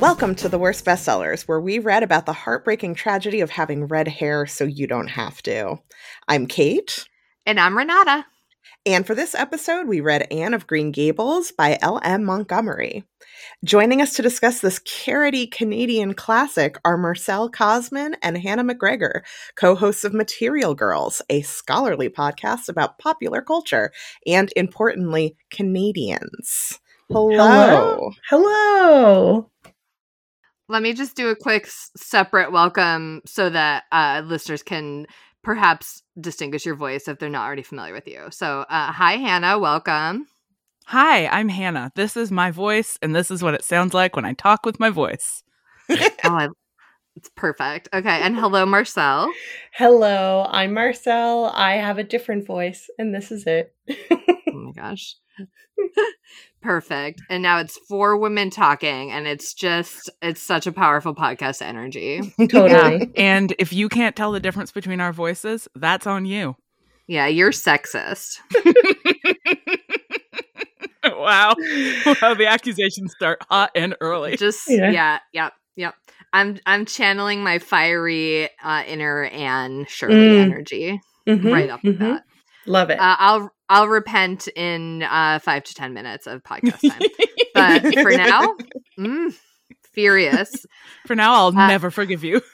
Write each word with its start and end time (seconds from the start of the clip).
Welcome 0.00 0.36
to 0.36 0.48
the 0.48 0.60
Worst 0.60 0.84
Bestsellers, 0.84 1.48
where 1.48 1.60
we 1.60 1.80
read 1.80 2.04
about 2.04 2.24
the 2.24 2.32
heartbreaking 2.32 2.94
tragedy 2.94 3.40
of 3.40 3.50
having 3.50 3.88
red 3.88 4.06
hair 4.06 4.46
so 4.46 4.62
you 4.62 4.86
don't 4.86 5.08
have 5.08 5.42
to. 5.42 5.80
I'm 6.28 6.46
Kate. 6.46 7.08
And 7.44 7.58
I'm 7.58 7.76
Renata. 7.76 8.24
And 8.86 9.04
for 9.04 9.16
this 9.16 9.34
episode, 9.34 9.88
we 9.88 10.00
read 10.00 10.28
Anne 10.30 10.54
of 10.54 10.68
Green 10.68 10.92
Gables 10.92 11.50
by 11.50 11.78
L.M. 11.82 12.24
Montgomery. 12.24 13.02
Joining 13.64 14.00
us 14.00 14.14
to 14.14 14.22
discuss 14.22 14.60
this 14.60 14.78
carroty 14.78 15.50
Canadian 15.50 16.14
classic 16.14 16.78
are 16.84 16.96
Marcelle 16.96 17.50
Kosman 17.50 18.14
and 18.22 18.38
Hannah 18.38 18.62
McGregor, 18.62 19.22
co 19.56 19.74
hosts 19.74 20.04
of 20.04 20.14
Material 20.14 20.76
Girls, 20.76 21.22
a 21.28 21.42
scholarly 21.42 22.08
podcast 22.08 22.68
about 22.68 23.00
popular 23.00 23.42
culture 23.42 23.90
and, 24.24 24.52
importantly, 24.54 25.36
Canadians. 25.50 26.78
Hello. 27.10 28.12
Hello. 28.28 29.50
Let 30.68 30.82
me 30.82 30.92
just 30.92 31.16
do 31.16 31.28
a 31.28 31.36
quick 31.36 31.66
s- 31.66 31.90
separate 31.96 32.52
welcome 32.52 33.22
so 33.24 33.48
that 33.50 33.84
uh, 33.90 34.22
listeners 34.24 34.62
can 34.62 35.06
perhaps 35.42 36.02
distinguish 36.20 36.66
your 36.66 36.74
voice 36.74 37.08
if 37.08 37.18
they're 37.18 37.30
not 37.30 37.46
already 37.46 37.62
familiar 37.62 37.94
with 37.94 38.06
you. 38.06 38.26
So, 38.30 38.66
uh, 38.68 38.92
hi, 38.92 39.16
Hannah. 39.16 39.58
Welcome. 39.58 40.26
Hi, 40.86 41.26
I'm 41.26 41.48
Hannah. 41.48 41.92
This 41.94 42.16
is 42.16 42.30
my 42.30 42.50
voice, 42.50 42.98
and 43.02 43.14
this 43.14 43.30
is 43.30 43.42
what 43.42 43.54
it 43.54 43.64
sounds 43.64 43.94
like 43.94 44.16
when 44.16 44.24
I 44.24 44.32
talk 44.32 44.66
with 44.66 44.80
my 44.80 44.90
voice. 44.90 45.42
oh, 45.90 45.96
I, 46.22 46.48
it's 47.18 47.30
perfect. 47.34 47.88
Okay. 47.92 48.20
And 48.22 48.36
hello, 48.38 48.64
Marcelle. 48.64 49.28
Hello, 49.72 50.46
I'm 50.48 50.72
Marcelle. 50.72 51.46
I 51.46 51.74
have 51.74 51.98
a 51.98 52.04
different 52.04 52.46
voice, 52.46 52.88
and 52.98 53.12
this 53.14 53.32
is 53.32 53.44
it. 53.46 53.74
oh 53.90 54.52
my 54.52 54.72
gosh. 54.72 55.16
Perfect. 56.60 57.22
And 57.30 57.40
now 57.40 57.58
it's 57.58 57.78
four 57.88 58.16
women 58.16 58.50
talking, 58.50 59.12
and 59.12 59.28
it's 59.28 59.54
just, 59.54 60.10
it's 60.20 60.42
such 60.42 60.66
a 60.66 60.72
powerful 60.72 61.14
podcast 61.14 61.62
energy. 61.62 62.20
totally. 62.48 63.12
And 63.16 63.54
if 63.60 63.72
you 63.72 63.88
can't 63.88 64.16
tell 64.16 64.32
the 64.32 64.40
difference 64.40 64.72
between 64.72 65.00
our 65.00 65.12
voices, 65.12 65.68
that's 65.76 66.06
on 66.06 66.24
you. 66.24 66.56
Yeah, 67.06 67.28
you're 67.28 67.52
sexist. 67.52 68.38
wow. 71.04 71.54
Wow, 72.20 72.34
the 72.34 72.46
accusations 72.48 73.12
start 73.12 73.38
hot 73.48 73.70
and 73.76 73.94
early. 74.00 74.36
Just 74.36 74.68
Yeah. 74.68 74.90
yeah, 74.90 75.18
yep, 75.32 75.52
yep. 75.76 75.94
I'm 76.32 76.58
I'm 76.66 76.84
channeling 76.84 77.42
my 77.42 77.58
fiery 77.58 78.48
uh, 78.62 78.82
inner 78.86 79.24
Anne 79.24 79.86
Shirley 79.88 80.16
Mm. 80.16 80.42
energy 80.42 81.00
Mhm, 81.26 81.52
right 81.52 81.70
up 81.70 81.82
with 81.84 81.96
mhm. 81.98 82.00
that. 82.00 82.22
Love 82.66 82.90
it. 82.90 82.98
Uh, 82.98 83.16
I'll 83.18 83.50
I'll 83.68 83.88
repent 83.88 84.48
in 84.48 85.02
uh, 85.02 85.38
five 85.40 85.64
to 85.64 85.74
ten 85.74 85.92
minutes 85.94 86.26
of 86.26 86.42
podcast 86.42 86.88
time. 86.88 87.02
but 87.54 87.94
for 88.00 88.10
now, 88.10 88.54
mm, 88.98 89.34
furious. 89.92 90.66
For 91.06 91.14
now, 91.14 91.34
I'll 91.34 91.48
Uh, 91.58 91.66
never 91.68 91.90
forgive 91.90 92.24
you. 92.24 92.40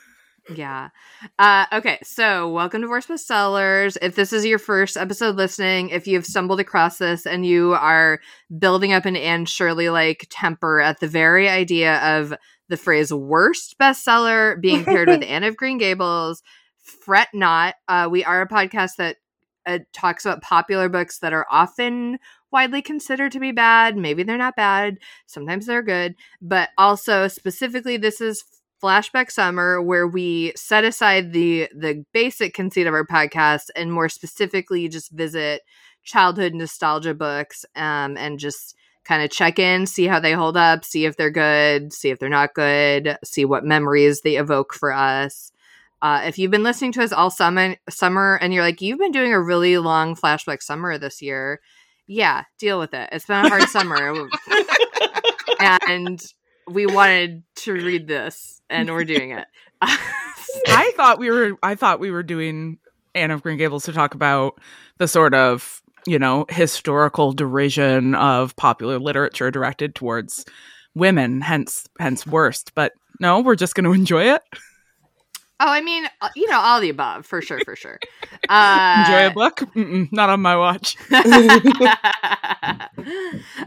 Yeah. 0.55 0.91
Uh, 1.39 1.65
okay, 1.73 1.99
so 2.03 2.51
welcome 2.53 2.83
to 2.83 2.87
Worst 2.89 3.09
Bestsellers. 3.09 3.97
If 4.03 4.15
this 4.15 4.31
is 4.31 4.45
your 4.45 4.59
first 4.59 4.99
episode 4.99 5.37
listening, 5.37 5.89
if 5.89 6.07
you've 6.07 6.27
stumbled 6.27 6.61
across 6.61 6.99
this 6.99 7.25
and 7.25 7.47
you 7.47 7.73
are 7.73 8.21
building 8.59 8.93
up 8.93 9.07
an 9.07 9.17
Anne 9.17 9.47
Shirley 9.47 9.89
like 9.89 10.27
temper 10.29 10.81
at 10.81 11.01
the 11.01 11.09
very 11.09 11.49
idea 11.49 11.97
of 12.19 12.35
the 12.69 12.77
phrase 12.77 13.13
worst 13.13 13.77
bestseller 13.79 14.61
being 14.61 14.85
paired 14.85 15.09
with 15.09 15.23
Anne 15.27 15.45
of 15.45 15.57
Green 15.57 15.79
Gables, 15.79 16.43
fret 16.79 17.29
not. 17.35 17.75
Uh, 17.89 18.09
we 18.11 18.25
are 18.25 18.43
a 18.43 18.49
podcast 18.49 18.97
that 18.99 19.17
uh, 19.67 19.79
talks 19.93 20.25
about 20.25 20.43
popular 20.43 20.89
books 20.89 21.19
that 21.21 21.33
are 21.33 21.47
often 21.51 22.19
widely 22.51 22.83
considered 22.83 23.33
to 23.33 23.41
be 23.41 23.53
bad. 23.53 23.97
Maybe 23.97 24.23
they're 24.23 24.37
not 24.37 24.57
bad, 24.57 24.99
sometimes 25.27 25.67
they're 25.67 25.83
good, 25.83 26.15
but 26.41 26.71
also 26.79 27.29
specifically, 27.29 27.97
this 27.97 28.21
is 28.21 28.45
flashback 28.83 29.31
summer 29.31 29.81
where 29.81 30.07
we 30.07 30.53
set 30.57 30.85
aside 30.85 31.33
the 31.33 31.69
the 31.75 32.05
basic 32.13 32.53
conceit 32.53 32.87
of 32.87 32.93
our 32.93 33.07
podcast 33.07 33.71
and 33.75 33.91
more 33.91 34.11
specifically 34.11 34.89
just 34.89 35.11
visit 35.11 35.63
childhood 36.03 36.53
nostalgia 36.53 37.15
books 37.15 37.65
um, 37.77 38.17
and 38.19 38.39
just 38.39 38.77
kind 39.05 39.23
of 39.23 39.31
check 39.31 39.59
in 39.59 39.87
see 39.87 40.07
how 40.07 40.19
they 40.19 40.33
hold 40.33 40.57
up 40.57 40.85
see 40.85 41.05
if 41.05 41.17
they're 41.17 41.31
good 41.31 41.93
see 41.93 42.11
if 42.11 42.19
they're 42.19 42.29
not 42.29 42.55
good 42.55 43.19
see 43.25 43.45
what 43.45 43.65
memories 43.65 44.21
they 44.23 44.37
evoke 44.37 44.75
for 44.75 44.93
us. 44.93 45.51
Uh, 46.03 46.23
if 46.27 46.39
you've 46.39 46.51
been 46.51 46.63
listening 46.63 46.93
to 46.93 47.03
us 47.03 47.13
all 47.13 47.31
summer 47.31 47.77
summer 47.89 48.39
and 48.41 48.53
you're 48.53 48.63
like 48.63 48.81
you've 48.81 48.99
been 48.99 49.13
doing 49.13 49.33
a 49.33 49.41
really 49.41 49.79
long 49.79 50.15
flashback 50.15 50.63
summer 50.63 50.99
this 50.99 51.23
year 51.23 51.61
yeah 52.07 52.45
deal 52.59 52.79
with 52.79 52.95
it. 52.95 53.09
It's 53.13 53.27
been 53.27 53.45
a 53.45 53.49
hard 53.49 53.69
summer. 53.69 54.29
And 55.89 56.23
we 56.69 56.87
wanted 56.87 57.43
to 57.57 57.73
read 57.73 58.07
this 58.07 58.61
and 58.69 58.91
we're 58.91 59.05
doing 59.05 59.31
it. 59.31 59.47
I 59.83 60.93
thought 60.97 61.19
we 61.19 61.31
were 61.31 61.53
I 61.63 61.75
thought 61.75 62.01
we 62.01 62.11
were 62.11 62.23
doing 62.23 62.79
Anne 63.15 63.31
of 63.31 63.43
Green 63.43 63.57
Gables 63.59 63.85
to 63.85 63.93
talk 63.93 64.15
about 64.15 64.59
the 64.99 65.09
sort 65.09 65.35
of, 65.35 65.83
you 66.07 66.19
know, 66.19 66.47
historical 66.49 67.33
derision 67.33 68.15
of 68.15 68.55
popular 68.57 68.99
literature 68.99 69.51
directed 69.51 69.95
towards 69.95 70.45
women, 70.95 71.41
hence 71.41 71.89
hence 71.99 72.27
worst. 72.27 72.73
But 72.75 72.93
no, 73.21 73.41
we're 73.41 73.57
just 73.57 73.75
going 73.75 73.85
to 73.93 73.93
enjoy 73.93 74.25
it. 74.35 74.43
oh 75.61 75.69
i 75.69 75.81
mean 75.81 76.05
uh, 76.21 76.29
you 76.35 76.49
know 76.51 76.59
all 76.59 76.81
the 76.81 76.89
above 76.89 77.25
for 77.25 77.41
sure 77.41 77.61
for 77.61 77.77
sure 77.77 77.99
uh, 78.49 78.97
enjoy 78.99 79.27
a 79.27 79.31
book? 79.31 79.59
Mm-mm, 79.75 80.13
not 80.13 80.29
on 80.29 80.41
my 80.41 80.57
watch. 80.57 80.97
uh, 81.13 81.23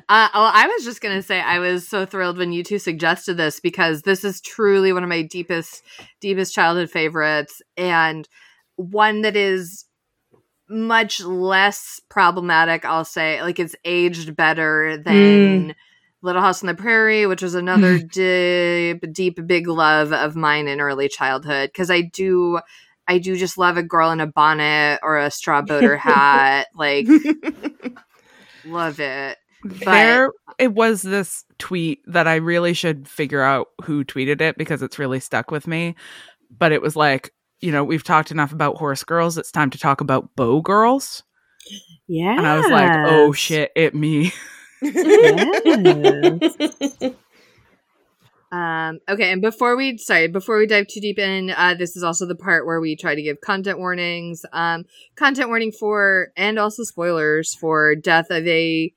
well, 0.09 0.29
I 0.53 0.67
was 0.75 0.85
just 0.85 1.01
gonna 1.01 1.21
say 1.21 1.39
I 1.39 1.59
was 1.59 1.87
so 1.87 2.05
thrilled 2.05 2.37
when 2.37 2.51
you 2.51 2.63
two 2.63 2.79
suggested 2.79 3.37
this 3.37 3.59
because 3.59 4.01
this 4.01 4.23
is 4.23 4.41
truly 4.41 4.93
one 4.93 5.03
of 5.03 5.09
my 5.09 5.21
deepest, 5.21 5.83
deepest 6.21 6.53
childhood 6.53 6.91
favorites, 6.91 7.61
and 7.75 8.27
one 8.75 9.21
that 9.21 9.35
is 9.35 9.85
much 10.69 11.21
less 11.21 12.01
problematic. 12.09 12.85
I'll 12.85 13.05
say, 13.05 13.41
like 13.41 13.59
it's 13.59 13.75
aged 13.85 14.35
better 14.35 14.97
than 14.97 15.69
mm. 15.69 15.75
Little 16.21 16.41
House 16.41 16.63
on 16.63 16.67
the 16.67 16.75
Prairie, 16.75 17.25
which 17.25 17.41
was 17.41 17.55
another 17.55 17.99
mm. 17.99 18.11
deep, 18.11 19.13
deep, 19.13 19.47
big 19.47 19.67
love 19.67 20.11
of 20.11 20.35
mine 20.35 20.67
in 20.67 20.81
early 20.81 21.09
childhood. 21.09 21.69
Because 21.71 21.91
I 21.91 22.01
do, 22.01 22.59
I 23.07 23.19
do 23.19 23.35
just 23.35 23.57
love 23.57 23.77
a 23.77 23.83
girl 23.83 24.11
in 24.11 24.19
a 24.19 24.27
bonnet 24.27 24.99
or 25.03 25.17
a 25.17 25.31
straw 25.31 25.61
boater 25.61 25.97
hat, 25.97 26.67
like 26.75 27.07
love 28.65 28.99
it. 28.99 29.37
there 29.63 30.29
it 30.57 30.73
was 30.73 31.01
this 31.01 31.45
tweet 31.59 32.01
that 32.07 32.27
I 32.27 32.35
really 32.35 32.73
should 32.73 33.07
figure 33.07 33.41
out 33.41 33.67
who 33.83 34.03
tweeted 34.03 34.41
it 34.41 34.57
because 34.57 34.81
it's 34.81 34.99
really 34.99 35.19
stuck 35.19 35.51
with 35.51 35.67
me. 35.67 35.95
But 36.49 36.71
it 36.71 36.81
was 36.81 36.95
like, 36.95 37.31
you 37.59 37.71
know, 37.71 37.83
we've 37.83 38.03
talked 38.03 38.31
enough 38.31 38.51
about 38.51 38.77
horse 38.77 39.03
girls. 39.03 39.37
It's 39.37 39.51
time 39.51 39.69
to 39.71 39.77
talk 39.77 40.01
about 40.01 40.35
bow 40.35 40.61
girls. 40.61 41.23
Yeah. 42.07 42.37
And 42.37 42.47
I 42.47 42.57
was 42.57 42.69
like, 42.69 42.91
oh 43.07 43.31
shit, 43.33 43.71
it 43.75 43.95
me. 43.95 44.33
Um, 48.49 48.99
okay, 49.09 49.33
and 49.33 49.41
before 49.41 49.75
we 49.75 49.97
sorry, 49.97 50.29
before 50.29 50.57
we 50.57 50.67
dive 50.67 50.87
too 50.87 51.01
deep 51.01 51.19
in, 51.19 51.49
uh, 51.49 51.75
this 51.77 51.97
is 51.97 52.03
also 52.03 52.25
the 52.25 52.35
part 52.35 52.65
where 52.65 52.79
we 52.79 52.95
try 52.95 53.13
to 53.13 53.21
give 53.21 53.41
content 53.41 53.77
warnings. 53.77 54.45
Um, 54.53 54.85
content 55.17 55.49
warning 55.49 55.73
for 55.73 56.29
and 56.37 56.57
also 56.57 56.83
spoilers 56.83 57.53
for 57.53 57.93
death 57.95 58.27
of 58.29 58.47
a 58.47 58.93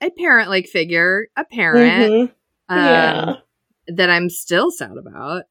a 0.00 0.10
parent 0.10 0.48
like 0.48 0.66
figure, 0.66 1.26
a 1.36 1.44
parent 1.44 2.12
Mhm. 2.12 2.22
um, 2.70 2.78
Yeah. 2.78 3.34
that 3.88 4.08
I'm 4.08 4.30
still 4.30 4.70
sad 4.70 4.96
about. 4.96 5.44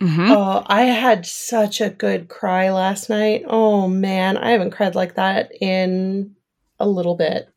Mhm. 0.00 0.30
Oh, 0.30 0.62
I 0.66 0.82
had 0.82 1.26
such 1.26 1.80
a 1.80 1.90
good 1.90 2.28
cry 2.28 2.70
last 2.70 3.08
night. 3.10 3.44
Oh 3.46 3.88
man, 3.88 4.36
I 4.36 4.50
haven't 4.50 4.70
cried 4.70 4.94
like 4.94 5.14
that 5.16 5.50
in 5.60 6.36
a 6.78 6.88
little 6.88 7.16
bit. 7.16 7.48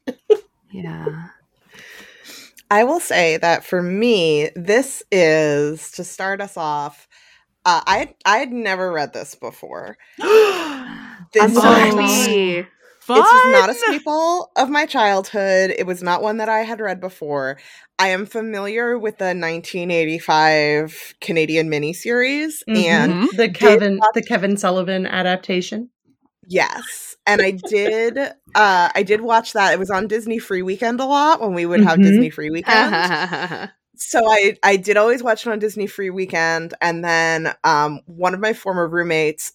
Yeah. 0.72 1.28
I 2.72 2.86
will 2.86 3.02
say 3.02 3.38
that 3.38 3.66
for 3.66 3.82
me, 3.84 4.50
this 4.56 5.04
is 5.12 5.92
to 5.92 6.04
start 6.04 6.40
us 6.42 6.56
off. 6.58 7.08
Uh, 7.66 7.82
I 7.86 8.16
I 8.26 8.38
had 8.38 8.52
never 8.52 8.92
read 8.92 9.14
this 9.14 9.36
before. 9.36 9.98
This 11.34 11.44
I'm 11.44 11.54
so 11.54 11.62
happy. 11.62 12.68
Fun. 13.14 13.22
This 13.24 13.32
was 13.32 13.52
not 13.52 13.70
a 13.70 13.74
staple 13.74 14.52
of 14.56 14.70
my 14.70 14.86
childhood. 14.86 15.74
It 15.78 15.86
was 15.86 16.02
not 16.04 16.22
one 16.22 16.38
that 16.38 16.50
I 16.50 16.60
had 16.60 16.80
read 16.80 17.00
before. 17.00 17.58
I 18.00 18.08
am 18.10 18.26
familiar 18.26 18.98
with 18.98 19.18
the 19.20 19.34
1985 19.36 21.14
Canadian 21.22 21.70
miniseries, 21.70 22.64
and 22.68 23.14
Mhm. 23.14 23.38
the 23.38 23.50
Kevin 23.50 24.00
the 24.14 24.24
Kevin 24.24 24.58
Sullivan 24.58 25.06
adaptation. 25.06 25.90
yes, 26.48 27.16
and 27.28 27.42
I 27.42 27.52
did. 27.52 28.18
Uh, 28.18 28.90
I 28.96 29.04
did 29.04 29.22
watch 29.22 29.54
that. 29.54 29.74
It 29.74 29.80
was 29.80 29.90
on 29.92 30.08
Disney 30.08 30.40
Free 30.40 30.62
Weekend 30.64 31.00
a 31.00 31.06
lot 31.06 31.40
when 31.42 31.54
we 31.54 31.66
would 31.66 31.82
have 31.84 32.00
Mhm. 32.00 32.04
Disney 32.04 32.30
Free 32.30 32.50
Weekend. 32.50 32.92
so 34.04 34.28
I 34.28 34.58
I 34.64 34.78
did 34.78 34.98
always 34.98 35.22
watch 35.22 35.46
it 35.46 35.52
on 35.52 35.60
Disney 35.60 35.86
Free 35.86 36.10
Weekend, 36.10 36.74
and 36.82 37.04
then 37.06 37.54
um, 37.64 38.02
one 38.06 38.34
of 38.34 38.40
my 38.40 38.52
former 38.54 38.88
roommates 38.88 39.54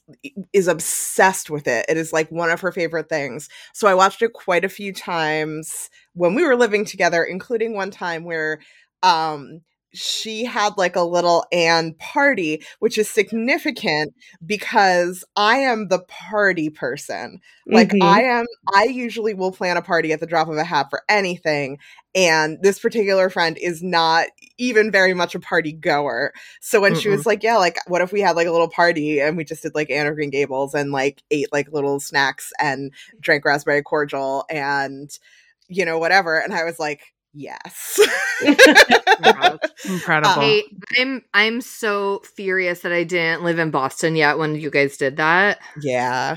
is 0.52 0.68
obsessed 0.68 1.50
with 1.50 1.66
it. 1.66 1.84
It 1.88 1.96
is 1.96 2.12
like 2.12 2.30
one 2.30 2.50
of 2.50 2.60
her 2.60 2.70
favorite 2.70 3.08
things. 3.08 3.48
So 3.74 3.88
I 3.88 3.94
watched 3.94 4.22
it 4.22 4.32
quite 4.34 4.64
a 4.64 4.68
few 4.68 4.92
times 4.92 5.90
when 6.14 6.34
we 6.34 6.44
were 6.44 6.56
living 6.56 6.84
together, 6.84 7.24
including 7.24 7.74
one 7.74 7.90
time 7.90 8.24
where 8.24 8.60
um, 9.02 9.62
she 9.96 10.44
had 10.44 10.76
like 10.76 10.96
a 10.96 11.02
little 11.02 11.44
Anne 11.52 11.94
party, 11.94 12.62
which 12.80 12.98
is 12.98 13.08
significant 13.08 14.14
because 14.44 15.24
I 15.36 15.58
am 15.58 15.88
the 15.88 16.00
party 16.00 16.70
person. 16.70 17.40
Like 17.66 17.90
Mhm. 17.90 18.02
I 18.02 18.22
am 18.22 18.46
I 18.74 18.84
usually 18.84 19.34
will 19.34 19.52
plan 19.52 19.76
a 19.76 19.82
party 19.82 20.12
at 20.12 20.20
the 20.20 20.26
drop 20.26 20.48
of 20.48 20.56
a 20.56 20.64
hat 20.64 20.88
for 20.90 21.02
anything 21.08 21.78
and 22.14 22.58
this 22.62 22.78
particular 22.78 23.28
friend 23.28 23.58
is 23.60 23.82
not 23.82 24.28
even 24.58 24.90
very 24.90 25.12
much 25.14 25.34
a 25.34 25.40
party 25.40 25.72
goer. 25.72 26.32
So 26.60 26.80
when 26.80 26.94
she 26.94 27.08
was 27.08 27.26
like, 27.26 27.42
yeah, 27.42 27.56
like 27.58 27.76
what 27.86 28.00
if 28.00 28.12
we 28.12 28.20
had 28.20 28.36
like 28.36 28.46
a 28.46 28.52
little 28.52 28.70
party 28.70 29.20
and 29.20 29.36
we 29.36 29.44
just 29.44 29.62
did 29.62 29.74
like 29.74 29.90
Anne 29.90 30.06
of 30.06 30.14
Green 30.14 30.30
Gables 30.30 30.74
and 30.74 30.92
like 30.92 31.22
ate 31.30 31.52
like 31.52 31.72
little 31.72 32.00
snacks 32.00 32.52
and 32.58 32.92
drank 33.20 33.44
raspberry 33.44 33.82
cordial 33.82 34.44
and 34.48 35.18
you 35.68 35.84
know 35.84 35.98
whatever 35.98 36.38
and 36.38 36.54
I 36.54 36.64
was 36.64 36.78
like, 36.78 37.12
yes. 37.36 38.00
Incredible. 39.84 40.34
Hey, 40.40 40.64
I'm 40.98 41.22
I'm 41.34 41.60
so 41.60 42.20
furious 42.34 42.80
that 42.80 42.92
I 42.92 43.04
didn't 43.04 43.44
live 43.44 43.58
in 43.58 43.70
Boston 43.70 44.16
yet 44.16 44.38
when 44.38 44.54
you 44.54 44.70
guys 44.70 44.96
did 44.96 45.16
that. 45.18 45.58
yeah. 45.80 46.36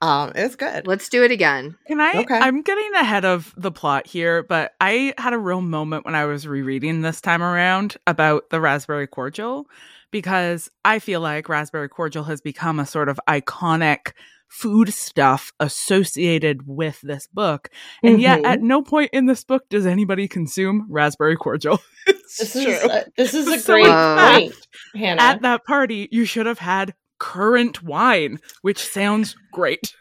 Um 0.00 0.30
it 0.36 0.44
was 0.44 0.56
good. 0.56 0.86
Let's 0.86 1.08
do 1.08 1.24
it 1.24 1.32
again. 1.32 1.76
Can 1.88 2.00
I? 2.00 2.12
Okay. 2.20 2.38
I'm 2.38 2.62
getting 2.62 2.92
ahead 2.94 3.24
of 3.24 3.52
the 3.56 3.72
plot 3.72 4.06
here, 4.06 4.44
but 4.44 4.74
I 4.80 5.12
had 5.18 5.32
a 5.32 5.38
real 5.38 5.60
moment 5.60 6.04
when 6.04 6.14
I 6.14 6.24
was 6.24 6.46
rereading 6.46 7.02
this 7.02 7.20
time 7.20 7.42
around 7.42 7.96
about 8.06 8.50
the 8.50 8.60
raspberry 8.60 9.08
cordial 9.08 9.66
because 10.10 10.70
I 10.84 11.00
feel 11.00 11.20
like 11.20 11.48
raspberry 11.48 11.88
cordial 11.88 12.24
has 12.24 12.40
become 12.40 12.78
a 12.78 12.86
sort 12.86 13.08
of 13.08 13.18
iconic 13.28 14.12
food 14.48 14.92
stuff 14.92 15.52
associated 15.60 16.66
with 16.66 17.00
this 17.02 17.26
book. 17.26 17.70
And 18.02 18.20
yet, 18.20 18.40
Mhm. 18.40 18.46
at 18.46 18.62
no 18.62 18.82
point 18.82 19.10
in 19.12 19.26
this 19.26 19.44
book 19.44 19.68
does 19.68 19.86
anybody 19.86 20.26
consume 20.28 20.86
raspberry 20.88 21.36
cordial. 21.36 21.80
this 22.06 22.56
is 22.56 22.66
uh, 22.84 23.04
this 23.16 23.34
is 23.34 23.46
a 23.48 23.58
So 23.58 23.72
great 23.74 23.86
point, 23.86 24.54
Hannah. 24.94 25.22
At 25.22 25.42
that 25.42 25.64
party, 25.64 26.08
you 26.10 26.24
should 26.24 26.46
have 26.46 26.58
had 26.58 26.94
currant 27.18 27.82
wine, 27.82 28.38
which 28.62 28.78
sounds 28.78 29.36
great. 29.52 29.94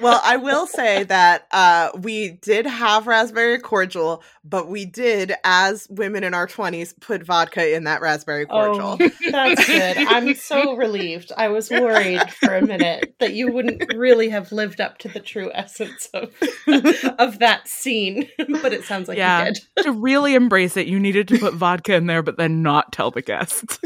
Well, 0.00 0.20
I 0.22 0.36
will 0.36 0.66
say 0.66 1.04
that 1.04 1.46
uh, 1.50 1.90
we 1.98 2.30
did 2.42 2.66
have 2.66 3.06
raspberry 3.06 3.58
cordial, 3.58 4.22
but 4.44 4.68
we 4.68 4.84
did, 4.84 5.32
as 5.42 5.86
women 5.88 6.22
in 6.22 6.34
our 6.34 6.46
20s, 6.46 6.98
put 7.00 7.22
vodka 7.22 7.74
in 7.74 7.84
that 7.84 8.00
raspberry 8.02 8.44
cordial. 8.46 8.98
Oh, 9.00 9.10
that's 9.30 9.66
good. 9.66 9.96
I'm 9.98 10.34
so 10.34 10.74
relieved. 10.76 11.32
I 11.36 11.48
was 11.48 11.70
worried 11.70 12.30
for 12.30 12.54
a 12.54 12.60
minute 12.66 13.14
that 13.20 13.32
you 13.32 13.50
wouldn't 13.52 13.94
really 13.96 14.28
have 14.28 14.52
lived 14.52 14.80
up 14.80 14.98
to 14.98 15.08
the 15.08 15.20
true 15.20 15.50
essence 15.54 16.08
of 16.12 16.34
of 17.18 17.38
that 17.38 17.66
scene, 17.66 18.28
but 18.62 18.72
it 18.74 18.84
sounds 18.84 19.08
like 19.08 19.16
Yeah. 19.18 19.46
you 19.46 19.52
did. 19.54 19.84
to 19.84 19.92
really 19.92 20.34
embrace 20.34 20.76
it, 20.76 20.86
you 20.86 21.00
needed 21.00 21.28
to 21.28 21.38
put 21.38 21.54
vodka 21.54 21.94
in 21.94 22.06
there, 22.06 22.22
but 22.22 22.36
then 22.36 22.62
not 22.62 22.92
tell 22.92 23.10
the 23.10 23.22
guests. 23.22 23.78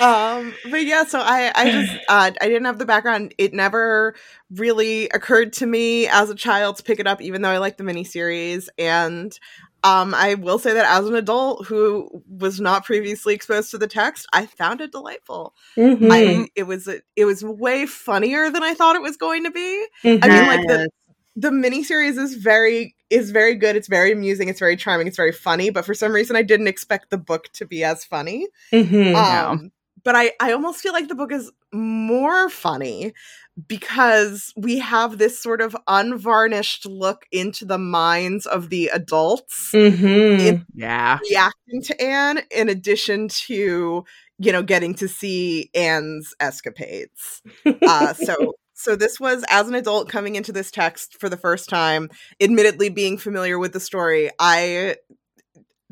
um, 0.00 0.54
but 0.70 0.84
yeah, 0.84 1.04
so 1.04 1.20
I, 1.20 1.52
I 1.54 1.70
just, 1.70 1.92
uh, 2.08 2.30
I 2.40 2.48
didn't 2.54 2.66
have 2.66 2.78
the 2.78 2.86
background. 2.86 3.34
It 3.38 3.52
never 3.52 4.14
really 4.50 5.08
occurred 5.10 5.52
to 5.54 5.66
me 5.66 6.06
as 6.08 6.30
a 6.30 6.34
child 6.34 6.76
to 6.76 6.82
pick 6.82 7.00
it 7.00 7.06
up, 7.06 7.20
even 7.20 7.42
though 7.42 7.50
I 7.50 7.58
like 7.58 7.76
the 7.76 7.84
miniseries. 7.84 8.68
And 8.78 9.38
um, 9.82 10.14
I 10.14 10.34
will 10.34 10.58
say 10.58 10.72
that 10.72 10.86
as 10.86 11.06
an 11.06 11.14
adult 11.14 11.66
who 11.66 12.22
was 12.28 12.60
not 12.60 12.84
previously 12.84 13.34
exposed 13.34 13.70
to 13.72 13.78
the 13.78 13.86
text, 13.86 14.26
I 14.32 14.46
found 14.46 14.80
it 14.80 14.92
delightful. 14.92 15.54
Mhm. 15.76 16.08
I, 16.10 16.48
it 16.54 16.62
was, 16.62 16.88
it 17.16 17.24
was 17.24 17.44
way 17.44 17.84
funnier 17.86 18.48
than 18.50 18.62
I 18.62 18.74
thought 18.74 18.96
it 18.96 19.02
was 19.02 19.16
going 19.16 19.44
to 19.44 19.50
be. 19.50 19.86
Mhm. 20.02 20.20
I 20.22 20.28
mean, 20.28 20.46
like 20.46 20.66
the 20.66 20.88
the 21.36 21.50
miniseries 21.50 22.16
is 22.16 22.36
very 22.36 22.94
is 23.10 23.32
very 23.32 23.56
good. 23.56 23.74
It's 23.76 23.88
very 23.88 24.12
amusing. 24.12 24.48
It's 24.48 24.60
very 24.60 24.76
charming. 24.76 25.08
It's 25.08 25.16
very 25.16 25.32
funny. 25.32 25.70
But 25.70 25.84
for 25.84 25.92
some 25.92 26.12
reason, 26.12 26.36
I 26.36 26.42
didn't 26.42 26.68
expect 26.68 27.10
the 27.10 27.18
book 27.18 27.48
to 27.54 27.66
be 27.66 27.82
as 27.84 28.04
funny. 28.04 28.46
Mhm. 28.72 29.12
Yeah. 29.12 29.50
Um, 29.50 29.72
but 30.04 30.14
I 30.16 30.32
I 30.40 30.52
almost 30.52 30.80
feel 30.80 30.92
like 30.92 31.08
the 31.08 31.14
book 31.14 31.32
is 31.32 31.50
more 31.72 32.48
funny 32.48 33.12
because 33.68 34.52
we 34.56 34.78
have 34.78 35.18
this 35.18 35.40
sort 35.40 35.60
of 35.60 35.76
unvarnished 35.86 36.86
look 36.86 37.26
into 37.32 37.64
the 37.64 37.78
minds 37.78 38.46
of 38.46 38.68
the 38.70 38.88
adults 38.92 39.70
Mhm. 39.72 40.40
it- 40.40 40.60
Yeah. 40.74 41.18
reacting 41.30 41.82
to 41.82 42.00
Anne, 42.02 42.42
in 42.50 42.68
addition 42.68 43.28
to 43.28 44.04
you 44.38 44.52
know 44.52 44.62
getting 44.62 44.94
to 44.94 45.06
see 45.08 45.70
Anne's 45.74 46.34
escapades 46.40 47.42
uh, 47.82 48.12
so 48.14 48.54
so 48.74 48.96
this 48.96 49.20
was 49.20 49.44
as 49.48 49.68
an 49.68 49.74
adult 49.76 50.08
coming 50.08 50.34
into 50.34 50.50
this 50.52 50.72
text 50.72 51.16
for 51.20 51.28
the 51.28 51.36
first 51.36 51.68
time 51.68 52.10
admittedly 52.40 52.88
being 52.88 53.16
familiar 53.16 53.58
with 53.60 53.72
the 53.72 53.78
story 53.78 54.30
i 54.40 54.96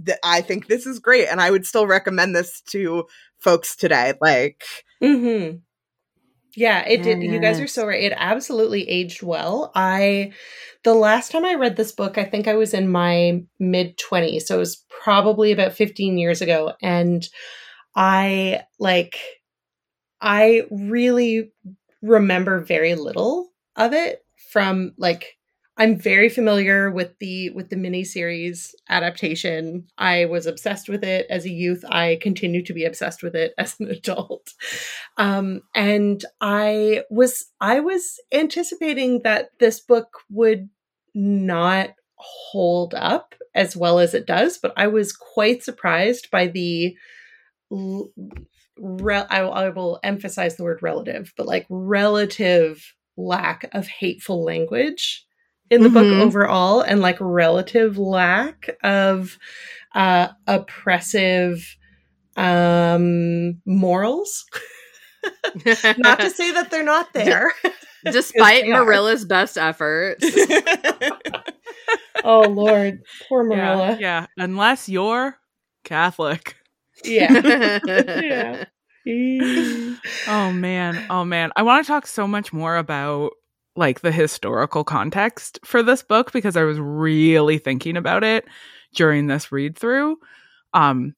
th- 0.06 0.18
i 0.24 0.40
think 0.40 0.66
this 0.66 0.86
is 0.86 0.98
great 0.98 1.28
and 1.28 1.40
i 1.40 1.50
would 1.50 1.66
still 1.66 1.86
recommend 1.86 2.34
this 2.34 2.60
to 2.62 3.04
folks 3.40 3.76
today 3.76 4.14
like 4.20 4.64
Mm-hmm. 5.02 5.56
Yeah, 6.54 6.86
it 6.86 7.02
did. 7.02 7.22
You 7.22 7.40
guys 7.40 7.60
are 7.60 7.66
so 7.66 7.86
right. 7.86 8.02
It 8.02 8.12
absolutely 8.14 8.88
aged 8.88 9.22
well. 9.22 9.72
I, 9.74 10.32
the 10.84 10.92
last 10.92 11.32
time 11.32 11.44
I 11.46 11.54
read 11.54 11.76
this 11.76 11.92
book, 11.92 12.18
I 12.18 12.24
think 12.24 12.46
I 12.46 12.54
was 12.54 12.74
in 12.74 12.88
my 12.90 13.42
mid 13.58 13.96
20s. 13.96 14.46
So 14.46 14.56
it 14.56 14.58
was 14.58 14.84
probably 15.02 15.52
about 15.52 15.72
15 15.72 16.18
years 16.18 16.42
ago. 16.42 16.74
And 16.82 17.26
I, 17.96 18.64
like, 18.78 19.18
I 20.20 20.64
really 20.70 21.52
remember 22.02 22.60
very 22.60 22.96
little 22.96 23.50
of 23.76 23.94
it 23.94 24.22
from, 24.50 24.92
like, 24.98 25.38
I'm 25.82 25.98
very 25.98 26.28
familiar 26.28 26.92
with 26.92 27.18
the 27.18 27.50
with 27.50 27.68
the 27.68 27.74
miniseries 27.74 28.68
adaptation. 28.88 29.88
I 29.98 30.26
was 30.26 30.46
obsessed 30.46 30.88
with 30.88 31.02
it 31.02 31.26
as 31.28 31.44
a 31.44 31.50
youth. 31.50 31.84
I 31.88 32.20
continue 32.22 32.62
to 32.66 32.72
be 32.72 32.84
obsessed 32.84 33.20
with 33.20 33.34
it 33.34 33.52
as 33.58 33.80
an 33.80 33.88
adult. 33.90 34.52
Um, 35.16 35.62
and 35.74 36.24
I 36.40 37.02
was 37.10 37.46
I 37.60 37.80
was 37.80 38.20
anticipating 38.30 39.22
that 39.24 39.48
this 39.58 39.80
book 39.80 40.20
would 40.30 40.68
not 41.16 41.90
hold 42.14 42.94
up 42.94 43.34
as 43.52 43.76
well 43.76 43.98
as 43.98 44.14
it 44.14 44.24
does, 44.24 44.58
but 44.58 44.72
I 44.76 44.86
was 44.86 45.12
quite 45.12 45.64
surprised 45.64 46.30
by 46.30 46.46
the 46.46 46.94
l- 47.72 48.08
re- 48.78 49.26
I, 49.28 49.42
will- 49.42 49.52
I 49.52 49.68
will 49.70 49.98
emphasize 50.04 50.54
the 50.54 50.62
word 50.62 50.80
relative, 50.80 51.32
but 51.36 51.46
like 51.48 51.66
relative 51.68 52.94
lack 53.16 53.68
of 53.72 53.88
hateful 53.88 54.44
language 54.44 55.26
in 55.72 55.82
the 55.82 55.88
book 55.88 56.04
Mhm. 56.06 56.20
overall 56.22 56.80
and 56.82 57.00
like 57.00 57.16
relative 57.20 57.98
lack 57.98 58.68
of 58.82 59.38
uh 59.94 60.28
oppressive 60.46 61.76
um 62.36 63.60
morals 63.66 64.44
not 65.98 66.20
to 66.20 66.30
say 66.30 66.52
that 66.52 66.70
they're 66.70 66.82
not 66.84 67.12
there 67.12 67.52
Despite 68.04 68.64
they 68.64 68.72
are. 68.72 68.84
Marilla's 68.84 69.24
best 69.24 69.56
efforts. 69.56 70.24
oh 72.24 72.48
lord 72.48 73.00
poor 73.28 73.48
Yeah. 73.48 73.56
marilla 73.56 73.96
Yeah. 74.00 74.26
Unless 74.36 74.88
you're 74.88 75.36
Catholic. 75.84 76.56
yeah, 77.04 78.64
yeah. 79.04 79.94
Oh 80.26 80.52
man. 80.52 81.06
Oh 81.10 81.24
man. 81.24 81.50
I 81.56 81.62
want 81.62 81.84
to 81.84 81.92
talk 81.92 82.06
so 82.06 82.26
much 82.28 82.52
more 82.52 82.76
about 82.76 83.32
like 83.76 84.00
the 84.00 84.12
historical 84.12 84.84
context 84.84 85.58
for 85.64 85.82
this 85.82 86.02
book 86.02 86.32
because 86.32 86.56
I 86.56 86.62
was 86.64 86.78
really 86.78 87.58
thinking 87.58 87.96
about 87.96 88.22
it 88.24 88.46
during 88.94 89.26
this 89.26 89.50
read 89.52 89.76
through. 89.78 90.18
Um 90.74 91.14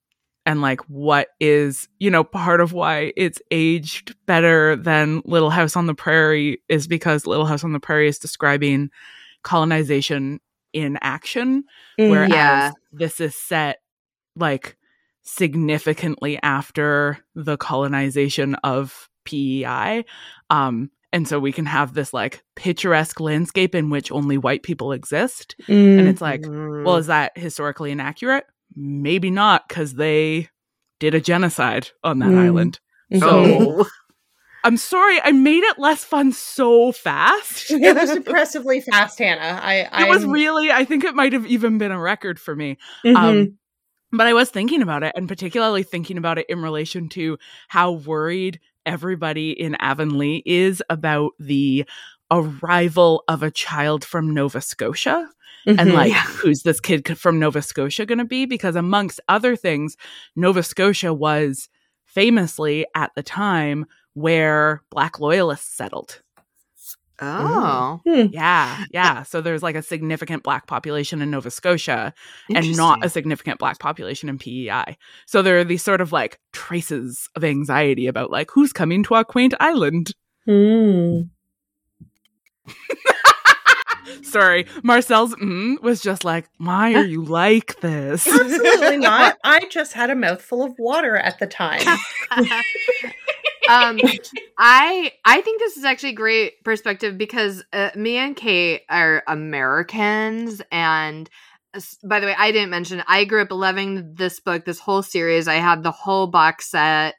and 0.46 0.60
like 0.60 0.80
what 0.82 1.28
is, 1.40 1.88
you 1.98 2.10
know, 2.10 2.22
part 2.22 2.60
of 2.60 2.72
why 2.74 3.12
it's 3.16 3.40
aged 3.50 4.14
better 4.26 4.76
than 4.76 5.22
Little 5.24 5.48
House 5.50 5.74
on 5.74 5.86
the 5.86 5.94
Prairie 5.94 6.60
is 6.68 6.86
because 6.86 7.26
Little 7.26 7.46
House 7.46 7.64
on 7.64 7.72
the 7.72 7.80
Prairie 7.80 8.08
is 8.08 8.18
describing 8.18 8.90
colonization 9.42 10.40
in 10.72 10.98
action 11.02 11.64
whereas 11.96 12.30
Yeah. 12.30 12.72
this 12.92 13.20
is 13.20 13.34
set 13.34 13.80
like 14.36 14.76
significantly 15.22 16.38
after 16.42 17.18
the 17.34 17.56
colonization 17.56 18.54
of 18.56 19.08
PEI. 19.24 20.04
Um, 20.50 20.90
and 21.14 21.28
so 21.28 21.38
we 21.38 21.52
can 21.52 21.64
have 21.64 21.94
this 21.94 22.12
like 22.12 22.42
picturesque 22.56 23.20
landscape 23.20 23.74
in 23.74 23.88
which 23.88 24.10
only 24.10 24.36
white 24.36 24.64
people 24.64 24.90
exist. 24.92 25.54
Mm. 25.68 25.98
And 26.00 26.08
it's 26.08 26.20
like, 26.20 26.42
Mm. 26.42 26.84
well, 26.84 26.96
is 26.96 27.06
that 27.06 27.38
historically 27.38 27.92
inaccurate? 27.92 28.44
Maybe 28.74 29.30
not, 29.30 29.68
because 29.68 29.94
they 29.94 30.48
did 30.98 31.14
a 31.14 31.20
genocide 31.20 31.88
on 32.02 32.18
that 32.18 32.30
Mm. 32.30 32.38
island. 32.44 32.80
Oh. 33.22 33.88
I'm 34.64 34.76
sorry, 34.78 35.20
I 35.22 35.30
made 35.32 35.62
it 35.62 35.78
less 35.78 36.02
fun 36.04 36.32
so 36.32 36.90
fast. 36.90 37.70
it 37.70 37.94
was 37.94 38.10
impressively 38.16 38.80
fast 38.80 39.18
hannah 39.18 39.60
i 39.62 40.04
It 40.04 40.08
was 40.08 40.24
really, 40.24 40.72
I 40.72 40.84
think 40.84 41.04
it 41.04 41.14
might 41.14 41.32
have 41.32 41.46
even 41.46 41.78
been 41.78 41.92
a 41.92 42.00
record 42.00 42.40
for 42.40 42.56
me. 42.56 42.78
Mhm. 43.04 43.16
Um, 43.16 43.58
but 44.10 44.26
I 44.26 44.32
was 44.32 44.48
thinking 44.50 44.80
about 44.82 45.02
it, 45.02 45.12
and 45.16 45.28
particularly 45.28 45.82
thinking 45.84 46.18
about 46.18 46.38
it 46.38 46.46
in 46.48 46.60
relation 46.62 47.08
to 47.10 47.36
how 47.68 47.92
worried 47.92 48.58
everybody 48.86 49.50
in 49.52 49.76
Avonlea 49.80 50.42
is 50.46 50.82
about 50.90 51.32
the 51.38 51.84
arrival 52.30 53.22
of 53.28 53.42
a 53.42 53.50
child 53.50 54.04
from 54.04 54.32
Nova 54.34 54.60
Scotia 54.60 55.28
and 55.66 55.78
Mhm. 55.78 55.92
like 55.92 56.12
Yeah. 56.12 56.22
who's 56.22 56.62
this 56.62 56.80
kid 56.80 57.18
from 57.18 57.38
Nova 57.38 57.62
Scotia 57.62 58.06
going 58.06 58.18
to 58.18 58.24
be 58.24 58.44
because 58.46 58.76
amongst 58.76 59.20
other 59.28 59.56
things 59.56 59.96
Nova 60.36 60.62
Scotia 60.62 61.12
was 61.14 61.68
famously 62.04 62.86
at 62.94 63.10
the 63.14 63.22
time 63.22 63.86
where 64.14 64.82
black 64.90 65.18
loyalists 65.20 65.74
settled 65.76 66.20
Oh, 67.20 68.00
Hmm. 68.04 68.26
yeah 68.32 68.84
yeah 68.90 69.22
so 69.22 69.40
there's 69.40 69.62
like 69.62 69.76
a 69.76 69.82
significant 69.82 70.42
black 70.42 70.66
population 70.66 71.22
in 71.22 71.30
Nova 71.30 71.50
Scotia 71.50 72.12
and 72.52 72.76
not 72.76 73.04
a 73.04 73.08
significant 73.08 73.58
black 73.60 73.78
population 73.78 74.28
in 74.28 74.36
PEI 74.38 74.96
so 75.26 75.40
there 75.40 75.58
are 75.58 75.64
these 75.64 75.82
sort 75.82 76.00
of 76.00 76.10
like 76.12 76.40
traces 76.52 77.28
of 77.36 77.44
anxiety 77.44 78.06
about 78.08 78.30
like 78.32 78.50
who's 78.52 78.72
coming 78.72 79.02
to 79.04 79.14
our 79.14 79.24
quaint 79.24 79.54
island 79.60 80.10
Hmm. 80.44 81.20
sorry 84.22 84.66
Marcelle's 84.82 85.34
mm 85.36 85.80
was 85.82 86.00
just 86.00 86.24
like 86.24 86.46
why 86.58 86.94
are 86.94 87.04
you 87.04 87.24
like 87.24 87.80
this 87.80 88.26
Absolutely 88.26 88.98
not. 88.98 89.38
I 89.44 89.60
just 89.70 89.92
had 89.92 90.10
a 90.10 90.14
mouthful 90.14 90.62
of 90.64 90.74
water 90.78 91.16
at 91.16 91.38
the 91.38 91.46
time. 91.46 91.80
um 93.68 94.00
i 94.58 95.10
i 95.24 95.40
think 95.40 95.58
this 95.60 95.76
is 95.76 95.84
actually 95.84 96.12
great 96.12 96.62
perspective 96.64 97.16
because 97.18 97.64
uh, 97.72 97.90
me 97.96 98.16
and 98.16 98.36
kate 98.36 98.82
are 98.88 99.22
americans 99.26 100.62
and 100.70 101.28
s- 101.74 101.98
by 102.04 102.20
the 102.20 102.26
way 102.26 102.34
i 102.38 102.52
didn't 102.52 102.70
mention 102.70 103.02
i 103.06 103.24
grew 103.24 103.42
up 103.42 103.50
loving 103.50 104.14
this 104.14 104.40
book 104.40 104.64
this 104.64 104.78
whole 104.78 105.02
series 105.02 105.48
i 105.48 105.54
had 105.54 105.82
the 105.82 105.90
whole 105.90 106.26
box 106.26 106.70
set 106.70 107.14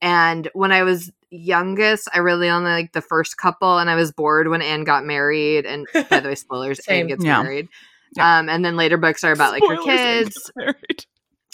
and 0.00 0.48
when 0.54 0.72
i 0.72 0.82
was 0.82 1.10
youngest 1.30 2.08
i 2.14 2.18
really 2.18 2.48
only 2.48 2.70
like 2.70 2.92
the 2.92 3.00
first 3.00 3.36
couple 3.36 3.78
and 3.78 3.90
i 3.90 3.94
was 3.96 4.12
bored 4.12 4.48
when 4.48 4.62
anne 4.62 4.84
got 4.84 5.04
married 5.04 5.66
and 5.66 5.86
by 6.08 6.20
the 6.20 6.28
way 6.28 6.34
spoilers 6.34 6.78
anne 6.88 7.06
gets 7.08 7.24
Yeah. 7.24 7.42
married 7.42 7.68
Yeah. 8.16 8.38
um 8.38 8.48
and 8.48 8.64
then 8.64 8.76
later 8.76 8.96
books 8.96 9.24
are 9.24 9.32
about 9.32 9.52
like 9.52 9.64
her 9.66 9.76
kids 9.76 10.50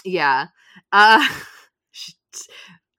yeah. 0.04 0.48
Uh 0.92 1.26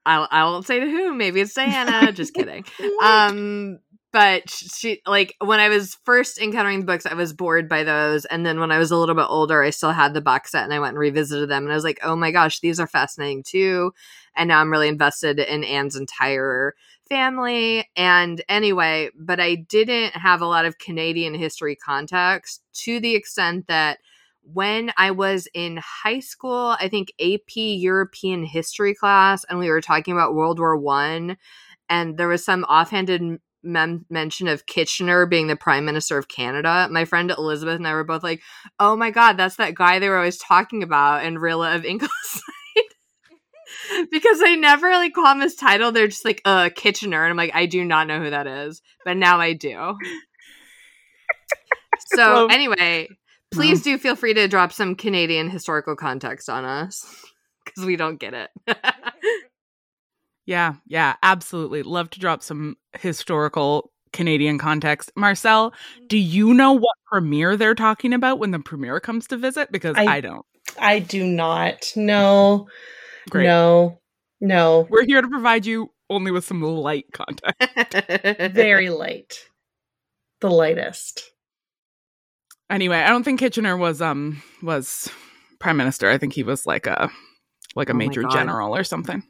I 0.06 0.26
I 0.30 0.44
won't 0.44 0.66
say 0.66 0.80
to 0.80 0.86
whom. 0.86 1.18
Maybe 1.18 1.40
it's 1.40 1.54
Diana. 1.54 2.12
Just 2.12 2.34
kidding. 2.34 2.64
Um 3.02 3.78
but 4.14 4.48
she 4.48 5.02
like 5.06 5.34
when 5.40 5.58
I 5.58 5.68
was 5.68 5.96
first 6.04 6.38
encountering 6.38 6.78
the 6.78 6.86
books, 6.86 7.04
I 7.04 7.14
was 7.14 7.32
bored 7.32 7.68
by 7.68 7.82
those, 7.82 8.24
and 8.26 8.46
then 8.46 8.60
when 8.60 8.70
I 8.70 8.78
was 8.78 8.92
a 8.92 8.96
little 8.96 9.16
bit 9.16 9.26
older, 9.28 9.60
I 9.60 9.70
still 9.70 9.90
had 9.90 10.14
the 10.14 10.20
box 10.20 10.52
set, 10.52 10.62
and 10.62 10.72
I 10.72 10.78
went 10.78 10.90
and 10.90 11.00
revisited 11.00 11.50
them, 11.50 11.64
and 11.64 11.72
I 11.72 11.74
was 11.74 11.82
like, 11.82 11.98
oh 12.04 12.14
my 12.14 12.30
gosh, 12.30 12.60
these 12.60 12.78
are 12.78 12.86
fascinating 12.86 13.42
too. 13.42 13.92
And 14.36 14.46
now 14.46 14.60
I'm 14.60 14.70
really 14.70 14.86
invested 14.86 15.40
in 15.40 15.64
Anne's 15.64 15.96
entire 15.96 16.76
family. 17.08 17.88
And 17.96 18.40
anyway, 18.48 19.10
but 19.18 19.40
I 19.40 19.56
didn't 19.56 20.14
have 20.14 20.40
a 20.40 20.46
lot 20.46 20.64
of 20.64 20.78
Canadian 20.78 21.34
history 21.34 21.74
context 21.74 22.62
to 22.84 23.00
the 23.00 23.16
extent 23.16 23.66
that 23.66 23.98
when 24.52 24.92
I 24.96 25.10
was 25.10 25.48
in 25.54 25.80
high 25.82 26.20
school, 26.20 26.76
I 26.78 26.88
think 26.88 27.12
AP 27.20 27.56
European 27.56 28.44
history 28.44 28.94
class, 28.94 29.44
and 29.44 29.58
we 29.58 29.70
were 29.70 29.80
talking 29.80 30.12
about 30.12 30.34
World 30.34 30.58
War 30.58 30.76
One, 30.76 31.36
and 31.88 32.16
there 32.18 32.28
was 32.28 32.44
some 32.44 32.64
offhanded 32.64 33.38
mem- 33.62 34.06
mention 34.10 34.48
of 34.48 34.66
Kitchener 34.66 35.26
being 35.26 35.46
the 35.46 35.56
Prime 35.56 35.84
Minister 35.84 36.18
of 36.18 36.28
Canada. 36.28 36.88
My 36.90 37.04
friend 37.04 37.30
Elizabeth 37.30 37.76
and 37.76 37.88
I 37.88 37.94
were 37.94 38.04
both 38.04 38.22
like, 38.22 38.42
"Oh 38.78 38.96
my 38.96 39.10
God, 39.10 39.36
that's 39.36 39.56
that 39.56 39.74
guy 39.74 39.98
they 39.98 40.08
were 40.08 40.18
always 40.18 40.38
talking 40.38 40.82
about 40.82 41.24
in 41.24 41.38
Rilla 41.38 41.74
of 41.74 41.84
Ingleside." 41.84 42.42
because 44.10 44.40
they 44.40 44.56
never 44.56 44.90
like 44.90 45.14
call 45.14 45.32
him 45.32 45.40
his 45.40 45.54
title, 45.54 45.90
they're 45.90 46.08
just 46.08 46.24
like, 46.24 46.42
"Uh, 46.44 46.68
Kitchener," 46.74 47.22
and 47.22 47.30
I'm 47.30 47.36
like, 47.36 47.54
I 47.54 47.66
do 47.66 47.84
not 47.84 48.06
know 48.06 48.20
who 48.20 48.30
that 48.30 48.46
is, 48.46 48.82
but 49.04 49.16
now 49.16 49.40
I 49.40 49.54
do. 49.54 49.96
So 52.06 52.48
anyway, 52.48 53.08
please 53.54 53.82
do 53.82 53.98
feel 53.98 54.16
free 54.16 54.34
to 54.34 54.48
drop 54.48 54.72
some 54.72 54.94
Canadian 54.94 55.50
historical 55.50 55.96
context 55.96 56.48
on 56.48 56.64
us 56.64 57.04
because 57.64 57.84
we 57.84 57.96
don't 57.96 58.18
get 58.18 58.34
it. 58.34 58.50
Yeah, 60.46 60.74
yeah, 60.86 61.16
absolutely. 61.22 61.82
Love 61.82 62.10
to 62.10 62.20
drop 62.20 62.42
some 62.42 62.76
historical 62.98 63.90
Canadian 64.12 64.58
context. 64.58 65.10
Marcelle, 65.16 65.70
mm-hmm. 65.70 66.06
do 66.08 66.18
you 66.18 66.54
know 66.54 66.72
what 66.72 66.96
premiere 67.06 67.56
they're 67.56 67.74
talking 67.74 68.12
about 68.12 68.38
when 68.38 68.50
the 68.50 68.58
premiere 68.58 69.00
comes 69.00 69.26
to 69.28 69.36
visit? 69.36 69.72
Because 69.72 69.96
I, 69.96 70.16
I- 70.16 70.20
don't. 70.20 70.44
I 70.78 70.98
do 70.98 71.24
not. 71.24 71.92
No. 71.94 72.68
Great. 73.30 73.44
No. 73.44 74.00
No. 74.40 74.86
We're 74.90 75.06
here 75.06 75.22
to 75.22 75.28
provide 75.28 75.66
you 75.66 75.90
only 76.10 76.30
with 76.30 76.44
some 76.44 76.62
light 76.62 77.06
context. 77.12 78.52
Very 78.54 78.90
light. 78.90 79.46
The 80.40 80.50
lightest. 80.50 81.30
Anyway, 82.74 82.98
I 82.98 83.08
don't 83.08 83.22
think 83.22 83.38
Kitchener 83.38 83.76
was 83.76 84.02
um 84.02 84.42
was 84.60 85.08
prime 85.60 85.76
minister. 85.76 86.10
I 86.10 86.18
think 86.18 86.32
he 86.32 86.42
was 86.42 86.66
like 86.66 86.88
a 86.88 87.08
like 87.76 87.88
a 87.88 87.92
Oh 87.92 87.96
major 87.96 88.24
general 88.24 88.74
or 88.74 88.82
something. 88.82 89.22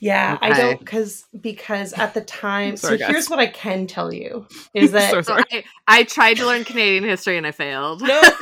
Yeah, 0.00 0.38
I 0.42 0.52
don't 0.52 0.78
because 0.78 1.24
because 1.40 1.94
at 1.94 2.12
the 2.12 2.20
time. 2.20 2.76
Sorry, 2.76 2.98
so 2.98 2.98
guys. 2.98 3.10
here's 3.10 3.30
what 3.30 3.38
I 3.38 3.46
can 3.46 3.86
tell 3.86 4.12
you 4.12 4.46
is 4.74 4.92
that 4.92 5.10
So 5.10 5.22
So 5.22 5.32
sorry. 5.32 5.44
I, 5.50 5.64
I 5.88 6.02
tried 6.02 6.34
to 6.34 6.46
learn 6.46 6.64
Canadian 6.64 7.04
history 7.04 7.38
and 7.38 7.46
I 7.46 7.52
failed. 7.52 8.02
no. 8.02 8.20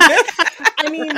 I 0.85 0.91
mean, 0.91 1.13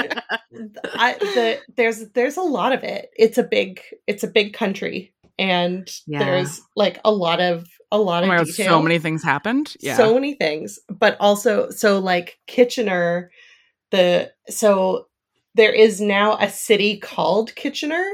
I, 0.94 1.14
the 1.14 1.60
there's 1.76 2.10
there's 2.10 2.36
a 2.36 2.42
lot 2.42 2.72
of 2.72 2.84
it. 2.84 3.10
It's 3.16 3.38
a 3.38 3.42
big 3.42 3.80
it's 4.06 4.22
a 4.22 4.28
big 4.28 4.52
country, 4.52 5.13
and 5.38 5.88
Yeah. 6.06 6.20
there's 6.24 6.60
like 6.76 7.00
a 7.04 7.12
lot 7.12 7.40
of 7.40 7.66
a 7.92 7.98
lot 7.98 8.24
Oh 8.24 8.30
of 8.30 8.38
god, 8.38 8.46
detail. 8.46 8.66
so 8.70 8.82
many 8.82 8.98
things 8.98 9.22
happened. 9.22 9.74
Yeah. 9.80 9.96
so 9.96 10.14
many 10.14 10.34
things 10.34 10.78
but 10.88 11.16
also 11.20 11.70
so 11.70 11.98
like 11.98 12.38
kitchener 12.46 13.30
the 13.90 14.32
so 14.48 15.06
there 15.54 15.72
is 15.72 16.00
now 16.00 16.36
a 16.38 16.48
city 16.50 16.98
called 16.98 17.54
kitchener 17.54 18.04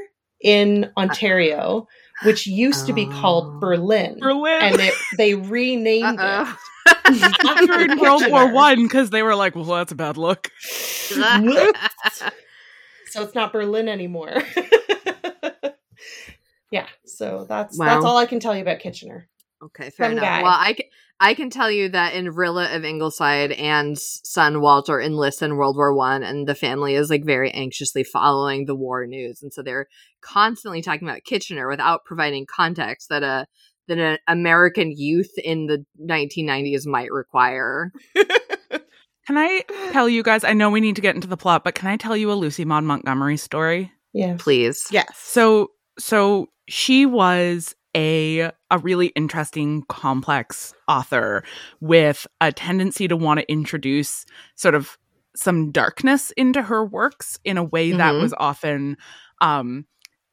in 0.43 0.85
uh, 0.85 0.89
ontario 1.01 1.87
which 2.25 2.47
used 2.47 2.87
to 2.87 2.93
be 2.93 3.07
Oh. 3.11 3.21
called 3.21 3.61
berlin 3.61 4.19
Berlin. 4.21 4.61
and 4.63 4.81
it, 4.81 4.95
they 5.17 5.35
renamed 5.35 6.19
Uh-oh. 6.21 6.57
after 7.17 7.81
in 7.81 7.99
World 8.01 8.25
War 8.29 8.53
One 8.53 8.83
because 8.83 9.11
they 9.11 9.23
were 9.23 9.35
like, 9.35 9.55
well, 9.55 9.65
that's 9.65 9.93
a 9.93 9.95
bad 9.95 10.17
look. 10.19 10.51
so 10.61 11.23
it's 13.23 13.35
not 13.35 13.53
berlin 13.53 13.89
anymore 13.89 14.43
yeah 16.71 16.87
so 17.05 17.47
that's 17.49 17.79
that's 17.79 18.05
all 18.05 18.17
i 18.17 18.27
can 18.27 18.41
tell 18.41 18.55
you 18.55 18.63
about 18.63 18.79
kitchener 18.79 19.29
Okay, 19.63 19.91
fair 19.91 20.07
Fun 20.07 20.13
enough. 20.13 20.25
guy. 20.25 20.43
Well, 20.43 20.57
I 20.57 20.73
can, 20.73 20.87
I 21.21 21.35
can 21.35 21.51
tell 21.51 21.71
you 21.71 21.91
that 21.91 22.15
in 22.15 22.31
Rilla 22.31 22.75
of 22.75 22.85
Ingleside, 22.85 23.53
Anne's 23.53 24.21
son 24.25 24.63
Walter 24.63 24.99
enlists 24.99 25.43
in 25.43 25.57
World 25.57 25.77
War 25.77 25.93
One, 25.93 26.23
and 26.23 26.47
the 26.49 26.55
family 26.55 26.95
is 26.95 27.11
like 27.11 27.25
very 27.25 27.51
anxiously 27.51 28.03
following 28.03 28.65
the 28.65 28.75
war 28.75 29.07
news, 29.07 29.43
and 29.43 29.53
so 29.53 29.63
they're 29.63 29.87
constantly 30.23 30.81
talking 30.81 31.07
about 31.07 31.25
Kitchener 31.25 31.69
without 31.69 32.07
providing 32.07 32.47
context 32.47 33.11
that 33.11 33.23
a 33.23 33.47
that 33.89 33.99
an 33.99 34.19
American 34.29 34.93
youth 34.97 35.33
in 35.37 35.67
the 35.67 35.85
1990s 36.03 36.87
might 36.87 37.13
require. 37.13 37.93
Can 39.27 39.37
I 39.37 39.63
tell 39.93 40.09
you 40.09 40.23
guys? 40.23 40.43
I 40.43 40.55
know 40.55 40.71
we 40.71 40.81
need 40.81 40.97
to 40.97 41.03
get 41.03 41.15
into 41.15 41.29
the 41.29 41.37
plot, 41.37 41.63
but 41.63 41.75
can 41.75 41.89
I 41.89 41.97
tell 41.97 42.17
you 42.17 42.33
a 42.33 42.35
Lucy 42.35 42.65
Maud 42.65 42.83
Montgomery 42.83 43.37
story? 43.37 43.93
yeah 44.13 44.35
Please. 44.39 44.87
Yes. 44.91 45.07
So, 45.17 45.69
so 45.99 46.47
she 46.69 47.07
was 47.07 47.75
a 47.97 48.51
a 48.71 48.79
really 48.79 49.09
interesting, 49.09 49.83
complex 49.89 50.73
author 50.89 51.43
with 51.81 52.27
a 52.41 52.53
tendency 52.53 53.09
to 53.09 53.17
want 53.17 53.41
to 53.41 53.51
introduce 53.51 54.25
sort 54.55 54.75
of 54.75 54.97
some 55.37 55.71
darkness 55.73 56.31
into 56.37 56.63
her 56.63 56.85
works 56.85 57.39
in 57.45 57.57
a 57.59 57.65
way 57.65 57.93
that 57.93 58.17
Mhm. 58.17 58.21
was 58.21 58.35
often 58.39 58.97
um 59.41 59.87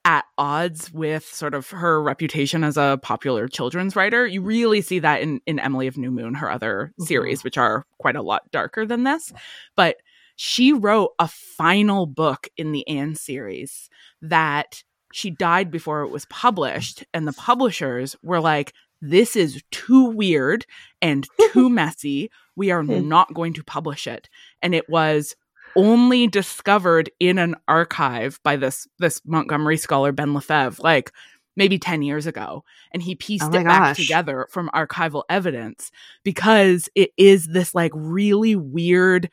at 0.05 0.25
odds 0.37 0.91
with 0.93 1.25
sort 1.25 1.53
of 1.53 1.69
her 1.69 2.01
reputation 2.01 2.63
as 2.63 2.77
a 2.77 2.99
popular 3.03 3.47
children's 3.47 3.95
writer. 3.95 4.25
You 4.27 4.41
really 4.41 4.81
see 4.81 4.99
that 4.99 5.21
in 5.21 5.41
in 5.47 5.59
Emily 5.59 5.87
of 5.87 5.97
New 5.97 6.11
Moon, 6.11 6.33
her 6.35 6.49
other 6.51 6.93
Mhm. 6.99 7.07
series, 7.07 7.43
which 7.43 7.57
are 7.57 7.85
quite 7.99 8.15
a 8.15 8.21
lot 8.21 8.43
darker 8.51 8.85
than 8.85 9.03
this. 9.03 9.33
But 9.75 9.97
she 10.35 10.73
wrote 10.73 11.11
a 11.19 11.27
final 11.27 12.05
book 12.05 12.47
in 12.57 12.71
the 12.71 12.87
Anne 12.87 13.15
series 13.15 13.89
that 14.21 14.83
she 15.17 15.31
died 15.31 15.71
before 15.71 16.03
it 16.03 16.09
was 16.11 16.25
published, 16.25 17.03
and 17.13 17.27
the 17.27 17.33
publishers 17.33 18.15
were 18.21 18.39
like, 18.39 18.73
"This 19.01 19.35
is 19.35 19.63
too 19.71 20.05
weird 20.11 20.65
and 21.01 21.27
too 21.51 21.69
messy. 21.81 22.29
We 22.55 22.69
are 22.71 22.83
Hmm. 22.83 23.07
not 23.07 23.33
going 23.33 23.53
to 23.53 23.63
publish 23.63 24.05
it." 24.07 24.29
And 24.61 24.75
it 24.75 24.87
was 24.89 25.35
only 25.75 26.27
discovered 26.27 27.09
in 27.19 27.37
an 27.39 27.55
archive 27.67 28.39
by 28.43 28.55
this 28.57 28.87
this 28.99 29.21
Montgomery 29.25 29.77
scholar 29.77 30.11
Ben 30.11 30.33
Lefebvre, 30.33 30.81
like 30.83 31.11
maybe 31.55 31.79
10 31.79 32.03
years 32.03 32.27
ago 32.27 32.63
and 32.91 33.01
he 33.01 33.15
pieced 33.15 33.45
Oh 33.45 33.47
it 33.59 33.63
back 33.65 33.95
gosh. 33.95 33.97
together 33.97 34.47
from 34.51 34.69
archival 34.75 35.23
evidence 35.27 35.89
because 36.23 36.87
it 36.93 37.09
is 37.17 37.47
this 37.47 37.73
like 37.73 37.91
really 37.95 38.55
weird 38.55 39.27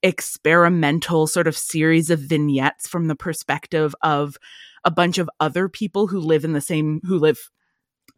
experimental 0.00 1.26
sort 1.26 1.48
of 1.48 1.56
series 1.56 2.10
of 2.10 2.20
vignettes 2.20 2.86
from 2.86 3.08
the 3.08 3.16
perspective 3.16 3.92
of 4.02 4.36
a 4.84 4.90
bunch 4.90 5.18
of 5.18 5.30
other 5.40 5.68
people 5.68 6.06
who 6.06 6.20
live 6.20 6.44
in 6.44 6.52
the 6.52 6.60
same 6.60 7.00
who 7.04 7.18
live 7.18 7.38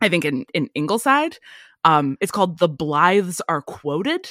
i 0.01 0.09
think 0.09 0.25
in 0.25 0.45
in 0.55 0.69
ingleside 0.75 1.39
Um, 1.85 2.17
it's 2.21 2.33
called 2.33 2.59
The 2.59 2.69
Blythes 2.69 3.41
Are 3.49 3.63
Quoted. 3.63 4.29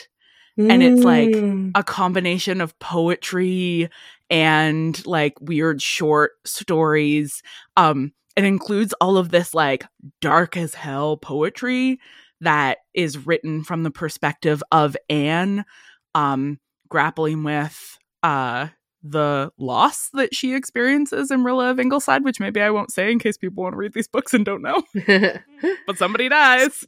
And 0.57 0.83
it's 0.83 1.03
like 1.03 1.31
Mm. 1.31 1.71
a 1.75 1.83
combination 1.83 2.59
of 2.61 2.77
poetry 2.79 3.89
and 4.29 5.05
like 5.05 5.33
weird 5.39 5.81
short 5.81 6.31
stories. 6.45 7.41
Um, 7.77 8.11
it 8.35 8.43
includes 8.43 8.93
all 8.99 9.17
of 9.17 9.29
this 9.29 9.53
like 9.53 9.85
dark 10.19 10.57
as 10.57 10.73
hell 10.75 11.15
poetry 11.17 11.99
that 12.41 12.79
is 12.93 13.25
written 13.25 13.63
from 13.63 13.83
the 13.83 13.91
perspective 13.91 14.61
of 14.71 14.97
Anne, 15.09 15.63
um, 16.13 16.59
grappling 16.89 17.43
with 17.43 17.97
uh 18.23 18.67
the 19.07 19.51
loss 19.57 20.09
that 20.13 20.33
she 20.33 20.55
experiences 20.55 21.29
in 21.29 21.43
Rilla 21.43 21.69
of 21.69 21.79
Ingleside, 21.79 22.23
which 22.23 22.39
maybe 22.39 22.59
I 22.61 22.71
won't 22.71 22.91
say 22.91 23.11
in 23.11 23.19
case 23.19 23.37
people 23.37 23.63
want 23.63 23.73
to 23.73 23.77
read 23.77 23.93
these 23.93 24.07
books 24.07 24.33
and 24.33 24.45
don't 24.45 24.61
know. 24.61 24.83
But 25.87 25.97
somebody 25.97 26.29
dies. 26.29 26.85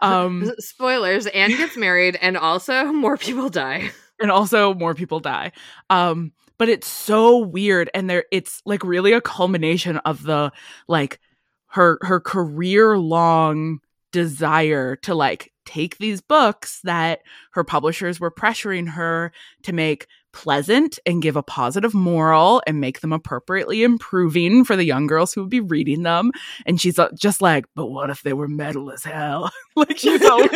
Um 0.00 0.52
Spoilers: 0.58 1.26
Anne 1.26 1.50
gets 1.50 1.76
married, 1.76 2.18
and 2.20 2.36
also 2.36 2.92
more 2.92 3.16
people 3.16 3.48
die. 3.48 3.90
and 4.20 4.30
also 4.32 4.74
more 4.74 4.94
people 4.94 5.20
die 5.20 5.52
um 5.90 6.32
but 6.58 6.68
it's 6.68 6.88
so 6.88 7.38
weird 7.38 7.88
and 7.94 8.10
there 8.10 8.24
it's 8.32 8.60
like 8.66 8.82
really 8.82 9.12
a 9.12 9.20
culmination 9.20 9.98
of 9.98 10.24
the 10.24 10.50
like 10.88 11.20
her 11.68 11.98
her 12.02 12.18
career 12.18 12.98
long 12.98 13.78
desire 14.10 14.96
to 14.96 15.14
like 15.14 15.52
take 15.64 15.98
these 15.98 16.20
books 16.20 16.80
that 16.82 17.20
her 17.52 17.62
publishers 17.62 18.18
were 18.18 18.30
pressuring 18.30 18.88
her 18.88 19.32
to 19.62 19.72
make 19.72 20.06
pleasant 20.32 20.98
and 21.06 21.22
give 21.22 21.36
a 21.36 21.42
positive 21.42 21.94
moral 21.94 22.62
and 22.66 22.80
make 22.80 23.00
them 23.00 23.12
appropriately 23.12 23.82
improving 23.82 24.64
for 24.64 24.76
the 24.76 24.84
young 24.84 25.06
girls 25.06 25.32
who 25.32 25.42
would 25.42 25.50
be 25.50 25.60
reading 25.60 26.02
them. 26.02 26.32
And 26.66 26.80
she's 26.80 26.98
uh, 26.98 27.10
just 27.14 27.40
like 27.42 27.66
but 27.74 27.86
what 27.86 28.10
if 28.10 28.22
they 28.22 28.32
were 28.32 28.48
metal 28.48 28.90
as 28.90 29.04
hell? 29.04 29.50
Like 29.76 29.96
she's 29.96 30.24
always 30.24 30.50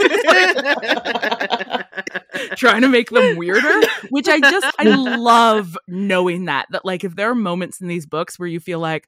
trying 2.57 2.81
to 2.81 2.89
make 2.89 3.11
them 3.11 3.37
weirder 3.37 3.87
which 4.11 4.27
i 4.27 4.41
just 4.41 4.67
i 4.81 4.83
love 4.83 5.79
knowing 5.87 6.47
that 6.47 6.67
that 6.71 6.85
like 6.85 7.05
if 7.05 7.15
there 7.15 7.31
are 7.31 7.35
moments 7.37 7.81
in 7.81 7.87
these 7.87 8.05
books 8.05 8.37
where 8.37 8.49
you 8.49 8.59
feel 8.59 8.81
like 8.81 9.07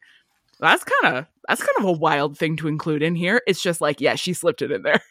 that's 0.61 0.85
kind 0.85 1.17
of 1.17 1.27
that's 1.49 1.61
kind 1.61 1.77
of 1.79 1.85
a 1.85 1.93
wild 1.99 2.39
thing 2.39 2.57
to 2.57 2.69
include 2.69 3.03
in 3.03 3.17
here 3.17 3.43
it's 3.49 3.61
just 3.61 3.81
like 3.81 4.01
yeah 4.01 4.15
she 4.15 4.33
slipped 4.33 4.63
it 4.63 4.71
in 4.71 4.83
there. 4.83 5.03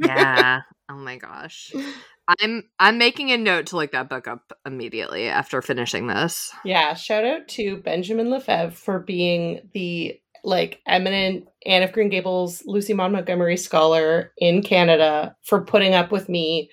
Yeah. 0.00 0.62
Oh 0.88 0.96
my 0.96 1.16
gosh. 1.16 1.72
I'm 2.40 2.64
I'm 2.78 2.98
making 2.98 3.30
a 3.30 3.38
note 3.38 3.66
to 3.66 3.76
look 3.76 3.92
that 3.92 4.10
book 4.10 4.28
up 4.28 4.52
immediately 4.66 5.28
after 5.28 5.62
finishing 5.62 6.08
this. 6.08 6.52
Yeah, 6.64 6.92
shout 6.94 7.24
out 7.24 7.48
to 7.48 7.78
Benjamin 7.78 8.28
Lefebvre 8.28 8.76
for 8.76 8.98
being 8.98 9.70
the 9.72 10.20
like 10.44 10.80
eminent 10.86 11.48
Anne 11.64 11.82
of 11.82 11.92
Green 11.92 12.10
Gables, 12.10 12.62
Lucy 12.66 12.92
Maud 12.92 13.12
Montgomery 13.12 13.56
scholar 13.56 14.32
in 14.36 14.62
Canada 14.62 15.34
for 15.42 15.64
putting 15.64 15.94
up 15.94 16.12
with 16.12 16.28
me 16.28 16.70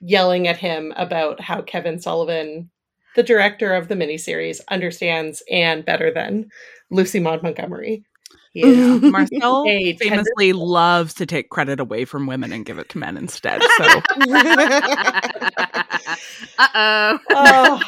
yelling 0.00 0.48
at 0.48 0.56
him 0.56 0.92
about 0.96 1.40
how 1.40 1.60
Kevin 1.60 2.00
Sullivan, 2.00 2.70
the 3.16 3.22
director 3.22 3.74
of 3.74 3.88
the 3.88 3.94
miniseries, 3.94 4.60
understands 4.70 5.42
Anne 5.50 5.82
better 5.82 6.10
than 6.10 6.48
Lucy 6.90 7.20
Maud 7.20 7.42
Montgomery. 7.42 8.04
He 8.52 8.62
is 8.62 9.02
marcelle 9.12 9.64
a 9.68 9.92
tender 9.94 10.16
famously 10.16 10.52
loves 10.52 11.14
to 11.14 11.26
take 11.26 11.50
credit 11.50 11.78
away 11.80 12.04
from 12.04 12.26
women 12.26 12.52
and 12.52 12.64
give 12.64 12.78
it 12.78 12.88
to 12.90 12.98
men 12.98 13.16
instead 13.16 13.62
so 13.62 13.84
uh 16.58 17.18
oh. 17.18 17.18
oh, 17.30 17.80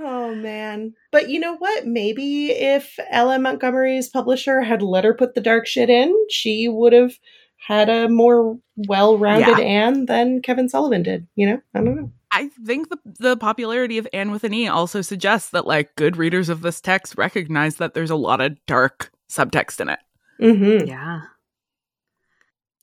oh 0.00 0.34
man. 0.34 0.94
But 1.10 1.28
you 1.28 1.40
know 1.40 1.56
what? 1.56 1.86
Maybe 1.86 2.50
if 2.50 2.98
Ella 3.10 3.38
Montgomery's 3.38 4.08
publisher 4.08 4.60
had 4.62 4.82
let 4.82 5.04
her 5.04 5.14
put 5.14 5.34
the 5.34 5.40
dark 5.40 5.66
shit 5.66 5.90
in, 5.90 6.14
she 6.30 6.68
would 6.68 6.92
have 6.92 7.12
had 7.56 7.88
a 7.88 8.08
more 8.08 8.58
well-rounded 8.88 9.58
Yeah. 9.58 9.64
Anne 9.64 10.06
than 10.06 10.42
Kevin 10.42 10.68
Sullivan 10.68 11.02
did. 11.02 11.26
You 11.34 11.50
know? 11.50 11.60
I 11.74 11.80
don't 11.80 11.96
know. 11.96 12.12
I 12.30 12.48
think 12.66 12.90
the 12.90 12.98
the 13.18 13.36
popularity 13.36 13.96
of 13.96 14.06
Anne 14.12 14.30
with 14.30 14.44
an 14.44 14.52
E 14.52 14.68
also 14.68 15.00
suggests 15.00 15.50
that 15.50 15.66
like 15.66 15.96
good 15.96 16.16
readers 16.16 16.50
of 16.50 16.60
this 16.60 16.80
text 16.80 17.16
recognize 17.16 17.76
that 17.76 17.94
there's 17.94 18.10
a 18.10 18.16
lot 18.16 18.40
of 18.42 18.54
dark 18.66 19.10
subtext 19.30 19.80
in 19.80 19.88
it. 19.88 19.98
Mm-hmm. 20.40 20.86
Yeah. 20.86 21.20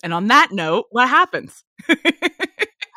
And 0.03 0.13
on 0.13 0.27
that 0.27 0.51
note, 0.51 0.85
what 0.91 1.09
happens? 1.09 1.63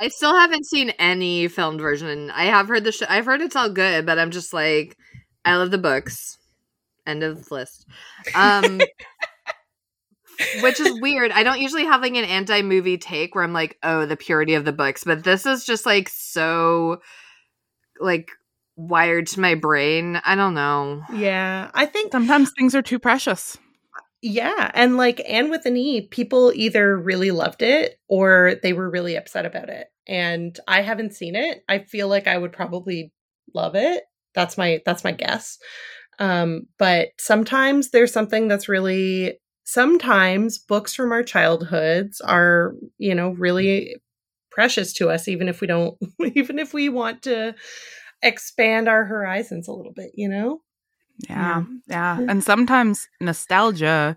I 0.01 0.09
still 0.09 0.37
haven't 0.37 0.67
seen 0.67 0.91
any 0.91 1.49
filmed 1.49 1.81
version. 1.81 2.31
I 2.31 2.45
have 2.45 2.69
heard 2.69 2.85
the 2.85 2.93
sh- 2.93 3.03
I've 3.09 3.27
heard 3.27 3.41
it's 3.41 3.57
all 3.57 3.71
good, 3.71 4.07
but 4.07 4.19
I'm 4.19 4.31
just 4.31 4.53
like 4.53 4.97
I 5.45 5.57
love 5.57 5.71
the 5.71 5.79
books. 5.79 6.39
End 7.07 7.23
of 7.23 7.51
list. 7.51 7.87
Um 8.35 8.81
which 10.61 10.79
is 10.81 11.01
weird. 11.01 11.33
I 11.33 11.43
don't 11.43 11.61
usually 11.61 11.85
have 11.85 12.03
like 12.03 12.15
an 12.15 12.25
anti-movie 12.25 12.99
take 12.99 13.35
where 13.35 13.43
I'm 13.43 13.53
like, 13.53 13.77
"Oh, 13.83 14.07
the 14.07 14.17
purity 14.17 14.55
of 14.55 14.65
the 14.65 14.73
books," 14.73 15.03
but 15.05 15.25
this 15.25 15.47
is 15.47 15.65
just 15.65 15.85
like 15.85 16.09
so 16.09 17.01
like 18.01 18.31
wired 18.79 19.27
to 19.29 19.41
my 19.41 19.55
brain. 19.55 20.21
I 20.25 20.35
don't 20.37 20.55
know. 20.55 21.03
Yeah, 21.13 21.71
I 21.75 21.85
think 21.87 22.13
Sometimes 22.13 22.53
things 22.57 22.75
are 22.75 22.83
too 22.83 22.99
precious. 22.99 23.59
yeah, 24.23 24.71
and 24.75 24.97
like 24.97 25.21
and 25.29 25.51
with 25.51 25.67
an 25.67 25.77
E, 25.77 26.09
people 26.09 26.53
either 26.55 26.97
really 26.97 27.31
loved 27.31 27.63
it 27.63 27.99
or 28.09 28.55
they 28.63 28.73
were 28.73 28.89
really 28.91 29.17
upset 29.17 29.45
about 29.47 29.69
it. 29.69 29.89
And 30.07 30.59
I 30.67 30.81
haven't 30.83 31.15
seen 31.15 31.37
it. 31.37 31.63
I 31.69 31.81
feel 31.81 32.09
like 32.09 32.27
I 32.27 32.39
would 32.39 32.53
probably 32.53 33.13
love 33.55 33.75
it. 33.75 34.05
That's 34.35 34.57
my 34.57 34.81
that's 34.87 35.05
my 35.05 35.13
guess. 35.13 35.59
Um, 36.19 36.67
but 36.79 37.09
sometimes 37.19 37.91
there's 37.91 38.13
something 38.13 38.49
that's 38.49 38.69
really 38.69 39.39
sometimes 39.65 40.59
books 40.59 40.95
from 40.95 41.13
our 41.13 41.23
childhoods 41.23 42.21
are, 42.21 42.75
you 42.97 43.15
know, 43.15 43.31
really 43.31 43.97
precious 44.51 44.93
to 44.95 45.11
us, 45.11 45.29
even 45.29 45.49
if 45.49 45.61
we 45.61 45.67
don't 45.67 45.97
even 46.35 46.59
if 46.59 46.73
we 46.75 46.89
want 46.89 47.23
to 47.23 47.55
expand 48.23 48.89
our 48.89 49.05
horizons 49.05 49.69
a 49.69 49.73
little 49.73 49.93
bit, 49.93 50.13
you 50.15 50.29
know? 50.29 50.63
Yeah. 51.29 51.65
Yeah. 51.89 52.19
And 52.29 52.43
sometimes 52.43 53.09
nostalgia 53.21 54.17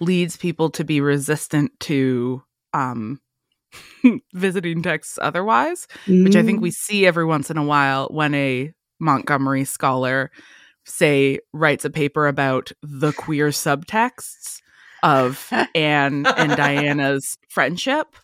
leads 0.00 0.36
people 0.36 0.70
to 0.70 0.84
be 0.84 1.00
resistant 1.00 1.78
to 1.80 2.42
um 2.72 3.20
visiting 4.34 4.82
texts 4.82 5.18
otherwise, 5.20 5.86
which 6.06 6.36
I 6.36 6.42
think 6.42 6.60
we 6.60 6.70
see 6.70 7.06
every 7.06 7.24
once 7.24 7.50
in 7.50 7.56
a 7.58 7.64
while 7.64 8.08
when 8.10 8.34
a 8.34 8.72
Montgomery 9.00 9.64
scholar 9.64 10.30
say 10.84 11.38
writes 11.52 11.84
a 11.84 11.90
paper 11.90 12.26
about 12.26 12.72
the 12.82 13.12
queer 13.12 13.48
subtexts 13.48 14.60
of 15.02 15.52
Anne 15.74 16.26
and 16.26 16.56
Diana's 16.56 17.38
friendship. 17.48 18.16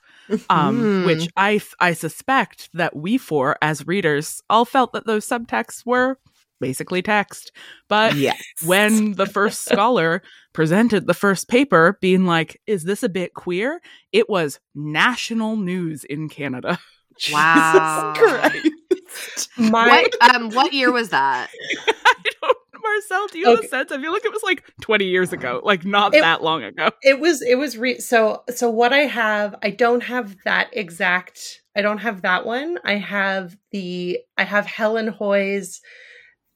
Um, 0.49 1.03
Hmm. 1.03 1.05
which 1.07 1.29
I 1.37 1.61
I 1.81 1.93
suspect 1.93 2.71
that 2.75 2.97
we 2.97 3.19
four 3.19 3.57
as 3.61 3.87
readers 3.87 4.43
all 4.49 4.65
felt 4.65 4.93
that 4.93 5.07
those 5.07 5.27
subtexts 5.27 5.85
were 5.85 6.19
basically 6.61 7.03
text. 7.03 7.53
But 7.89 8.15
yes. 8.15 8.41
when 8.65 9.13
the 9.13 9.27
first 9.27 9.65
scholar 9.65 10.23
presented 10.53 11.07
the 11.07 11.15
first 11.15 11.49
paper 11.49 11.99
being 12.01 12.25
like 12.25 12.61
is 12.67 12.85
this 12.85 13.03
a 13.03 13.09
bit 13.09 13.35
queer 13.35 13.81
it 14.13 14.31
was 14.31 14.61
national 14.75 15.57
news 15.57 16.05
in 16.05 16.29
canada 16.29 16.79
Wow. 17.33 18.13
Jesus 18.17 18.71
Christ. 18.97 19.51
My 19.59 20.07
What 20.21 20.35
um 20.35 20.51
what 20.51 20.73
year 20.73 20.91
was 20.93 21.09
that? 21.11 21.51
i 22.07 22.15
don't 22.41 22.59
marcelle 22.85 23.27
do 23.29 23.39
you 23.39 23.47
have 23.51 23.65
a 23.65 23.69
sense 23.69 23.91
i 23.91 24.01
feel 24.01 24.13
like 24.13 24.25
it 24.25 24.33
was 24.33 24.43
like 24.45 24.63
20 24.83 25.05
years 25.07 25.33
ago 25.33 25.61
like 25.65 25.85
not 25.85 26.15
It- 26.15 26.21
that 26.21 26.43
long 26.43 26.63
ago 26.63 26.91
it 27.03 27.19
was 27.19 27.43
it 27.43 27.57
was 27.57 27.77
re- 27.77 27.99
so 27.99 28.45
so 28.55 28.71
what 28.71 28.93
i 28.93 28.99
have 29.01 29.57
i 29.63 29.71
don't 29.71 30.03
have 30.05 30.37
that 30.45 30.69
exact 30.73 31.63
i 31.77 31.83
don't 31.83 31.99
have 31.99 32.23
that 32.23 32.47
one 32.47 32.79
i 32.85 32.95
have 32.97 33.57
the 33.73 34.19
i 34.39 34.45
have 34.45 34.67
helen 34.67 35.09
hoy's 35.09 35.81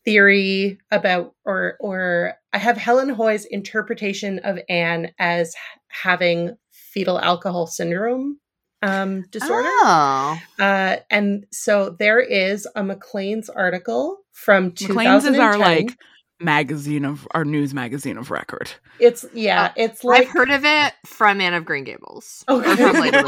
theory 0.04 0.78
about 0.90 1.34
or 1.44 1.76
or 1.80 2.34
i 2.52 2.58
have 2.58 2.76
helen 2.76 3.08
hoy's 3.10 3.44
interpretation 3.46 4.38
of 4.40 4.58
anne 4.68 5.10
as 5.18 5.54
having 5.88 6.56
fetal 6.70 7.18
alcohol 7.20 7.66
syndrome 7.66 8.38
um 8.82 9.24
disorder 9.30 9.68
Oh. 9.82 10.38
uh 10.60 10.96
and 11.10 11.44
so 11.50 11.90
there 11.98 12.20
is 12.20 12.66
a 12.76 12.82
maclean's 12.82 13.48
article 13.50 14.18
from 14.32 14.66
maclean's 14.66 15.24
is 15.24 15.36
our 15.38 15.54
2010. 15.54 15.60
like 15.86 15.96
magazine 16.40 17.04
of 17.04 17.26
our 17.32 17.44
news 17.44 17.74
magazine 17.74 18.16
of 18.16 18.30
record 18.30 18.70
it's 19.00 19.24
yeah 19.32 19.72
it's 19.76 20.04
like 20.04 20.22
I've 20.22 20.32
heard 20.32 20.50
of 20.50 20.64
it 20.64 20.94
from 21.04 21.40
Anne 21.40 21.54
of 21.54 21.64
Green 21.64 21.84
Gables. 21.84 22.44
Okay. 22.48 22.70
Or 22.70 22.76
from 22.76 23.00
Lady 23.00 23.16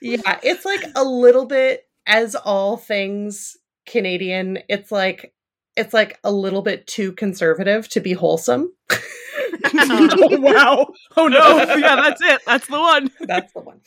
yeah, 0.00 0.38
it's 0.42 0.64
like 0.64 0.82
a 0.94 1.04
little 1.04 1.46
bit 1.46 1.84
as 2.06 2.34
all 2.34 2.76
things 2.76 3.56
Canadian, 3.86 4.58
it's 4.68 4.90
like 4.92 5.32
it's 5.76 5.92
like 5.92 6.18
a 6.24 6.32
little 6.32 6.62
bit 6.62 6.86
too 6.86 7.12
conservative 7.12 7.88
to 7.90 8.00
be 8.00 8.12
wholesome. 8.12 8.72
oh 9.74 10.38
wow 10.38 10.86
oh 11.16 11.28
no 11.28 11.58
yeah 11.76 11.96
that's 11.96 12.20
it 12.22 12.40
that's 12.46 12.66
the 12.68 12.78
one 12.78 13.10
That's 13.20 13.52
the 13.52 13.60
one. 13.60 13.80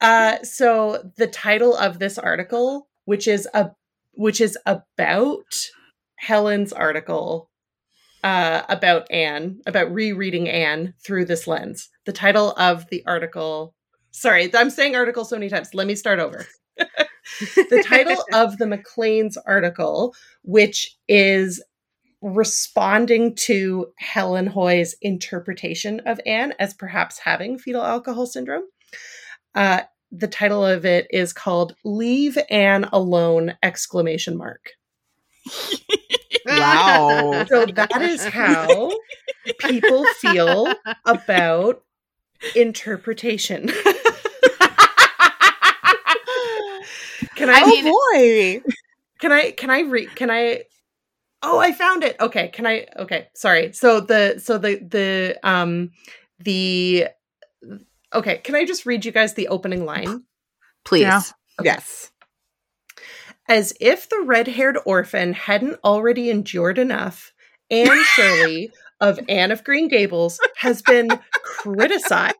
Uh 0.00 0.42
so 0.42 1.10
the 1.16 1.26
title 1.26 1.76
of 1.76 1.98
this 1.98 2.18
article, 2.18 2.88
which 3.04 3.26
is 3.26 3.48
a 3.54 3.70
which 4.12 4.40
is 4.40 4.58
about 4.66 5.70
Helen's 6.16 6.72
article 6.72 7.50
uh, 8.22 8.62
about 8.68 9.10
Anne, 9.10 9.60
about 9.66 9.92
rereading 9.92 10.48
Anne 10.48 10.94
through 11.04 11.24
this 11.24 11.46
lens. 11.46 11.88
The 12.06 12.12
title 12.12 12.52
of 12.56 12.88
the 12.90 13.02
article, 13.06 13.74
sorry, 14.10 14.54
I'm 14.54 14.70
saying 14.70 14.94
article 14.94 15.24
so 15.24 15.36
many 15.36 15.48
times. 15.48 15.74
Let 15.74 15.86
me 15.86 15.96
start 15.96 16.20
over. 16.20 16.46
the 16.76 17.84
title 17.86 18.24
of 18.32 18.58
the 18.58 18.66
Maclean's 18.66 19.36
article, 19.36 20.14
which 20.42 20.96
is 21.08 21.62
responding 22.20 23.34
to 23.34 23.88
Helen 23.98 24.46
Hoy's 24.46 24.94
interpretation 25.02 26.00
of 26.06 26.20
Anne 26.24 26.54
as 26.60 26.74
perhaps 26.74 27.18
having 27.18 27.58
fetal 27.58 27.82
alcohol 27.82 28.26
syndrome. 28.26 28.62
Uh, 29.54 29.82
the 30.12 30.28
title 30.28 30.64
of 30.64 30.84
it 30.84 31.06
is 31.10 31.32
called 31.32 31.74
"Leave 31.84 32.38
Anne 32.50 32.84
Alone!" 32.92 33.54
exclamation 33.62 34.36
mark. 34.36 34.70
Wow. 36.46 37.46
So 37.48 37.66
that 37.66 38.02
is 38.02 38.24
how 38.24 38.92
people 39.58 40.04
feel 40.06 40.74
about 41.06 41.82
interpretation. 42.54 43.70
Can 47.34 47.48
I, 47.50 47.60
I 47.60 47.66
mean- 47.66 47.84
oh 47.86 48.60
boy. 48.60 48.62
can 49.20 49.32
I 49.32 49.50
can 49.52 49.70
I 49.70 49.80
read 49.82 50.14
can 50.14 50.30
I 50.30 50.64
Oh, 51.44 51.58
I 51.58 51.72
found 51.72 52.04
it. 52.04 52.14
Okay, 52.20 52.48
can 52.48 52.66
I 52.66 52.86
Okay, 52.96 53.28
sorry. 53.34 53.72
So 53.72 53.98
the 54.00 54.38
so 54.38 54.58
the 54.58 54.76
the 54.76 55.38
um 55.42 55.90
the 56.38 57.08
Okay, 58.14 58.38
can 58.38 58.54
I 58.54 58.64
just 58.64 58.86
read 58.86 59.04
you 59.04 59.12
guys 59.12 59.34
the 59.34 59.48
opening 59.48 59.84
line? 59.84 60.24
Please. 60.84 61.02
Yeah. 61.02 61.22
Yes. 61.62 62.10
As 63.48 63.74
if 63.80 64.08
the 64.08 64.22
red-haired 64.24 64.78
orphan 64.84 65.32
hadn't 65.32 65.78
already 65.84 66.30
endured 66.30 66.78
enough, 66.78 67.32
Anne 67.70 68.02
Shirley 68.14 68.70
of 69.00 69.18
Anne 69.28 69.50
of 69.50 69.64
Green 69.64 69.88
Gables 69.88 70.40
has 70.56 70.82
been 70.82 71.08
criticized 71.42 72.36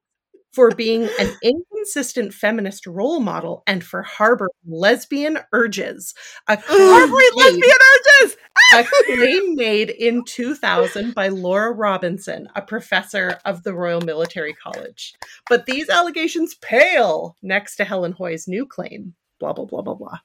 for 0.52 0.70
being 0.70 1.08
an 1.18 1.34
inconsistent 1.42 2.34
feminist 2.34 2.86
role 2.86 3.20
model 3.20 3.62
and 3.66 3.82
for 3.82 4.02
harboring 4.02 4.50
lesbian 4.66 5.38
urges. 5.52 6.14
A 6.46 6.58
Harboring 6.66 7.30
lesbian 7.34 7.74
urges. 8.22 8.36
A 8.72 8.84
claim 8.84 9.54
made 9.54 9.90
in 9.90 10.24
2000 10.24 11.14
by 11.14 11.28
Laura 11.28 11.72
Robinson, 11.72 12.48
a 12.54 12.62
professor 12.62 13.38
of 13.44 13.62
the 13.62 13.74
Royal 13.74 14.00
Military 14.00 14.54
College. 14.54 15.14
But 15.48 15.66
these 15.66 15.88
allegations 15.88 16.54
pale 16.54 17.36
next 17.42 17.76
to 17.76 17.84
Helen 17.84 18.12
Hoy's 18.12 18.48
new 18.48 18.66
claim. 18.66 19.14
Blah 19.38 19.52
blah 19.52 19.64
blah 19.64 19.82
blah 19.82 19.94
blah. 19.94 20.18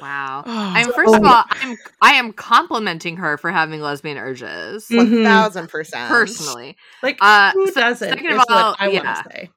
Wow. 0.00 0.44
Oh, 0.46 0.72
I'm 0.76 0.92
first 0.92 1.14
of 1.14 1.24
all, 1.24 1.44
I'm 1.50 1.76
I 2.00 2.14
am 2.14 2.32
complimenting 2.32 3.16
her 3.16 3.36
for 3.38 3.50
having 3.50 3.80
lesbian 3.80 4.18
urges. 4.18 4.86
One 4.90 5.22
thousand 5.24 5.68
percent. 5.68 6.08
personally. 6.08 6.76
Like 7.02 7.18
Uh, 7.20 7.52
who 7.52 7.66
se- 7.70 7.80
doesn't? 7.80 8.08
second 8.08 8.32
of 8.32 8.44
all, 8.48 8.70
what 8.72 8.80
I 8.80 8.88
yeah. 8.88 9.04
want 9.04 9.30
to 9.30 9.30
say. 9.30 9.50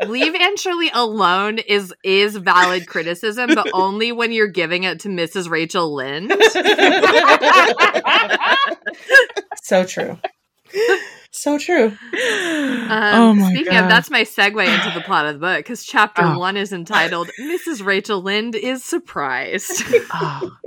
Leave 0.06 0.34
Anne 0.34 0.56
Shirley 0.56 0.90
alone 0.92 1.58
is 1.58 1.92
is 2.04 2.36
valid 2.36 2.86
criticism, 2.86 3.50
but 3.54 3.68
only 3.74 4.12
when 4.12 4.32
you're 4.32 4.48
giving 4.48 4.84
it 4.84 5.00
to 5.00 5.08
Mrs. 5.08 5.48
Rachel 5.50 5.94
Lynde. 5.94 6.30
so 9.62 9.84
true. 9.84 10.18
So 11.30 11.58
true. 11.58 11.88
Um, 11.88 12.88
oh 12.90 13.34
my 13.34 13.50
speaking 13.50 13.72
god. 13.74 13.84
of, 13.84 13.90
that's 13.90 14.10
my 14.10 14.22
segue 14.22 14.66
into 14.66 14.98
the 14.98 15.04
plot 15.04 15.26
of 15.26 15.34
the 15.34 15.38
book 15.38 15.58
because 15.58 15.84
chapter 15.84 16.22
Oh. 16.24 16.38
one 16.38 16.56
is 16.56 16.72
entitled 16.72 17.30
"Mrs. 17.38 17.84
Rachel 17.84 18.22
Lynde 18.22 18.54
is 18.56 18.82
surprised." 18.82 19.82
Oh. 20.12 20.50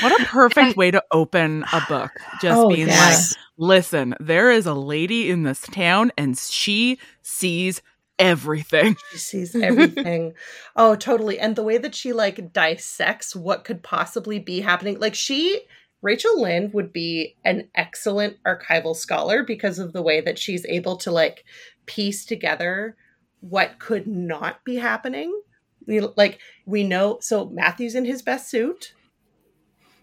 What 0.00 0.20
a 0.20 0.24
perfect 0.26 0.76
way 0.76 0.90
to 0.92 1.02
open 1.12 1.64
a 1.72 1.80
book. 1.88 2.10
Just 2.40 2.58
Oh, 2.58 2.68
being 2.68 2.86
yeah. 2.88 3.08
like, 3.10 3.18
listen, 3.58 4.14
there 4.20 4.50
is 4.50 4.64
a 4.66 4.74
lady 4.74 5.28
in 5.30 5.42
this 5.42 5.60
town 5.62 6.12
and 6.16 6.38
she 6.38 6.98
sees 7.22 7.82
everything. 8.18 8.96
She 9.12 9.18
sees 9.18 9.56
everything. 9.56 10.34
oh, 10.76 10.94
totally. 10.94 11.38
And 11.40 11.56
the 11.56 11.64
way 11.64 11.78
that 11.78 11.94
she 11.96 12.12
like 12.12 12.52
dissects 12.52 13.34
what 13.34 13.64
could 13.64 13.82
possibly 13.82 14.38
be 14.38 14.60
happening. 14.60 15.00
Like 15.00 15.14
she 15.16 15.62
Rachel 16.02 16.40
Lynde 16.40 16.72
would 16.72 16.92
be 16.92 17.36
an 17.44 17.68
excellent 17.74 18.36
archival 18.44 18.94
scholar 18.94 19.42
because 19.42 19.78
of 19.78 19.92
the 19.92 20.02
way 20.02 20.20
that 20.20 20.38
she's 20.38 20.64
able 20.66 20.96
to 20.98 21.10
like 21.10 21.44
piece 21.86 22.24
together 22.24 22.96
what 23.40 23.78
could 23.78 24.06
not 24.06 24.64
be 24.64 24.76
happening. 24.76 25.40
We- 25.86 26.00
Like 26.00 26.38
we 26.64 26.84
know 26.84 27.18
so 27.20 27.46
Matthew's 27.48 27.94
in 27.94 28.04
his 28.04 28.22
best 28.22 28.48
suit. 28.50 28.92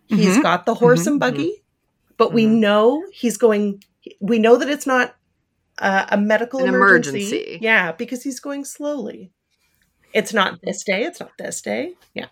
He's 0.08 0.38
Mhm. 0.38 0.41
got 0.43 0.65
the 0.65 0.75
horse 0.75 1.03
Mhm. 1.03 1.08
and 1.08 1.19
buggy, 1.19 1.63
but 2.17 2.34
we 2.34 2.45
Mhm. 2.45 2.60
know 2.60 3.06
he's 3.13 3.38
going 3.38 3.84
we 4.19 4.38
know 4.38 4.58
that 4.58 4.69
it's 4.69 4.86
not 4.86 5.15
uh, 5.79 6.06
a 6.10 6.17
medical 6.17 6.60
An 6.60 6.67
emergency. 6.67 7.19
emergency. 7.19 7.60
Yeah, 7.62 7.93
because 7.93 8.21
he's 8.23 8.39
going 8.39 8.63
slowly. 8.65 9.32
It's 10.13 10.32
not 10.34 10.60
this 10.62 10.84
day. 10.84 11.03
It's 11.06 11.19
not 11.19 11.32
this 11.39 11.62
day. 11.62 11.95
Yeah. 12.13 12.27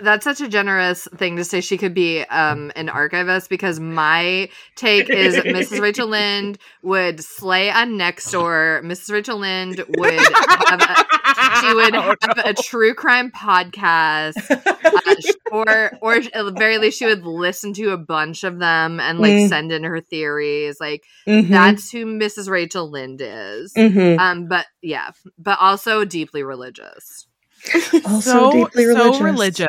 That's 0.00 0.24
such 0.24 0.40
a 0.40 0.48
generous 0.48 1.06
thing 1.16 1.36
to 1.36 1.44
say. 1.44 1.60
She 1.60 1.76
could 1.78 1.94
be 1.94 2.22
um, 2.22 2.72
an 2.76 2.88
archivist 2.88 3.48
because 3.50 3.78
my 3.80 4.48
take 4.76 5.08
is 5.10 5.36
Mrs. 5.36 5.80
Rachel 5.80 6.08
Lynde 6.08 6.58
would 6.82 7.20
slay 7.22 7.70
on 7.70 7.92
Nextdoor. 7.92 8.82
Mrs. 8.82 9.12
Rachel 9.12 9.38
Lynde 9.38 9.84
would 9.96 10.10
have 10.20 10.80
a, 10.80 11.60
she 11.60 11.74
would 11.74 11.94
Oh, 11.94 12.14
have 12.22 12.38
a 12.44 12.54
true 12.54 12.94
crime 12.94 13.30
podcast, 13.30 14.34
uh, 14.50 15.14
or 15.52 15.92
or 16.02 16.14
at 16.14 16.32
the 16.32 16.54
very 16.56 16.78
least 16.78 16.98
she 16.98 17.06
would 17.06 17.24
listen 17.24 17.72
to 17.74 17.90
a 17.90 17.96
bunch 17.98 18.44
of 18.44 18.58
them 18.58 18.98
and 19.00 19.18
like 19.20 19.28
Mm. 19.32 19.48
send 19.48 19.72
in 19.72 19.84
her 19.84 20.00
theories. 20.00 20.78
Like 20.80 21.04
Mhm. 21.26 21.48
that's 21.48 21.90
who 21.90 22.04
Mrs. 22.06 22.48
Rachel 22.48 22.90
Lynde 22.90 23.20
is. 23.22 23.72
Mhm. 23.76 24.18
Um, 24.18 24.46
but 24.48 24.66
yeah, 24.82 25.10
but 25.38 25.58
also 25.60 26.04
deeply 26.04 26.42
religious. 26.42 27.27
Also 28.06 28.50
deeply 28.50 28.86
religious. 28.86 29.18
so 29.18 29.24
religious, 29.24 29.68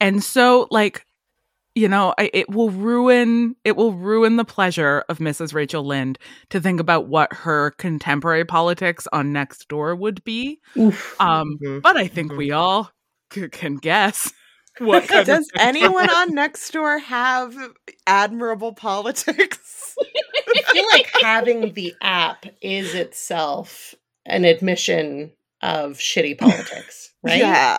and 0.00 0.22
so 0.22 0.66
like 0.70 1.04
you 1.76 1.86
know, 1.88 2.12
I, 2.18 2.30
it 2.34 2.50
will 2.50 2.70
ruin 2.70 3.54
it 3.64 3.76
will 3.76 3.92
ruin 3.94 4.36
the 4.36 4.44
pleasure 4.44 5.04
of 5.08 5.18
Mrs. 5.18 5.54
Rachel 5.54 5.84
Lynde 5.84 6.18
to 6.50 6.60
think 6.60 6.80
about 6.80 7.06
what 7.06 7.32
her 7.32 7.70
contemporary 7.78 8.44
politics 8.44 9.06
on 9.12 9.32
next 9.32 9.68
door 9.68 9.94
would 9.94 10.22
be. 10.24 10.58
Oof. 10.76 11.14
Um, 11.20 11.58
Mhm. 11.62 11.80
but 11.82 11.96
I 11.96 12.08
think 12.08 12.32
Mhm. 12.32 12.36
we 12.38 12.50
all 12.50 12.90
c- 13.32 13.48
can 13.48 13.76
guess 13.76 14.32
what 14.78 15.04
kind 15.08 15.20
of 15.20 15.26
Does 15.26 15.50
anyone 15.58 16.10
on 16.10 16.34
next 16.34 16.72
door 16.72 16.98
have 16.98 17.54
admirable 18.06 18.72
politics? 18.74 19.94
I 20.56 20.62
feel 20.72 20.84
like 20.92 21.08
having 21.22 21.72
the 21.74 21.94
app 22.02 22.46
is 22.60 22.94
itself 22.94 23.94
an 24.26 24.44
admission 24.44 25.30
of 25.62 25.98
shitty 25.98 26.38
politics, 26.38 27.12
right? 27.22 27.38
Yeah. 27.38 27.78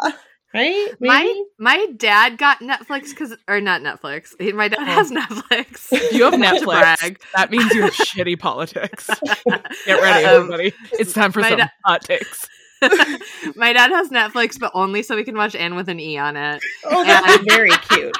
Right? 0.53 0.89
My 0.99 1.23
Maybe? 1.23 1.43
my 1.59 1.85
dad 1.95 2.37
got 2.37 2.59
Netflix 2.59 3.11
because 3.11 3.33
or 3.47 3.61
not 3.61 3.81
Netflix. 3.81 4.29
He- 4.37 4.51
My 4.51 4.67
dad 4.67 4.83
has 4.85 5.09
Netflix. 5.09 5.89
You 6.11 6.25
have 6.25 6.37
Not 6.37 6.59
to 6.59 6.65
Netflix. 6.65 6.99
brag. 6.99 7.21
That 7.35 7.51
means 7.51 7.73
you 7.73 7.83
have 7.83 7.93
shitty 7.93 8.37
politics. 8.37 9.09
Get 9.85 10.01
ready, 10.01 10.25
Um, 10.25 10.35
everybody. 10.41 10.73
It's 10.91 11.13
time 11.13 11.31
for 11.31 11.41
some 11.41 11.57
da- 11.59 11.67
hot 11.85 12.03
takes. 12.03 12.49
My 13.55 13.71
dad 13.71 13.91
has 13.91 14.09
Netflix, 14.09 14.59
but 14.59 14.71
only 14.73 15.03
so 15.03 15.15
we 15.15 15.23
can 15.23 15.37
watch 15.37 15.55
Anne 15.55 15.75
with 15.75 15.87
an 15.87 16.01
E 16.01 16.17
on 16.17 16.35
it. 16.35 16.61
Oh, 16.83 17.03
that's 17.05 17.43
very 17.45 17.69
cute. 17.89 18.17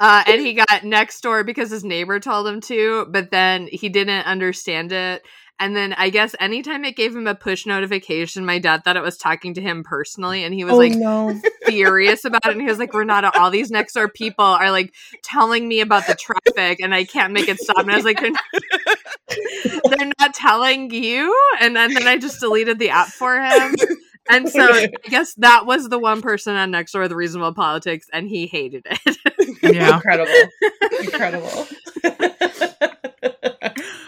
Uh, 0.00 0.24
and 0.26 0.40
he 0.40 0.54
got 0.54 0.84
next 0.84 1.20
door 1.22 1.44
because 1.44 1.70
his 1.70 1.84
neighbor 1.84 2.18
told 2.18 2.46
him 2.46 2.60
to, 2.60 3.06
but 3.10 3.30
then 3.30 3.68
he 3.70 3.88
didn't 3.88 4.26
understand 4.26 4.92
it. 4.92 5.22
And 5.60 5.76
then 5.76 5.92
I 5.92 6.10
guess 6.10 6.34
anytime 6.40 6.84
it 6.84 6.96
gave 6.96 7.14
him 7.14 7.26
a 7.26 7.34
push 7.34 7.64
notification, 7.64 8.44
my 8.44 8.58
dad 8.58 8.82
thought 8.82 8.96
it 8.96 9.02
was 9.02 9.16
talking 9.16 9.54
to 9.54 9.60
him 9.60 9.84
personally, 9.84 10.42
and 10.42 10.52
he 10.52 10.64
was 10.64 10.74
oh 10.74 10.78
like 10.78 10.94
no. 10.94 11.40
furious 11.64 12.24
about 12.24 12.44
it. 12.46 12.52
And 12.52 12.60
he 12.60 12.66
was 12.66 12.78
like, 12.78 12.92
Renata, 12.92 13.30
all 13.38 13.50
these 13.50 13.70
next 13.70 13.92
door 13.94 14.08
people 14.08 14.44
are 14.44 14.70
like 14.70 14.92
telling 15.22 15.68
me 15.68 15.80
about 15.80 16.06
the 16.06 16.14
traffic 16.14 16.80
and 16.80 16.94
I 16.94 17.04
can't 17.04 17.32
make 17.32 17.48
it 17.48 17.60
stop. 17.60 17.78
And 17.78 17.92
I 17.92 17.96
was 17.96 18.04
like, 18.04 18.20
they're 18.20 18.30
not, 18.30 18.44
they're 19.98 20.12
not 20.18 20.34
telling 20.34 20.90
you. 20.90 21.36
And 21.60 21.76
then, 21.76 21.94
then 21.94 22.08
I 22.08 22.18
just 22.18 22.40
deleted 22.40 22.78
the 22.78 22.90
app 22.90 23.08
for 23.08 23.40
him. 23.40 23.76
And 24.28 24.48
so 24.48 24.62
I 24.62 24.88
guess 25.08 25.34
that 25.34 25.66
was 25.66 25.88
the 25.88 25.98
one 25.98 26.22
person 26.22 26.56
on 26.56 26.72
Nextdoor 26.72 27.02
with 27.02 27.12
reasonable 27.12 27.52
politics, 27.52 28.06
and 28.12 28.26
he 28.26 28.46
hated 28.46 28.86
it. 28.86 29.16
Yeah. 29.62 29.96
Incredible. 29.96 30.32
Incredible. 31.00 31.66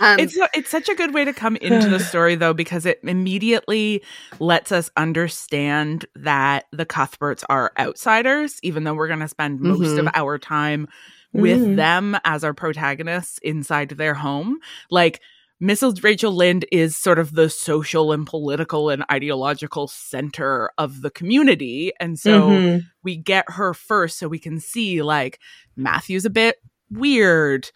Um, 0.01 0.19
it's 0.21 0.37
it's 0.55 0.71
such 0.71 0.89
a 0.89 0.95
good 0.95 1.15
way 1.15 1.25
to 1.25 1.33
come 1.33 1.57
into 1.57 1.89
the 1.89 1.99
story 2.13 2.35
though 2.35 2.55
because 2.55 2.87
it 2.87 3.01
immediately 3.03 4.03
lets 4.41 4.73
us 4.73 4.91
understand 4.97 6.07
that 6.15 6.67
the 6.73 6.85
Cuthberts 6.87 7.45
are 7.49 7.73
outsiders 7.79 8.59
even 8.63 8.85
though 8.85 8.95
we're 8.95 9.09
going 9.09 9.21
to 9.21 9.29
spend 9.29 9.61
most 9.61 9.99
of 9.99 10.07
Mhm. 10.07 10.11
our 10.15 10.39
time 10.39 10.89
with 11.33 11.61
Mhm. 11.61 11.77
them 11.77 12.17
as 12.25 12.45
our 12.45 12.55
protagonists 12.55 13.39
inside 13.43 13.91
their 13.91 14.15
home 14.15 14.59
like 14.91 15.21
Mrs. 15.63 16.05
Rachel 16.05 16.33
Lynde 16.35 16.67
is 16.71 16.99
sort 16.99 17.19
of 17.19 17.35
the 17.35 17.49
social 17.49 18.13
and 18.13 18.27
political 18.27 18.91
and 18.91 19.05
ideological 19.11 19.89
center 19.89 20.71
of 20.77 21.01
the 21.01 21.11
community 21.11 21.93
and 21.99 22.19
so 22.19 22.51
Mhm. 22.51 22.85
we 23.03 23.17
get 23.17 23.45
her 23.53 23.73
first 23.73 24.19
so 24.19 24.29
we 24.29 24.39
can 24.39 24.61
see 24.61 25.01
like 25.03 25.39
Matthew's 25.77 26.27
a 26.27 26.31
bit 26.31 26.57
weird. 26.91 27.71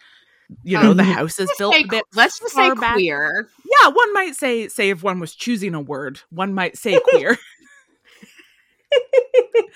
You 0.63 0.81
know, 0.81 0.93
the 0.93 1.03
Um, 1.03 1.09
house 1.09 1.39
is 1.39 1.49
built 1.57 1.73
say- 1.75 1.81
a 1.83 1.87
bit 1.87 2.03
let's 2.13 2.39
just 2.39 2.53
say 2.53 2.73
back. 2.73 2.93
queer. 2.95 3.47
Yeah, 3.81 3.87
one 3.89 4.13
might 4.13 4.35
say 4.35 4.67
say 4.67 4.89
if 4.89 5.01
one 5.03 5.19
was 5.19 5.33
choosing 5.35 5.73
a 5.73 5.81
word, 5.81 6.19
one 6.29 6.53
might 6.53 6.77
say 6.77 6.99
queer. 6.99 7.37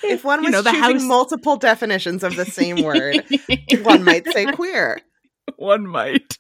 If 0.04 0.26
one 0.26 0.40
You 0.44 0.48
was 0.48 0.52
know, 0.52 0.62
the 0.62 0.72
choosing 0.72 0.94
house- 0.96 1.04
multiple 1.04 1.56
definitions 1.56 2.22
of 2.24 2.36
the 2.36 2.44
same 2.46 2.84
word, 2.84 3.24
one 3.84 4.04
might 4.04 4.28
say 4.34 4.46
queer. 4.52 5.00
one 5.56 5.88
might. 5.88 6.38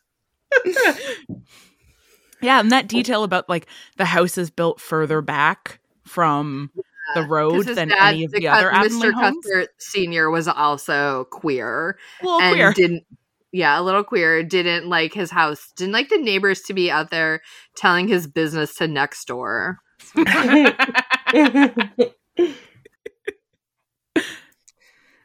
yeah, 2.41 2.59
and 2.59 2.71
that 2.71 2.87
detail 2.87 3.23
about 3.23 3.47
like 3.49 3.67
the 3.97 4.05
house 4.05 4.37
is 4.37 4.49
built 4.49 4.79
further 4.81 5.21
back 5.21 5.79
from 6.03 6.69
the 7.15 7.23
road 7.23 7.65
than 7.65 7.89
dad, 7.89 8.13
any 8.13 8.25
of 8.25 8.31
the, 8.31 8.39
the 8.41 8.47
other 8.49 8.69
Cut- 8.69 8.85
Avonlea 8.85 9.11
Mr. 9.11 9.13
homes. 9.13 9.37
Cuthbert 9.45 9.69
Senior 9.79 10.29
was 10.29 10.47
also 10.47 11.25
queer 11.31 11.97
Well, 12.21 12.41
and 12.41 12.55
queer. 12.55 12.73
didn't. 12.73 13.03
Yeah, 13.55 13.79
a 13.79 13.83
little 13.83 14.03
queer. 14.03 14.43
Didn't 14.43 14.89
like 14.89 15.13
his 15.13 15.31
house. 15.31 15.71
Didn't 15.77 15.93
like 15.93 16.09
the 16.09 16.17
neighbors 16.17 16.61
to 16.63 16.73
be 16.73 16.91
out 16.91 17.09
there 17.09 17.41
telling 17.77 18.07
his 18.09 18.27
business 18.27 18.75
to 18.75 18.87
next 18.87 19.25
door. 19.27 19.77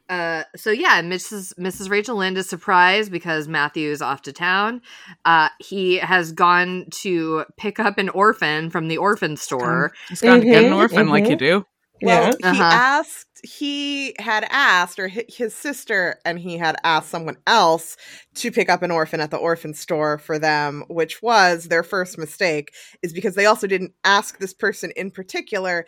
Uh, 0.09 0.43
so 0.57 0.71
yeah, 0.71 1.01
Mrs. 1.03 1.55
Mrs. 1.57 1.88
Rachel 1.88 2.16
Lynde 2.16 2.37
is 2.38 2.49
surprised 2.49 3.12
because 3.12 3.47
Matthew 3.47 3.90
is 3.90 4.03
off 4.03 4.23
to 4.23 4.33
town. 4.33 4.83
Uh, 5.25 5.51
he 5.61 5.99
has 5.99 6.33
gone 6.33 6.87
to 7.03 7.45
pick 7.57 7.79
up 7.79 7.97
an 7.97 8.09
orphan 8.09 8.71
from 8.71 8.88
the 8.88 8.99
orphan 8.99 9.37
store. 9.37 9.93
He's 10.09 10.21
gone 10.21 10.40
to 10.40 10.47
get 10.47 10.64
an 10.64 10.73
Mhm, 10.73 10.77
orphan 10.77 11.09
like 11.09 11.29
you 11.29 11.37
mhm. 11.37 11.38
do. 11.38 11.66
Well, 12.03 12.33
yeah. 12.40 12.53
he 12.53 12.61
Uh-huh. 12.61 12.71
asked, 12.73 13.27
he 13.42 14.14
had 14.18 14.46
asked, 14.50 14.98
or 14.98 15.09
his 15.09 15.55
sister 15.55 16.18
and 16.24 16.38
he 16.38 16.57
had 16.59 16.76
asked 16.85 17.11
someone 17.11 17.37
else 17.46 17.96
to 18.35 18.50
pick 18.50 18.68
up 18.68 18.83
an 18.83 18.90
orphan 18.90 19.20
at 19.20 19.31
the 19.31 19.37
orphan 19.37 19.74
store 19.74 20.18
for 20.18 20.38
them, 20.38 20.85
which 20.88 21.22
was 21.22 21.64
their 21.68 21.83
first 21.83 22.18
mistake, 22.18 22.72
is 23.03 23.12
because 23.12 23.35
they 23.35 23.46
also 23.46 23.66
didn't 23.66 23.92
ask 24.05 24.38
this 24.38 24.55
person 24.55 24.92
in 24.96 25.11
particular. 25.11 25.87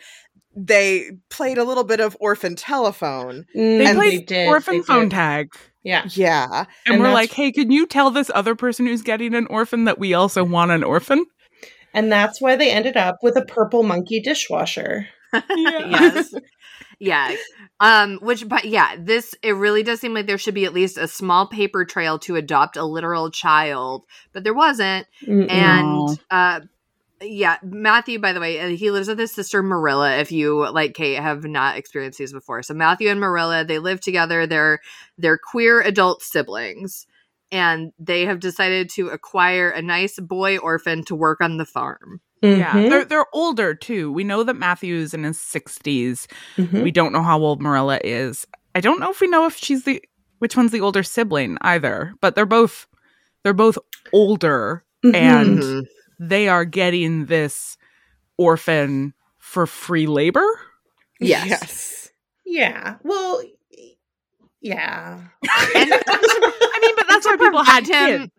They 0.55 1.11
played 1.29 1.57
a 1.57 1.63
little 1.63 1.83
bit 1.83 1.99
of 1.99 2.15
orphan 2.19 2.55
telephone. 2.55 3.45
Mm. 3.55 3.77
They 3.79 3.85
And 3.87 3.97
played 3.97 4.25
did, 4.27 4.47
orphan 4.47 4.77
they 4.77 4.83
phone 4.83 5.03
did. 5.03 5.11
tag. 5.11 5.53
Yeah. 5.83 6.05
Yeah. 6.11 6.65
And, 6.85 6.95
And 6.95 7.03
we're 7.03 7.11
like, 7.11 7.31
hey, 7.31 7.51
can 7.51 7.71
you 7.71 7.85
tell 7.87 8.11
this 8.11 8.31
other 8.33 8.55
person 8.55 8.85
who's 8.85 9.01
getting 9.01 9.33
an 9.35 9.47
orphan 9.47 9.85
that 9.85 9.99
we 9.99 10.13
also 10.13 10.43
want 10.43 10.71
an 10.71 10.83
orphan? 10.83 11.25
And 11.93 12.11
that's 12.11 12.39
why 12.41 12.55
they 12.55 12.71
ended 12.71 12.97
up 12.97 13.17
with 13.21 13.35
a 13.35 13.45
purple 13.45 13.83
monkey 13.83 14.19
dishwasher. 14.19 15.07
yes. 15.49 16.33
Yeah. 16.99 17.35
Um, 17.79 18.19
which 18.21 18.47
but 18.47 18.65
yeah, 18.65 18.95
this 18.97 19.35
it 19.41 19.53
really 19.53 19.83
does 19.83 19.99
seem 19.99 20.13
like 20.13 20.27
there 20.27 20.37
should 20.37 20.53
be 20.53 20.65
at 20.65 20.73
least 20.73 20.97
a 20.97 21.07
small 21.07 21.47
paper 21.47 21.85
trail 21.85 22.19
to 22.19 22.35
adopt 22.35 22.77
a 22.77 22.85
literal 22.85 23.31
child, 23.31 24.05
but 24.31 24.43
there 24.43 24.53
wasn't. 24.53 25.07
Mm-mm. 25.25 25.51
And 25.51 26.19
uh 26.31 26.61
yeah, 27.25 27.57
Matthew, 27.63 28.19
by 28.19 28.33
the 28.33 28.39
way, 28.39 28.59
uh, 28.59 28.67
he 28.69 28.91
lives 28.91 29.07
with 29.07 29.19
his 29.19 29.31
sister 29.31 29.63
Marilla. 29.63 30.17
If 30.17 30.31
you 30.31 30.69
like 30.71 30.93
Kate 30.93 31.19
have 31.19 31.43
not 31.43 31.77
experienced 31.77 32.19
these 32.19 32.33
before, 32.33 32.63
so 32.63 32.73
Matthew 32.73 33.09
and 33.09 33.19
Marilla 33.19 33.63
they 33.63 33.79
live 33.79 34.01
together. 34.01 34.45
They're 34.45 34.79
they're 35.17 35.37
queer 35.37 35.81
adult 35.81 36.21
siblings, 36.21 37.07
and 37.51 37.91
they 37.99 38.25
have 38.25 38.39
decided 38.39 38.89
to 38.91 39.09
acquire 39.09 39.69
a 39.69 39.81
nice 39.81 40.19
boy 40.19 40.57
orphan 40.57 41.03
to 41.05 41.15
work 41.15 41.41
on 41.41 41.57
the 41.57 41.65
farm. 41.65 42.21
Yeah, 42.43 42.71
Mhm. 42.73 42.89
they're 42.89 43.05
they're 43.05 43.25
older 43.33 43.73
too. 43.73 44.11
We 44.11 44.23
know 44.23 44.43
that 44.43 44.55
Matthew's 44.55 45.13
in 45.13 45.23
his 45.23 45.39
60s. 45.39 46.27
Mhm. 46.57 46.83
We 46.83 46.91
don't 46.91 47.13
know 47.13 47.23
how 47.23 47.39
old 47.39 47.61
Marilla 47.61 47.99
is. 48.03 48.45
I 48.75 48.81
don't 48.81 48.99
know 48.99 49.09
if 49.11 49.21
we 49.21 49.27
know 49.27 49.45
if 49.45 49.55
she's 49.57 49.83
the 49.85 50.03
which 50.39 50.57
one's 50.57 50.71
the 50.71 50.81
older 50.81 51.03
sibling 51.03 51.57
either, 51.61 52.13
but 52.21 52.35
they're 52.35 52.45
both 52.45 52.85
they're 53.43 53.53
both 53.53 53.77
older 54.11 54.83
Mhm. 55.05 55.15
and 55.15 55.59
Mhm. 55.59 55.81
they 56.19 56.47
are 56.49 56.65
getting 56.65 57.25
this 57.27 57.77
orphan 58.37 59.13
for 59.39 59.65
free 59.65 60.05
labor. 60.07 60.45
Yes. 61.19 61.47
Yes. 61.47 62.09
yeah. 62.45 62.95
Well, 63.03 63.41
yeah. 64.61 65.19
And 65.75 65.93
I 65.93 66.79
mean, 66.81 66.95
but 66.97 67.05
that's 67.07 67.25
why 67.25 67.37
people 67.37 67.63
had 67.63 67.85
provide 67.85 68.09
him- 68.09 68.19
kids. 68.21 68.31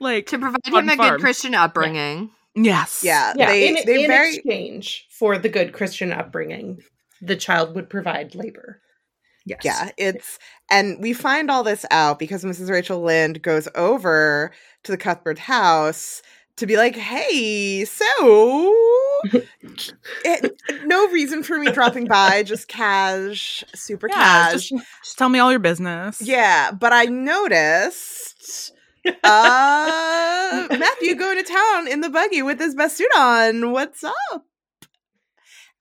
Like 0.00 0.26
to 0.26 0.38
provide 0.38 0.60
him 0.64 0.88
a 0.88 0.96
farm. 0.96 1.10
good 1.16 1.20
Christian 1.20 1.54
upbringing. 1.56 2.30
Yes. 2.64 3.02
Yeah. 3.04 3.32
Yeah. 3.36 3.46
They, 3.46 3.68
in 3.68 3.78
they 3.86 4.04
in 4.04 4.10
very, 4.10 4.34
exchange 4.36 5.06
for 5.10 5.38
the 5.38 5.48
good 5.48 5.72
Christian 5.72 6.12
upbringing, 6.12 6.80
the 7.22 7.36
child 7.36 7.74
would 7.74 7.88
provide 7.88 8.34
labor. 8.34 8.80
Yes. 9.46 9.60
Yeah, 9.64 9.90
it's 9.96 10.38
and 10.70 11.00
we 11.00 11.14
find 11.14 11.50
all 11.50 11.62
this 11.62 11.86
out 11.90 12.18
because 12.18 12.44
Mrs. 12.44 12.68
Rachel 12.70 13.00
Lynde 13.02 13.40
goes 13.40 13.66
over 13.74 14.52
to 14.84 14.92
the 14.92 14.98
Cuthbert 14.98 15.38
house 15.38 16.20
to 16.56 16.66
be 16.66 16.76
like, 16.76 16.94
"Hey, 16.96 17.86
so 17.86 18.04
it, 20.24 20.52
no 20.84 21.08
reason 21.08 21.42
for 21.42 21.58
me 21.58 21.70
dropping 21.70 22.04
by, 22.06 22.42
just 22.42 22.68
cash, 22.68 23.64
super 23.74 24.08
Yeah, 24.10 24.16
cash." 24.16 24.52
just, 24.68 24.84
just 25.02 25.16
tell 25.18 25.30
me 25.30 25.38
all 25.38 25.50
your 25.50 25.60
business. 25.60 26.20
yeah, 26.20 26.70
but 26.70 26.92
I 26.92 27.06
noticed 27.06 28.72
uh 29.24 30.68
Matthew 30.78 31.14
going 31.14 31.38
to 31.38 31.44
town 31.44 31.88
in 31.88 32.00
the 32.00 32.10
buggy 32.10 32.42
with 32.42 32.58
his 32.58 32.74
best 32.74 32.96
suit 32.96 33.10
on. 33.16 33.72
What's 33.72 34.04
up? 34.04 34.44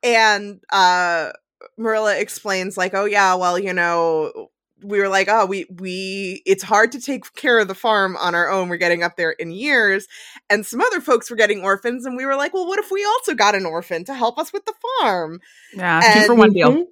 And 0.03 0.59
uh 0.71 1.31
Marilla 1.77 2.17
explains 2.17 2.77
like, 2.77 2.93
"Oh 2.93 3.05
yeah, 3.05 3.33
well, 3.35 3.57
you 3.57 3.73
know, 3.73 4.49
we 4.83 4.99
were 4.99 5.09
like, 5.09 5.27
oh, 5.29 5.45
we 5.45 5.65
we 5.79 6.41
it's 6.45 6.63
hard 6.63 6.91
to 6.91 6.99
take 7.01 7.33
care 7.35 7.59
of 7.59 7.67
the 7.67 7.75
farm 7.75 8.15
on 8.17 8.35
our 8.35 8.49
own. 8.49 8.69
We're 8.69 8.77
getting 8.77 9.03
up 9.03 9.15
there 9.17 9.31
in 9.31 9.51
years, 9.51 10.07
and 10.49 10.65
some 10.65 10.81
other 10.81 11.01
folks 11.01 11.29
were 11.29 11.35
getting 11.35 11.61
orphans, 11.63 12.05
and 12.05 12.15
we 12.15 12.25
were 12.25 12.35
like, 12.35 12.53
well, 12.53 12.67
what 12.67 12.79
if 12.79 12.91
we 12.91 13.03
also 13.05 13.33
got 13.33 13.55
an 13.55 13.65
orphan 13.65 14.05
to 14.05 14.13
help 14.13 14.37
us 14.37 14.53
with 14.53 14.65
the 14.65 14.73
farm? 15.01 15.39
Yeah, 15.73 16.01
two 16.01 16.23
for 16.23 16.35
one 16.35 16.51
deal. 16.53 16.73
Mhm. 16.73 16.83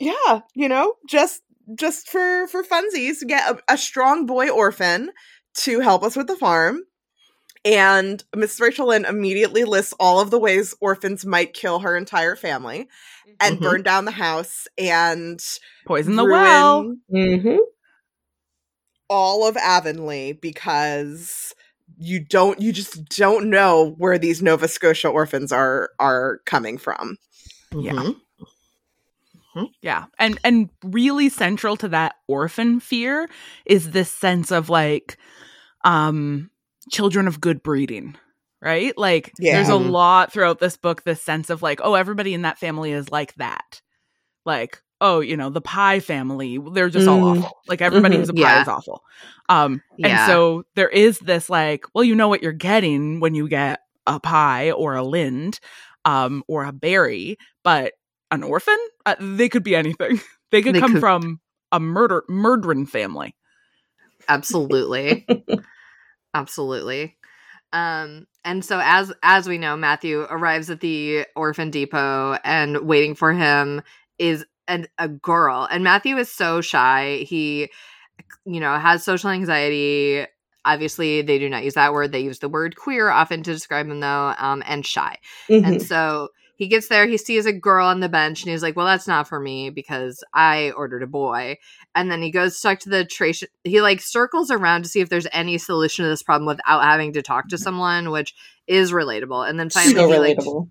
Yeah, 0.00 0.40
you 0.54 0.68
know, 0.68 0.94
just 1.08 1.42
just 1.78 2.08
for 2.08 2.46
for 2.48 2.62
funsies, 2.62 3.26
get 3.26 3.50
a, 3.50 3.74
a 3.74 3.78
strong 3.78 4.26
boy 4.26 4.48
orphan 4.50 5.10
to 5.58 5.80
help 5.80 6.02
us 6.02 6.16
with 6.16 6.26
the 6.26 6.36
farm." 6.36 6.82
And 7.64 8.22
Mrs. 8.36 8.60
Rachel 8.60 8.88
Lynde 8.88 9.06
immediately 9.06 9.64
lists 9.64 9.94
all 9.98 10.20
of 10.20 10.30
the 10.30 10.38
ways 10.38 10.74
orphans 10.80 11.24
might 11.24 11.54
kill 11.54 11.78
her 11.78 11.96
entire 11.96 12.36
family 12.36 12.88
and 13.40 13.56
Mhm. 13.58 13.62
burn 13.62 13.82
down 13.82 14.04
the 14.04 14.10
house 14.10 14.66
and 14.76 15.40
Poison 15.86 16.16
the 16.16 16.24
ruin 16.24 16.30
well. 16.42 16.96
Mhm. 17.10 17.58
all 19.08 19.46
of 19.46 19.56
Avonlea 19.56 20.32
because 20.32 21.54
you 21.98 22.18
don't 22.20 22.60
you 22.60 22.72
just 22.72 23.04
don't 23.10 23.48
know 23.50 23.94
where 23.98 24.18
these 24.18 24.42
Nova 24.42 24.66
Scotia 24.68 25.08
orphans 25.08 25.52
are 25.52 25.90
are 25.98 26.40
coming 26.46 26.78
from. 26.78 27.16
Yeah. 27.76 28.10
Mhm. 29.56 29.68
Yeah. 29.82 30.06
And 30.18 30.38
and 30.44 30.70
really 30.84 31.28
central 31.28 31.76
to 31.78 31.88
that 31.88 32.14
orphan 32.28 32.80
fear 32.80 33.28
is 33.66 33.90
this 33.90 34.10
sense 34.10 34.50
of 34.50 34.68
like 34.70 35.16
um 35.84 36.50
children 36.90 37.26
of 37.28 37.40
good 37.40 37.62
breeding. 37.62 38.16
Right? 38.62 38.96
Like 38.96 39.34
there's 39.50 39.68
a 39.68 39.76
lot 39.76 40.32
throughout 40.32 40.58
this 40.60 40.76
book 40.76 41.02
this 41.04 41.22
sense 41.22 41.50
of 41.50 41.62
like 41.62 41.80
oh 41.82 41.94
everybody 41.94 42.34
in 42.34 42.42
that 42.42 42.58
family 42.58 42.92
is 42.92 43.10
like 43.10 43.34
that. 43.36 43.80
Like 44.44 44.80
oh, 45.00 45.20
you 45.20 45.36
know, 45.36 45.50
the 45.50 45.60
Pye 45.60 46.00
family, 46.00 46.58
they're 46.72 46.88
just 46.88 47.08
all 47.08 47.20
Mm. 47.20 47.24
awful. 47.24 47.56
Like 47.68 47.82
everybody 47.82 48.16
Mhm. 48.16 48.18
who's 48.18 48.28
a 48.30 48.34
Pye 48.34 48.56
Yeah. 48.56 48.62
is 48.62 48.68
awful. 48.68 49.02
Um 49.48 49.82
Yeah. 49.96 50.08
and 50.08 50.20
so 50.20 50.64
there 50.76 50.88
is 50.88 51.18
this 51.20 51.48
like 51.50 51.84
well 51.94 52.04
you 52.04 52.14
know 52.14 52.28
what 52.28 52.42
you're 52.42 52.52
getting 52.52 53.20
when 53.20 53.34
you 53.34 53.48
get 53.48 53.80
a 54.06 54.20
Pye 54.20 54.70
or 54.72 54.94
a 54.94 55.02
lynde 55.04 55.58
um 56.04 56.42
or 56.48 56.64
a 56.64 56.72
Barry, 56.72 57.38
but 57.64 57.94
an 58.34 58.42
orphan? 58.42 58.76
Uh, 59.06 59.14
they 59.20 59.48
could 59.48 59.62
be 59.64 59.74
anything. 59.76 60.20
They 60.50 60.62
could 60.62 60.76
They 60.76 60.80
come 60.80 60.92
could- 60.92 61.00
from 61.00 61.40
a 61.72 61.80
murder 61.80 62.22
murdering 62.28 62.86
family. 62.86 63.34
Absolutely. 64.28 65.26
Absolutely. 66.34 67.16
Um, 67.72 68.26
and 68.44 68.64
so 68.64 68.80
as 68.82 69.12
as 69.22 69.48
we 69.48 69.58
know, 69.58 69.76
Matthew 69.76 70.20
arrives 70.30 70.70
at 70.70 70.80
the 70.80 71.26
orphan 71.34 71.70
depot 71.70 72.38
and 72.44 72.86
waiting 72.86 73.14
for 73.16 73.32
him 73.32 73.82
is 74.18 74.44
an, 74.68 74.86
a 74.98 75.08
girl. 75.08 75.66
And 75.70 75.82
Matthew 75.82 76.16
is 76.18 76.30
so 76.30 76.60
shy. 76.60 77.24
He 77.28 77.70
you 78.46 78.60
know, 78.60 78.78
has 78.78 79.02
social 79.04 79.30
anxiety. 79.30 80.24
Obviously, 80.64 81.20
they 81.22 81.38
do 81.38 81.48
not 81.50 81.64
use 81.64 81.74
that 81.74 81.92
word. 81.92 82.12
They 82.12 82.20
use 82.20 82.38
the 82.38 82.48
word 82.48 82.76
queer 82.76 83.10
often 83.10 83.42
to 83.42 83.52
describe 83.52 83.88
him 83.88 84.00
though, 84.00 84.34
um, 84.38 84.62
and 84.66 84.86
shy. 84.86 85.18
Mhm. 85.48 85.66
And 85.66 85.82
so 85.82 86.28
he 86.56 86.68
gets 86.68 86.88
there, 86.88 87.06
he 87.06 87.16
sees 87.16 87.46
a 87.46 87.52
girl 87.52 87.86
on 87.86 88.00
the 88.00 88.08
bench, 88.08 88.42
and 88.42 88.50
he's 88.50 88.62
like, 88.62 88.76
Well, 88.76 88.86
that's 88.86 89.08
not 89.08 89.28
for 89.28 89.40
me 89.40 89.70
because 89.70 90.22
I 90.32 90.70
ordered 90.72 91.02
a 91.02 91.06
boy. 91.06 91.58
And 91.94 92.10
then 92.10 92.22
he 92.22 92.30
goes 92.30 92.56
stuck 92.56 92.80
to 92.80 92.88
the 92.88 93.04
trace. 93.04 93.42
He 93.64 93.80
like 93.80 94.00
circles 94.00 94.50
around 94.50 94.82
to 94.82 94.88
see 94.88 95.00
if 95.00 95.08
there's 95.08 95.26
any 95.32 95.58
solution 95.58 96.04
to 96.04 96.08
this 96.08 96.22
problem 96.22 96.46
without 96.46 96.82
having 96.82 97.12
to 97.14 97.22
talk 97.22 97.48
to 97.48 97.58
someone, 97.58 98.10
which 98.10 98.34
is 98.66 98.92
relatable. 98.92 99.48
And 99.48 99.58
then 99.58 99.70
finally, 99.70 99.94
so 99.94 100.08
he 100.08 100.18
like 100.18 100.38
relatable. 100.38 100.70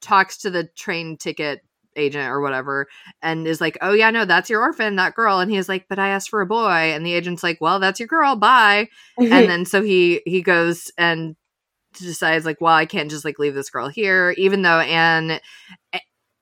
talks 0.00 0.38
to 0.38 0.50
the 0.50 0.64
train 0.76 1.16
ticket 1.16 1.62
agent 1.96 2.28
or 2.28 2.40
whatever 2.40 2.88
and 3.20 3.46
is 3.46 3.60
like 3.60 3.76
oh 3.82 3.92
yeah 3.92 4.10
no 4.10 4.24
that's 4.24 4.48
your 4.48 4.62
orphan 4.62 4.96
that 4.96 5.14
girl 5.14 5.40
and 5.40 5.50
he's 5.50 5.68
like 5.68 5.86
but 5.88 5.98
i 5.98 6.08
asked 6.08 6.30
for 6.30 6.40
a 6.40 6.46
boy 6.46 6.70
and 6.70 7.04
the 7.04 7.12
agent's 7.12 7.42
like 7.42 7.58
well 7.60 7.78
that's 7.78 8.00
your 8.00 8.06
girl 8.06 8.34
bye 8.34 8.88
and 9.18 9.30
then 9.30 9.66
so 9.66 9.82
he 9.82 10.22
he 10.24 10.40
goes 10.40 10.90
and 10.96 11.36
decides 11.94 12.44
like 12.44 12.60
well 12.60 12.74
i 12.74 12.86
can't 12.86 13.10
just 13.10 13.24
like 13.24 13.38
leave 13.38 13.54
this 13.54 13.70
girl 13.70 13.88
here 13.88 14.34
even 14.36 14.62
though 14.62 14.80
anne 14.80 15.40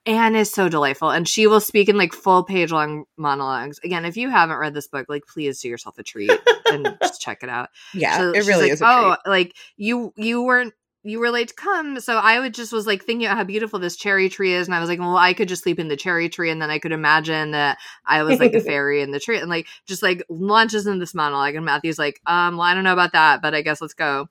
Anne 0.05 0.35
is 0.35 0.51
so 0.51 0.67
delightful, 0.67 1.11
and 1.11 1.27
she 1.27 1.45
will 1.45 1.59
speak 1.59 1.87
in 1.87 1.95
like 1.95 2.13
full 2.13 2.43
page 2.43 2.71
long 2.71 3.05
monologues. 3.17 3.79
Again, 3.83 4.03
if 4.03 4.17
you 4.17 4.31
haven't 4.31 4.57
read 4.57 4.73
this 4.73 4.87
book, 4.87 5.05
like 5.07 5.27
please 5.27 5.61
do 5.61 5.69
yourself 5.69 5.97
a 5.99 6.03
treat 6.03 6.31
and 6.65 6.97
just 7.03 7.21
check 7.21 7.43
it 7.43 7.49
out. 7.49 7.69
Yeah, 7.93 8.17
So 8.17 8.31
it 8.31 8.47
really 8.47 8.63
like, 8.63 8.71
is. 8.71 8.81
Oh, 8.83 9.15
treat. 9.23 9.31
like 9.31 9.55
you 9.77 10.11
you 10.17 10.41
weren't 10.41 10.73
you 11.03 11.19
were 11.19 11.29
late 11.29 11.49
to 11.49 11.53
come, 11.53 11.99
so 11.99 12.17
I 12.17 12.39
would 12.39 12.55
just 12.55 12.73
was 12.73 12.87
like 12.87 13.03
thinking 13.03 13.27
about 13.27 13.37
how 13.37 13.43
beautiful 13.43 13.77
this 13.77 13.95
cherry 13.95 14.27
tree 14.27 14.53
is, 14.53 14.67
and 14.67 14.73
I 14.73 14.79
was 14.79 14.89
like, 14.89 14.99
well, 14.99 15.17
I 15.17 15.33
could 15.33 15.47
just 15.47 15.63
sleep 15.63 15.77
in 15.79 15.87
the 15.87 15.97
cherry 15.97 16.29
tree, 16.29 16.49
and 16.49 16.59
then 16.59 16.71
I 16.71 16.79
could 16.79 16.91
imagine 16.91 17.51
that 17.51 17.77
I 18.05 18.23
was 18.23 18.39
like 18.39 18.53
a 18.53 18.61
fairy 18.61 19.03
in 19.03 19.11
the 19.11 19.19
tree, 19.19 19.37
and 19.37 19.49
like 19.49 19.67
just 19.87 20.01
like 20.01 20.23
launches 20.29 20.87
in 20.87 20.97
this 20.97 21.13
monologue, 21.13 21.53
and 21.53 21.65
Matthew's 21.65 21.99
like, 21.99 22.19
um, 22.25 22.57
well, 22.57 22.65
I 22.65 22.73
don't 22.73 22.83
know 22.83 22.93
about 22.93 23.13
that, 23.13 23.41
but 23.43 23.53
I 23.53 23.61
guess 23.61 23.81
let's 23.81 23.93
go. 23.93 24.29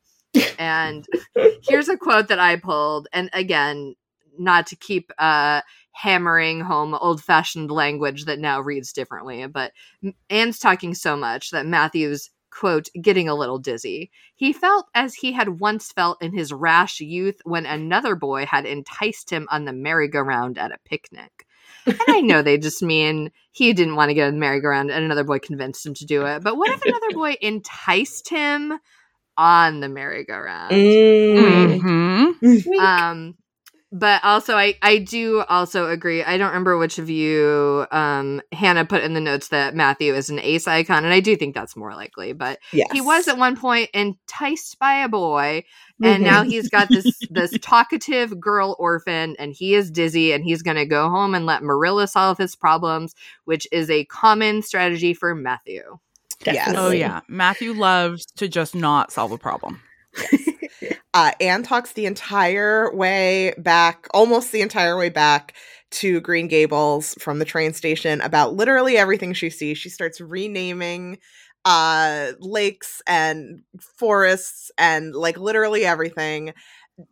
And 0.59 1.07
here's 1.63 1.89
a 1.89 1.97
quote 1.97 2.29
that 2.29 2.39
I 2.39 2.57
pulled, 2.57 3.09
and 3.13 3.31
again, 3.33 3.95
not 4.39 4.67
to 4.69 4.77
keep 4.77 5.11
uh 5.19 5.63
hammering 5.93 6.61
home 6.61 6.95
old 6.95 7.23
fashioned 7.23 7.71
language 7.71 8.25
that 8.25 8.39
now 8.39 8.61
reads 8.61 8.93
differently, 8.93 9.47
but 9.47 9.73
Anne's 10.31 10.59
talking 10.59 10.95
so 10.95 11.17
much 11.17 11.51
that 11.51 11.67
Matthew's 11.67 12.31
quote 12.51 12.89
getting 13.01 13.29
a 13.29 13.35
little 13.35 13.59
dizzy. 13.59 14.11
He 14.35 14.53
felt 14.53 14.87
as 14.95 15.15
he 15.15 15.33
had 15.33 15.61
once 15.61 15.93
felt 15.93 16.23
in 16.23 16.33
his 16.33 16.53
rash 16.53 17.01
youth 17.01 17.41
when 17.45 17.67
another 17.67 18.15
boy 18.15 18.47
had 18.47 18.67
enticed 18.67 19.31
him 19.31 19.47
on 19.51 19.65
the 19.65 19.73
merry-go-round 19.73 20.59
at 20.59 20.73
a 20.73 20.79
picnic. 20.85 21.47
And 21.87 22.01
I 22.09 22.21
know 22.21 22.43
they 22.43 22.59
just 22.59 22.83
mean 22.83 23.31
he 23.53 23.73
didn't 23.73 23.97
want 23.97 24.11
to 24.11 24.15
get 24.15 24.29
on 24.29 24.35
the 24.35 24.41
merry-go-round 24.41 24.91
and 24.91 25.05
another 25.05 25.25
boy 25.25 25.39
convinced 25.39 25.85
him 25.85 25.95
to 25.95 26.07
do 26.07 26.25
it. 26.25 26.43
But 26.43 26.57
what 26.57 26.71
if 26.71 26.85
another 26.85 27.11
boy 27.13 27.37
enticed 27.41 28.29
him 28.29 28.79
on 29.37 29.81
the 29.81 29.89
merry-go-round? 29.89 30.73
Mm. 30.73 31.81
Mhm. 32.41 32.79
um 32.79 33.35
but 33.93 34.23
also 34.23 34.55
i 34.55 34.75
i 34.83 34.99
do 34.99 35.41
also 35.49 35.89
agree 35.89 36.23
i 36.23 36.39
don't 36.39 36.49
remember 36.49 36.79
which 36.79 36.99
of 36.99 37.11
you 37.11 37.87
um 37.91 38.41
hannah 38.53 38.85
put 38.85 39.03
in 39.03 39.15
the 39.15 39.21
notes 39.21 39.49
that 39.49 39.75
matthew 39.75 40.15
is 40.15 40.31
an 40.31 40.39
ace 40.41 40.69
icon 40.69 41.05
and 41.05 41.13
i 41.13 41.21
do 41.21 41.35
think 41.37 41.55
that's 41.55 41.77
more 41.77 41.93
likely 41.95 42.33
but 42.33 42.59
yes. 42.73 42.89
he 42.93 43.01
was 43.01 43.27
at 43.27 43.37
one 43.39 43.57
point 43.57 43.91
enticed 43.93 44.79
by 44.79 44.95
a 44.95 45.09
boy 45.09 45.65
and 46.03 46.23
now 46.25 46.43
he's 46.43 46.69
got 46.71 46.89
this 46.89 47.19
this 47.31 47.53
talkative 47.61 48.39
girl 48.39 48.77
orphan 48.79 49.35
and 49.39 49.53
he 49.53 49.75
is 49.75 49.91
dizzy 49.91 50.33
and 50.33 50.45
he's 50.45 50.63
going 50.63 50.77
to 50.77 50.87
go 50.87 51.09
home 51.09 51.35
and 51.35 51.47
let 51.47 51.63
marilla 51.63 52.07
solve 52.07 52.39
his 52.39 52.55
problems 52.55 53.15
which 53.45 53.67
is 53.73 53.91
a 53.91 54.05
common 54.05 54.63
strategy 54.63 55.13
for 55.13 55.35
matthew 55.35 55.99
Yes. 56.47 56.75
Oh 56.77 56.91
yeah, 56.91 57.21
Matthew 57.29 57.73
loves 57.73 58.27
to 58.37 58.49
just 58.49 58.75
not 58.75 59.13
solve 59.13 59.33
a 59.33 59.39
problem. 59.39 59.81
uh, 61.15 61.33
Anne 61.41 61.63
talks 61.63 61.93
the 61.93 62.07
entire 62.07 62.95
way 62.95 63.55
back, 63.59 64.09
almost 64.13 64.53
the 64.53 64.63
entire 64.63 64.97
way 64.97 65.09
back 65.11 65.55
to 65.91 66.21
Green 66.21 66.49
Gables 66.49 67.15
from 67.21 67.39
the 67.39 67.45
train 67.45 67.73
station 67.73 68.21
about 68.21 68.55
literally 68.55 68.97
everything 68.97 69.33
she 69.33 69.51
sees. 69.51 69.79
She 69.79 69.89
starts 69.89 70.21
renaming 70.21 71.19
uh 71.67 72.33
lakes 72.39 73.03
and 73.07 73.63
forests 73.99 74.71
and 74.79 75.15
like 75.15 75.37
literally 75.37 75.85
everything 75.85 76.55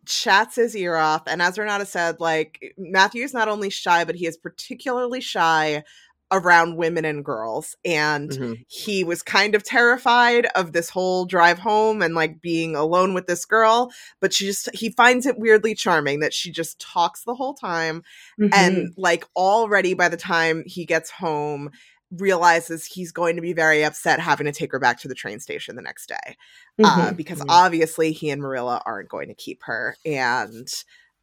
chats 0.07 0.55
his 0.55 0.75
ear 0.75 0.95
off 0.95 1.21
and 1.27 1.39
as 1.39 1.57
renata 1.57 1.85
said 1.85 2.19
like 2.19 2.73
matthew 2.75 3.23
is 3.23 3.33
not 3.33 3.47
only 3.47 3.69
shy 3.69 4.03
but 4.03 4.15
he 4.15 4.25
is 4.25 4.37
particularly 4.37 5.21
shy 5.21 5.83
around 6.31 6.77
women 6.77 7.05
and 7.05 7.25
girls 7.25 7.75
and 7.83 8.31
Mhm. 8.31 8.65
he 8.67 9.03
was 9.03 9.23
kind 9.23 9.55
of 9.55 9.63
terrified 9.63 10.45
of 10.55 10.73
this 10.73 10.89
whole 10.89 11.25
drive 11.25 11.57
home 11.59 12.01
and 12.01 12.13
like 12.13 12.39
being 12.41 12.75
alone 12.75 13.13
with 13.15 13.25
this 13.25 13.45
girl 13.45 13.91
but 14.19 14.31
she 14.31 14.45
just 14.45 14.69
he 14.75 14.89
finds 14.91 15.25
it 15.25 15.39
weirdly 15.39 15.73
charming 15.73 16.19
that 16.19 16.33
she 16.33 16.51
just 16.51 16.79
talks 16.79 17.23
the 17.23 17.33
whole 17.33 17.53
time 17.55 18.03
Mhm. 18.39 18.49
and 18.53 18.93
like 18.95 19.25
already 19.35 19.93
by 19.95 20.07
the 20.07 20.17
time 20.17 20.63
he 20.67 20.85
gets 20.85 21.09
home 21.09 21.71
realizes 22.11 22.85
he's 22.85 23.11
going 23.11 23.35
to 23.35 23.41
be 23.41 23.53
very 23.53 23.83
upset 23.83 24.19
having 24.19 24.45
to 24.45 24.51
take 24.51 24.71
her 24.71 24.79
back 24.79 24.99
to 24.99 25.07
the 25.07 25.15
train 25.15 25.39
station 25.39 25.75
the 25.75 25.81
next 25.81 26.07
day 26.09 26.37
uh, 26.83 27.09
Mhm. 27.11 27.17
because 27.17 27.39
Mhm. 27.39 27.45
obviously 27.49 28.11
he 28.11 28.29
and 28.29 28.41
marilla 28.41 28.81
aren't 28.85 29.09
going 29.09 29.27
to 29.29 29.35
keep 29.35 29.63
her 29.63 29.95
and 30.05 30.67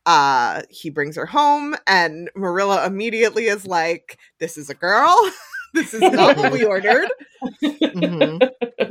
uh 0.06 0.62
he 0.70 0.88
brings 0.90 1.16
her 1.16 1.26
home 1.26 1.74
and 1.86 2.30
marilla 2.34 2.86
immediately 2.86 3.46
is 3.46 3.66
like 3.66 4.18
this 4.40 4.56
is 4.56 4.70
a 4.70 4.74
girl 4.74 5.14
this 5.74 5.92
is 5.92 6.00
not 6.00 6.36
what 6.36 6.52
we 6.52 6.64
ordered 6.64 7.08
Mhm. 7.62 8.48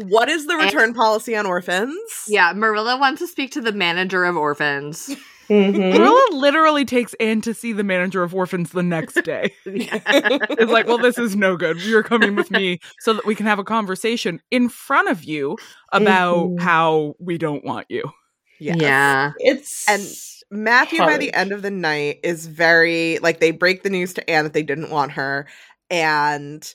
what 0.07 0.29
is 0.29 0.45
the 0.45 0.55
return 0.55 0.93
policy 0.93 1.35
on 1.35 1.45
orphans 1.45 1.97
yeah 2.27 2.51
marilla 2.53 2.97
wants 2.99 3.21
to 3.21 3.27
speak 3.27 3.51
to 3.51 3.61
the 3.61 3.71
manager 3.71 4.23
of 4.25 4.35
orphans 4.37 5.15
Mhm. 5.47 5.93
Marilla 5.93 6.25
literally 6.31 6.85
takes 6.85 7.13
Anne 7.19 7.39
to 7.41 7.53
see 7.53 7.71
the 7.71 7.83
manager 7.83 8.23
of 8.23 8.33
orphans 8.33 8.71
the 8.71 8.81
next 8.81 9.21
day. 9.23 9.53
It's 9.65 10.71
like, 10.71 10.87
well, 10.87 10.97
this 10.97 11.19
is 11.19 11.35
no 11.35 11.55
good. 11.55 11.79
You're 11.83 12.01
coming 12.01 12.35
with 12.35 12.49
me 12.49 12.79
so 13.01 13.13
that 13.13 13.27
we 13.27 13.35
can 13.35 13.45
have 13.45 13.59
a 13.59 13.63
conversation 13.63 14.41
in 14.49 14.69
front 14.69 15.07
of 15.07 15.23
you 15.23 15.55
about 15.91 16.47
Mhm. 16.49 16.59
how 16.61 17.13
we 17.19 17.37
don't 17.37 17.63
want 17.63 17.85
you. 17.89 18.11
Yes. 18.59 18.77
yeah 18.81 19.31
It's 19.37 19.87
And 19.87 20.01
Matthew 20.51 20.99
by 20.99 21.17
the 21.17 21.33
end 21.33 21.51
of 21.51 21.61
the 21.61 21.71
night 21.71 22.19
is 22.23 22.45
very 22.45 23.19
like 23.19 23.39
they 23.39 23.51
break 23.51 23.83
the 23.83 23.89
news 23.89 24.13
to 24.13 24.29
Anne 24.29 24.43
that 24.43 24.53
they 24.53 24.63
didn't 24.63 24.91
want 24.91 25.13
her 25.13 25.47
and 25.89 26.73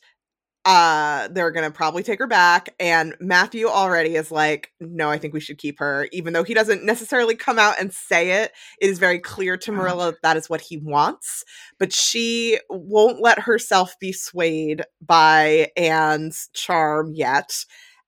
uh 0.67 1.27
they're 1.29 1.51
gonna 1.51 1.71
probably 1.71 2.03
take 2.03 2.19
her 2.19 2.27
back 2.27 2.69
and 2.79 3.17
matthew 3.19 3.67
already 3.67 4.15
is 4.15 4.31
like 4.31 4.71
no 4.79 5.09
i 5.09 5.17
think 5.17 5.33
we 5.33 5.41
should 5.41 5.57
keep 5.57 5.79
her 5.79 6.07
even 6.13 6.35
though 6.35 6.45
he 6.45 6.53
doesn't 6.53 6.85
necessarily 6.85 7.35
come 7.35 7.59
out 7.59 7.81
and 7.81 7.95
say 7.95 8.43
it. 8.43 8.53
It 8.79 8.91
is 8.91 8.99
very 8.99 9.19
clear 9.19 9.57
to 9.57 9.73
marilla 9.73 10.13
that, 10.13 10.23
that 10.23 10.37
is 10.37 10.51
what 10.51 10.61
he 10.61 10.77
wants 10.77 11.45
but 11.79 11.95
she 11.95 12.59
won't 12.69 13.23
let 13.23 13.39
herself 13.39 13.95
be 13.99 14.13
swayed 14.13 14.83
by 15.01 15.69
anne's 15.79 16.51
charm 16.53 17.15
yet 17.15 17.65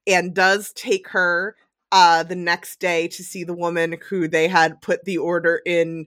and 0.07 0.35
does 0.35 0.73
take 0.75 1.09
her 1.09 1.57
uh 1.93 2.25
the 2.25 2.35
next 2.35 2.81
day 2.81 3.07
to 3.07 3.23
see 3.23 3.45
the 3.45 3.55
woman 3.55 3.97
who 4.09 4.27
they 4.27 4.49
had 4.49 4.81
put 4.81 5.05
the 5.05 5.19
order 5.19 5.61
in 5.65 6.07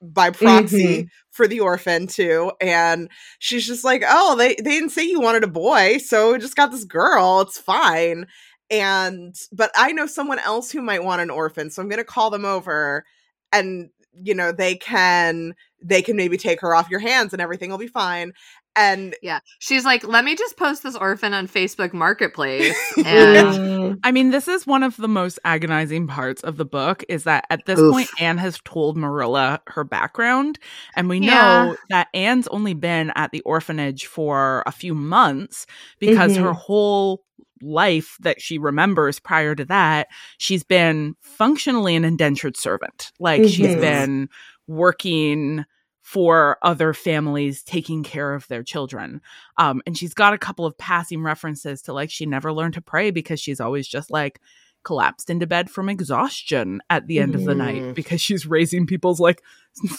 by 0.00 0.30
proxy 0.30 1.08
for 1.30 1.46
the 1.46 1.60
orphan 1.60 2.06
too 2.06 2.52
and 2.60 3.08
she's 3.38 3.66
just 3.66 3.84
like 3.84 4.02
oh 4.06 4.36
they 4.36 4.48
they 4.48 4.62
didn't 4.62 4.90
say 4.90 5.04
you 5.04 5.20
wanted 5.20 5.44
a 5.44 5.48
boy 5.48 5.96
so 5.98 6.32
we 6.32 6.38
just 6.38 6.56
got 6.56 6.70
this 6.70 6.84
girl 6.84 7.40
it's 7.40 7.58
fine. 7.58 8.26
And 8.70 9.34
but 9.52 9.70
i 9.76 9.92
know 9.92 10.06
someone 10.06 10.38
else 10.40 10.70
who 10.70 10.82
might 10.82 11.04
want 11.04 11.22
an 11.22 11.30
orphan 11.30 11.70
so 11.70 11.82
i'm 11.82 11.88
gonna 11.88 12.04
call 12.04 12.30
them 12.30 12.44
over 12.44 13.04
and 13.52 13.90
you 14.20 14.34
know 14.34 14.52
they 14.52 14.74
can 14.74 15.54
they 15.82 16.02
can 16.02 16.16
maybe 16.16 16.36
take 16.36 16.60
her 16.60 16.74
off 16.74 16.90
your 16.90 17.00
hands 17.00 17.32
and 17.32 17.40
everything 17.40 17.70
will 17.70 17.78
be 17.78 17.86
fine 17.86 18.32
and 18.76 19.14
Yeah. 19.22 19.40
She's 19.58 19.84
like, 19.84 20.04
let 20.06 20.24
me 20.24 20.34
just 20.36 20.56
post 20.56 20.82
this 20.82 20.96
orphan 20.96 21.34
on 21.34 21.48
Facebook 21.48 21.92
Marketplace. 21.92 22.76
And. 23.04 23.98
I 24.04 24.12
mean, 24.12 24.30
this 24.30 24.48
is 24.48 24.66
one 24.66 24.82
of 24.82 24.96
the 24.96 25.08
most 25.08 25.38
agonizing 25.44 26.06
parts 26.06 26.42
of 26.42 26.56
the 26.56 26.64
book 26.64 27.04
is 27.08 27.24
that 27.24 27.44
at 27.50 27.66
this 27.66 27.78
Oof. 27.78 27.92
point, 27.92 28.08
Anne 28.18 28.38
has 28.38 28.58
told 28.64 28.96
Marilla 28.96 29.60
her 29.68 29.84
background. 29.84 30.58
And 30.96 31.08
we 31.08 31.20
know 31.20 31.76
that 31.90 32.08
Anne's 32.14 32.48
only 32.48 32.74
been 32.74 33.12
at 33.16 33.30
the 33.32 33.40
orphanage 33.42 34.06
for 34.06 34.62
a 34.66 34.72
few 34.72 34.94
months 34.94 35.66
because 35.98 36.36
her 36.36 36.52
whole 36.52 37.24
life 37.60 38.16
that 38.20 38.40
she 38.40 38.58
remembers 38.58 39.20
prior 39.20 39.54
to 39.54 39.64
that, 39.66 40.08
she's 40.38 40.64
been 40.64 41.14
functionally 41.20 41.94
an 41.94 42.04
indentured 42.04 42.56
servant. 42.56 43.12
Like 43.20 43.42
she's 43.44 43.76
Mhm. 43.76 43.80
been 43.80 44.28
working 44.66 45.64
for 46.12 46.58
other 46.60 46.92
families 46.92 47.62
taking 47.62 48.02
care 48.02 48.34
of 48.34 48.46
their 48.48 48.62
children. 48.62 49.22
Um, 49.56 49.80
and 49.86 49.96
she's 49.96 50.12
got 50.12 50.34
a 50.34 50.38
couple 50.38 50.66
of 50.66 50.76
passing 50.76 51.22
references 51.22 51.80
to 51.82 51.94
like 51.94 52.10
she 52.10 52.26
never 52.26 52.52
learned 52.52 52.74
to 52.74 52.82
pray 52.82 53.10
because 53.10 53.40
she's 53.40 53.60
always 53.60 53.88
just 53.88 54.10
like 54.10 54.38
collapsed 54.84 55.30
into 55.30 55.46
bed 55.46 55.70
from 55.70 55.88
exhaustion 55.88 56.82
at 56.90 57.06
the 57.06 57.18
end 57.18 57.34
of 57.34 57.44
the 57.44 57.54
night 57.54 57.80
Mhm. 57.80 57.94
because 57.94 58.20
she's 58.20 58.44
raising 58.46 58.86
people's 58.86 59.20
like 59.20 59.40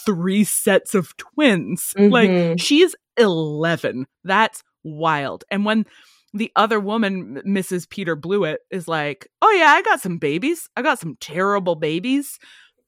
three 0.05 0.43
sets 0.43 0.93
of 0.93 1.17
twins. 1.17 1.93
Like 1.97 2.29
Mhm. 2.29 2.59
she's 2.61 2.95
11. 3.17 4.05
That's 4.23 4.61
wild. 4.83 5.45
And 5.49 5.65
when 5.65 5.85
the 6.35 6.51
other 6.55 6.79
woman, 6.79 7.41
Mrs. 7.45 7.89
Peter 7.89 8.15
Blewett, 8.15 8.59
is 8.69 8.87
like, 8.87 9.27
Oh, 9.41 9.51
yeah, 9.51 9.71
I 9.71 9.81
got 9.81 9.99
some 10.01 10.17
babies. 10.19 10.69
I 10.77 10.81
got 10.83 10.99
some 10.99 11.15
terrible 11.19 11.75
babies. 11.75 12.37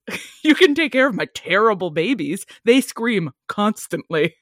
you 0.43 0.55
can 0.55 0.75
take 0.75 0.91
care 0.91 1.07
of 1.07 1.15
my 1.15 1.27
terrible 1.33 1.89
babies. 1.89 2.45
They 2.63 2.81
scream 2.81 3.31
constantly. 3.47 4.35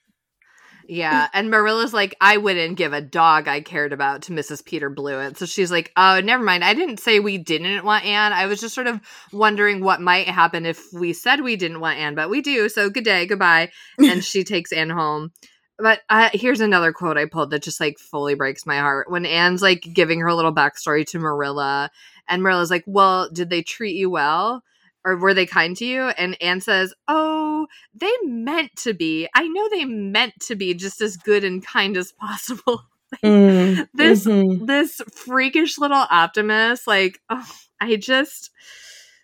Yeah, 0.87 1.27
and 1.33 1.49
Marilla's 1.49 1.93
like, 1.93 2.15
I 2.19 2.37
wouldn't 2.37 2.77
give 2.77 2.93
a 2.93 3.01
dog 3.01 3.47
I 3.47 3.61
cared 3.61 3.93
about 3.93 4.23
to 4.23 4.33
Mrs. 4.33 4.65
Peter 4.65 4.89
Blewett. 4.89 5.37
So 5.37 5.45
she's 5.45 5.71
like, 5.71 5.91
oh, 5.95 6.19
never 6.23 6.43
mind. 6.43 6.63
I 6.63 6.73
didn't 6.73 6.99
say 6.99 7.19
we 7.19 7.37
didn't 7.37 7.85
want 7.85 8.05
Anne. 8.05 8.33
I 8.33 8.45
was 8.45 8.59
just 8.59 8.75
sort 8.75 8.87
of 8.87 8.99
wondering 9.31 9.83
what 9.83 10.01
might 10.01 10.27
happen 10.27 10.65
if 10.65 10.81
we 10.93 11.13
said 11.13 11.41
we 11.41 11.55
didn't 11.55 11.79
want 11.79 11.99
Anne, 11.99 12.15
but 12.15 12.29
we 12.29 12.41
do. 12.41 12.69
So 12.69 12.89
good 12.89 13.05
day, 13.05 13.25
goodbye. 13.25 13.71
And 13.97 14.23
she 14.23 14.43
takes 14.43 14.71
Anne 14.71 14.89
home. 14.89 15.31
But 15.79 16.01
uh, 16.09 16.29
here's 16.33 16.61
another 16.61 16.93
quote 16.93 17.17
I 17.17 17.25
pulled 17.25 17.49
that 17.49 17.63
just 17.63 17.79
like 17.79 17.97
fully 17.97 18.35
breaks 18.35 18.65
my 18.65 18.77
heart. 18.77 19.09
When 19.09 19.25
Anne's 19.25 19.61
like 19.61 19.81
giving 19.93 20.19
her 20.19 20.33
little 20.33 20.53
backstory 20.53 21.05
to 21.07 21.19
Marilla, 21.19 21.89
and 22.27 22.43
Marilla's 22.43 22.69
like, 22.69 22.83
well, 22.85 23.29
did 23.29 23.49
they 23.49 23.63
treat 23.63 23.95
you 23.95 24.09
well? 24.09 24.63
Or 25.05 25.17
were 25.17 25.33
they 25.33 25.45
kind 25.45 25.75
to 25.77 25.85
you? 25.85 26.01
And 26.09 26.41
Anne 26.41 26.61
says, 26.61 26.93
Oh, 27.07 27.67
they 27.93 28.11
meant 28.23 28.75
to 28.77 28.93
be. 28.93 29.27
I 29.35 29.47
know 29.47 29.69
they 29.69 29.85
meant 29.85 30.33
to 30.47 30.55
be 30.55 30.73
just 30.73 31.01
as 31.01 31.17
good 31.17 31.43
and 31.43 31.65
kind 31.65 31.97
as 31.97 32.11
possible. 32.11 32.83
Mm, 33.23 33.87
this 33.93 34.25
mhm. 34.25 34.65
this 34.65 34.99
freakish 35.13 35.77
little 35.77 36.03
optimist, 36.09 36.87
like, 36.87 37.19
oh, 37.29 37.45
I 37.79 37.95
just 37.95 38.49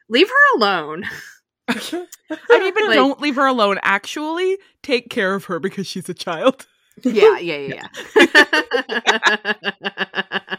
leave 0.09 0.29
her 0.29 0.57
alone. 0.57 1.05
I 1.67 1.73
mean, 1.89 2.73
but 2.75 2.83
Like- 2.85 2.93
don't 2.93 3.19
leave 3.19 3.35
her 3.37 3.47
alone. 3.47 3.79
Actually, 3.81 4.59
take 4.83 5.09
care 5.09 5.33
of 5.33 5.45
her 5.45 5.59
because 5.59 5.87
she's 5.87 6.07
a 6.07 6.13
child. 6.13 6.67
Yeah, 7.03 7.39
yeah, 7.39 7.57
yeah. 7.57 7.87
yeah. 9.95 10.57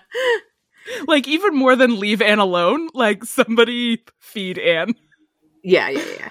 Like 1.06 1.28
even 1.28 1.54
more 1.54 1.76
than 1.76 2.00
leave 2.00 2.22
Anne 2.22 2.38
alone, 2.38 2.88
like 2.94 3.24
somebody 3.24 4.02
feed 4.18 4.58
Anne. 4.58 4.94
Yeah, 5.62 5.88
yeah, 5.88 6.04
yeah. 6.18 6.28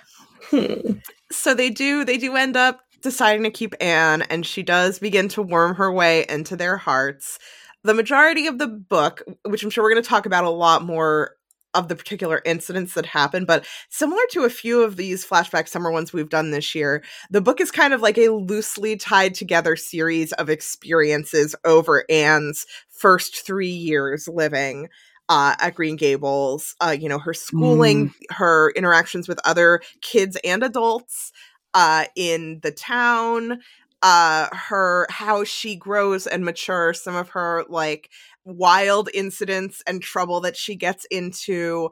Hmm. 0.52 0.92
so 1.32 1.54
they 1.54 1.70
do 1.70 2.04
they 2.04 2.18
do 2.18 2.36
end 2.36 2.58
up 2.58 2.80
deciding 3.02 3.44
to 3.44 3.52
keep 3.52 3.76
Anne 3.80 4.24
and 4.24 4.46
she 4.46 4.64
does 4.64 5.00
begin 5.00 5.28
to 5.30 5.42
worm 5.42 5.76
her 5.76 5.92
way 5.92 6.26
into 6.28 6.56
their 6.56 6.78
hearts. 6.78 7.40
The 7.84 7.94
majority 7.94 8.48
of 8.48 8.58
the 8.58 8.68
book, 8.68 9.24
which 9.46 9.64
I'm 9.64 9.70
sure 9.70 9.84
we're 9.84 9.92
going 9.92 10.04
to 10.04 10.10
talk 10.10 10.26
about 10.26 10.44
a 10.44 10.50
lot 10.50 10.84
more 10.84 11.36
of 11.76 11.88
the 11.88 11.96
particular 11.96 12.42
incidents 12.46 12.96
that 12.96 13.06
happen, 13.06 13.46
but 13.46 13.66
similar 13.90 14.22
to 14.32 14.44
a 14.44 14.50
few 14.50 14.82
of 14.82 14.96
these 14.96 15.26
flashback 15.26 15.68
summer 15.68 15.92
ones 15.92 16.12
we've 16.12 16.30
done 16.30 16.50
this 16.50 16.74
year, 16.74 17.04
the 17.30 17.42
book 17.42 17.62
is 17.62 17.70
kind 17.70 17.94
of 17.94 18.02
like 18.02 18.18
a 18.18 18.30
loosely 18.30 18.98
tied 18.98 19.36
together 19.36 19.76
series 19.76 20.32
of 20.34 20.50
experiences 20.50 21.56
over 21.64 22.06
Anne's 22.10 22.66
first 22.90 23.46
3 23.46 23.68
years 23.68 24.28
living 24.28 24.90
uh, 25.30 25.56
at 25.60 25.76
Green 25.76 25.96
Gables, 25.96 26.76
uh, 26.82 26.96
you 27.00 27.08
know, 27.10 27.20
her 27.20 27.34
schooling, 27.34 28.12
her 28.32 28.72
interactions 28.76 29.28
with 29.28 29.40
other 29.46 29.82
kids 30.02 30.38
and 30.44 30.64
adults 30.64 31.32
uh, 31.76 32.06
in 32.16 32.60
the 32.64 32.72
town, 32.72 33.60
uh, 34.02 34.48
her 34.54 35.08
how 35.10 35.44
she 35.44 35.76
grows 35.76 36.28
and 36.28 36.44
matures, 36.46 37.02
some 37.04 37.16
of 37.16 37.30
her 37.30 37.64
like 37.70 38.10
wild 38.46 39.10
incidents 39.14 39.84
and 39.88 40.02
trouble 40.02 40.42
that 40.42 40.58
she 40.58 40.76
gets 40.76 41.06
into. 41.12 41.90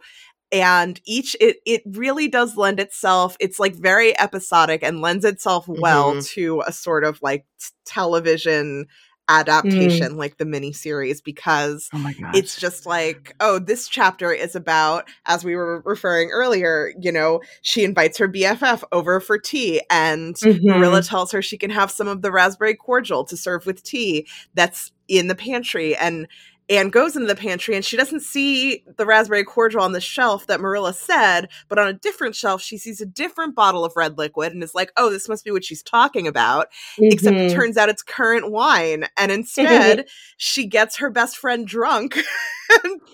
And 0.51 0.99
each 1.05 1.35
it 1.41 1.57
it 1.65 1.83
really 1.85 2.29
does 2.29 2.55
lend 2.57 2.79
itself. 2.79 3.35
It's 3.41 3.59
like 3.59 3.75
very 3.75 4.17
episodic 4.19 4.81
and 4.83 5.01
lends 5.01 5.25
itself 5.25 5.67
well 5.67 6.13
Mhm. 6.15 6.27
to 6.35 6.63
a 6.65 6.71
sort 6.71 7.03
of 7.03 7.21
like 7.21 7.45
television 7.85 8.87
adaptation, 9.29 10.17
like 10.17 10.37
the 10.37 10.45
miniseries, 10.45 11.23
because 11.23 11.89
Oh 11.93 11.99
it's 12.33 12.59
just 12.59 12.85
like, 12.85 13.35
oh, 13.39 13.59
this 13.59 13.87
chapter 13.87 14.31
is 14.31 14.55
about, 14.55 15.07
as 15.25 15.43
we 15.43 15.55
were 15.55 15.81
referring 15.85 16.29
earlier, 16.31 16.93
you 16.99 17.11
know, 17.11 17.41
she 17.61 17.83
invites 17.83 18.17
her 18.17 18.27
BFF 18.27 18.83
over 18.91 19.19
for 19.19 19.37
tea, 19.37 19.81
and 19.89 20.35
Mhm. 20.35 20.63
Marilla 20.63 21.01
tells 21.03 21.31
her 21.31 21.41
she 21.41 21.57
can 21.57 21.69
have 21.71 21.91
some 21.91 22.07
of 22.07 22.21
the 22.21 22.31
raspberry 22.31 22.75
cordial 22.75 23.23
to 23.25 23.37
serve 23.37 23.65
with 23.65 23.83
tea 23.83 24.27
that's 24.53 24.91
in 25.07 25.27
the 25.27 25.35
pantry. 25.35 25.95
And 25.95 26.27
Anne 26.69 26.89
goes 26.89 27.15
into 27.15 27.27
the 27.27 27.35
pantry 27.35 27.75
and 27.75 27.85
she 27.85 27.95
doesn't 27.95 28.21
see 28.21 28.83
the 28.97 29.05
raspberry 29.05 29.43
cordial 29.43 29.81
on 29.81 29.93
the 29.93 30.01
shelf 30.01 30.47
that 30.47 30.59
Marilla 30.59 30.93
said, 30.93 31.49
but 31.69 31.79
on 31.79 31.87
a 31.87 31.93
different 31.93 32.35
shelf, 32.35 32.61
she 32.61 32.77
sees 32.77 32.99
a 32.99 33.05
different 33.05 33.55
bottle 33.55 33.85
of 33.85 33.93
red 33.95 34.17
liquid 34.17 34.51
and 34.53 34.61
is 34.63 34.75
like, 34.75 34.91
oh, 34.97 35.09
this 35.09 35.29
must 35.29 35.45
be 35.45 35.51
what 35.51 35.63
she's 35.63 35.81
talking 35.83 36.27
about 36.27 36.67
except 36.99 37.37
it 37.37 37.51
Mhm. 37.51 37.53
turns 37.53 37.77
out 37.77 37.89
it's 37.89 38.03
currant 38.03 38.51
wine 38.51 39.05
and 39.17 39.31
instead 39.31 40.07
she 40.37 40.65
gets 40.65 40.97
her 40.97 41.09
best 41.09 41.37
friend 41.37 41.65
drunk 41.67 42.17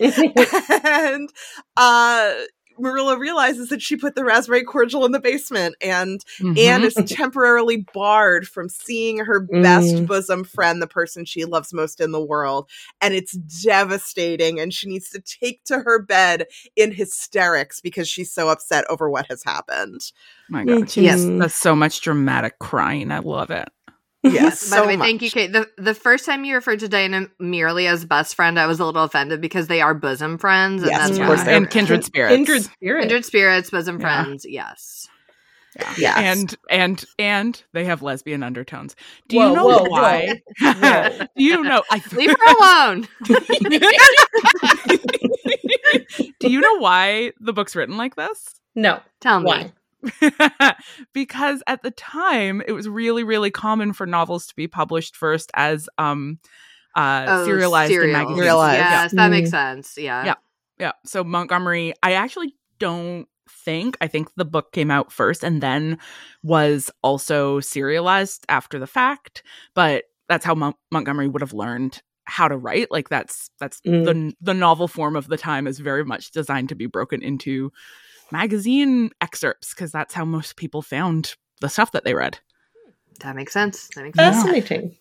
and 0.84 1.30
uh 1.76 2.34
Marilla 2.78 3.18
realizes 3.18 3.68
that 3.68 3.82
she 3.82 3.96
put 3.96 4.14
the 4.14 4.24
raspberry 4.24 4.64
cordial 4.64 5.04
in 5.04 5.12
the 5.12 5.20
basement 5.20 5.74
and 5.80 6.24
Mhm. 6.40 6.58
Anne 6.58 6.84
is 6.84 6.94
temporarily 7.06 7.86
barred 7.94 8.46
from 8.48 8.68
seeing 8.68 9.18
her 9.18 9.40
best 9.40 9.94
Mm. 9.96 10.06
bosom 10.06 10.44
friend, 10.44 10.80
the 10.82 10.86
person 10.86 11.24
she 11.24 11.44
loves 11.44 11.72
most 11.72 12.00
in 12.00 12.12
the 12.12 12.24
world. 12.24 12.68
And 13.00 13.14
it's 13.14 13.32
devastating. 13.32 14.58
And 14.60 14.72
she 14.72 14.88
needs 14.88 15.10
to 15.10 15.20
take 15.20 15.64
to 15.64 15.80
her 15.80 16.00
bed 16.02 16.46
in 16.76 16.92
hysterics 16.92 17.80
because 17.80 18.08
she's 18.08 18.32
so 18.32 18.48
upset 18.48 18.84
over 18.88 19.10
what 19.10 19.26
has 19.28 19.42
happened. 19.44 20.12
my 20.50 20.64
god. 20.64 20.90
She 20.90 21.02
Yes. 21.02 21.24
Does 21.24 21.54
so 21.54 21.74
much 21.74 22.00
dramatic 22.02 22.58
crying. 22.58 23.10
I 23.10 23.18
love 23.20 23.50
it. 23.50 23.68
Yes. 24.24 24.64
By 24.70 24.76
so 24.76 24.82
the 24.82 24.88
way, 24.88 24.96
thank 24.96 25.22
you. 25.22 25.30
Kate. 25.30 25.52
The 25.52 25.68
the 25.78 25.94
first 25.94 26.26
time 26.26 26.44
you 26.44 26.54
referred 26.54 26.80
to 26.80 26.88
Diana 26.88 27.28
merely 27.38 27.86
as 27.86 28.04
best 28.04 28.34
friend, 28.34 28.58
I 28.58 28.66
was 28.66 28.80
a 28.80 28.84
little 28.84 29.04
offended 29.04 29.40
because 29.40 29.68
they 29.68 29.80
are 29.80 29.94
bosom 29.94 30.38
friends, 30.38 30.82
and 30.82 30.90
Yes, 30.90 31.00
that's 31.00 31.12
of 31.12 31.18
why. 31.18 31.26
course 31.26 31.42
they 31.44 31.56
and 31.56 31.70
kindred 31.70 32.04
spirits. 32.04 32.34
Kindred 32.34 32.64
spirit. 32.64 33.00
Kindred 33.02 33.24
spirits, 33.24 33.70
bosom 33.70 34.00
Yeah. 34.00 34.24
friends. 34.24 34.44
Yes. 34.48 35.08
Yes. 35.98 36.16
And 36.16 36.54
and 36.70 37.04
and 37.18 37.60
they 37.72 37.84
have 37.84 38.00
lesbian 38.00 38.44
undertones. 38.44 38.94
Do 39.28 39.38
Whoa, 39.38 39.48
you 39.48 39.54
know 39.56 39.66
whoa, 39.66 39.84
why? 39.88 40.40
whoa. 40.60 41.18
Do 41.36 41.44
you 41.44 41.62
know? 41.64 41.82
I 41.90 42.00
Leave 42.12 42.30
her 42.30 42.46
alone. 42.60 43.08
Do 46.40 46.50
you 46.50 46.60
know 46.60 46.78
why 46.78 47.32
the 47.40 47.52
book's 47.52 47.74
written 47.74 47.96
like 47.96 48.14
this? 48.16 48.54
No. 48.76 49.00
Tell 49.20 49.40
me. 49.40 49.72
Because 51.12 51.62
at 51.66 51.82
the 51.82 51.90
time 51.90 52.62
it 52.66 52.72
was 52.72 52.88
really 52.88 53.24
really 53.24 53.50
common 53.50 53.92
for 53.92 54.06
novels 54.06 54.46
to 54.46 54.54
be 54.56 54.68
published 54.68 55.16
first 55.16 55.50
as 55.54 55.88
um 55.98 56.38
uh 56.96 57.26
Oh, 57.28 57.44
serialized 57.44 57.92
in 57.92 58.12
magazines. 58.12 58.38
Serialized. 58.38 58.78
Yes, 58.78 59.12
Yeah. 59.12 59.16
that 59.22 59.30
makes 59.30 59.50
sense. 59.50 59.96
Yeah. 59.98 60.24
Yeah. 60.24 60.34
Yeah. 60.78 60.92
So 61.04 61.24
Montgomery, 61.24 61.94
I 62.02 62.12
actually 62.12 62.54
don't 62.78 63.26
think 63.48 63.96
I 64.00 64.06
think 64.06 64.28
the 64.36 64.44
book 64.44 64.72
came 64.72 64.90
out 64.90 65.12
first 65.12 65.44
and 65.44 65.62
then 65.62 65.98
was 66.42 66.90
also 67.02 67.60
serialized 67.60 68.44
after 68.48 68.78
the 68.78 68.86
fact, 68.86 69.42
but 69.74 70.04
that's 70.28 70.44
how 70.44 70.54
Mon- 70.54 70.74
Montgomery 70.90 71.28
would 71.28 71.42
have 71.42 71.52
learned 71.52 72.02
how 72.26 72.48
to 72.48 72.56
write. 72.56 72.90
Like 72.90 73.08
that's 73.10 73.50
that's 73.60 73.80
Mm. 73.82 74.04
the 74.04 74.32
the 74.40 74.54
novel 74.54 74.88
form 74.88 75.14
of 75.14 75.28
the 75.28 75.36
time 75.36 75.66
is 75.66 75.78
very 75.78 76.04
much 76.04 76.30
designed 76.30 76.70
to 76.70 76.74
be 76.74 76.86
broken 76.86 77.22
into 77.22 77.70
magazine 78.30 79.10
excerpts 79.20 79.74
because 79.74 79.92
that's 79.92 80.14
how 80.14 80.24
most 80.24 80.56
people 80.56 80.82
found 80.82 81.34
the 81.60 81.68
stuff 81.68 81.92
that 81.92 82.04
they 82.04 82.14
read. 82.14 82.38
That 83.20 83.36
makes 83.36 83.52
sense. 83.52 83.88
That 83.94 84.04
makes 84.04 84.18
sense. 84.18 84.36
Fascinating. 84.36 84.96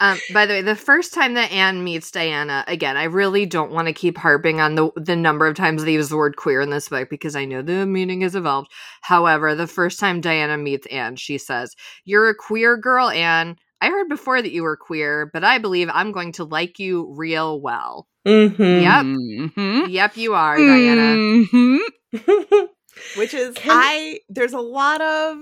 Um, 0.00 0.18
by 0.32 0.46
the 0.46 0.54
way, 0.54 0.62
the 0.62 0.76
first 0.76 1.12
time 1.12 1.34
that 1.34 1.50
Anne 1.50 1.82
meets 1.82 2.12
Diana, 2.12 2.64
again, 2.68 2.96
I 2.96 3.04
really 3.04 3.46
don't 3.46 3.72
want 3.72 3.88
to 3.88 3.92
keep 3.92 4.16
harping 4.16 4.60
on 4.60 4.76
the 4.76 4.92
the 4.94 5.16
number 5.16 5.46
of 5.46 5.56
times 5.56 5.82
they 5.82 5.94
use 5.94 6.08
the 6.08 6.16
word 6.16 6.36
queer 6.36 6.60
in 6.60 6.70
this 6.70 6.88
book 6.88 7.10
because 7.10 7.34
I 7.34 7.44
know 7.44 7.62
the 7.62 7.84
meaning 7.84 8.20
has 8.20 8.36
evolved. 8.36 8.70
However, 9.00 9.56
the 9.56 9.66
first 9.66 9.98
time 9.98 10.20
Diana 10.20 10.56
meets 10.56 10.86
Anne, 10.86 11.16
she 11.16 11.36
says, 11.36 11.74
"You're 12.04 12.28
a 12.28 12.34
queer 12.34 12.76
girl, 12.76 13.08
Anne. 13.08 13.56
I 13.80 13.88
heard 13.88 14.08
before 14.08 14.40
that 14.40 14.52
you 14.52 14.62
were 14.62 14.76
queer, 14.76 15.30
but 15.32 15.44
I 15.44 15.58
believe 15.58 15.88
I'm 15.92 16.12
going 16.12 16.32
to 16.32 16.44
like 16.44 16.78
you 16.78 17.12
real 17.16 17.60
well." 17.60 18.06
Mm-hmm. 18.26 18.62
Yep. 18.62 19.52
Mhm. 19.56 19.90
Yep, 19.90 20.16
you 20.16 20.34
are, 20.34 20.56
Diana. 20.56 21.16
Mhm. 21.16 21.78
which 23.16 23.34
is 23.34 23.54
Can- 23.54 23.70
I 23.72 24.20
there's 24.28 24.52
a 24.52 24.60
lot 24.60 25.00
of 25.00 25.38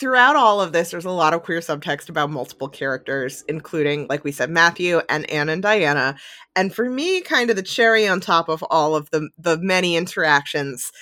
throughout 0.00 0.36
all 0.36 0.60
of 0.60 0.72
this 0.72 0.90
there's 0.90 1.04
a 1.04 1.10
lot 1.10 1.34
of 1.34 1.42
queer 1.42 1.60
subtext 1.60 2.08
about 2.08 2.30
multiple 2.30 2.68
characters 2.68 3.44
including 3.48 4.06
like 4.08 4.24
we 4.24 4.32
said 4.32 4.48
Matthew 4.50 5.00
and 5.08 5.28
Anne 5.30 5.48
and 5.48 5.62
Diana 5.62 6.16
and 6.54 6.74
for 6.74 6.88
me 6.88 7.20
kind 7.20 7.50
of 7.50 7.56
the 7.56 7.62
cherry 7.62 8.06
on 8.08 8.20
top 8.20 8.48
of 8.48 8.64
all 8.70 8.94
of 8.96 9.10
the 9.10 9.28
the 9.38 9.58
many 9.58 9.96
interactions 9.96 10.92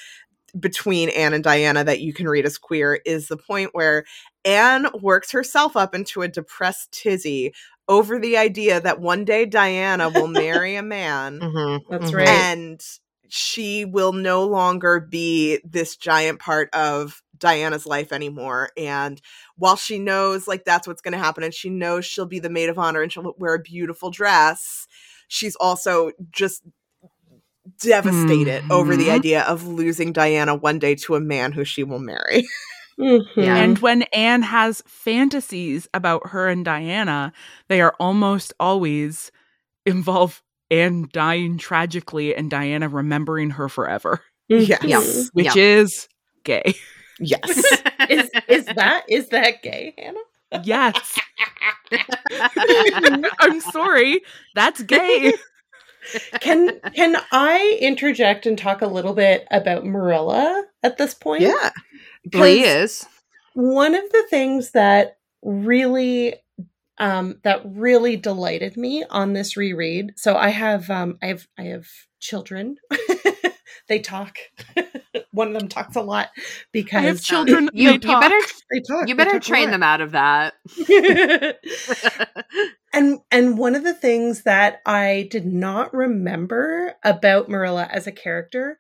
between 0.59 1.09
Anne 1.11 1.35
and 1.35 1.45
Diana 1.45 1.85
that 1.85 2.01
you 2.01 2.13
can 2.13 2.29
read 2.29 2.47
as 2.47 2.59
queer 2.59 3.01
is 3.05 3.29
the 3.29 3.37
point 3.37 3.71
where 3.73 4.05
Anne 4.45 4.87
works 5.01 5.33
herself 5.33 5.77
up 5.77 5.95
into 5.95 6.23
a 6.23 6.29
depressed 6.29 6.93
tizzy 6.93 7.55
over 7.89 8.19
the 8.19 8.37
idea 8.37 8.81
that 8.81 9.01
one 9.01 9.25
day 9.25 9.45
Diana 9.47 10.09
will 10.09 10.29
marry 10.29 10.77
a 10.77 10.83
man 10.83 11.41
Mhm, 11.55 11.81
That's 11.91 12.11
mhm. 12.13 12.17
right. 12.17 12.29
and 12.29 12.81
she 13.29 13.85
will 13.85 14.13
no 14.13 14.45
longer 14.45 15.01
be 15.01 15.59
this 15.65 15.97
giant 15.97 16.39
part 16.39 16.69
of 16.75 17.23
Diana's 17.39 17.87
life 17.87 18.13
anymore. 18.13 18.71
And 18.77 19.21
while 19.57 19.77
she 19.77 19.99
knows 19.99 20.47
like 20.47 20.65
that's 20.65 20.87
what's 20.87 21.01
going 21.03 21.13
to 21.13 21.19
happen, 21.19 21.43
and 21.43 21.53
she 21.55 21.69
knows 21.71 22.05
she'll 22.05 22.27
be 22.27 22.39
the 22.39 22.51
maid 22.51 22.69
of 22.69 22.79
honor 22.79 23.03
and 23.03 23.11
she'll 23.13 23.35
wear 23.39 23.55
a 23.55 23.59
beautiful 23.59 24.11
dress, 24.11 24.87
she's 25.29 25.57
also 25.57 26.13
just 26.31 26.63
devastated 27.81 28.63
over 28.71 28.97
the 28.97 29.09
Mhm. 29.09 29.11
idea 29.11 29.43
of 29.45 29.67
losing 29.67 30.13
Diana 30.13 30.55
one 30.55 30.79
day 30.79 30.95
to 30.97 31.15
a 31.17 31.21
man 31.21 31.53
who 31.53 31.65
she 31.65 31.83
will 31.85 31.99
marry. 31.99 32.45
Mhm. 32.99 33.25
Yeah. 33.37 33.57
And 33.57 33.79
when 33.81 34.03
Anne 34.13 34.43
has 34.43 34.83
fantasies 34.87 35.89
about 35.95 36.29
her 36.29 36.49
and 36.49 36.65
Diana, 36.65 37.33
they 37.69 37.81
are 37.81 37.95
almost 37.99 38.53
always 38.61 39.33
involve 39.87 40.43
Anne 40.71 41.09
dying 41.13 41.59
tragically 41.59 42.35
and 42.35 42.51
Diana 42.51 42.89
remembering 42.89 43.51
her 43.51 43.69
forever, 43.69 44.21
Yes. 44.49 44.81
Mhm. 44.83 45.31
which 45.33 45.57
is 45.57 46.09
gay. 46.45 46.75
Yes. 47.21 47.49
is 48.09 48.31
is 48.49 48.65
that 48.67 49.05
is 49.09 49.29
that 49.29 49.63
gay, 49.63 49.95
Hannah? 49.99 50.63
Yes. 50.65 51.19
I'm 53.41 53.61
sorry. 53.61 54.21
That's 54.55 54.83
gay. 54.83 55.33
Can 56.41 56.79
can 56.95 57.17
I 57.33 57.79
interject 57.81 58.47
and 58.47 58.59
talk 58.59 58.83
a 58.83 58.87
little 58.87 59.15
bit 59.15 59.47
about 59.51 59.85
Marilla 59.87 60.65
at 60.83 60.99
this 60.99 61.15
point? 61.15 61.43
yeah. 61.43 61.71
Please. 62.33 63.07
one 63.55 63.95
of 63.95 64.11
the 64.11 64.25
things 64.31 64.73
that 64.73 65.19
really 65.43 66.35
um 66.99 67.41
that 67.43 67.61
really 67.65 68.17
delighted 68.17 68.77
me 68.77 69.05
on 69.11 69.33
this 69.33 69.57
reread 69.57 70.13
so 70.17 70.37
i 70.37 70.49
have 70.49 70.89
um 70.91 71.19
i 71.23 71.27
have 71.27 71.47
i 71.59 71.65
have 71.65 71.87
children 72.21 72.77
they 73.89 73.99
talk 73.99 74.39
one 75.35 75.49
of 75.49 75.55
them 75.55 75.69
talks 75.69 75.97
a 75.97 76.01
lot 76.01 76.31
because 76.73 77.05
I 77.05 77.09
have 77.09 77.21
children. 77.21 77.69
You, 77.73 77.89
they 77.89 77.95
you 77.95 77.99
talk. 78.01 78.21
better 78.21 78.39
they 78.71 78.81
talk 78.81 79.09
you 79.09 79.15
better 79.17 79.33
talk 79.33 79.43
train 79.43 79.71
them 79.71 79.83
out 79.83 80.01
of 80.01 80.13
that. 80.13 80.55
and 82.93 83.19
and 83.31 83.59
one 83.59 83.75
of 83.75 83.85
the 83.85 83.95
things 83.95 84.43
that 84.43 84.81
I 84.87 85.29
did 85.31 85.47
not 85.47 85.93
remember 85.93 86.95
about 87.03 87.49
Marilla 87.49 87.89
as 87.91 88.07
a 88.07 88.13
character 88.13 88.79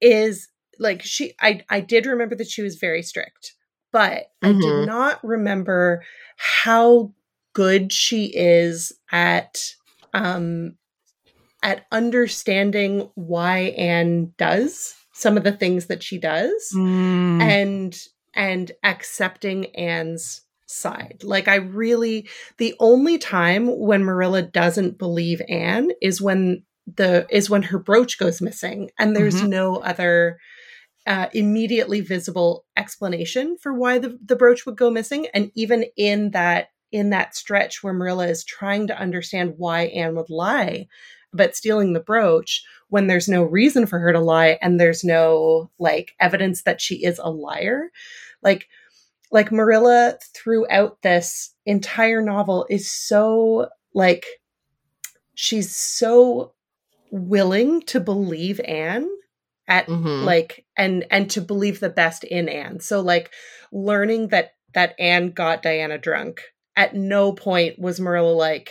is 0.00 0.48
like 0.80 1.02
she 1.02 1.34
I 1.40 1.62
I 1.68 1.80
did 1.80 2.06
remember 2.06 2.34
that 2.36 2.48
she 2.48 2.62
was 2.62 2.76
very 2.76 3.02
strict, 3.02 3.54
but 3.92 4.26
I 4.42 4.48
Mhm. 4.52 4.60
did 4.60 4.86
not 4.86 5.22
remember 5.22 6.02
how 6.36 7.12
good 7.52 7.92
she 7.92 8.32
is 8.34 8.92
at 9.12 9.74
um 10.14 10.76
at 11.62 11.84
understanding 11.92 13.10
why 13.14 13.58
Anne 13.76 14.32
does 14.38 14.94
some 15.12 15.36
of 15.36 15.44
the 15.44 15.52
things 15.52 15.86
that 15.86 16.02
she 16.02 16.18
does 16.18 16.72
Mm. 16.74 17.40
and 17.42 17.98
and 18.34 18.72
accepting 18.84 19.66
Anne's 19.76 20.42
side. 20.66 21.20
Like 21.24 21.48
I 21.48 21.56
really 21.56 22.28
the 22.58 22.74
only 22.80 23.18
time 23.18 23.66
when 23.78 24.04
Marilla 24.04 24.42
doesn't 24.42 24.98
believe 24.98 25.42
Anne 25.48 25.90
is 26.00 26.20
when 26.22 26.62
the 26.86 27.26
is 27.28 27.50
when 27.50 27.62
her 27.64 27.78
brooch 27.78 28.18
goes 28.18 28.40
missing 28.40 28.90
and 28.98 29.14
there's 29.14 29.42
Mhm. 29.42 29.48
no 29.48 29.76
other 29.76 30.38
uh, 31.10 31.26
immediately 31.32 32.00
visible 32.00 32.64
explanation 32.76 33.56
for 33.60 33.74
why 33.74 33.98
the, 33.98 34.16
the 34.24 34.36
brooch 34.36 34.64
would 34.64 34.76
go 34.76 34.88
missing. 34.90 35.26
And 35.34 35.50
even 35.56 35.84
in 35.96 36.30
that 36.30 36.68
in 36.92 37.10
that 37.10 37.34
stretch 37.34 37.82
where 37.82 37.92
Marilla 37.92 38.28
is 38.28 38.44
trying 38.44 38.86
to 38.86 38.96
understand 38.98 39.54
why 39.56 39.86
Anne 39.86 40.14
would 40.14 40.30
lie 40.30 40.86
about 41.32 41.56
stealing 41.56 41.94
the 41.94 42.00
brooch 42.00 42.62
when 42.90 43.08
there's 43.08 43.28
no 43.28 43.42
reason 43.42 43.86
for 43.86 43.98
her 43.98 44.12
to 44.12 44.20
lie 44.20 44.56
and 44.62 44.78
there's 44.78 45.02
no 45.02 45.68
like 45.80 46.12
evidence 46.20 46.62
that 46.62 46.80
she 46.80 47.04
is 47.04 47.18
a 47.18 47.30
liar 47.30 47.90
like 48.42 48.68
like 49.30 49.52
marilla 49.52 50.18
throughout 50.34 51.00
this 51.02 51.54
entire 51.66 52.20
novel 52.20 52.66
is 52.68 52.90
so 52.90 53.68
like 53.94 54.26
she's 55.34 55.74
so 55.76 56.52
willing 57.12 57.80
to 57.82 58.00
believe 58.00 58.60
anne 58.66 59.08
at 59.70 59.86
Mhm. 59.86 60.24
like 60.24 60.66
and 60.76 61.06
and 61.10 61.30
to 61.30 61.40
believe 61.40 61.80
the 61.80 61.88
best 61.88 62.24
in 62.24 62.48
anne 62.50 62.80
so 62.80 63.00
like 63.00 63.30
learning 63.72 64.28
that 64.28 64.52
that 64.74 64.94
anne 64.98 65.30
got 65.30 65.62
diana 65.62 65.96
drunk 65.96 66.42
at 66.76 66.94
no 66.94 67.32
point 67.32 67.78
was 67.78 68.00
marilla 68.00 68.32
like 68.32 68.70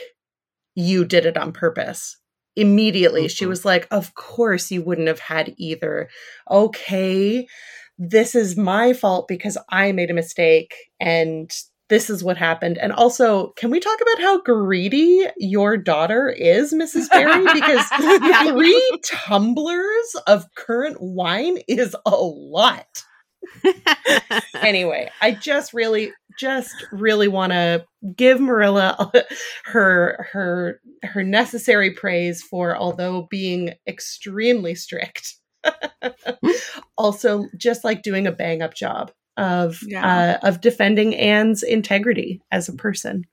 you 0.76 1.06
did 1.06 1.26
it 1.26 1.38
on 1.38 1.52
purpose 1.54 2.18
immediately 2.56 3.28
she 3.30 3.45
Mhm. 3.45 3.50
was 3.50 3.66
like 3.66 3.88
of 3.91 4.14
course 4.16 4.70
you 4.72 4.82
wouldn't 4.84 5.08
have 5.08 5.20
had 5.20 5.54
either 5.58 6.10
okay 6.52 7.47
this 7.97 8.36
is 8.36 8.56
my 8.58 8.93
fault 8.93 9.28
because 9.28 9.58
i 9.70 9.91
made 9.91 10.12
a 10.12 10.14
mistake 10.14 10.74
and 11.00 11.52
this 11.90 12.10
is 12.10 12.24
what 12.24 12.38
happened. 12.38 12.78
And 12.78 12.94
also 12.94 13.50
can 13.58 13.72
we 13.72 13.80
talk 13.80 14.00
about 14.02 14.22
how 14.22 14.42
greedy 14.42 15.26
your 15.38 15.78
daughter 15.78 16.30
is 16.30 16.74
mrs 16.74 17.10
barry 17.10 17.46
because 17.54 17.86
three 18.50 19.00
tumblers 19.04 20.16
of 20.28 20.46
currant 20.56 20.98
wine 21.02 21.58
is 21.68 21.96
a 22.06 22.16
lot. 22.16 23.04
Anyway, 24.62 25.10
I 25.22 25.32
just 25.32 25.74
really, 25.74 26.12
just 26.38 26.74
really 26.92 27.28
want 27.28 27.54
to 27.54 27.86
give 28.16 28.40
Marilla 28.40 29.12
her 29.66 30.28
her 30.32 30.82
her 31.04 31.24
necessary 31.24 31.92
praise 31.92 32.42
for, 32.44 32.76
although 32.76 33.28
being 33.30 33.74
extremely 33.88 34.76
strict, 34.76 35.36
also 36.98 37.46
just 37.58 37.84
like 37.84 38.04
doing 38.04 38.28
a 38.28 38.32
bang 38.32 38.62
up 38.62 38.74
job 38.74 39.12
of 39.40 39.80
Yeah. 39.86 40.38
uh, 40.44 40.48
of 40.48 40.62
defending 40.62 41.16
Anne's 41.16 41.64
integrity 41.64 42.42
as 42.52 42.70
a 42.70 42.74
person. 42.74 43.24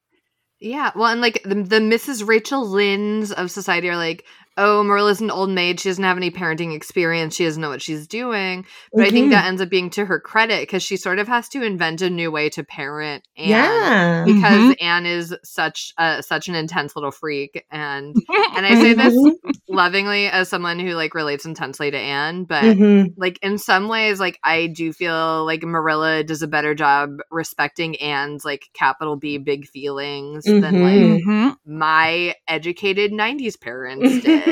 Yeah, 0.61 0.91
well, 0.97 1.09
and 1.09 1.21
like 1.21 1.43
the, 1.45 1.57
the 1.57 1.81
Mrs. 1.81 2.27
Rachel 2.27 2.67
Lyndes 2.67 3.33
of 3.33 3.51
society 3.51 3.91
are 3.91 3.97
like, 3.97 4.25
oh, 4.57 4.83
Marilla's 4.83 5.21
an 5.21 5.31
old 5.31 5.51
maid. 5.51 5.81
She 5.81 5.89
doesn't 5.89 6.03
have 6.05 6.17
any 6.17 6.31
parenting 6.31 6.75
experience. 6.75 7.35
She 7.37 7.45
doesn't 7.45 7.61
know 7.61 7.69
what 7.69 7.83
she's 7.83 8.07
doing. 8.07 8.65
But 8.93 9.07
I 9.07 9.11
think 9.11 9.27
Mhm. 9.29 9.31
that 9.31 9.47
ends 9.47 9.61
up 9.61 9.69
being 9.69 9.91
to 9.91 10.05
her 10.07 10.19
credit 10.21 10.63
because 10.63 10.83
she 10.83 10.97
sort 10.97 11.19
of 11.19 11.29
has 11.29 11.49
to 11.51 11.63
invent 11.63 12.03
a 12.03 12.11
new 12.11 12.31
way 12.31 12.49
to 12.51 12.65
parent. 12.65 13.27
Anne 13.37 13.49
yeah. 13.49 14.25
Because 14.25 14.75
Anne 14.81 15.07
is 15.07 15.35
such 15.45 15.93
a, 15.99 16.23
such 16.23 16.49
an 16.49 16.55
intense 16.55 16.97
little 16.97 17.11
freak, 17.11 17.65
and 17.71 18.15
and 18.57 18.67
I 18.67 18.75
say 18.75 18.93
this 18.95 19.15
Mhm. 19.15 19.33
lovingly 19.69 20.27
as 20.27 20.49
someone 20.49 20.79
who 20.79 20.93
like 20.95 21.15
relates 21.15 21.45
intensely 21.45 21.91
to 21.91 21.99
Anne, 21.99 22.45
but 22.45 22.65
Mhm. 22.65 23.15
like 23.17 23.39
in 23.43 23.59
some 23.59 23.89
ways 23.89 24.21
like 24.21 24.39
i 24.45 24.67
do 24.67 24.93
feel 24.93 25.45
like 25.45 25.63
marilla 25.63 26.23
does 26.23 26.43
a 26.43 26.47
better 26.47 26.75
job 26.75 27.19
respecting 27.31 27.97
anne's 27.97 28.45
like 28.45 28.69
capital 28.75 29.17
b 29.17 29.39
big 29.39 29.67
feelings 29.67 30.45
than 30.45 30.63
like 30.83 31.01
Mhm. 31.01 31.21
Mhm. 31.27 31.57
my 31.67 32.35
educated 32.49 33.13
90s 33.13 33.57
parents 33.57 34.03
did 34.25 34.46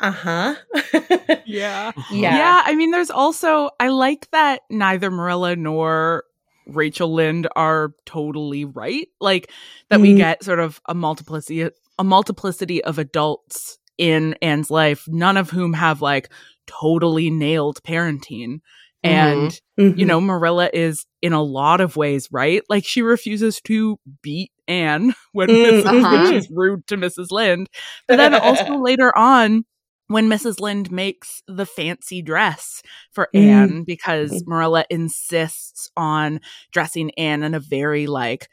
Uh-huh. 0.00 0.54
Yeah. 1.44 1.92
yeah. 2.10 2.36
Yeah, 2.36 2.62
I 2.64 2.74
mean, 2.74 2.90
there's 2.90 3.10
also 3.10 3.70
I 3.80 3.88
like 3.88 4.28
that 4.30 4.62
neither 4.70 5.10
Marilla 5.10 5.56
nor 5.56 6.24
Rachel 6.66 7.12
Lynde 7.12 7.48
are 7.56 7.92
totally 8.06 8.64
right. 8.64 9.08
Like 9.20 9.50
that 9.90 10.00
we 10.00 10.12
Mhm. 10.14 10.16
get 10.18 10.44
sort 10.44 10.60
of 10.60 10.80
a 10.86 10.94
multiplicity 10.94 11.68
a 11.98 12.04
multiplicity 12.04 12.82
of 12.84 12.98
adults 12.98 13.78
in 13.98 14.34
Anne's 14.40 14.70
life, 14.70 15.04
none 15.08 15.36
of 15.36 15.50
whom 15.50 15.72
have 15.74 16.00
like 16.00 16.30
totally 16.66 17.28
nailed 17.30 17.82
parenting. 17.82 18.60
And 19.04 19.60
Mhm. 19.78 19.98
you 19.98 20.06
know, 20.06 20.20
Marilla 20.20 20.70
is 20.72 21.06
in 21.20 21.32
a 21.32 21.42
lot 21.42 21.80
of 21.80 21.96
ways 21.96 22.28
right. 22.32 22.62
Like 22.68 22.84
she 22.84 23.02
refuses 23.02 23.60
to 23.62 23.98
beat 24.22 24.52
Anne 24.72 25.14
when, 25.32 25.48
Mm, 25.48 25.84
uh-huh. 25.84 26.30
she's 26.30 26.48
rude 26.50 26.86
to 26.88 26.96
Mrs. 26.96 27.30
Lynde. 27.30 27.68
But 28.08 28.16
then 28.16 28.34
also 28.34 28.76
later 28.82 29.16
on, 29.16 29.64
when 30.08 30.28
Mrs. 30.28 30.60
Lynde 30.60 30.90
makes 30.90 31.42
the 31.48 31.64
fancy 31.66 32.22
dress 32.22 32.82
for 33.12 33.28
Mm. 33.34 33.46
Anne, 33.46 33.84
because 33.84 34.42
Marilla 34.46 34.84
insists 34.90 35.90
on 35.96 36.40
dressing 36.72 37.10
Anne 37.12 37.42
in 37.42 37.54
a 37.54 37.60
very 37.60 38.06
like 38.06 38.48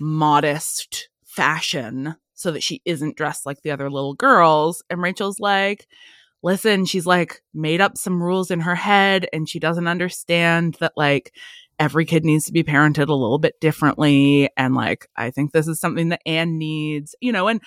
modest 0.00 1.08
fashion 1.24 2.14
so 2.34 2.50
that 2.52 2.62
she 2.62 2.80
isn't 2.84 3.16
dressed 3.16 3.46
like 3.46 3.62
the 3.62 3.70
other 3.70 3.90
little 3.90 4.14
girls. 4.14 4.82
And 4.90 5.02
Rachel's 5.02 5.40
like, 5.40 5.86
listen, 6.42 6.84
she's 6.84 7.06
like 7.06 7.42
made 7.52 7.80
up 7.80 7.96
some 7.98 8.22
rules 8.22 8.50
in 8.50 8.60
her 8.60 8.74
head 8.76 9.28
and 9.32 9.48
she 9.48 9.58
doesn't 9.58 9.88
understand 9.88 10.76
that 10.80 10.92
like 10.96 11.32
every 11.78 12.04
kid 12.04 12.24
needs 12.24 12.44
to 12.46 12.52
be 12.52 12.62
parented 12.64 13.08
a 13.08 13.14
little 13.14 13.38
bit 13.38 13.60
differently. 13.60 14.48
And 14.56 14.74
like, 14.74 15.06
I 15.16 15.30
think 15.30 15.52
this 15.52 15.68
is 15.68 15.78
something 15.80 16.08
that 16.10 16.22
Anne 16.26 16.58
needs, 16.58 17.14
you 17.20 17.32
know, 17.32 17.48
and 17.48 17.60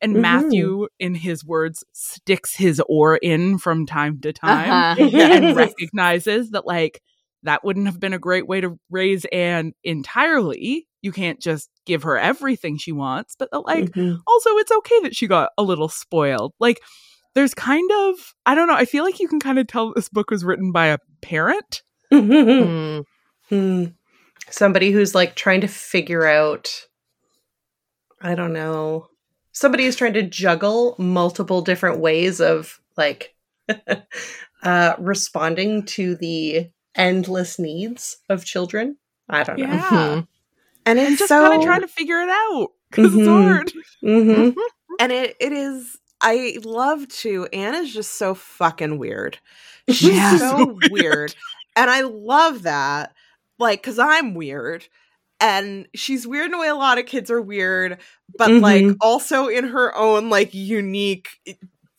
and 0.00 0.14
Mhm. 0.16 0.20
Matthew, 0.20 0.86
in 1.00 1.16
his 1.16 1.44
words, 1.44 1.82
sticks 1.92 2.54
his 2.54 2.80
oar 2.88 3.16
in 3.16 3.58
from 3.58 3.84
time 3.84 4.20
to 4.20 4.32
time 4.32 4.70
Uh-huh. 4.96 5.08
and 5.42 5.56
recognizes 5.56 6.50
that 6.50 6.66
like 6.66 7.02
that 7.42 7.64
wouldn't 7.64 7.86
have 7.86 7.98
been 8.00 8.12
a 8.12 8.18
great 8.18 8.46
way 8.46 8.60
to 8.60 8.78
raise 8.90 9.24
Anne 9.26 9.72
entirely. 9.84 10.86
You 11.02 11.12
can't 11.12 11.40
just 11.40 11.68
give 11.84 12.02
her 12.04 12.16
everything 12.18 12.78
she 12.78 12.92
wants, 12.92 13.34
but 13.38 13.50
that 13.52 13.60
like 13.60 13.90
Mhm. 13.90 14.18
also 14.26 14.50
it's 14.56 14.72
okay 14.72 15.00
that 15.02 15.14
she 15.16 15.26
got 15.26 15.50
a 15.58 15.62
little 15.62 15.88
spoiled. 15.88 16.52
Like 16.60 16.80
there's 17.34 17.54
kind 17.54 17.90
of 17.92 18.34
I 18.46 18.54
don't 18.54 18.68
know, 18.68 18.74
I 18.74 18.84
feel 18.84 19.04
like 19.04 19.20
you 19.20 19.28
can 19.28 19.40
kind 19.40 19.58
of 19.58 19.66
tell 19.66 19.92
this 19.94 20.08
book 20.08 20.30
was 20.30 20.44
written 20.44 20.70
by 20.72 20.86
a 20.86 20.98
parent. 21.22 21.82
Mhm. 22.12 23.04
Mm. 23.50 23.84
Hmm. 23.86 23.90
Somebody 24.50 24.90
who's 24.92 25.14
like 25.14 25.34
trying 25.34 25.60
to 25.60 25.68
figure 25.68 26.26
out, 26.26 26.86
I 28.22 28.34
don't 28.34 28.52
know, 28.54 29.08
somebody 29.52 29.84
who's 29.84 29.96
trying 29.96 30.14
to 30.14 30.22
juggle 30.22 30.94
multiple 30.98 31.60
different 31.60 32.00
ways 32.00 32.40
of 32.40 32.80
like 32.96 33.34
uh, 34.62 34.94
responding 34.98 35.84
to 35.84 36.16
the 36.16 36.70
endless 36.94 37.58
needs 37.58 38.16
of 38.28 38.44
children. 38.44 38.96
I 39.28 39.42
don't 39.42 39.58
know. 39.58 39.66
Yeah. 39.66 39.80
Mhm. 39.90 40.26
and 40.86 40.98
And 40.98 40.98
it's 40.98 41.18
just 41.18 41.28
so 41.28 41.42
kind 41.46 41.60
of 41.60 41.66
trying 41.66 41.82
to 41.82 41.88
figure 41.88 42.20
it 42.22 42.30
out 42.30 42.68
because 42.90 43.12
Mhm. 43.12 43.18
it's 43.18 43.28
hard. 43.28 43.72
Mm-hmm. 44.02 44.58
and 45.00 45.12
it 45.12 45.36
it 45.40 45.52
is 45.52 45.98
I 46.22 46.56
love 46.64 47.06
to 47.08 47.46
Anne 47.52 47.74
is 47.74 47.92
just 47.92 48.14
so 48.14 48.34
fucking 48.34 48.98
weird. 48.98 49.38
She's 49.90 50.14
Yeah. 50.16 50.38
so 50.38 50.78
weird. 50.90 51.34
And 51.76 51.90
I 51.90 52.00
love 52.00 52.62
that. 52.62 53.12
Like, 53.58 53.82
cause 53.82 53.98
I'm 53.98 54.34
weird. 54.34 54.86
And 55.40 55.86
she's 55.94 56.26
weird 56.26 56.46
in 56.46 56.54
a 56.54 56.58
way 56.58 56.68
a 56.68 56.74
lot 56.74 56.98
of 56.98 57.06
kids 57.06 57.30
are 57.30 57.40
weird, 57.40 57.98
but 58.36 58.50
like 58.50 58.84
Mhm. 58.84 58.96
also 59.00 59.46
in 59.46 59.68
her 59.68 59.94
own 59.96 60.30
like 60.30 60.52
unique, 60.52 61.28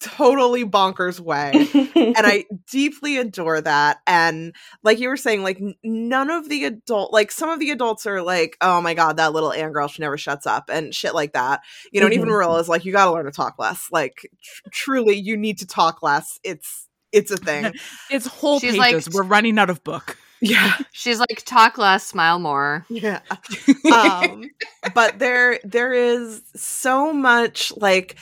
totally 0.02 0.64
bonkers 0.66 1.20
way. 1.20 1.52
and 1.96 2.16
I 2.26 2.46
deeply 2.72 3.18
adore 3.18 3.62
that. 3.62 4.00
And 4.08 4.56
like 4.84 5.00
you 5.00 5.10
were 5.10 5.18
saying, 5.18 5.44
like 5.44 5.62
none 5.84 6.30
of 6.30 6.48
the 6.50 6.66
adult, 6.66 7.12
like 7.14 7.32
some 7.32 7.50
of 7.50 7.60
the 7.60 7.72
adults 7.72 8.06
are 8.06 8.22
like, 8.22 8.58
oh 8.62 8.82
my 8.82 8.94
god, 8.94 9.18
that 9.18 9.34
little 9.34 9.52
Anne 9.54 9.72
girl, 9.72 9.88
she 9.88 10.02
never 10.02 10.18
shuts 10.18 10.46
up 10.46 10.70
and 10.72 10.94
shit 10.96 11.14
like 11.14 11.34
that. 11.34 11.62
You 11.92 12.00
know, 12.02 12.08
and 12.08 12.16
even. 12.16 12.30
Marilla 12.30 12.60
is 12.60 12.70
like, 12.70 12.86
you 12.86 12.92
got 12.92 13.06
to 13.06 13.12
learn 13.12 13.26
to 13.26 13.32
talk 13.32 13.56
less. 13.60 13.88
Like 13.92 14.28
tr- 14.44 14.70
truly, 14.72 15.16
you 15.16 15.36
need 15.38 15.60
to 15.60 15.68
talk 15.68 16.02
less. 16.04 16.40
It's 16.44 16.88
it's 17.12 17.32
a 17.32 17.38
thing. 17.38 17.74
It's 18.12 18.26
whole 18.28 18.60
She's 18.60 18.78
like- 18.78 18.94
pages. 18.96 19.14
We're 19.14 19.24
running 19.24 19.58
out 19.60 19.70
of 19.70 19.84
book. 19.84 20.18
Yeah, 20.42 20.78
She's 20.92 21.20
like, 21.20 21.44
talk 21.46 21.78
less, 21.78 22.06
smile 22.06 22.40
more. 22.40 22.86
yeah. 22.90 23.22
um, 23.94 24.50
but 24.94 25.20
there 25.20 25.60
there 25.64 25.94
is 25.94 26.42
so 26.56 27.14
much 27.14 27.74
like 27.78 28.16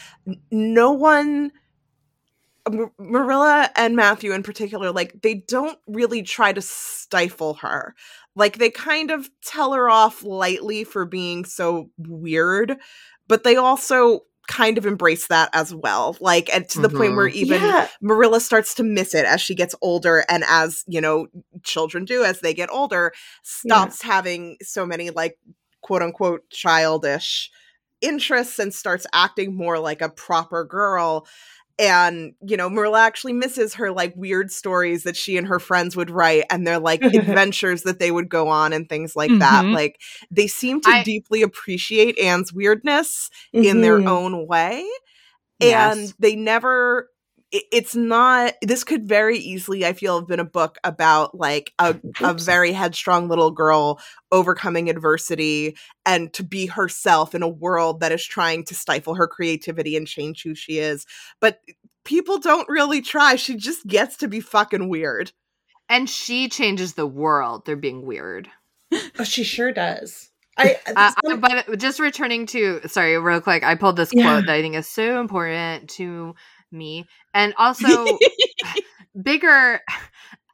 no 0.51 0.91
one. 0.91 1.51
Mar- 2.69 2.91
Marilla 2.99 3.69
and 3.77 3.95
Matthew 3.95 4.33
in 4.33 4.43
particular, 4.43 4.91
like 4.91 5.21
they 5.21 5.35
don't 5.35 5.79
really 5.87 6.21
try 6.21 6.51
to 6.51 6.61
stifle 6.61 7.53
her. 7.55 7.95
Like 8.35 8.57
they 8.57 8.69
kind 8.69 9.09
of 9.09 9.29
tell 9.41 9.71
her 9.73 9.89
off 9.89 10.21
lightly 10.21 10.83
for 10.83 11.05
being 11.05 11.45
so 11.45 11.89
weird, 11.97 12.75
but 13.27 13.43
they 13.45 13.55
also 13.55 14.21
kind 14.47 14.77
of 14.77 14.85
embrace 14.85 15.27
that 15.27 15.49
as 15.53 15.73
well. 15.73 16.17
Like 16.19 16.53
and 16.53 16.67
to 16.69 16.81
the 16.81 16.89
point 16.89 17.15
where 17.15 17.27
mm-hmm. 17.27 17.37
even 17.37 17.61
yeah. 17.61 17.87
Marilla 18.01 18.39
starts 18.39 18.73
to 18.75 18.83
miss 18.83 19.13
it 19.13 19.25
as 19.25 19.41
she 19.41 19.55
gets 19.55 19.75
older 19.81 20.23
and 20.29 20.43
as, 20.47 20.83
you 20.87 21.01
know, 21.01 21.27
children 21.63 22.05
do 22.05 22.23
as 22.23 22.39
they 22.39 22.53
get 22.53 22.71
older, 22.71 23.13
stops 23.43 24.01
having 24.01 24.57
so 24.61 24.85
many 24.85 25.09
like 25.09 25.37
quote 25.81 26.01
unquote 26.01 26.49
childish 26.49 27.51
interests 28.01 28.59
and 28.59 28.73
starts 28.73 29.07
acting 29.13 29.55
more 29.55 29.79
like 29.79 30.01
a 30.01 30.09
proper 30.09 30.63
girl. 30.63 31.27
And, 31.79 32.33
you 32.41 32.57
know, 32.57 32.69
Marilla 32.69 33.01
actually 33.01 33.33
misses 33.33 33.75
her 33.75 33.91
like 33.91 34.13
weird 34.15 34.51
stories 34.51 35.03
that 35.03 35.15
she 35.15 35.37
and 35.37 35.45
her 35.47 35.59
friends 35.59 35.95
would 35.95 36.09
write 36.09 36.45
and 36.49 36.65
their 36.65 36.79
like 36.79 37.01
adventures 37.03 37.83
that 37.83 37.99
they 37.99 38.09
would 38.11 38.29
go 38.29 38.47
on 38.49 38.73
and 38.73 38.89
things 38.89 39.15
like 39.15 39.29
that. 39.39 39.63
Mhm. 39.65 39.73
Like 39.75 40.01
they 40.31 40.47
seem 40.47 40.81
to 40.81 40.89
I- 40.89 41.03
deeply 41.03 41.41
appreciate 41.43 42.17
Anne's 42.17 42.51
weirdness 42.51 43.29
in 43.53 43.81
their 43.81 43.99
Mhm. 43.99 44.07
own 44.07 44.47
way 44.47 44.87
Yes. 45.59 45.97
and 45.97 46.13
they 46.19 46.35
never 46.35 47.09
it's 47.51 47.95
not 47.95 48.53
this 48.61 48.83
could 48.83 49.07
very 49.07 49.37
easily 49.37 49.85
i 49.85 49.93
feel 49.93 50.19
have 50.19 50.27
been 50.27 50.39
a 50.39 50.45
book 50.45 50.77
about 50.83 51.33
like 51.37 51.71
a, 51.79 51.95
a 52.21 52.33
very 52.33 52.73
headstrong 52.73 53.29
little 53.29 53.51
girl 53.51 53.99
overcoming 54.31 54.89
adversity 54.89 55.75
and 56.05 56.33
to 56.33 56.43
be 56.43 56.65
herself 56.65 57.33
in 57.33 57.41
a 57.41 57.47
world 57.47 58.01
that 58.01 58.11
is 58.11 58.25
trying 58.25 58.63
to 58.65 58.75
stifle 58.75 59.15
her 59.15 59.27
creativity 59.27 59.95
and 59.95 60.07
change 60.07 60.43
who 60.43 60.53
she 60.53 60.77
is 60.79 61.05
but 61.39 61.59
people 62.03 62.37
don't 62.39 62.67
really 62.69 63.01
try 63.01 63.35
she 63.35 63.55
just 63.55 63.87
gets 63.87 64.17
to 64.17 64.27
be 64.27 64.39
fucking 64.41 64.89
weird 64.89 65.31
And 65.89 66.09
she 66.09 66.49
changes 66.49 66.93
the 66.95 67.07
world. 67.07 67.65
They're 67.65 67.77
being 67.77 68.05
weird. 68.05 68.49
Oh, 69.17 69.23
she 69.23 69.43
sure 69.45 69.71
does. 69.71 70.29
I, 70.57 70.77
Uh, 70.87 70.91
uh 70.97 71.11
some- 71.25 71.33
uh, 71.33 71.37
but 71.37 71.69
uh, 71.69 71.75
just 71.77 71.99
returning 71.99 72.45
to 72.47 72.81
sorry, 72.87 73.17
real 73.17 73.39
quick, 73.39 73.63
I 73.63 73.75
pulled 73.75 73.95
this 73.95 74.11
Yeah. 74.13 74.23
quote 74.23 74.45
that 74.47 74.53
I 74.55 74.61
think 74.61 74.75
is 74.75 74.89
so 74.89 75.21
important 75.21 75.89
to 75.91 76.35
me, 76.71 77.05
and 77.33 77.53
also 77.57 78.17
bigger. 79.21 79.81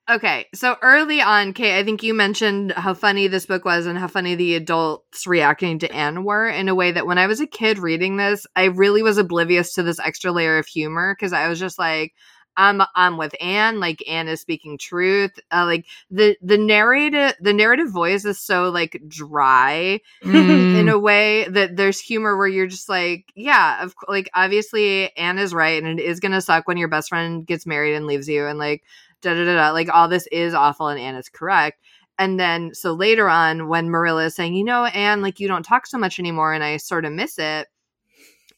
Okay, 0.10 0.48
so 0.54 0.76
early 0.82 1.22
on, 1.22 1.54
Kate, 1.54 1.80
I 1.80 1.84
think 1.86 2.04
you 2.04 2.14
mentioned 2.14 2.74
how 2.74 2.94
funny 2.94 3.28
this 3.28 3.46
book 3.46 3.64
was 3.64 3.86
and 3.86 3.98
how 3.98 4.08
funny 4.08 4.36
the 4.36 4.56
adults 4.56 5.26
reacting 5.26 5.80
to 5.80 5.92
Anne 5.94 6.26
were 6.26 6.50
in 6.50 6.68
a 6.68 6.76
way 6.76 6.92
that 6.92 7.08
when 7.08 7.18
I 7.18 7.28
was 7.28 7.40
a 7.40 7.48
kid 7.48 7.80
reading 7.80 8.18
this, 8.18 8.46
I 8.54 8.66
really 8.66 9.02
was 9.02 9.18
oblivious 9.18 9.74
to 9.76 9.84
this 9.84 10.00
extra 10.00 10.34
layer 10.34 10.58
of 10.58 10.68
humor 10.68 11.16
because 11.18 11.32
I 11.32 11.48
was 11.48 11.58
just 11.58 11.80
like, 11.80 12.12
I'm 12.56 12.82
I'm 12.96 13.18
with 13.18 13.36
Anne, 13.42 13.80
like 13.80 14.04
Anne 14.08 14.28
is 14.28 14.42
speaking 14.42 14.78
truth. 14.78 15.32
Uh, 15.52 15.66
like 15.66 15.86
the 16.12 16.38
the 16.42 16.58
narrative 16.58 17.34
the 17.42 17.54
narrative 17.54 17.90
voice 17.92 18.26
is 18.26 18.40
so 18.40 18.70
like 18.70 19.02
dry 19.08 20.00
Mm. 20.24 20.80
in 20.80 20.90
a 20.90 21.00
way 21.00 21.48
that 21.50 21.76
there's 21.76 22.00
humor 22.00 22.38
where 22.38 22.48
you're 22.48 22.68
just 22.68 22.90
like, 22.90 23.32
yeah, 23.36 23.84
of 23.84 23.96
like 24.08 24.30
obviously 24.34 25.16
Anne 25.18 25.38
is 25.40 25.54
right, 25.54 25.82
and 25.84 26.00
it 26.00 26.04
is 26.04 26.20
gonna 26.20 26.42
suck 26.42 26.68
when 26.68 26.78
your 26.78 26.88
best 26.88 27.10
friend 27.10 27.46
gets 27.46 27.66
married 27.66 27.96
and 27.96 28.08
leaves 28.08 28.28
you, 28.30 28.46
and 28.48 28.60
like 28.60 28.84
da 29.22 29.34
da 29.34 29.46
da 29.46 29.56
da. 29.56 29.72
Like 29.72 29.90
all 29.94 30.08
this 30.08 30.28
is 30.32 30.54
awful, 30.54 30.88
and 30.90 31.00
Anne 31.00 31.16
is 31.16 31.30
correct. 31.30 31.80
And 32.20 32.40
then 32.40 32.74
so 32.74 32.94
later 32.94 33.28
on, 33.28 33.68
when 33.68 33.90
Marilla 33.90 34.26
is 34.26 34.36
saying, 34.36 34.54
you 34.54 34.64
know, 34.64 34.86
Anne, 34.86 35.22
like 35.22 35.40
you 35.40 35.48
don't 35.48 35.64
talk 35.64 35.88
so 35.88 35.98
much 35.98 36.20
anymore, 36.20 36.54
and 36.54 36.64
I 36.64 36.78
sort 36.78 37.06
of 37.06 37.14
miss 37.14 37.38
it, 37.40 37.68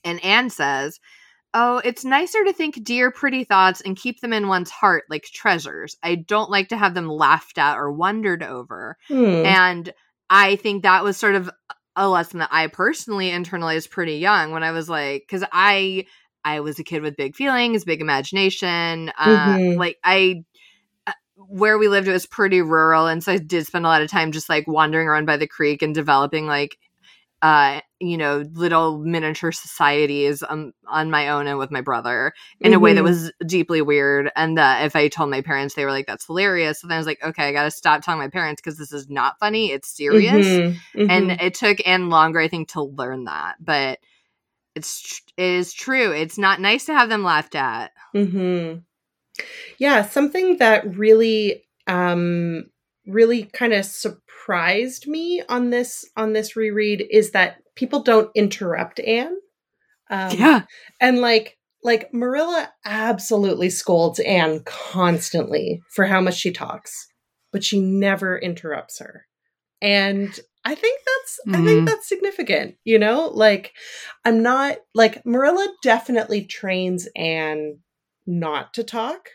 and 0.04 0.24
Anne 0.24 0.50
says. 0.50 1.00
Oh, 1.58 1.82
it's 1.86 2.03
nicer 2.03 2.43
to 2.43 2.51
think 2.51 2.84
dear, 2.84 3.12
pretty 3.12 3.45
thoughts 3.45 3.80
and 3.80 3.95
keep 3.95 4.20
them 4.20 4.34
in 4.34 4.49
one's 4.49 4.70
heart 4.70 5.06
like 5.10 5.24
treasures. 5.24 5.95
I 6.03 6.16
don't 6.16 6.51
like 6.51 6.68
to 6.70 6.78
have 6.78 6.93
them 6.93 7.08
laughed 7.08 7.58
at 7.58 7.78
or 7.78 7.89
wondered 7.93 8.43
over. 8.43 8.97
Hmm. 9.08 9.45
And 9.45 9.93
I 10.30 10.58
think 10.58 10.84
that 10.84 11.06
was 11.06 11.16
sort 11.16 11.36
of 11.36 11.49
a 11.95 12.10
lesson 12.10 12.39
that 12.39 12.49
I 12.51 12.68
personally 12.68 13.30
internalized 13.30 13.89
pretty 13.89 14.18
young 14.18 14.51
when 14.51 14.64
I 14.64 14.72
was 14.72 14.89
like, 14.89 15.24
because 15.26 15.45
I 15.49 16.06
I 16.43 16.60
was 16.60 16.78
a 16.78 16.84
kid 16.84 17.01
with 17.01 17.16
big 17.16 17.36
feelings, 17.38 17.86
big 17.86 18.01
imagination. 18.01 19.14
Uh, 19.18 19.58
Mhm. 19.58 19.78
Like 19.78 19.97
I, 20.03 20.43
uh, 21.08 21.14
where 21.38 21.78
we 21.78 21.88
lived, 21.88 22.10
it 22.10 22.12
was 22.12 22.26
pretty 22.26 22.62
rural, 22.62 23.08
and 23.08 23.24
so 23.24 23.32
I 23.32 23.38
did 23.38 23.66
spend 23.66 23.86
a 23.86 23.88
lot 23.89 24.01
of 24.01 24.10
time 24.12 24.34
just 24.34 24.49
like 24.49 24.68
wandering 24.68 25.08
around 25.08 25.26
by 25.26 25.38
the 25.38 25.47
creek 25.47 25.82
and 25.82 25.95
developing 25.95 26.47
like, 26.47 26.78
uh, 27.41 27.82
you 28.00 28.18
know, 28.18 28.43
little 28.54 29.00
miniature 29.00 29.52
societies 29.52 30.43
um, 30.48 30.74
on 30.88 31.10
my 31.10 31.30
own 31.30 31.48
and 31.48 31.58
with 31.58 31.72
my 31.72 31.82
brother 31.82 32.34
in 32.62 32.74
a 32.74 32.80
way 32.80 32.93
that 32.93 33.02
Mhm. 33.02 33.04
was 33.04 33.32
deeply 33.46 33.82
weird. 33.82 34.32
And 34.36 34.58
that 34.58 34.86
if 34.86 34.96
I 34.96 35.08
told 35.08 35.30
my 35.30 35.41
parents, 35.41 35.76
they 35.76 35.86
were 35.86 35.91
like, 35.91 36.08
"That's 36.08 36.26
hilarious." 36.26 36.82
So 36.82 36.88
then 36.88 36.96
I 36.96 37.00
was 37.00 37.08
like, 37.08 37.24
"Okay, 37.24 37.48
I 37.48 37.52
got 37.54 37.64
to 37.64 37.72
stop 37.72 38.02
telling 38.02 38.20
my 38.20 38.28
parents 38.30 38.62
because 38.62 38.78
this 38.78 38.91
is 38.91 39.10
not 39.10 39.39
funny. 39.39 39.72
It's 39.72 39.88
serious." 39.96 40.46
Mhm. 40.46 40.76
And 41.10 41.32
Mhm. 41.32 41.41
it 41.41 41.54
took 41.54 41.78
Anne 41.88 42.10
longer, 42.10 42.39
I 42.39 42.48
think, 42.48 42.70
to 42.70 42.82
learn 42.84 43.26
that. 43.26 43.56
But 43.60 44.00
it's 44.76 45.02
tr- 45.02 45.22
it 45.38 45.43
is 45.46 45.74
true. 45.74 46.12
It's 46.12 46.38
not 46.38 46.60
nice 46.60 46.86
to 46.86 46.93
have 46.93 47.10
them 47.10 47.24
laughed 47.24 47.56
at. 47.56 47.91
hmm 48.14 48.76
Yeah, 49.78 50.04
something 50.04 50.58
that 50.58 50.98
really, 50.98 51.64
um, 51.88 52.66
really 53.06 53.43
kind 53.43 53.74
of 53.74 53.86
surprised 53.86 55.08
me 55.08 55.43
on 55.50 55.70
this 55.70 56.06
on 56.18 56.34
this 56.34 56.56
reread 56.56 57.06
is 57.10 57.32
that 57.32 57.58
people 57.76 58.02
don't 58.02 58.32
interrupt 58.36 59.00
Anne. 59.00 59.38
Um, 60.10 60.38
and 61.02 61.20
like 61.20 61.58
like 61.84 62.14
Marilla 62.14 62.72
absolutely 62.84 63.70
scolds 63.70 64.20
Anne 64.20 64.62
constantly 64.66 65.82
for 65.92 66.06
how 66.06 66.20
much 66.22 66.36
she 66.36 66.52
talks, 66.52 67.08
but 67.52 67.64
she 67.64 67.80
never 67.80 68.38
interrupts 68.38 69.00
her. 69.00 69.26
And 69.82 70.38
I 70.64 70.74
think 70.74 71.02
that's 71.06 71.40
I 71.56 71.64
think 71.64 71.82
Mhm. 71.82 71.86
that's 71.86 72.08
significant, 72.10 72.76
you 72.84 72.98
know? 72.98 73.28
Like 73.34 73.74
I'm 74.24 74.42
not 74.42 74.78
like 74.96 75.24
Marilla 75.26 75.68
definitely 75.84 76.46
trains 76.46 77.08
Anne 77.16 77.80
not 78.26 78.74
to 78.76 78.84
talk. 78.84 79.30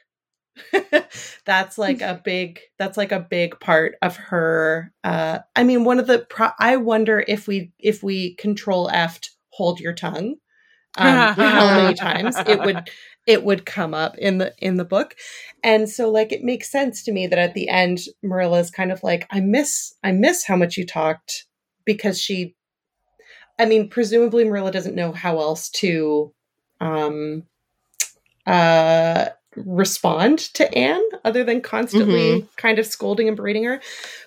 that's 1.44 1.78
like 1.78 2.03
a 2.03 2.20
big 2.24 2.61
that's 2.78 2.96
like 2.96 3.12
a 3.12 3.26
big 3.30 3.59
part 3.61 3.96
of 4.03 4.16
her 4.16 4.92
uh 5.05 5.38
I 5.57 5.64
mean 5.64 5.84
one 5.84 5.98
of 5.98 6.07
the 6.07 6.26
pro- 6.28 6.51
I 6.59 6.76
wonder 6.76 7.24
if 7.26 7.46
we 7.46 7.72
if 7.78 8.03
we 8.03 8.34
control 8.34 8.90
F 8.92 9.20
hold 9.51 9.80
your 9.80 9.94
tongue 9.94 10.36
um, 10.98 11.34
how 11.34 11.82
many 11.82 11.94
times 11.94 12.36
it 12.46 12.61
would 12.61 12.90
it 13.26 13.44
would 13.44 13.64
come 13.64 13.94
up 13.94 14.16
in 14.18 14.38
the 14.38 14.55
in 14.59 14.76
the 14.76 14.84
book. 14.84 15.14
And 15.62 15.88
so 15.88 16.11
like 16.11 16.32
it 16.32 16.42
makes 16.42 16.70
sense 16.70 17.03
to 17.05 17.12
me 17.12 17.26
that 17.26 17.38
at 17.38 17.55
the 17.55 17.68
end 17.68 18.01
marilla's 18.22 18.70
kind 18.70 18.90
of 18.90 19.03
like 19.03 19.26
i 19.30 19.40
miss 19.40 19.94
i 20.03 20.11
miss 20.11 20.44
how 20.44 20.57
much 20.57 20.76
you 20.76 20.86
talked 20.86 21.44
because 21.84 22.20
she 22.20 22.55
i 23.59 23.66
mean 23.66 23.88
presumably 23.88 24.44
marilla 24.44 24.72
doesn't 24.72 24.94
know 24.94 25.12
how 25.12 25.38
else 25.38 25.68
to 25.68 26.32
um 26.80 27.44
uh 28.46 29.26
respond 29.57 30.38
to 30.38 30.72
anne 30.76 31.03
other 31.24 31.42
than 31.44 31.61
constantly 31.61 32.46
kind 32.57 32.78
of 32.78 32.86
scolding 32.86 33.26
and 33.28 33.36
berating 33.36 33.64
her 33.64 33.80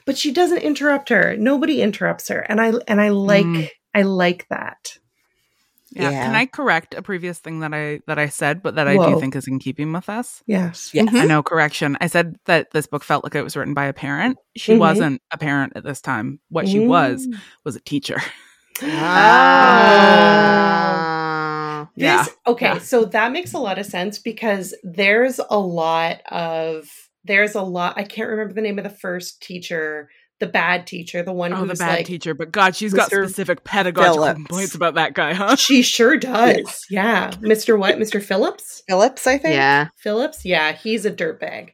but 0.05 0.17
she 0.17 0.31
doesn't 0.33 0.59
interrupt 0.59 1.07
her 1.09 1.35
nobody 1.37 1.81
interrupts 1.81 2.27
her 2.27 2.39
and 2.39 2.59
i 2.59 2.73
and 2.87 2.99
i 3.01 3.09
like 3.09 3.45
Mm. 3.45 3.69
i 3.95 4.01
like 4.01 4.47
that 4.49 4.97
Yeah. 5.95 6.09
Yeah. 6.09 6.25
Can 6.25 6.35
I 6.35 6.45
correct 6.47 6.95
a 6.95 7.01
previous 7.03 7.37
thing 7.39 7.59
that 7.59 7.71
I 7.71 7.99
that 8.07 8.17
I 8.17 8.27
said, 8.29 8.63
but 8.63 8.73
that 8.75 8.87
I 8.87 8.95
Whoa. 8.95 9.13
do 9.13 9.19
think 9.19 9.35
is 9.35 9.47
in 9.47 9.59
keeping 9.59 9.93
with 9.93 10.09
us? 10.09 10.41
Yes. 10.47 10.89
Yes. 10.91 11.07
Mhm. 11.13 11.21
I 11.21 11.25
know 11.25 11.43
correction. 11.43 11.97
I 12.01 12.07
said 12.07 12.35
that 12.45 12.71
this 12.71 12.87
book 12.87 13.03
felt 13.03 13.23
like 13.23 13.35
it 13.35 13.43
was 13.43 13.55
written 13.55 13.75
by 13.75 13.85
a 13.85 13.93
parent. 13.93 14.39
She 14.57 14.73
Mhm. 14.73 14.79
wasn't 14.79 15.21
a 15.29 15.37
parent 15.37 15.73
at 15.75 15.83
this 15.83 16.01
time. 16.01 16.39
What 16.49 16.67
she 16.67 16.79
was 16.79 17.27
Mm. 17.27 17.37
was 17.63 17.75
a 17.75 17.79
teacher. 17.79 18.19
Ah. 18.81 18.89
This, 21.05 21.22
Yeah. 21.95 22.25
Okay, 22.47 22.65
Yeah. 22.65 22.77
so 22.79 23.05
that 23.05 23.31
makes 23.31 23.53
a 23.53 23.59
lot 23.59 23.77
of 23.79 23.85
sense 23.85 24.19
because 24.19 24.73
there's 24.83 25.39
a 25.49 25.59
lot 25.59 26.21
of 26.31 26.87
there's 27.25 27.55
a 27.55 27.61
lot. 27.61 27.93
I 27.97 28.03
can't 28.03 28.29
remember 28.29 28.53
the 28.53 28.61
name 28.61 28.77
of 28.77 28.83
the 28.83 28.89
first 28.89 29.41
teacher, 29.41 30.09
the 30.39 30.47
bad 30.47 30.85
teacher, 30.87 31.23
the 31.23 31.31
one 31.31 31.53
Oh, 31.53 31.57
who's 31.57 31.77
the 31.79 31.85
bad 31.85 31.97
like 31.99 32.05
teacher. 32.05 32.33
But 32.33 32.51
God, 32.51 32.75
she's 32.75 32.93
got 32.93 33.07
specific 33.11 33.63
pedagogical 33.63 34.15
Phillips. 34.23 34.35
complaints 34.35 34.75
about 34.75 34.95
that 34.95 35.13
guy, 35.13 35.33
huh? 35.33 35.55
she 35.55 35.81
sure 35.83 36.17
does. 36.17 36.85
Yeah, 36.89 37.31
Mr. 37.41 37.77
What? 37.79 37.97
Mr. 37.97 38.21
Phillips? 38.21 38.81
Phillips, 38.87 39.25
I 39.27 39.37
think. 39.37 39.53
Yeah. 39.55 39.87
Phillips? 39.97 40.43
Yeah, 40.43 40.73
he's 40.73 41.05
a 41.05 41.11
dirtbag. 41.11 41.69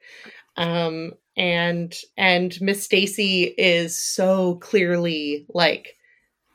Um, 0.58 1.14
and 1.38 1.96
and 2.18 2.56
Miss 2.62 2.84
Stacy 2.84 3.44
is 3.58 3.98
so 3.98 4.56
clearly 4.56 5.46
like 5.54 5.96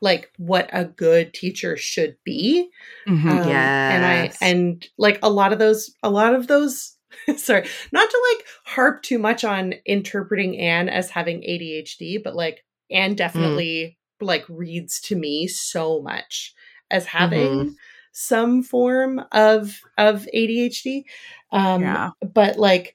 like 0.04 0.30
what 0.36 0.68
a 0.72 0.84
good 0.84 1.34
teacher 1.34 1.76
should 1.76 2.16
be. 2.24 2.68
Mhm. 3.08 3.30
Um, 3.30 3.48
and 3.48 4.04
I 4.04 4.32
and 4.40 4.86
like 4.98 5.18
a 5.22 5.30
lot 5.30 5.52
of 5.52 5.58
those 5.58 5.92
a 6.02 6.10
lot 6.10 6.34
of 6.34 6.46
those 6.46 6.96
sorry, 7.36 7.66
not 7.92 8.10
to 8.10 8.22
like 8.32 8.46
harp 8.64 9.02
too 9.02 9.18
much 9.18 9.44
on 9.44 9.74
interpreting 9.86 10.58
Anne 10.58 10.88
as 10.88 11.10
having 11.10 11.40
ADHD, 11.42 12.22
but 12.22 12.36
like 12.36 12.64
Anne 12.90 13.14
definitely 13.14 13.98
like 14.20 14.44
reads 14.48 15.00
to 15.00 15.16
me 15.16 15.48
so 15.48 16.00
much 16.02 16.54
as 16.90 17.06
having 17.06 17.74
some 18.12 18.62
form 18.62 19.20
of 19.32 19.80
of 19.98 20.28
ADHD. 20.34 21.04
Um 21.50 21.82
Yeah. 21.82 22.10
but 22.34 22.58
like 22.58 22.94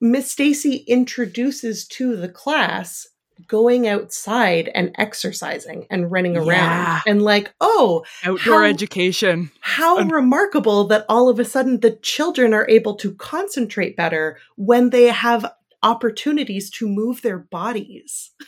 Miss 0.00 0.30
Stacy 0.30 0.84
introduces 0.86 1.86
to 1.88 2.16
the 2.16 2.28
class 2.28 3.06
going 3.46 3.86
outside 3.88 4.70
and 4.74 4.92
exercising 4.96 5.86
and 5.90 6.10
running 6.10 6.36
around 6.36 6.46
Yeah. 6.48 7.00
and 7.06 7.20
like 7.22 7.52
oh 7.60 8.04
Outdoor 8.24 8.62
how- 8.62 8.68
education. 8.68 9.50
how 9.60 9.98
Un- 9.98 10.08
remarkable 10.08 10.84
that 10.88 11.04
all 11.08 11.28
of 11.28 11.38
a 11.38 11.44
sudden 11.44 11.80
the 11.80 11.92
children 12.02 12.54
are 12.54 12.66
able 12.68 12.94
to 12.96 13.12
concentrate 13.14 13.96
better 13.96 14.38
when 14.56 14.90
they 14.90 15.04
have 15.08 15.44
opportunities 15.82 16.70
to 16.70 16.88
move 16.88 17.22
their 17.22 17.38
bodies. 17.38 18.30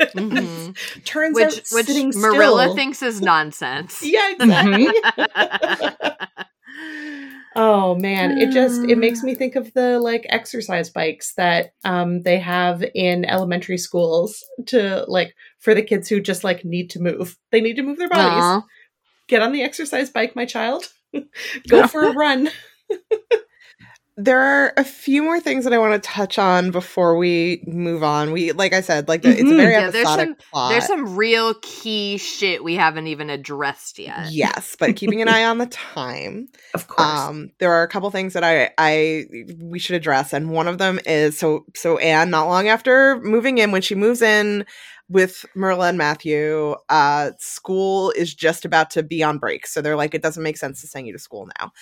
Mhm. 0.00 0.74
Turns 1.04 1.34
Which 1.36 1.44
out 1.46 1.54
which 1.70 1.86
sitting 1.86 2.12
Marilla 2.16 2.64
still. 2.64 2.74
thinks 2.74 3.00
is 3.02 3.20
nonsense. 3.22 4.02
Yeah, 4.04 4.32
exactly. 4.32 4.88
oh 7.56 7.94
man, 7.94 8.38
it 8.38 8.50
just 8.52 8.82
it 8.84 8.98
makes 8.98 9.22
me 9.22 9.34
think 9.34 9.56
of 9.56 9.72
the 9.74 9.98
like 9.98 10.26
exercise 10.28 10.90
bikes 10.90 11.34
that 11.34 11.72
um 11.84 12.22
they 12.22 12.38
have 12.38 12.84
in 12.94 13.24
elementary 13.24 13.78
schools 13.78 14.44
to 14.66 15.04
like 15.08 15.34
for 15.58 15.74
the 15.74 15.82
kids 15.82 16.08
who 16.08 16.20
just 16.20 16.44
like 16.44 16.64
need 16.64 16.90
to 16.90 17.00
move. 17.00 17.36
They 17.50 17.60
need 17.60 17.76
to 17.76 17.82
move 17.82 17.98
their 17.98 18.08
bodies. 18.08 18.44
Aw. 18.44 18.62
Get 19.28 19.42
on 19.42 19.52
the 19.52 19.62
exercise 19.62 20.10
bike, 20.10 20.36
my 20.36 20.44
child. 20.44 20.92
Go 21.68 21.86
for 21.86 22.04
a 22.04 22.12
run. 22.12 22.50
There 24.16 24.38
are 24.38 24.72
a 24.76 24.84
few 24.84 25.24
more 25.24 25.40
things 25.40 25.64
that 25.64 25.72
I 25.72 25.78
want 25.78 26.00
to 26.00 26.08
touch 26.08 26.38
on 26.38 26.70
before 26.70 27.16
we 27.16 27.64
move 27.66 28.04
on. 28.04 28.30
We, 28.30 28.52
like 28.52 28.72
I 28.72 28.80
said, 28.80 29.08
like 29.08 29.22
the, 29.22 29.30
it's 29.30 29.40
a 29.40 29.44
Mhm. 29.44 29.56
very 29.56 29.72
Yeah, 29.72 29.80
there's 29.90 29.94
episodic 30.06 30.26
some- 30.28 30.36
plot. 30.52 30.70
There's 30.70 30.86
some 30.86 31.16
real 31.16 31.54
key 31.62 32.18
shit 32.18 32.62
we 32.62 32.76
haven't 32.76 33.08
even 33.08 33.28
addressed 33.28 33.98
yet. 33.98 34.30
yes, 34.30 34.76
but 34.78 34.94
keeping 34.94 35.20
an 35.20 35.28
eye 35.28 35.44
on 35.44 35.58
the 35.58 35.66
time. 35.66 36.46
Of 36.74 36.86
course. 36.88 37.08
Um, 37.08 37.50
there 37.58 37.72
are 37.72 37.82
a 37.82 37.88
couple 37.88 38.10
things 38.10 38.34
that 38.34 38.42
I, 38.44 38.70
I, 38.78 39.26
we 39.60 39.78
should 39.80 39.94
address, 39.96 40.32
and 40.32 40.50
one 40.50 40.66
of 40.68 40.78
them 40.78 40.98
is 41.06 41.36
so, 41.38 41.64
so 41.74 41.98
Anne, 41.98 42.30
not 42.30 42.46
long 42.48 42.68
after 42.68 43.20
moving 43.20 43.58
in, 43.58 43.70
when 43.72 43.82
she 43.82 43.94
moves 43.94 44.22
in 44.22 44.64
with 45.08 45.44
Marilla 45.54 45.88
and 45.88 45.98
Matthew, 45.98 46.74
uh, 46.88 47.32
school 47.38 48.10
is 48.12 48.34
just 48.34 48.64
about 48.64 48.90
to 48.92 49.02
be 49.02 49.22
on 49.22 49.38
break, 49.38 49.66
so 49.66 49.80
they're 49.82 49.96
like, 49.96 50.14
it 50.14 50.22
doesn't 50.22 50.42
make 50.42 50.56
sense 50.56 50.80
to 50.80 50.86
send 50.86 51.06
you 51.06 51.12
to 51.12 51.18
school 51.18 51.48
now. 51.60 51.72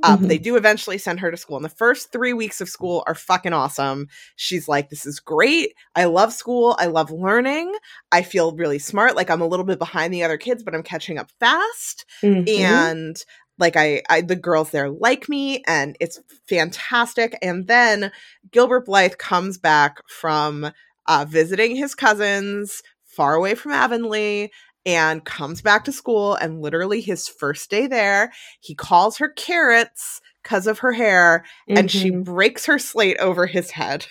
But 0.00 0.18
Mhm. 0.20 0.28
They 0.28 0.38
do 0.38 0.56
eventually 0.56 0.98
send 0.98 1.20
her 1.20 1.30
to 1.30 1.36
school, 1.36 1.56
and 1.56 1.64
the 1.64 1.68
first 1.68 2.10
three 2.12 2.32
weeks 2.32 2.60
of 2.60 2.68
school 2.68 3.04
are 3.06 3.14
fucking 3.14 3.52
awesome. 3.52 4.08
She's 4.36 4.68
like, 4.68 4.90
this 4.90 5.06
is 5.06 5.20
great. 5.20 5.74
I 5.94 6.04
love 6.06 6.32
school. 6.32 6.76
I 6.78 6.86
love 6.86 7.10
learning. 7.10 7.72
I 8.10 8.22
feel 8.22 8.52
really 8.56 8.78
smart. 8.80 9.14
Like 9.16 9.30
I'm 9.30 9.40
a 9.42 9.46
little 9.46 9.66
bit 9.66 9.78
behind 9.78 10.12
the 10.12 10.24
other 10.24 10.36
kids, 10.38 10.62
but 10.62 10.74
I'm 10.74 10.82
catching 10.82 11.18
up 11.18 11.30
fast 11.38 12.04
Mhm. 12.22 12.48
and 12.48 13.16
like 13.58 13.76
I, 13.76 14.02
I 14.08 14.22
the 14.22 14.34
girls 14.34 14.70
there 14.70 14.90
like 14.90 15.28
me 15.28 15.62
and 15.66 15.94
it's 16.00 16.18
fantastic 16.48 17.36
and 17.42 17.66
then 17.68 18.10
gilbert 18.50 18.86
blythe 18.86 19.18
comes 19.18 19.58
back 19.58 19.98
from 20.08 20.72
uh, 21.06 21.24
visiting 21.28 21.76
his 21.76 21.94
cousins 21.94 22.82
far 23.04 23.34
away 23.34 23.54
from 23.54 23.72
avonlea 23.72 24.48
and 24.84 25.24
comes 25.24 25.62
back 25.62 25.84
to 25.84 25.92
school 25.92 26.34
and 26.34 26.60
literally 26.60 27.00
his 27.00 27.28
first 27.28 27.70
day 27.70 27.86
there 27.86 28.32
he 28.60 28.74
calls 28.74 29.18
her 29.18 29.28
carrots 29.28 30.20
because 30.42 30.66
of 30.66 30.80
her 30.80 30.92
hair 30.92 31.44
and 31.68 31.90
she 31.90 32.10
Mhm. 32.10 32.24
breaks 32.24 32.66
her 32.66 32.78
slate 32.78 33.16
over 33.18 33.46
his 33.46 33.70
head 33.70 34.06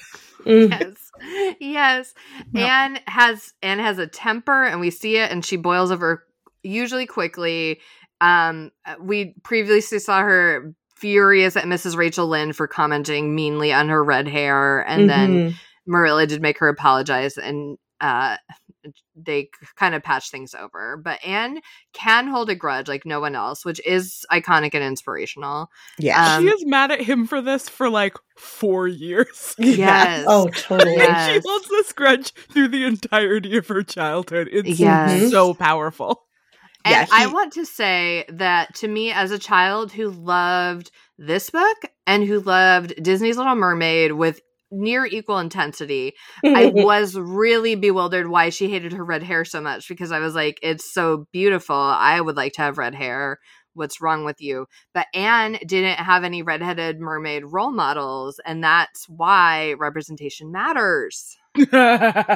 Mhm. 0.45 0.69
yes 0.71 1.57
yes 1.59 2.13
Yep. 2.53 2.69
anne 2.69 2.99
has 3.07 3.53
anne 3.61 3.79
has 3.79 3.97
a 3.97 4.07
temper 4.07 4.63
and 4.63 4.79
we 4.79 4.89
see 4.89 5.17
it 5.17 5.29
and 5.31 5.45
she 5.45 5.55
boils 5.57 5.91
over 5.91 6.25
usually 6.63 7.05
quickly 7.05 7.79
um 8.21 8.71
we 8.99 9.33
previously 9.43 9.99
saw 9.99 10.21
her 10.21 10.73
furious 10.95 11.55
at 11.57 11.65
mrs 11.65 11.95
rachel 11.97 12.27
lynde 12.27 12.55
for 12.55 12.67
commenting 12.67 13.35
meanly 13.35 13.73
on 13.73 13.89
her 13.89 14.03
red 14.03 14.27
hair 14.27 14.81
and 14.87 15.09
then 15.09 15.31
Mhm. 15.49 15.55
Marilla 15.88 16.27
did 16.27 16.41
make 16.41 16.59
her 16.59 16.67
apologize 16.69 17.38
and 17.38 17.77
uh 18.01 18.38
they 19.15 19.49
kind 19.75 19.93
of 19.95 20.03
patch 20.03 20.32
things 20.32 20.55
over 20.55 20.97
but 20.97 21.23
anne 21.25 21.59
can 21.93 22.27
hold 22.27 22.49
a 22.49 22.55
grudge 22.55 22.88
like 22.88 23.05
no 23.05 23.19
one 23.19 23.36
else 23.36 23.63
which 23.65 23.79
is 23.86 24.25
iconic 24.32 24.73
and 24.73 24.84
inspirational 24.84 25.69
yeah 25.99 26.19
Um, 26.38 26.43
she 26.43 26.49
is 26.49 26.65
mad 26.65 26.91
at 26.91 27.01
him 27.01 27.27
for 27.27 27.41
this 27.41 27.69
for 27.69 27.89
like 27.89 28.15
four 28.38 28.88
years. 28.88 29.55
yes 29.59 30.27
Oh, 30.27 30.49
totally. 30.49 30.95
Yeah. 30.97 31.15
she 31.15 31.39
holds 31.45 31.67
this 31.69 31.93
grudge 31.93 32.34
through 32.34 32.69
the 32.69 32.86
entirety 32.86 33.57
of 33.57 33.67
her 33.67 33.84
childhood. 33.84 34.49
It's 34.51 34.69
Yes. 34.79 35.32
so 35.32 35.53
powerful. 35.53 36.23
And 36.86 36.95
Yeah, 36.95 37.07
I 37.11 37.27
want 37.27 37.53
to 37.53 37.65
say 37.65 38.25
that 38.29 38.75
to 38.75 38.88
me, 38.88 39.11
as 39.11 39.32
a 39.32 39.39
child 39.39 39.91
who 39.91 40.09
loved 40.09 40.91
this 41.17 41.49
book 41.49 41.77
and 42.07 42.23
who 42.23 42.39
loved 42.39 43.01
Disney's 43.03 43.38
Little 43.38 43.55
Mermaid 43.55 44.13
with 44.13 44.41
near 44.72 45.05
equal 45.05 45.39
intensity, 45.39 46.13
I 46.55 46.65
was 46.74 47.15
really 47.17 47.76
bewildered 47.76 48.28
why 48.30 48.49
she 48.49 48.69
hated 48.69 48.93
her 48.93 49.03
red 49.05 49.24
hair 49.24 49.45
so 49.45 49.61
much 49.61 49.88
because 49.88 50.11
I 50.11 50.19
was 50.19 50.36
like, 50.36 50.59
it's 50.63 50.91
so 50.93 51.28
beautiful. 51.32 51.76
I 51.76 52.19
would 52.22 52.36
like 52.38 52.53
to 52.53 52.61
have 52.61 52.78
red 52.78 52.95
hair. 52.95 53.39
What's 53.74 54.01
wrong 54.01 54.26
with 54.26 54.41
you? 54.41 54.65
But 54.93 55.07
Anne 55.13 55.57
didn't 55.65 55.97
have 55.99 56.24
any 56.26 56.41
redheaded 56.43 56.99
mermaid 56.99 57.43
role 57.45 57.72
models, 57.72 58.39
and 58.45 58.61
that's 58.63 59.07
why 59.07 59.74
representation 59.80 60.51
matters. 60.51 61.38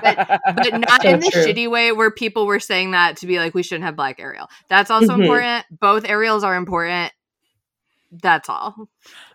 But 0.01 0.17
not 0.73 1.01
So 1.01 1.09
in 1.09 1.19
the 1.19 1.29
true. 1.31 1.43
shitty 1.45 1.69
way 1.69 1.91
where 1.91 2.11
people 2.11 2.45
were 2.45 2.59
saying 2.61 2.91
that 2.91 3.17
to 3.17 3.27
be 3.27 3.37
like 3.37 3.53
we 3.53 3.63
shouldn't 3.63 3.83
have 3.85 3.97
black 3.97 4.19
Ariel. 4.19 4.47
That's 4.69 4.89
also 4.91 5.13
Mhm. 5.13 5.21
important. 5.21 5.65
Both 5.79 6.05
Ariels 6.05 6.43
are 6.45 6.55
important. 6.55 7.11
That's 8.11 8.47
all. 8.49 8.75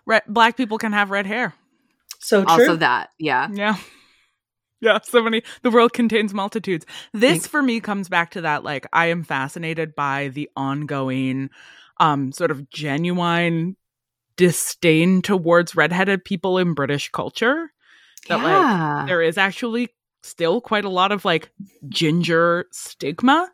Red, 0.07 0.23
black 0.27 0.57
people 0.57 0.79
can 0.79 0.93
have 0.93 1.11
red 1.11 1.27
hair. 1.27 1.53
So 2.21 2.43
true. 2.43 2.51
Also 2.53 2.75
that, 2.77 3.09
yeah. 3.19 3.47
Yeah. 3.51 3.75
Yeah, 4.83 4.97
so 5.03 5.21
many. 5.21 5.43
The 5.61 5.69
world 5.69 5.93
contains 5.93 6.33
multitudes. 6.33 6.87
This 7.13 7.45
for 7.45 7.61
me 7.61 7.79
comes 7.79 8.09
back 8.09 8.31
to 8.31 8.41
that 8.41 8.63
like 8.63 8.87
I 8.91 9.05
am 9.07 9.23
fascinated 9.23 9.93
by 9.93 10.29
the 10.29 10.49
ongoing 10.55 11.51
um 11.97 12.31
sort 12.31 12.49
of 12.49 12.67
genuine 12.71 13.75
disdain 14.37 15.21
towards 15.21 15.75
redheaded 15.75 16.25
people 16.25 16.57
in 16.57 16.73
British 16.73 17.09
culture. 17.11 17.71
That 18.27 18.37
like 18.37 18.45
yeah. 18.45 19.03
there 19.05 19.21
is 19.21 19.37
actually 19.37 19.89
still 20.23 20.61
quite 20.61 20.85
a 20.85 20.89
lot 20.89 21.11
of 21.11 21.25
like 21.25 21.51
ginger 21.89 22.65
stigma. 22.71 23.51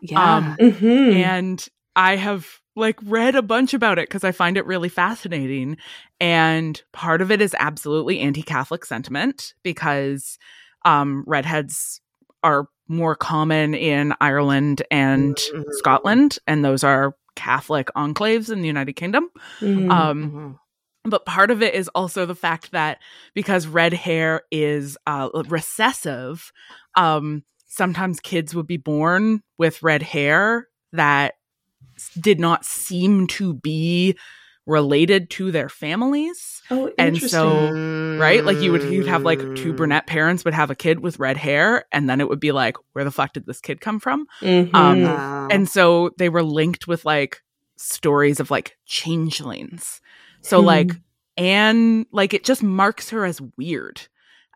yeah. 0.00 0.36
um, 0.36 0.56
Mhm. 0.60 1.12
and 1.14 1.68
I 1.96 2.14
have 2.14 2.46
like 2.78 2.98
read 3.04 3.34
a 3.34 3.42
bunch 3.42 3.74
about 3.74 3.98
it 3.98 4.08
because 4.08 4.24
I 4.24 4.32
find 4.32 4.56
it 4.56 4.66
really 4.66 4.88
fascinating. 4.88 5.76
And 6.20 6.80
part 6.92 7.20
of 7.20 7.30
it 7.30 7.42
is 7.42 7.54
absolutely 7.58 8.20
anti-Catholic 8.20 8.84
sentiment 8.84 9.54
because 9.62 10.38
um, 10.84 11.24
redheads 11.26 12.00
are 12.42 12.68
more 12.88 13.14
common 13.14 13.74
in 13.74 14.14
Ireland 14.20 14.82
and 14.90 15.36
Mhm. 15.36 15.64
Scotland, 15.72 16.38
and 16.46 16.64
those 16.64 16.82
are 16.82 17.14
Catholic 17.36 17.88
enclaves 17.96 18.50
in 18.50 18.62
the 18.62 18.66
United 18.66 18.94
Kingdom. 18.94 19.28
Mhm. 19.60 19.90
Um, 19.90 20.30
Mhm. 20.30 20.58
but 21.04 21.26
part 21.26 21.50
of 21.50 21.62
it 21.62 21.74
is 21.74 21.88
also 21.88 22.26
the 22.26 22.34
fact 22.34 22.70
that 22.72 22.98
because 23.34 23.66
red 23.66 23.92
hair 23.92 24.42
is 24.50 24.96
uh, 25.06 25.28
recessive, 25.48 26.52
um, 26.96 27.44
sometimes 27.66 28.20
kids 28.20 28.54
would 28.54 28.66
be 28.66 28.78
born 28.78 29.42
with 29.58 29.82
red 29.82 30.02
hair 30.02 30.68
that 30.92 31.34
did 32.20 32.38
not 32.40 32.64
seem 32.64 33.26
to 33.28 33.54
be 33.54 34.16
related 34.66 35.30
to 35.30 35.50
their 35.50 35.68
families. 35.70 36.60
Oh, 36.70 36.90
And 36.98 37.18
so- 37.22 37.72
Right? 38.20 38.44
Like 38.44 38.58
you 38.58 38.70
would 38.72 38.82
you'd 38.92 39.06
have 39.06 39.22
like 39.22 39.38
two 39.56 39.72
Mm. 39.72 39.76
brunette 39.76 40.06
parents 40.06 40.44
would 40.44 40.52
have 40.52 40.70
a 40.70 40.74
kid 40.74 41.00
with 41.00 41.18
red 41.18 41.36
hair 41.38 41.86
and 41.92 42.08
then 42.10 42.20
it 42.20 42.28
would 42.28 42.40
be 42.40 42.52
like 42.52 42.76
where 42.92 43.04
the 43.04 43.10
fuck 43.10 43.32
did 43.32 43.46
this 43.46 43.60
kid 43.60 43.80
come 43.80 43.98
from? 43.98 44.26
Mhm. 44.42 44.74
um, 44.74 45.04
Oh. 45.04 45.48
And 45.50 45.66
so 45.68 46.10
they 46.18 46.28
were 46.28 46.42
linked 46.42 46.86
with 46.86 47.04
like 47.06 47.40
stories 47.76 48.40
of 48.40 48.50
like 48.50 48.76
changelings. 48.84 50.00
So 50.42 50.60
Hmm. 50.60 50.66
like 50.66 50.90
Anne 51.38 52.04
like 52.12 52.34
it 52.34 52.44
just 52.44 52.62
marks 52.62 53.10
her 53.10 53.24
as 53.24 53.40
weird 53.56 54.02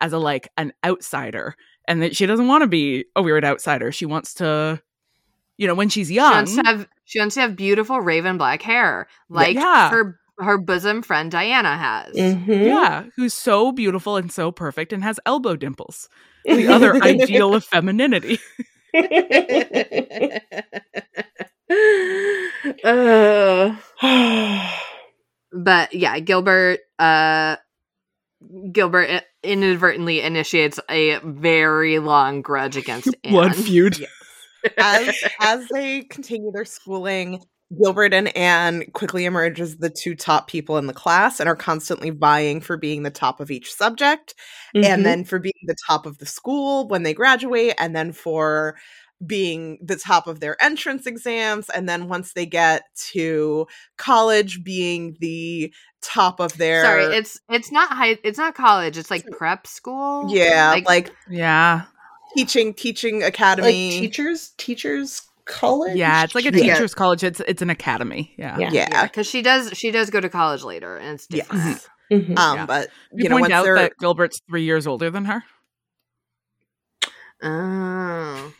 as 0.01 0.13
a 0.13 0.19
like 0.19 0.49
an 0.59 0.73
outsider 0.85 1.55
and 1.89 2.03
that 2.03 2.15
she 2.17 2.27
doesn't 2.27 2.49
want 2.49 2.63
to 2.63 2.69
be 2.69 3.05
a 3.17 3.23
weird 3.23 3.45
outsider. 3.45 3.93
She 3.93 4.05
wants 4.07 4.35
to 4.35 4.83
you 5.59 5.67
know 5.67 5.75
when 5.75 5.89
she's 5.89 6.09
she 6.09 6.15
young 6.15 6.33
wants 6.33 6.55
to 6.57 6.63
have 6.65 6.89
she 7.05 7.19
wants 7.19 7.35
to 7.35 7.41
have 7.43 7.57
beautiful 7.57 8.01
raven 8.01 8.39
black 8.39 8.63
hair, 8.63 9.07
like 9.29 9.55
Yeah. 9.57 9.91
her 9.91 10.19
her 10.39 10.59
bosom 10.59 11.03
friend 11.03 11.31
Diana 11.31 11.77
has. 11.77 12.15
Mhm. 12.17 12.67
yeah, 12.67 13.05
who's 13.17 13.35
so 13.35 13.71
beautiful 13.73 14.17
and 14.17 14.33
so 14.33 14.51
perfect 14.51 14.93
and 14.93 15.03
has 15.05 15.21
elbow 15.27 15.57
dimples. 15.57 16.09
The 16.45 16.67
other 16.69 16.97
ideal 17.03 17.55
of 17.55 17.65
femininity. 17.65 18.39
Uh, 22.85 23.77
but 25.53 25.95
yeah, 25.95 26.19
Gilbert 26.21 26.81
uh 26.99 27.57
Gilbert 28.73 29.23
inadvertently 29.43 30.21
initiates 30.21 30.81
a 30.91 31.19
very 31.19 31.99
long 31.99 32.43
grudge 32.43 32.77
against 32.83 33.15
Anne. 33.25 33.33
Blood 33.33 33.57
feud. 33.57 34.07
As 34.79 35.15
as 35.41 35.69
they 35.69 36.03
continue 36.03 36.53
their 36.53 36.65
schooling, 36.65 37.43
Gilbert 37.83 38.13
and 38.13 38.37
Anne 38.37 38.85
quickly 38.93 39.25
emerge 39.25 39.61
as 39.61 39.79
the 39.79 39.89
two 39.91 40.15
top 40.15 40.47
people 40.49 40.77
in 40.77 40.87
the 40.87 40.93
class 40.93 41.41
and 41.41 41.49
are 41.49 41.57
constantly 41.57 42.11
vying 42.11 42.61
for 42.61 42.77
being 42.77 43.03
the 43.03 43.11
top 43.11 43.41
of 43.41 43.51
each 43.51 43.73
subject 43.73 44.35
Mhm. 44.77 44.85
and 44.85 45.07
then 45.07 45.25
for 45.25 45.39
being 45.39 45.53
the 45.67 45.77
top 45.89 46.05
of 46.07 46.19
the 46.19 46.27
school 46.27 46.87
when 46.89 47.03
they 47.03 47.15
graduate 47.15 47.75
and 47.79 47.97
then 47.97 48.13
for 48.13 48.77
being 49.27 49.79
the 49.83 49.97
top 49.97 50.27
of 50.27 50.41
their 50.41 50.61
entrance 50.63 51.07
exams 51.07 51.71
and 51.71 51.89
then 51.89 52.09
once 52.09 52.33
they 52.33 52.45
get 52.45 52.83
to 52.97 53.67
college 53.97 54.65
being 54.65 55.17
the 55.21 55.73
top 56.03 56.41
of 56.41 56.57
their 56.59 56.83
Sorry, 56.85 57.05
it's 57.17 57.39
it's 57.49 57.71
not 57.71 57.89
high 57.91 58.19
it's 58.25 58.37
not 58.39 58.55
college, 58.57 58.99
it's 58.99 59.11
like 59.13 59.25
prep 59.31 59.67
school. 59.67 60.27
yeah 60.35 60.79
like, 60.87 61.11
Yeah. 61.31 61.83
Teaching 62.37 62.75
teaching 62.75 63.21
like 63.21 63.29
academy 63.35 63.91
teachers, 64.01 64.53
teachers 64.57 65.23
college. 65.45 65.97
Yeah, 65.97 66.25
it's 66.25 66.35
like 66.35 66.45
a 66.47 66.53
Yeah. 66.57 66.75
teacher's 66.75 66.95
college. 66.95 67.23
It's 67.25 67.41
it's 67.41 67.63
an 67.63 67.71
academy. 67.71 68.33
Yeah. 68.39 68.59
Yeah. 68.59 68.71
yeah, 68.73 69.03
because 69.07 69.27
she 69.27 69.43
does 69.43 69.71
she 69.77 69.91
does 69.91 70.09
go 70.11 70.21
to 70.21 70.29
college 70.29 70.63
later 70.63 70.97
and 70.97 71.15
it's 71.17 71.27
Yes. 71.31 71.47
different. 71.49 71.89
Mhm. 72.11 72.39
um 72.39 72.57
Yeah. 72.59 72.67
but 72.67 72.89
You, 73.13 73.25
you 73.25 73.29
know 73.29 73.35
point 73.37 73.43
once 73.43 73.53
out 73.53 73.65
they're 73.65 73.75
that 73.77 73.93
Gilbert's 73.99 74.41
three 74.49 74.65
years 74.65 74.87
older 74.87 75.11
than 75.11 75.25
her. 75.27 75.45
Oh. 77.43 78.53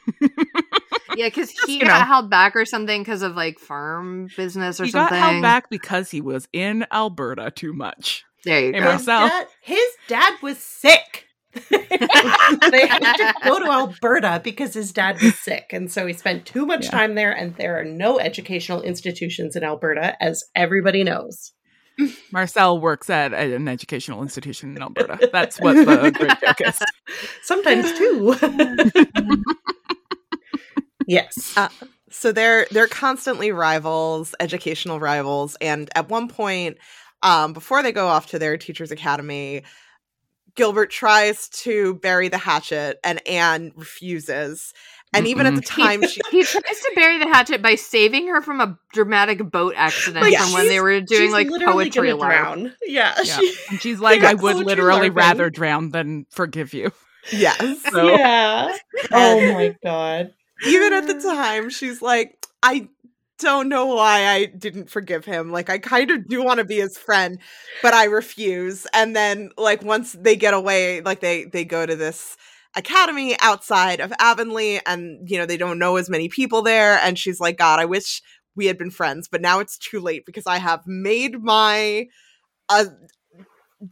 yeah, 1.17 1.27
because 1.27 1.51
he 1.67 1.75
you 1.79 1.85
got 1.85 2.01
know. 2.01 2.05
held 2.07 2.31
back 2.31 2.57
or 2.57 2.65
something 2.65 3.03
because 3.03 3.23
of 3.23 3.37
like 3.37 3.59
farm 3.59 4.29
business 4.37 4.81
or 4.81 4.85
he 4.85 4.91
something. 4.91 5.19
got 5.19 5.31
held 5.31 5.43
back 5.43 5.71
because 5.71 6.11
he 6.11 6.21
was 6.21 6.49
in 6.53 6.85
Alberta 6.93 7.51
too 7.51 7.73
much. 7.73 8.25
There 8.45 8.59
you 8.61 8.73
Hey, 8.73 8.81
go. 8.81 8.85
Marcelle. 8.87 9.29
Dad- 9.29 9.47
his 9.61 9.85
dad 10.09 10.35
was 10.43 10.59
sick. 10.59 11.27
they 11.71 12.87
had 12.87 13.13
to 13.17 13.35
go 13.45 13.59
to 13.59 13.71
Alberta 13.71 14.41
because 14.43 14.75
his 14.75 14.93
dad 14.93 15.21
was 15.21 15.39
sick. 15.39 15.67
And 15.73 15.91
so 15.93 16.07
he 16.07 16.13
spent 16.15 16.47
too 16.47 16.65
much 16.67 16.85
Yeah. 16.85 16.91
time 16.91 17.15
there, 17.15 17.33
and 17.33 17.55
there 17.57 17.79
are 17.79 17.85
no 17.85 18.19
educational 18.19 18.83
institutions 18.83 19.55
in 19.57 19.63
Alberta, 19.65 20.17
as 20.23 20.45
everybody 20.55 21.05
knows. 21.05 21.53
Marcelle 22.33 22.81
works 22.81 23.11
at 23.11 23.35
an 23.35 23.69
educational 23.69 24.23
institution 24.23 24.75
in 24.75 24.83
Alberta. 24.83 25.29
That's 25.31 25.61
what 25.61 25.75
the 25.77 26.11
great 26.15 26.41
joke 26.41 26.61
is. 26.67 26.81
Sometimes 27.43 27.93
two. 27.93 28.35
yes. 31.07 31.53
Uh, 31.57 31.69
so 32.11 32.33
they're 32.33 32.67
they're 32.71 32.87
constantly 32.89 33.53
rivals, 33.53 34.35
educational 34.41 35.01
rivals, 35.01 35.57
and 35.61 35.89
at 35.95 36.09
one 36.09 36.29
point, 36.29 36.79
um, 37.23 37.53
before 37.53 37.83
they 37.83 37.93
go 37.93 38.07
off 38.09 38.27
to 38.29 38.39
their 38.39 38.57
teachers' 38.57 38.91
academy, 38.91 39.63
Gilbert 40.55 40.91
tries 40.91 41.49
to 41.49 41.95
bury 41.97 42.29
the 42.29 42.39
hatchet, 42.39 42.99
and 43.05 43.27
Anne 43.27 43.73
refuses. 43.75 44.73
And 45.15 45.27
even 45.27 45.45
at 45.47 45.55
the 45.55 45.61
time, 45.61 46.07
she 46.07 46.21
He 46.31 46.43
tries 46.43 46.63
to 46.63 46.93
bury 46.95 47.19
the 47.19 47.27
hatchet 47.27 47.61
by 47.61 47.75
saving 47.75 48.29
her 48.29 48.41
from 48.41 48.61
a 48.63 48.79
dramatic 48.95 49.51
boat 49.51 49.75
accident 49.77 50.25
Like, 50.25 50.39
from 50.39 50.53
when 50.55 50.69
they 50.69 50.81
were 50.81 51.01
doing 51.03 51.31
like 51.31 51.49
poetry 51.49 52.13
drown. 52.17 52.75
Yeah. 52.87 53.15
Yeah. 53.19 53.23
she- 53.25 53.55
she's 53.79 54.01
like, 54.01 54.23
I 54.23 54.33
would 54.35 54.57
literally 54.65 55.11
larping. 55.11 55.17
rather 55.17 55.51
drown 55.51 55.91
than 55.91 56.27
forgive 56.31 56.73
you. 56.73 56.93
yes, 57.31 57.83
So- 57.91 58.09
yeah. 58.09 58.75
Oh 59.11 59.53
my 59.53 59.77
god. 59.83 60.33
even 60.67 60.93
at 60.95 61.07
the 61.07 61.21
time, 61.21 61.69
she's 61.69 62.01
like, 62.01 62.47
I 62.63 62.89
don't 63.43 63.69
know 63.69 63.87
why 63.87 64.27
I 64.27 64.47
didn't 64.47 64.91
forgive 64.91 65.25
him. 65.25 65.51
Like, 65.53 65.71
I 65.71 65.79
kind 65.79 66.11
of 66.11 66.29
do 66.29 66.43
want 66.43 66.59
to 66.59 66.65
be 66.65 66.77
his 66.79 66.97
friend, 66.99 67.39
but 67.83 67.95
I 67.95 68.05
refuse. 68.05 68.87
And 68.95 69.15
then, 69.17 69.51
like, 69.57 69.83
once 69.83 70.13
they 70.13 70.37
get 70.37 70.55
away, 70.55 71.01
like 71.03 71.21
they 71.21 71.45
they 71.45 71.65
go 71.65 71.87
to 71.87 71.97
this 71.97 72.37
academy 72.77 73.37
outside 73.41 74.01
of 74.01 74.13
Avonlea, 74.19 74.81
and 74.87 75.29
you 75.31 75.39
know 75.39 75.47
they 75.47 75.57
don't 75.59 75.79
know 75.79 75.97
as 75.97 76.09
many 76.11 76.29
people 76.29 76.63
there. 76.63 76.99
And 76.99 77.19
she's 77.19 77.41
like, 77.41 77.59
God, 77.59 77.81
I 77.81 77.85
wish 77.87 78.23
we 78.57 78.67
had 78.67 78.79
been 78.79 78.91
friends, 78.91 79.29
but 79.31 79.41
now 79.43 79.61
it's 79.61 79.79
too 79.79 80.01
late 80.01 80.25
because 80.27 80.47
I 80.47 80.59
have 80.59 80.83
made 80.87 81.43
my 81.43 82.07
uh, 82.69 82.87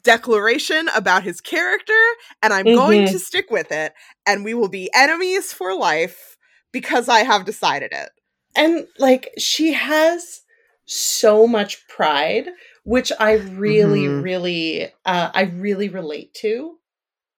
declaration 0.03 0.89
about 0.95 1.23
his 1.23 1.41
character, 1.41 1.99
and 2.43 2.53
I'm 2.53 2.71
going 2.71 3.05
Mhm. 3.05 3.07
to 3.07 3.19
stick 3.19 3.47
with 3.51 3.73
it. 3.73 3.93
And 4.27 4.45
we 4.45 4.55
will 4.55 4.69
be 4.69 4.91
enemies 4.95 5.53
for 5.53 5.75
life 5.75 6.37
because 6.73 7.09
I 7.09 7.21
have 7.21 7.45
decided 7.45 7.93
it. 7.93 8.11
And 8.55 8.87
like 8.99 9.31
she 9.39 9.73
has 9.73 10.43
so 10.87 11.47
much 11.47 11.87
pride, 11.89 12.49
which 12.85 13.13
I 13.21 13.33
really, 13.35 14.07
Mhm. 14.07 14.23
really 14.23 14.87
uh 15.05 15.31
I 15.35 15.43
really 15.43 15.89
relate 15.89 16.35
to. 16.43 16.79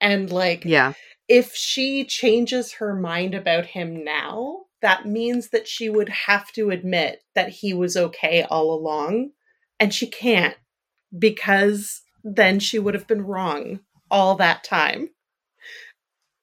And 0.01 0.31
like 0.33 0.65
Yeah. 0.65 0.95
if 1.29 1.55
she 1.55 2.05
changes 2.05 2.75
her 2.75 2.95
mind 2.95 3.35
about 3.35 3.67
him 3.67 4.05
now, 4.05 4.67
that 4.83 5.07
means 5.07 5.51
that 5.51 5.69
she 5.69 5.89
would 5.91 6.09
have 6.09 6.53
to 6.53 6.71
admit 6.71 7.23
that 7.35 7.51
he 7.51 7.75
was 7.75 7.97
okay 7.97 8.43
all 8.45 8.75
along. 8.75 9.33
And 9.81 9.95
she 9.95 10.07
can't 10.09 10.57
because 11.19 12.03
then 12.25 12.61
she 12.61 12.79
would 12.79 12.95
have 12.95 13.07
been 13.07 13.23
wrong 13.27 13.81
all 14.11 14.37
that 14.37 14.65
time. 14.65 15.11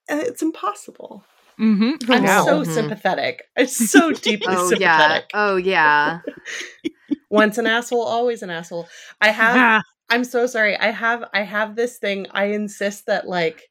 And 0.08 0.20
it's 0.22 0.42
impossible. 0.42 1.24
Mm-hmm. 1.60 2.12
I'm 2.12 2.24
know. 2.24 2.46
so 2.46 2.62
Mhm. 2.62 2.66
sympathetic. 2.74 3.44
I'm 3.58 3.68
so 3.68 4.12
deeply 4.28 4.56
Oh 4.56 4.70
yeah. 4.72 4.98
sympathetic. 4.98 5.32
Oh 5.34 5.56
yeah. 5.58 6.20
Once 7.30 7.58
an 7.58 7.68
asshole, 7.68 8.02
always 8.02 8.42
an 8.42 8.50
asshole. 8.50 8.88
I 9.22 9.30
have 9.30 9.84
I'm 10.10 10.24
so 10.24 10.48
sorry. 10.48 10.76
I 10.76 10.90
have 10.92 11.24
I 11.34 11.42
have 11.44 11.76
this 11.76 11.98
thing. 11.98 12.26
I 12.32 12.46
insist 12.46 13.06
that 13.06 13.28
like 13.28 13.70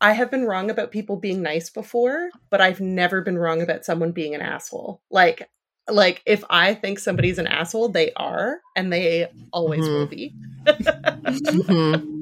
I 0.00 0.12
have 0.12 0.30
been 0.30 0.44
wrong 0.44 0.70
about 0.70 0.92
people 0.92 1.16
being 1.16 1.42
nice 1.42 1.70
before, 1.70 2.30
but 2.50 2.60
I've 2.60 2.80
never 2.80 3.22
been 3.22 3.38
wrong 3.38 3.62
about 3.62 3.84
someone 3.84 4.12
being 4.12 4.34
an 4.34 4.42
asshole. 4.42 5.00
Like 5.10 5.48
like 5.88 6.22
if 6.26 6.44
I 6.50 6.74
think 6.74 6.98
somebody's 6.98 7.38
an 7.38 7.46
asshole, 7.46 7.88
they 7.88 8.12
are 8.14 8.60
and 8.76 8.92
they 8.92 9.28
always 9.52 9.88
will 9.88 10.06
be. 10.06 10.34
Mhm. 10.66 12.10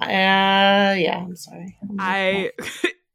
Uh 0.00 0.94
yeah, 0.98 1.18
I'm 1.24 1.36
sorry. 1.36 1.78
I 1.98 2.50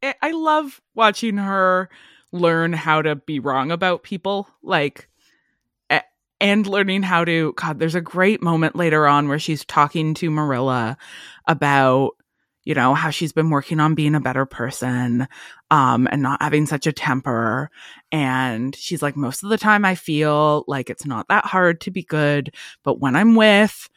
I 0.04 0.32
love 0.32 0.82
watching 0.95 1.38
her 1.38 1.89
learn 2.32 2.74
how 2.74 3.02
to 3.02 3.16
be 3.16 3.39
wrong 3.39 3.72
about 3.72 4.04
people 4.04 4.47
like 4.62 5.10
and 6.41 6.68
learning 6.68 7.04
how 7.04 7.26
to 7.26 7.54
god 7.54 7.80
there's 7.80 7.95
a 7.95 8.02
great 8.02 8.41
moment 8.41 8.76
later 8.76 9.08
on 9.08 9.28
where 9.28 9.39
she's 9.39 9.66
talking 9.66 10.14
to 10.14 10.30
Marilla 10.30 10.97
about 11.47 12.12
you 12.64 12.76
know 12.76 12.93
how 12.93 13.10
she's 13.10 13.34
been 13.34 13.50
working 13.50 13.80
on 13.80 13.95
being 13.95 14.16
a 14.16 14.20
better 14.20 14.45
person 14.45 15.28
um 15.72 16.08
and 16.12 16.22
not 16.22 16.41
having 16.41 16.66
such 16.66 16.88
a 16.88 16.93
temper. 16.93 17.70
And 18.12 18.76
she's 18.76 19.02
like 19.02 19.16
most 19.16 19.43
of 19.43 19.50
the 19.50 19.58
time 19.58 19.86
I 19.86 19.95
feel 19.95 20.64
like 20.68 20.89
it's 20.89 21.06
not 21.06 21.28
that 21.30 21.45
hard 21.45 21.82
to 21.82 21.91
be 21.91 22.04
good 22.04 22.54
but 22.84 23.00
when 23.00 23.16
I'm 23.16 23.36
with 23.36 23.89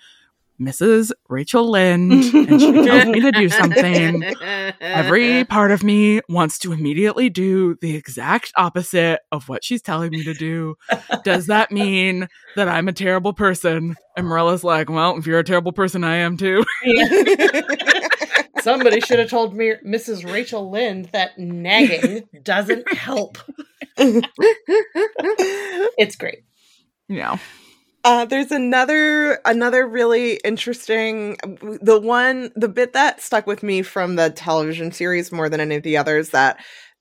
Mrs. 0.61 1.13
Rachel 1.29 1.71
Lynde 1.71 2.13
and 2.35 2.61
she 2.61 2.73
tells 2.73 3.07
me 3.07 3.21
to 3.21 3.33
do 3.33 3.49
something 3.49 4.23
Every 4.81 5.45
part 5.45 5.71
of 5.71 5.83
me 5.83 6.21
wants 6.29 6.59
to 6.61 6.73
immediately 6.73 7.31
do 7.31 7.77
the 7.81 7.97
exact 7.97 8.53
opposite 8.57 9.21
of 9.31 9.49
what 9.49 9.65
she's 9.65 9.83
telling 9.83 10.11
me 10.11 10.23
to 10.25 10.35
do. 10.35 10.77
Does 11.25 11.47
that 11.47 11.71
mean 11.73 12.29
that 12.57 12.69
I'm 12.69 12.89
a 12.89 12.93
terrible 12.93 13.33
person? 13.33 13.97
And 14.17 14.27
Marilla's 14.27 14.65
like, 14.65 14.89
well, 14.91 15.17
if 15.17 15.27
you're 15.27 15.39
a 15.39 15.45
terrible 15.45 15.73
person, 15.73 16.05
I 16.05 16.17
am 16.17 16.37
too. 16.37 16.65
Somebody 18.61 19.01
should 19.01 19.19
have 19.19 19.31
told 19.31 19.55
me 19.55 19.75
Mrs. 19.85 20.31
Rachel 20.31 20.71
Lynde 20.71 21.07
that 21.13 21.39
nagging 21.39 22.29
doesn't 22.43 22.93
help. 22.95 23.39
it's 25.99 26.17
great. 26.17 26.45
Yeah. 27.09 27.39
Uh, 28.05 28.25
there's 28.25 28.51
another 28.51 29.35
another 29.45 29.87
really 29.87 30.35
interesting 30.45 31.37
the 31.81 32.01
one 32.01 32.51
the 32.57 32.69
bit 32.69 32.93
that 32.95 33.21
stuck 33.21 33.47
with 33.47 33.63
me 33.63 33.81
from 33.83 34.17
the 34.17 34.31
television 34.31 34.91
series 34.91 35.31
more 35.31 35.49
than 35.49 35.61
any 35.61 35.77
of 35.77 35.85
the 35.85 35.97
others 35.97 36.31
that 36.31 36.59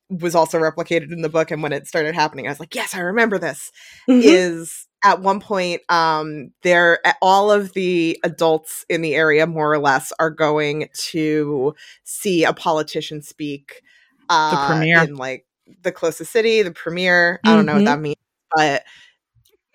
was 0.10 0.36
also 0.36 0.60
replicated 0.60 1.12
in 1.12 1.22
the 1.24 1.30
book 1.30 1.50
and 1.50 1.64
when 1.64 1.74
it 1.74 1.88
started 1.88 2.14
happening 2.14 2.46
I 2.46 2.52
was 2.52 2.60
like 2.60 2.76
yes 2.76 2.94
I 2.94 3.00
remember 3.00 3.40
this 3.40 3.72
Mhm. 4.08 4.22
is 4.22 4.88
at 5.04 5.22
one 5.22 5.40
point 5.40 5.82
um 5.90 6.52
there 6.62 7.00
all 7.22 7.52
of 7.52 7.74
the 7.74 8.20
adults 8.24 8.86
in 8.88 9.02
the 9.02 9.16
area 9.16 9.48
more 9.48 9.74
or 9.74 9.80
less 9.80 10.14
are 10.20 10.30
going 10.30 10.88
to 10.94 11.74
see 12.04 12.44
a 12.44 12.54
politician 12.54 13.24
speak 13.24 13.82
uh 14.30 14.56
premier. 14.58 14.94
in 14.94 15.16
like 15.16 15.46
the 15.82 15.92
closest 15.92 16.32
city 16.32 16.62
the 16.62 16.72
premier 16.72 17.42
I 17.48 17.56
don't 17.56 17.66
know 17.66 17.74
what 17.76 17.86
Mhm. 17.86 17.86
that 17.86 18.00
means 18.00 18.16
but 18.56 18.84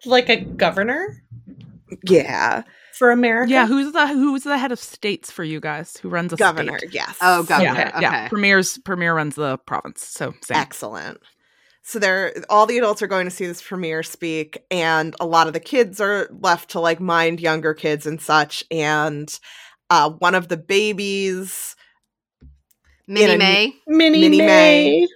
like 0.06 0.28
a 0.28 0.36
governor 0.40 1.22
yeah 2.08 2.62
for 2.98 3.10
America. 3.10 3.50
Yeah, 3.52 3.66
who's 3.66 3.92
the 3.92 4.06
who's 4.06 4.42
the 4.44 4.56
head 4.56 4.72
of 4.72 4.78
states 4.78 5.30
for 5.30 5.44
you 5.44 5.60
guys? 5.60 5.96
Who 5.98 6.08
runs 6.08 6.32
a 6.32 6.36
governor 6.36 6.78
state? 6.78 6.94
yes 6.94 7.16
Oh, 7.20 7.42
governor. 7.42 7.74
Yeah, 7.74 7.88
Okay. 7.90 8.00
yeah. 8.00 8.28
Premier's 8.28 8.78
premier 8.78 9.14
runs 9.14 9.34
the 9.34 9.58
province. 9.58 10.02
So 10.02 10.32
same. 10.42 10.56
excellent 10.56 11.18
so 11.82 11.98
they're 12.00 12.32
all 12.50 12.66
the 12.66 12.78
adults 12.78 13.00
are 13.02 13.06
going 13.06 13.26
to 13.26 13.30
see 13.30 13.46
this 13.46 13.62
premier 13.62 14.02
speak 14.02 14.58
and 14.72 15.14
a 15.20 15.26
lot 15.26 15.46
of 15.46 15.52
the 15.52 15.60
kids 15.60 16.00
are 16.00 16.28
left 16.40 16.70
to 16.70 16.80
like 16.80 16.98
mind 16.98 17.38
younger 17.40 17.74
kids 17.74 18.06
and 18.06 18.20
such 18.20 18.64
and 18.72 19.38
uh 19.90 20.10
one 20.10 20.34
of 20.34 20.48
the 20.48 20.56
babies 20.56 21.76
Minnie 23.06 23.34
a- 23.34 23.38
May. 23.38 23.74
Minnie, 23.86 24.20
Minnie 24.22 24.38
May. 24.38 24.46
May. 25.02 25.06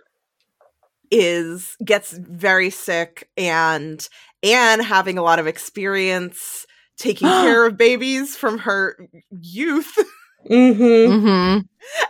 is 1.11 1.77
gets 1.85 2.13
very 2.13 2.71
sick 2.71 3.29
and 3.37 4.09
Anne 4.43 4.81
having 4.81 5.19
a 5.19 5.23
lot 5.23 5.39
of 5.39 5.47
experience 5.47 6.67
taking 6.97 7.29
care 7.43 7.67
of 7.67 7.77
babies 7.77 8.37
from 8.37 8.59
her 8.59 8.97
youth 9.41 9.93
Mm-hmm. 10.51 10.83
Mm-hmm. 11.27 11.59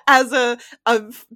as 0.07 0.33
a, 0.33 0.57
a 0.87 1.03
f- 1.09 1.27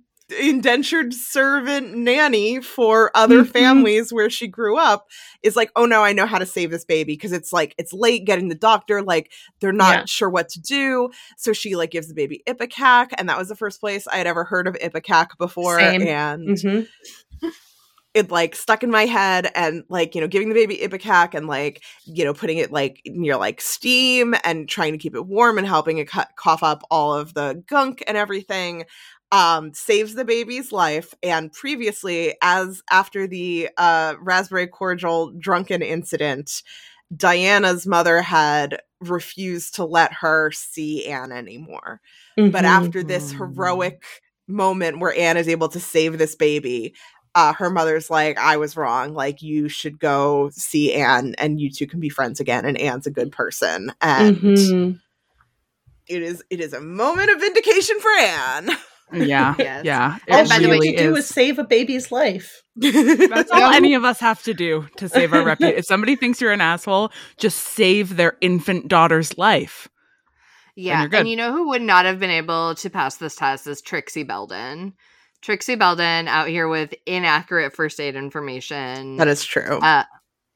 indentured 0.40 1.12
servant 1.12 1.92
nanny 1.96 2.60
for 2.62 3.10
other 3.16 3.42
Mhm. 3.42 3.48
families 3.50 4.12
where 4.12 4.30
she 4.30 4.46
grew 4.46 4.78
up 4.78 5.08
is 5.42 5.56
like 5.56 5.72
oh 5.74 5.86
no 5.86 6.04
i 6.04 6.12
know 6.12 6.24
how 6.24 6.38
to 6.38 6.46
save 6.46 6.70
this 6.70 6.84
baby 6.84 7.14
because 7.14 7.32
it's 7.32 7.52
like 7.52 7.74
it's 7.78 7.92
late 7.92 8.24
getting 8.24 8.48
the 8.48 8.54
doctor 8.54 9.02
like 9.02 9.32
they're 9.60 9.72
not 9.72 9.92
Yeah. 9.98 10.04
sure 10.06 10.30
what 10.30 10.48
to 10.50 10.60
do 10.60 11.10
so 11.36 11.52
she 11.52 11.74
like 11.74 11.90
gives 11.90 12.06
the 12.06 12.14
baby 12.14 12.44
ipecac 12.48 13.08
and 13.18 13.28
that 13.28 13.38
was 13.38 13.48
the 13.48 13.56
first 13.56 13.80
place 13.80 14.06
i 14.06 14.16
had 14.16 14.28
ever 14.28 14.44
heard 14.44 14.68
of 14.68 14.76
ipecac 14.76 15.36
before 15.36 15.80
Same. 15.80 16.02
and 16.06 16.48
Mm-hmm. 16.48 17.48
It 18.14 18.30
like 18.30 18.54
stuck 18.54 18.82
in 18.82 18.90
my 18.90 19.06
head 19.06 19.50
and 19.54 19.82
like 19.88 20.14
you 20.14 20.20
know 20.20 20.28
giving 20.28 20.48
the 20.48 20.54
baby 20.54 20.78
ipecac 20.78 21.34
and 21.34 21.48
like 21.48 21.82
you 22.04 22.24
know 22.24 22.32
putting 22.32 22.58
it 22.58 22.72
like 22.72 23.02
near 23.06 23.36
like 23.36 23.60
steam 23.60 24.34
and 24.44 24.68
trying 24.68 24.92
to 24.92 24.98
keep 24.98 25.14
it 25.14 25.26
warm 25.26 25.58
and 25.58 25.66
helping 25.66 25.98
it 25.98 26.08
cut, 26.08 26.30
cough 26.36 26.62
up 26.62 26.82
all 26.90 27.12
of 27.12 27.34
the 27.34 27.62
gunk 27.66 28.02
and 28.06 28.16
everything 28.16 28.84
um 29.32 29.74
saves 29.74 30.14
the 30.14 30.24
baby's 30.24 30.70
life. 30.70 31.12
And 31.22 31.52
previously 31.52 32.34
as 32.40 32.82
after 32.90 33.26
the 33.26 33.68
uh 33.76 34.14
raspberry 34.20 34.68
cordial 34.68 35.32
drunken 35.32 35.82
incident 35.82 36.62
diana's 37.14 37.86
mother 37.86 38.22
had 38.22 38.80
refused 39.00 39.74
to 39.74 39.84
let 39.84 40.12
her 40.12 40.50
see 40.52 41.06
anne 41.06 41.32
anymore. 41.32 42.00
But 42.52 42.64
after 42.64 43.02
this 43.02 43.32
heroic 43.32 44.04
moment 44.48 45.00
where 45.00 45.16
Anne 45.16 45.36
is 45.36 45.48
able 45.48 45.68
to 45.68 45.80
save 45.80 46.18
this 46.18 46.34
baby, 46.34 46.94
uh, 47.34 47.52
her 47.54 47.70
mother's 47.70 48.10
like, 48.10 48.38
I 48.38 48.56
was 48.56 48.76
wrong. 48.76 49.14
Like, 49.14 49.42
you 49.42 49.68
should 49.68 49.98
go 49.98 50.50
see 50.52 50.94
Anne 50.94 51.34
and 51.38 51.60
you 51.60 51.70
two 51.70 51.86
can 51.86 52.00
be 52.00 52.08
friends 52.08 52.40
again. 52.40 52.64
And 52.64 52.78
Anne's 52.78 53.06
a 53.06 53.10
good 53.10 53.32
person. 53.32 53.92
And 54.00 54.36
Mhm. 54.36 55.00
it 56.06 56.22
is 56.22 56.42
it 56.50 56.60
is 56.60 56.72
a 56.72 56.80
moment 56.80 57.30
of 57.30 57.40
vindication 57.40 57.98
for 58.00 58.10
Anne. 58.18 58.70
Yeah, 59.12 59.54
Yes. 59.58 59.84
yeah. 59.84 60.16
It 60.26 60.32
all 60.32 60.38
And 60.40 60.48
by 60.48 60.56
she 60.56 60.62
the 60.62 60.68
way, 60.68 60.74
had 60.76 60.80
really 60.80 60.96
to 60.96 61.02
do 61.02 61.16
is. 61.16 61.24
is 61.24 61.30
save 61.30 61.58
a 61.58 61.64
baby's 61.64 62.10
life. 62.12 62.62
That's 62.76 63.50
all 63.52 63.72
any 63.72 63.94
of 63.94 64.04
us 64.04 64.18
have 64.20 64.42
to 64.44 64.54
do 64.54 64.86
to 64.96 65.08
save 65.08 65.32
our 65.32 65.44
reputation. 65.44 65.78
If 65.78 65.86
somebody 65.86 66.16
thinks 66.16 66.40
you're 66.40 66.52
an 66.52 66.60
asshole, 66.60 67.10
just 67.36 67.58
save 67.58 68.16
their 68.16 68.36
infant 68.40 68.88
daughter's 68.88 69.36
life. 69.38 69.88
Yeah, 70.76 71.02
you're 71.02 71.14
and 71.14 71.28
you 71.28 71.36
know 71.36 71.52
who 71.52 71.68
would 71.68 71.82
not 71.82 72.04
have 72.06 72.18
been 72.18 72.30
able 72.30 72.74
to 72.76 72.90
pass 72.90 73.16
this 73.16 73.36
test 73.36 73.66
is 73.68 73.80
Trixie 73.80 74.24
Belden. 74.24 74.94
Trixie 75.44 75.74
Belden 75.74 76.26
out 76.26 76.48
here 76.48 76.66
with 76.68 76.94
inaccurate 77.04 77.74
first 77.74 78.00
aid 78.00 78.16
information. 78.16 79.18
that 79.18 79.28
is 79.28 79.44
true. 79.44 79.78
uh, 79.78 80.04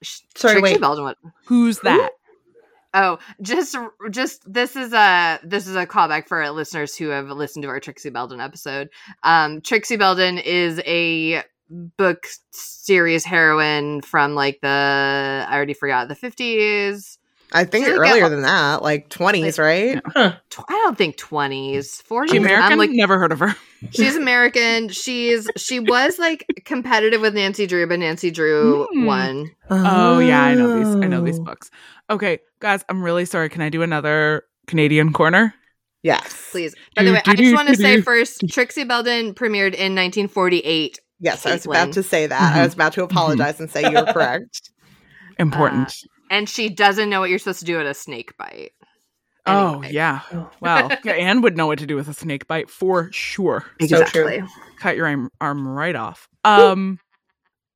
Sorry, 0.02 0.54
Trixie 0.60 0.62
wait. 0.62 0.80
Belden. 0.80 1.04
Would, 1.04 1.16
Who's 1.44 1.80
that? 1.80 2.10
oh, 2.94 3.18
just 3.42 3.76
just 4.10 4.50
this 4.50 4.76
is 4.76 4.94
a 4.94 5.38
this 5.44 5.66
is 5.66 5.76
a 5.76 5.86
callback 5.86 6.26
for 6.26 6.42
our 6.42 6.50
listeners 6.50 6.96
who 6.96 7.08
have 7.08 7.28
listened 7.28 7.64
to 7.64 7.68
our 7.68 7.80
Trixie 7.80 8.08
Belden 8.10 8.40
episode. 8.40 8.88
Um, 9.24 9.60
Trixie 9.60 9.96
Belden 9.96 10.38
is 10.38 10.80
a 10.86 11.42
book 11.68 12.26
series 12.50 13.26
heroine 13.26 14.00
from 14.00 14.34
like 14.34 14.58
the 14.62 15.44
I 15.48 15.54
already 15.54 15.74
forgot 15.74 16.08
the 16.08 16.14
fifties. 16.14 17.17
I 17.52 17.64
think 17.64 17.86
she's 17.86 17.96
like 17.96 18.10
earlier 18.10 18.26
a- 18.26 18.28
than 18.30 18.42
that, 18.42 18.82
like 18.82 19.08
20s, 19.08 19.58
right? 19.58 20.02
Tw- 20.50 20.60
I 20.68 20.72
don't 20.84 20.98
think 20.98 21.16
twenties, 21.16 22.00
forties. 22.02 22.32
She 22.32 22.36
American? 22.38 22.72
I'm 22.72 22.78
like 22.78 22.90
Never 22.90 23.18
heard 23.18 23.32
of 23.32 23.38
her. 23.40 23.54
She's 23.92 24.16
American. 24.16 24.88
She's 24.88 25.48
she 25.56 25.78
was 25.80 26.18
like 26.18 26.44
competitive 26.64 27.20
with 27.20 27.34
Nancy 27.34 27.66
Drew, 27.66 27.86
but 27.86 27.98
Nancy 28.00 28.30
Drew 28.30 28.86
Hmm. 28.92 29.04
won. 29.06 29.50
Oh 29.70 30.18
yeah, 30.18 30.42
I 30.42 30.54
know 30.54 30.78
these. 30.78 31.04
I 31.04 31.06
know 31.08 31.22
these 31.22 31.38
Oh. 31.38 31.44
books. 31.44 31.70
Okay, 32.10 32.38
guys, 32.60 32.84
I'm 32.88 33.02
really 33.02 33.24
sorry. 33.24 33.48
Can 33.48 33.62
I 33.62 33.68
do 33.68 33.82
another 33.82 34.42
Canadian 34.66 35.12
corner? 35.12 35.54
Yes. 36.02 36.48
Please. 36.52 36.74
By 36.96 37.04
the 37.04 37.12
way, 37.12 37.22
I 37.26 37.34
just 37.34 37.54
want 37.54 37.68
to 37.68 37.76
say 37.76 38.00
first, 38.00 38.42
Trixie 38.48 38.84
Belden 38.84 39.34
premiered 39.34 39.74
in 39.74 39.94
1948. 39.94 40.98
Yes, 41.20 41.44
I 41.46 41.52
was 41.54 41.66
about 41.66 41.92
to 41.94 42.02
say 42.02 42.26
that. 42.26 42.54
I 42.54 42.58
Mhm. 42.58 42.64
was 42.64 42.74
about 42.74 42.92
to 42.94 43.02
apologize 43.02 43.58
and 43.60 43.70
say 43.70 43.90
you're 43.90 44.06
correct. 44.06 44.70
Important. 45.38 45.94
And 46.30 46.48
she 46.48 46.68
doesn't 46.68 47.08
know 47.10 47.20
what 47.20 47.30
you're 47.30 47.38
supposed 47.38 47.60
to 47.60 47.64
do 47.64 47.78
at 47.80 47.86
a 47.86 47.94
snake 47.94 48.36
bite. 48.36 48.72
oh 49.46 49.82
yeah. 49.82 50.20
Oh. 50.32 50.50
Wow. 50.60 50.88
Anne 51.06 51.40
would 51.42 51.56
know 51.56 51.66
what 51.66 51.78
to 51.78 51.86
do 51.86 51.96
with 51.96 52.08
a 52.08 52.14
snake 52.14 52.46
bite 52.48 52.68
for 52.70 53.10
sure. 53.12 53.64
So. 53.80 53.84
Exactly. 54.00 54.42
Cut 54.78 54.96
your 54.96 55.06
arm, 55.06 55.30
arm 55.40 55.66
right 55.68 55.96
off. 55.96 56.28
Um, 56.44 56.98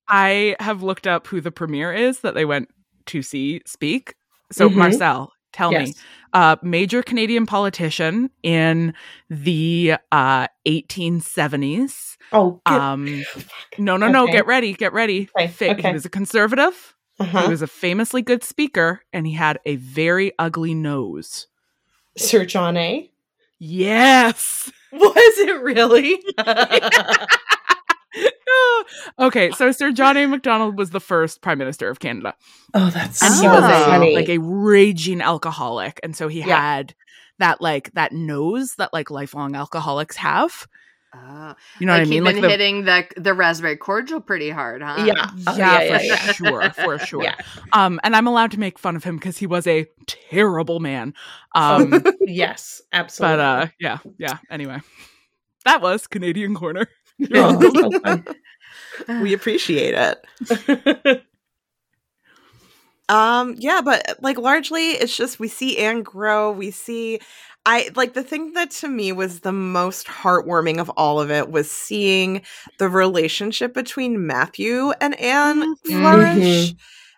I 0.09 0.57
have 0.61 0.83
looked 0.83 1.07
up 1.07 1.27
who 1.27 1.41
the 1.41 1.51
premier 1.53 1.93
is 1.93 2.21
that 2.21 2.35
they 2.35 2.45
went 2.45 2.69
to 3.07 3.23
see 3.23 3.63
speak. 3.67 4.15
So 4.51 4.69
Mhm. 4.69 4.75
Marcelle, 4.75 5.33
tell 5.53 5.71
me, 5.71 5.87
Yes. 5.87 5.95
uh, 6.35 6.57
major 6.63 7.03
Canadian 7.03 7.47
politician 7.47 8.31
in 8.43 8.93
the 9.31 9.95
uh 10.13 10.47
1870s. 10.67 12.17
Oh, 12.33 12.61
good. 12.67 12.75
Um, 12.81 13.23
no, 13.79 13.97
no, 13.97 14.09
no. 14.09 14.27
Get 14.27 14.47
ready. 14.47 14.75
Get 14.75 14.93
ready. 14.93 15.29
Okay, 15.39 15.49
Fa- 15.49 15.71
okay. 15.73 15.89
He 15.89 15.93
was 15.95 16.05
a 16.05 16.11
conservative. 16.11 16.95
He 17.25 17.37
uh-huh. 17.37 17.51
was 17.51 17.63
a 17.63 17.67
famously 17.67 18.23
good 18.23 18.45
speaker, 18.45 19.03
and 19.13 19.27
he 19.27 19.33
had 19.35 19.59
a 19.65 19.77
very 19.77 20.33
ugly 20.39 20.75
nose. 20.75 21.47
Sir 22.17 22.45
John 22.45 22.77
A. 22.77 23.11
Yes. 23.59 24.71
Was 24.93 25.39
it 25.39 25.63
really? 25.63 26.21
okay, 29.19 29.51
so 29.53 29.73
Sir 29.73 29.93
John 29.93 30.17
A. 30.17 30.27
Macdonald 30.27 30.77
was 30.77 30.91
the 30.91 31.01
first 31.01 31.41
Prime 31.41 31.59
Minister 31.59 31.89
of 31.89 32.01
Canada. 32.01 32.35
oh, 32.75 32.91
that's 32.91 33.23
And 33.23 33.33
so 33.33 33.43
he 33.43 33.49
was 33.49 33.65
a, 33.65 33.85
funny. 33.87 34.15
like 34.15 34.29
a 34.29 34.39
raging 34.39 35.23
alcoholic. 35.23 35.99
And 36.03 36.15
so 36.15 36.29
he 36.29 36.41
Yeah. 36.41 36.61
had 36.61 36.95
that 37.39 37.63
like 37.63 37.93
that 37.95 38.13
nose 38.13 38.75
that 38.77 38.93
like 38.93 39.11
lifelong 39.11 39.55
alcoholics 39.55 40.17
have. 40.17 40.67
Oh. 41.15 41.55
You 41.79 41.87
know 41.87 41.93
like 41.93 42.01
what 42.01 42.07
I 42.07 42.11
mean? 42.11 42.13
he'd 42.13 42.21
Like 42.23 42.35
been 42.37 42.43
the 42.43 42.49
hitting 42.49 42.85
the 42.85 43.07
the 43.19 43.35
raspberry 43.35 43.77
cordial 43.77 44.21
pretty 44.21 44.49
hard, 44.49 44.81
huh? 44.83 45.05
yeah. 45.07 45.31
Oh, 45.47 45.57
yeah, 45.57 45.83
yeah, 45.83 45.99
for 45.99 46.05
yeah, 46.05 46.27
yeah. 46.27 46.33
sure, 46.33 46.71
for 46.71 46.99
sure. 47.07 47.23
Yeah. 47.23 47.35
Um, 47.75 48.01
and 48.03 48.17
I'm 48.17 48.27
allowed 48.27 48.51
to 48.53 48.61
make 48.61 48.79
fun 48.79 48.97
of 48.97 49.05
him 49.05 49.17
because 49.17 49.37
he 49.37 49.47
was 49.47 49.67
a 49.67 49.87
terrible 50.07 50.81
man. 50.81 51.13
Um, 51.55 52.03
yes, 52.23 52.81
absolutely. 52.93 53.37
but 53.37 53.41
uh, 53.41 53.67
yeah, 53.79 53.99
yeah. 54.19 54.39
Anyway, 54.51 54.81
that 55.67 55.83
was 55.83 56.07
Canadian 56.07 56.55
Corner. 56.55 56.87
Oh, 57.35 58.23
so 59.07 59.21
we 59.21 59.35
appreciate 59.35 59.95
it. 59.95 61.23
Um, 63.09 63.55
yeah, 63.59 63.81
but 63.85 64.19
like 64.23 64.39
largely 64.39 64.91
it's 64.93 65.17
just 65.17 65.39
we 65.41 65.49
see 65.49 65.79
Anne 65.79 66.03
grow. 66.03 66.51
We 66.53 66.71
see 66.71 67.21
I 67.67 67.91
like 67.95 68.15
the 68.15 68.23
thing 68.23 68.53
that 68.55 68.71
to 68.73 68.89
me 68.89 69.13
was 69.13 69.41
the 69.41 69.53
most 69.53 70.07
heartwarming 70.07 70.79
of 70.81 70.89
all 70.91 71.21
of 71.21 71.31
it 71.31 71.51
was 71.51 71.71
seeing 71.71 72.43
the 72.79 72.89
relationship 72.89 73.75
between 73.75 74.27
Matthew 74.27 74.91
and 75.01 75.19
Anne 75.21 75.63
Mhm. 75.63 75.77
flourish 75.85 76.75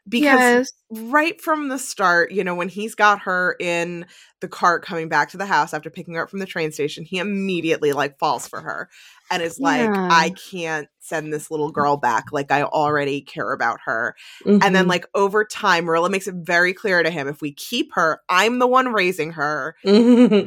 because 0.08 0.72
right 0.90 1.40
from 1.40 1.68
the 1.68 1.78
start, 1.78 2.32
you 2.32 2.44
know, 2.44 2.54
when 2.54 2.68
he's 2.68 2.94
got 2.94 3.20
her 3.20 3.56
in 3.58 4.06
the 4.40 4.48
cart 4.48 4.84
coming 4.84 5.08
back 5.08 5.30
to 5.30 5.38
the 5.38 5.46
house 5.46 5.72
after 5.72 5.90
picking 5.90 6.14
her 6.14 6.22
up 6.24 6.30
from 6.30 6.40
the 6.40 6.46
train 6.46 6.72
station, 6.72 7.04
he 7.04 7.18
immediately 7.18 7.92
like 7.92 8.18
falls 8.18 8.46
for 8.46 8.60
her 8.60 8.88
and 9.30 9.42
is 9.42 9.60
like, 9.60 9.90
Yeah. 9.90 10.08
I 10.10 10.30
can't 10.50 10.88
send 11.00 11.32
this 11.32 11.50
little 11.50 11.70
girl 11.72 11.96
back. 11.96 12.32
Like, 12.32 12.50
I 12.52 12.62
already 12.64 13.22
care 13.22 13.52
about 13.52 13.80
her. 13.86 14.14
And 14.60 14.60
Mm-hmm. 14.62 14.74
then, 14.74 14.86
like, 14.88 15.06
over 15.14 15.44
time, 15.44 15.84
Marilla 15.84 16.10
makes 16.10 16.26
it 16.28 16.34
very 16.36 16.72
clear 16.74 17.02
to 17.02 17.10
him 17.10 17.28
if 17.28 17.40
we 17.40 17.52
keep 17.52 17.92
her, 17.94 18.20
I'm 18.28 18.58
the 18.58 18.66
one 18.66 18.92
raising 18.92 19.32
her. 19.32 19.76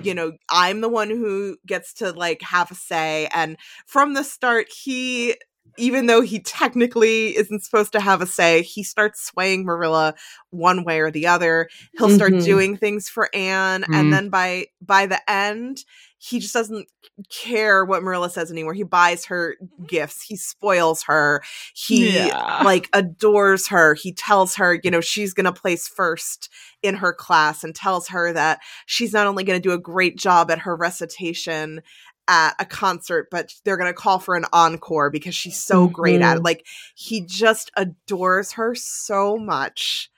You 0.03 0.13
know, 0.13 0.33
I'm 0.49 0.81
the 0.81 0.89
one 0.89 1.09
who 1.09 1.57
gets 1.65 1.93
to 1.95 2.11
like 2.11 2.41
have 2.41 2.71
a 2.71 2.75
say. 2.75 3.27
And 3.33 3.57
from 3.85 4.13
the 4.13 4.23
start, 4.23 4.67
he. 4.71 5.35
Even 5.77 6.07
though 6.07 6.21
he 6.21 6.39
technically 6.39 7.35
isn't 7.37 7.63
supposed 7.63 7.91
to 7.93 7.99
have 7.99 8.21
a 8.21 8.25
say, 8.25 8.61
he 8.63 8.83
starts 8.83 9.23
swaying 9.25 9.65
Marilla 9.65 10.15
one 10.49 10.83
way 10.83 10.99
or 10.99 11.11
the 11.11 11.27
other 11.27 11.69
he'll 11.97 12.09
start 12.09 12.33
Mhm. 12.33 12.43
doing 12.45 12.77
things 12.77 13.09
for 13.09 13.29
Anne 13.35 13.83
Mhm. 13.83 13.95
and 13.95 14.13
then 14.13 14.29
by 14.29 14.67
by 14.81 15.05
the 15.05 15.19
end 15.29 15.83
he 16.19 16.39
just 16.39 16.53
doesn't 16.53 16.87
care 17.29 17.85
what 17.85 18.01
Marilla 18.01 18.29
says 18.29 18.51
anymore. 18.51 18.73
He 18.73 18.81
buys 18.83 19.25
her 19.25 19.55
gifts, 19.85 20.23
he 20.23 20.35
spoils 20.35 21.03
her, 21.03 21.43
he 21.75 22.17
Yeah. 22.17 22.63
like 22.63 22.89
adores 22.93 23.67
her. 23.67 23.93
He 23.93 24.13
tells 24.13 24.55
her, 24.55 24.79
you 24.83 24.89
know, 24.89 24.99
she's 25.01 25.33
going 25.35 25.45
to 25.45 25.51
place 25.53 25.87
first 25.87 26.49
in 26.81 26.95
her 26.95 27.13
class 27.13 27.63
and 27.63 27.75
tells 27.75 28.07
her 28.07 28.33
that 28.33 28.59
she's 28.87 29.13
not 29.13 29.27
only 29.27 29.43
going 29.43 29.61
to 29.61 29.69
do 29.69 29.73
a 29.73 29.77
great 29.79 30.17
job 30.17 30.49
at 30.49 30.59
her 30.59 30.75
recitation 30.75 31.81
at 32.27 32.55
a 32.59 32.65
concert, 32.65 33.29
but 33.31 33.53
they're 33.63 33.77
going 33.77 33.89
to 33.89 33.93
call 33.93 34.19
for 34.19 34.35
an 34.35 34.45
encore 34.53 35.09
because 35.09 35.35
she's 35.35 35.57
so 35.57 35.87
great 35.87 36.21
at 36.21 36.37
it. 36.37 36.39
Mhm. 36.41 36.43
Like 36.45 36.65
he 36.95 37.21
just 37.21 37.71
adores 37.77 38.53
her 38.53 38.75
so 38.75 39.37
much 39.37 40.09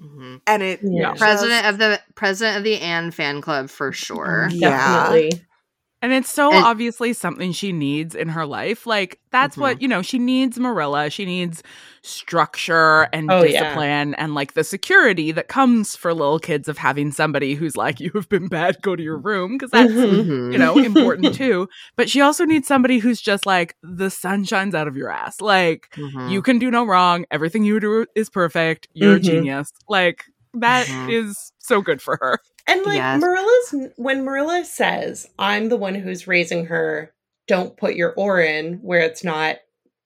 Mhm. 0.00 0.40
and 0.46 0.62
it 0.62 0.80
Yeah. 0.82 1.14
President 1.14 1.66
of 1.66 1.78
the 1.78 2.00
president 2.14 2.56
of 2.58 2.64
the 2.64 2.78
Anne 2.80 3.10
fan 3.10 3.40
club 3.40 3.68
for 3.68 3.92
sure. 3.92 4.48
Yeah. 4.50 4.70
Definitely. 5.10 5.44
And 6.02 6.12
it's 6.12 6.30
so 6.30 6.50
And- 6.50 6.64
obviously 6.64 7.12
something 7.12 7.52
she 7.52 7.72
needs 7.72 8.14
in 8.14 8.28
her 8.30 8.46
life. 8.46 8.86
Like 8.86 9.20
that's 9.30 9.54
Mm-hmm. 9.54 9.60
what, 9.60 9.82
you 9.82 9.88
know, 9.88 10.00
she 10.02 10.18
needs 10.18 10.58
Marilla. 10.58 11.10
She 11.10 11.24
needs 11.26 11.62
structure 12.02 13.02
and 13.12 13.30
Oh, 13.30 13.42
yeah. 13.42 13.60
discipline 13.64 14.14
and 14.14 14.34
like 14.34 14.54
the 14.54 14.64
security 14.64 15.32
that 15.32 15.48
comes 15.48 15.96
for 15.96 16.12
little 16.14 16.38
kids 16.38 16.68
of 16.68 16.78
having 16.78 17.10
somebody 17.12 17.54
who's 17.54 17.76
like, 17.76 18.00
you 18.00 18.10
have 18.14 18.28
been 18.28 18.48
bad, 18.48 18.80
go 18.82 18.96
to 18.96 19.02
your 19.02 19.18
room. 19.18 19.58
Cause 19.58 19.70
that's, 19.70 19.92
Mhm. 19.92 20.24
Mhm. 20.26 20.52
you 20.52 20.58
know, 20.58 20.78
important 20.78 21.34
too. 21.42 21.68
But 21.96 22.08
she 22.08 22.20
also 22.20 22.44
needs 22.44 22.66
somebody 22.66 22.98
who's 22.98 23.20
just 23.20 23.46
like, 23.46 23.76
the 23.82 24.10
sun 24.10 24.44
shines 24.44 24.74
out 24.74 24.88
of 24.88 24.96
your 24.96 25.10
ass. 25.10 25.40
Like, 25.40 25.88
Mhm. 25.96 26.30
you 26.30 26.42
can 26.42 26.58
do 26.58 26.70
no 26.70 26.84
wrong. 26.86 27.24
Everything 27.30 27.64
you 27.64 27.78
do 27.80 28.06
is 28.14 28.30
perfect. 28.30 28.88
You're 28.94 29.16
a 29.16 29.18
Mhm. 29.20 29.24
genius. 29.24 29.72
Like, 29.88 30.24
that 30.54 30.88
is 31.08 31.52
so 31.58 31.80
good 31.80 32.02
for 32.02 32.16
her. 32.20 32.38
And 32.70 32.86
like 32.86 32.96
Yes. 32.96 33.20
Marilla's 33.20 33.92
when 33.96 34.24
Marilla 34.24 34.64
says, 34.64 35.28
I'm 35.38 35.68
the 35.68 35.76
one 35.76 35.94
who's 35.94 36.26
raising 36.26 36.66
her, 36.66 37.12
don't 37.46 37.76
put 37.76 37.94
your 37.94 38.12
oar 38.16 38.40
in 38.40 38.74
where 38.74 39.00
it's 39.00 39.24
not 39.24 39.56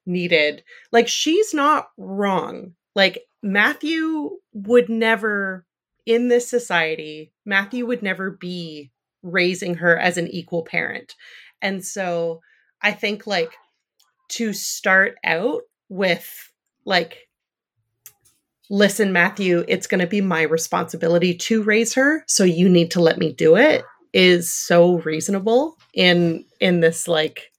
needed. 0.06 0.64
Like 0.92 1.08
she's 1.08 1.52
not 1.52 1.88
wrong. 1.96 2.74
Like 2.94 3.24
Matthew 3.42 4.38
would 4.52 4.88
never 4.88 5.66
in 6.06 6.28
this 6.28 6.48
society, 6.48 7.32
Matthew 7.44 7.86
would 7.86 8.02
never 8.02 8.30
be 8.30 8.90
raising 9.22 9.74
her 9.74 9.98
as 9.98 10.18
an 10.18 10.28
equal 10.28 10.62
parent. 10.62 11.14
And 11.62 11.84
so 11.84 12.40
I 12.82 12.92
think 12.92 13.26
like 13.26 13.52
to 14.28 14.52
start 14.52 15.16
out 15.24 15.62
with 15.88 16.52
like 16.84 17.23
listen 18.74 19.12
matthew 19.12 19.64
it's 19.68 19.86
going 19.86 20.00
to 20.00 20.06
be 20.06 20.20
my 20.20 20.42
responsibility 20.42 21.32
to 21.34 21.62
raise 21.62 21.94
her 21.94 22.24
so 22.26 22.42
you 22.44 22.68
need 22.68 22.90
to 22.90 23.00
let 23.00 23.18
me 23.18 23.32
do 23.32 23.56
it 23.56 23.84
is 24.12 24.52
so 24.52 24.98
reasonable 25.00 25.76
in 25.92 26.44
in 26.60 26.80
this 26.80 27.06
like 27.06 27.52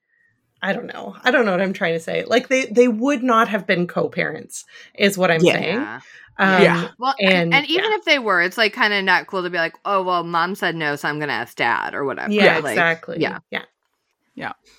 i 0.62 0.74
don't 0.74 0.88
know 0.88 1.16
i 1.24 1.32
don't 1.32 1.46
know 1.46 1.52
what 1.52 1.62
i'm 1.62 1.74
trying 1.74 1.94
to 1.94 2.00
say 2.00 2.24
like 2.26 2.50
they 2.50 2.66
they 2.66 2.88
would 2.88 3.24
not 3.24 3.48
have 3.48 3.66
been 3.66 3.88
co-parents 3.88 4.66
is 4.98 5.18
what 5.18 5.32
i'm 5.32 5.42
Yeah. 5.42 5.54
saying 5.54 5.76
Yeah. 5.80 6.00
um, 6.38 6.62
Yeah. 6.64 6.90
Well, 7.00 7.16
and, 7.20 7.34
And, 7.34 7.54
and 7.54 7.66
even 7.70 7.92
yeah. 7.92 7.98
if 7.98 8.04
they 8.06 8.20
were, 8.20 8.42
it's 8.42 8.58
like 8.58 8.74
kind 8.74 8.94
of 8.94 9.02
not 9.06 9.28
cool 9.28 9.44
to 9.44 9.50
be 9.50 9.58
like, 9.58 9.76
oh, 9.86 10.04
well, 10.04 10.24
mom 10.26 10.54
said 10.56 10.76
no, 10.76 10.98
so 10.98 11.08
I'm 11.08 11.18
going 11.18 11.30
to 11.30 11.34
ask 11.34 11.56
dad 11.56 11.94
or 11.94 12.04
whatever. 12.04 12.30
yeah 12.34 12.58
Like, 12.58 12.74
exactly 12.74 13.18
yeah. 13.22 13.40
yeah 13.52 13.64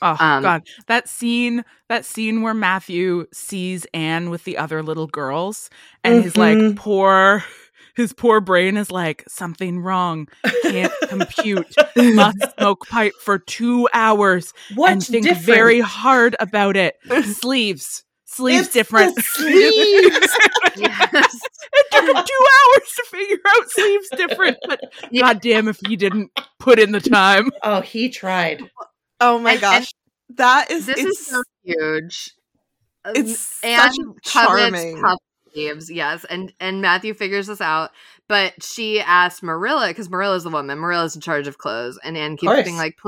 Oh 0.03 0.17
Um, 0.21 0.43
god, 0.43 0.63
that 0.89 1.09
scene, 1.09 1.65
that 1.89 2.05
scene 2.05 2.43
where 2.43 2.55
Matthew 2.55 3.27
sees 3.33 3.87
Anne 3.95 4.29
with 4.31 4.45
the 4.45 4.59
other 4.59 4.83
little 4.83 5.07
girls 5.07 5.71
and 6.05 6.23
his 6.23 6.37
like 6.37 6.57
Mhm. 6.59 6.77
poor 6.77 7.43
his 7.97 8.13
poor 8.13 8.41
brain 8.43 8.77
is 8.77 8.91
like 8.91 9.25
something 9.27 9.79
wrong. 9.81 10.29
Can't 10.63 10.93
compute. 11.09 11.75
Must 11.97 12.37
smoke 12.59 12.87
pipe 12.89 13.15
for 13.23 13.39
2 13.39 13.89
hours 13.95 14.53
what's 14.75 14.93
and 14.93 15.05
think 15.07 15.25
different? 15.25 15.47
very 15.47 15.81
hard 15.81 16.37
about 16.41 16.77
it. 16.77 16.97
Sleeves. 17.25 18.05
Sleeves 18.27 18.67
It's 18.67 18.75
different. 18.75 19.17
sleeves 19.25 20.29
Yes. 20.77 21.41
it 21.73 21.87
took 21.91 22.03
him 22.05 22.15
2 22.15 22.47
hours 22.47 22.89
to 22.97 23.05
figure 23.11 23.39
out 23.47 23.71
sleeves 23.71 24.09
different, 24.17 24.57
but 24.69 24.81
Yeah. 25.11 25.23
god 25.23 25.41
damn 25.41 25.69
if 25.69 25.79
he 25.87 25.97
didn't 25.97 26.31
put 26.59 26.79
in 26.79 26.93
the 26.93 27.01
time. 27.01 27.51
oh 27.63 27.81
he 27.81 28.11
tried 28.11 28.61
Oh 29.21 29.39
my 29.39 29.53
And- 29.53 29.61
gosh. 29.61 29.91
that 30.31 30.71
is 30.71 30.87
This 30.87 30.99
it's 30.99 31.21
is 31.21 31.27
so 31.27 31.43
huge. 31.65 32.31
Um, 33.05 33.13
it's 33.17 33.63
Anne 33.65 33.93
such 33.93 33.97
charming 34.25 35.01
puff 35.01 35.19
sleeves, 35.53 35.91
yes, 35.91 36.25
and 36.29 36.53
and 36.61 36.83
Matthew 36.83 37.15
figures 37.15 37.47
this 37.47 37.61
out, 37.61 37.91
but 38.29 38.63
she 38.63 39.01
asks 39.01 39.43
Marilla 39.43 39.89
because 39.89 40.11
Marilla's 40.11 40.43
the 40.45 40.51
woman. 40.51 40.79
Marilla's 40.81 41.15
in 41.15 41.21
charge 41.21 41.47
of 41.47 41.57
clothes, 41.59 41.99
and 42.03 42.17
Anne 42.17 42.37
keeps 42.37 42.63
being 42.65 42.77
like, 42.77 42.99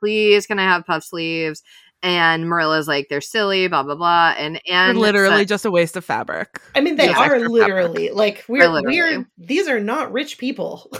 "Please, 0.00 0.46
can 0.46 0.58
I 0.58 0.64
have 0.64 0.86
puff 0.86 1.04
sleeves?" 1.04 1.62
And 2.04 2.44
Marilla's 2.48 2.88
like, 2.88 3.06
"They're 3.08 3.20
silly, 3.20 3.68
blah 3.68 3.82
blah 3.84 3.94
blah." 3.94 4.34
And 4.36 4.56
They're 4.66 4.74
Anne 4.76 4.96
literally 4.96 5.38
said- 5.42 5.48
just 5.48 5.64
a 5.64 5.70
waste 5.70 5.96
of 5.96 6.04
fabric. 6.04 6.60
I 6.74 6.80
mean, 6.80 6.96
they 6.96 7.06
Yeah. 7.06 7.18
are 7.18 7.34
Extra 7.34 7.48
literally 7.48 8.10
like 8.10 8.44
we're 8.48 8.68
literally. 8.68 9.18
we're 9.18 9.26
these 9.38 9.68
are 9.68 9.78
not 9.80 10.12
rich 10.12 10.38
people. 10.38 10.90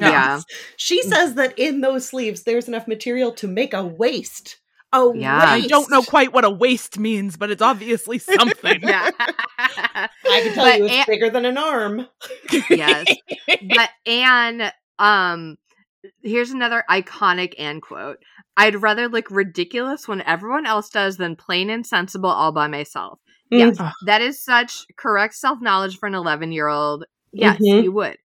Yeah. 0.00 0.40
She 0.76 1.02
says 1.02 1.34
that 1.34 1.58
in 1.58 1.80
those 1.80 2.06
sleeves 2.06 2.44
there's 2.44 2.68
enough 2.68 2.86
material 2.88 3.32
to 3.32 3.48
make 3.48 3.74
a 3.74 3.84
waist. 3.84 4.56
Oh, 4.92 5.14
Yeah. 5.14 5.36
I 5.44 5.66
don't 5.68 5.88
know 5.90 6.02
quite 6.02 6.32
what 6.32 6.44
a 6.44 6.50
waist 6.50 6.98
means, 6.98 7.36
but 7.36 7.50
it's 7.50 7.62
obviously 7.62 8.18
something. 8.18 8.80
yeah. 8.82 9.10
I 9.58 10.08
can 10.24 10.54
tell 10.54 10.64
But 10.64 10.78
you 10.78 10.84
it's 10.86 10.94
Anne- 10.94 11.04
bigger 11.08 11.30
than 11.30 11.44
an 11.44 11.58
arm. 11.58 12.06
yes. 12.70 13.06
but 13.46 13.90
Anne, 14.06 14.72
um, 14.98 15.56
here's 16.22 16.50
another 16.50 16.84
iconic 16.90 17.54
Anne 17.58 17.80
quote. 17.80 18.18
I'd 18.56 18.80
rather 18.82 19.08
look 19.08 19.30
ridiculous 19.30 20.06
when 20.08 20.22
everyone 20.22 20.66
else 20.66 20.88
does 20.90 21.16
than 21.16 21.36
plain 21.36 21.70
and 21.70 21.86
sensible 21.86 22.30
all 22.30 22.52
by 22.52 22.66
myself. 22.68 23.18
Yes, 23.50 23.78
Mm. 23.78 23.92
that 24.06 24.20
is 24.22 24.42
such 24.44 24.86
correct 24.96 25.34
self 25.34 25.60
knowledge 25.60 25.98
for 25.98 26.06
an 26.06 26.14
11 26.14 26.52
year 26.52 26.68
old. 26.68 27.04
Yes, 27.32 27.58
Mhm. 27.60 27.82
you 27.84 27.92
would. 27.92 28.16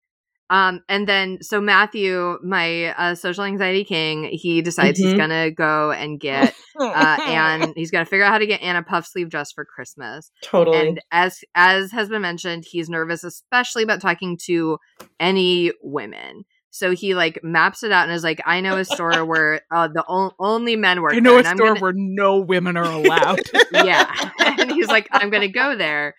Um, 0.52 0.84
and 0.88 1.08
then 1.08 1.40
so 1.42 1.60
Matthew, 1.60 2.38
my 2.44 2.94
uh, 2.96 3.16
social 3.16 3.44
anxiety 3.46 3.84
king, 3.84 4.26
he 4.32 4.62
decides 4.62 5.00
he's 5.00 5.14
Mhm. 5.14 5.18
gonna 5.18 5.52
go 5.52 5.92
and 5.92 6.20
get 6.20 6.54
uh, 6.80 7.18
Anne. 7.26 7.74
He's 7.76 7.90
gonna 7.90 8.06
figure 8.06 8.26
out 8.26 8.32
how 8.34 8.38
to 8.38 8.46
get 8.46 8.62
Anne 8.62 8.76
a 8.76 8.84
puff 8.84 9.08
sleeve 9.08 9.30
dress 9.30 9.52
for 9.52 9.66
Christmas. 9.66 10.30
Totally. 10.44 10.78
And 10.78 11.02
as 11.12 11.44
as 11.56 11.92
has 11.94 12.10
been 12.10 12.22
mentioned, 12.22 12.66
he's 12.68 12.90
nervous, 12.90 13.24
especially 13.24 13.82
about 13.82 14.02
talking 14.02 14.38
to 14.46 14.78
any 15.20 15.72
women. 15.82 16.44
So 16.76 16.92
he 16.92 17.16
like 17.16 17.40
maps 17.42 17.84
it 17.84 17.94
out 17.94 18.04
and 18.04 18.12
is 18.14 18.22
like, 18.22 18.42
I 18.46 18.60
know 18.60 18.76
a 18.78 18.84
store 18.84 19.24
where 19.32 19.62
uh, 19.72 19.88
the 19.88 20.04
o- 20.10 20.34
only 20.40 20.76
men 20.76 21.02
work. 21.02 21.14
I 21.14 21.20
know 21.20 21.42
there, 21.42 21.54
a 21.54 21.56
store 21.56 21.68
gonna- 21.70 21.80
where 21.80 21.94
no 21.94 22.40
women 22.40 22.76
are 22.76 22.84
allowed. 22.84 23.40
yeah, 23.72 24.12
and 24.40 24.70
he's 24.72 24.88
like, 24.88 25.08
I'm 25.12 25.30
gonna 25.30 25.48
go 25.48 25.78
there. 25.78 26.16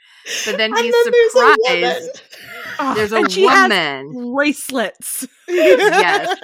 But 0.47 0.56
then 0.56 0.72
And 0.74 0.82
he's 0.82 0.93
then 0.93 1.12
there's 1.12 1.26
a 1.26 1.31
surprised. 1.31 1.60
woman. 1.93 2.09
Oh, 2.78 2.94
There's 2.94 3.12
a 3.12 3.16
and 3.18 3.31
she 3.32 3.47
has 3.47 3.70
woman, 3.70 4.35
bracelets. 4.35 5.26
Yes. 5.48 6.36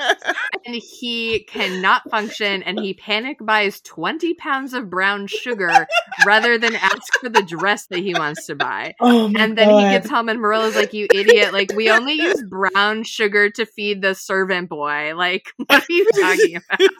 and 0.64 0.76
he 0.76 1.40
cannot 1.48 2.08
function, 2.10 2.62
and 2.62 2.78
he 2.78 2.94
panic 2.94 3.38
buys 3.40 3.80
20 3.80 4.34
pounds 4.34 4.72
of 4.74 4.88
brown 4.88 5.26
sugar 5.26 5.86
rather 6.24 6.56
than 6.58 6.76
ask 6.76 7.02
for 7.20 7.28
the 7.28 7.42
dress 7.42 7.86
that 7.86 7.98
he 7.98 8.14
wants 8.14 8.46
to 8.46 8.54
buy. 8.54 8.94
Oh 9.00 9.28
my 9.28 9.42
And 9.42 9.58
then 9.58 9.68
God. 9.68 9.78
he 9.84 9.90
gets 9.98 10.08
home, 10.08 10.28
and 10.28 10.40
Marilla's 10.40 10.76
like, 10.76 10.92
"You 10.92 11.06
idiot! 11.12 11.52
Like, 11.52 11.72
we 11.74 11.90
only 11.90 12.14
use 12.14 12.42
brown 12.48 13.02
sugar 13.02 13.50
to 13.50 13.66
feed 13.66 14.01
the 14.02 14.14
servant 14.14 14.68
boy. 14.68 15.14
Like, 15.16 15.46
what 15.56 15.82
are 15.82 15.92
you 15.92 16.06
talking 16.20 16.56
about?" 16.56 16.90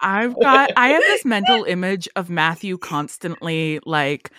I've 0.00 0.40
got 0.40 0.72
I 0.76 0.88
have 0.88 1.02
this 1.02 1.24
mental 1.24 1.64
image 1.64 2.08
of 2.16 2.30
Matthew 2.30 2.78
constantly 2.78 3.80
like 3.86 4.30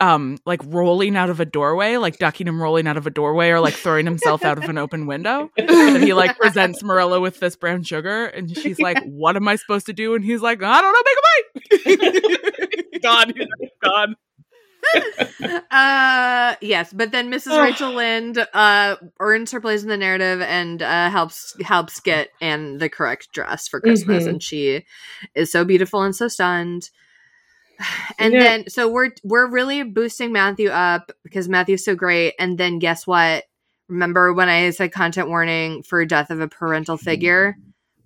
um 0.00 0.38
like 0.46 0.60
rolling 0.66 1.16
out 1.16 1.30
of 1.30 1.40
a 1.40 1.44
doorway, 1.44 1.96
like 1.96 2.18
ducking 2.18 2.46
him 2.46 2.62
rolling 2.62 2.86
out 2.86 2.96
of 2.96 3.06
a 3.06 3.10
doorway 3.10 3.50
or 3.50 3.60
like 3.60 3.74
throwing 3.74 4.04
himself 4.04 4.44
out 4.44 4.58
of 4.58 4.64
an 4.64 4.78
open 4.78 5.06
window. 5.06 5.50
And 5.56 6.02
he 6.02 6.14
like 6.14 6.38
presents 6.38 6.82
Marilla 6.82 7.20
with 7.20 7.40
this 7.40 7.56
brown 7.56 7.82
sugar 7.82 8.26
and 8.26 8.54
she's 8.56 8.78
like, 8.78 9.02
What 9.04 9.36
am 9.36 9.48
I 9.48 9.56
supposed 9.56 9.86
to 9.86 9.92
do? 9.92 10.14
And 10.14 10.24
he's 10.24 10.42
like, 10.42 10.62
I 10.62 10.80
don't 10.80 10.92
know, 10.92 11.94
make 11.94 11.96
a 11.96 12.04
bite. 12.06 13.02
God, 13.02 13.32
he's 13.36 13.70
gone. 13.82 14.16
uh 15.70 16.54
yes 16.60 16.92
but 16.92 17.10
then 17.12 17.30
mrs 17.30 17.62
rachel 17.62 17.92
lynde 17.94 18.38
uh 18.54 18.96
earns 19.20 19.50
her 19.52 19.60
place 19.60 19.82
in 19.82 19.88
the 19.88 19.96
narrative 19.96 20.40
and 20.40 20.82
uh 20.82 21.10
helps 21.10 21.54
helps 21.62 22.00
get 22.00 22.28
anne 22.40 22.78
the 22.78 22.88
correct 22.88 23.32
dress 23.32 23.68
for 23.68 23.80
christmas 23.80 24.24
Mhm. 24.24 24.30
and 24.30 24.42
she 24.42 24.84
is 25.34 25.50
so 25.52 25.64
beautiful 25.64 26.02
and 26.02 26.14
so 26.16 26.28
stunned 26.28 26.90
and 28.18 28.34
Yeah. 28.34 28.40
then 28.40 28.68
so 28.68 28.88
we're 28.88 29.10
we're 29.24 29.48
really 29.50 29.82
boosting 29.84 30.32
matthew 30.32 30.68
up 30.70 31.12
because 31.22 31.48
matthew's 31.48 31.84
so 31.84 31.94
great 31.94 32.34
and 32.38 32.58
then 32.58 32.78
guess 32.78 33.06
what 33.06 33.44
remember 33.88 34.32
when 34.32 34.48
i 34.48 34.70
said 34.70 34.92
content 34.92 35.28
warning 35.28 35.82
for 35.82 36.04
death 36.04 36.30
of 36.30 36.40
a 36.40 36.48
parental 36.48 36.96
figure 36.96 37.56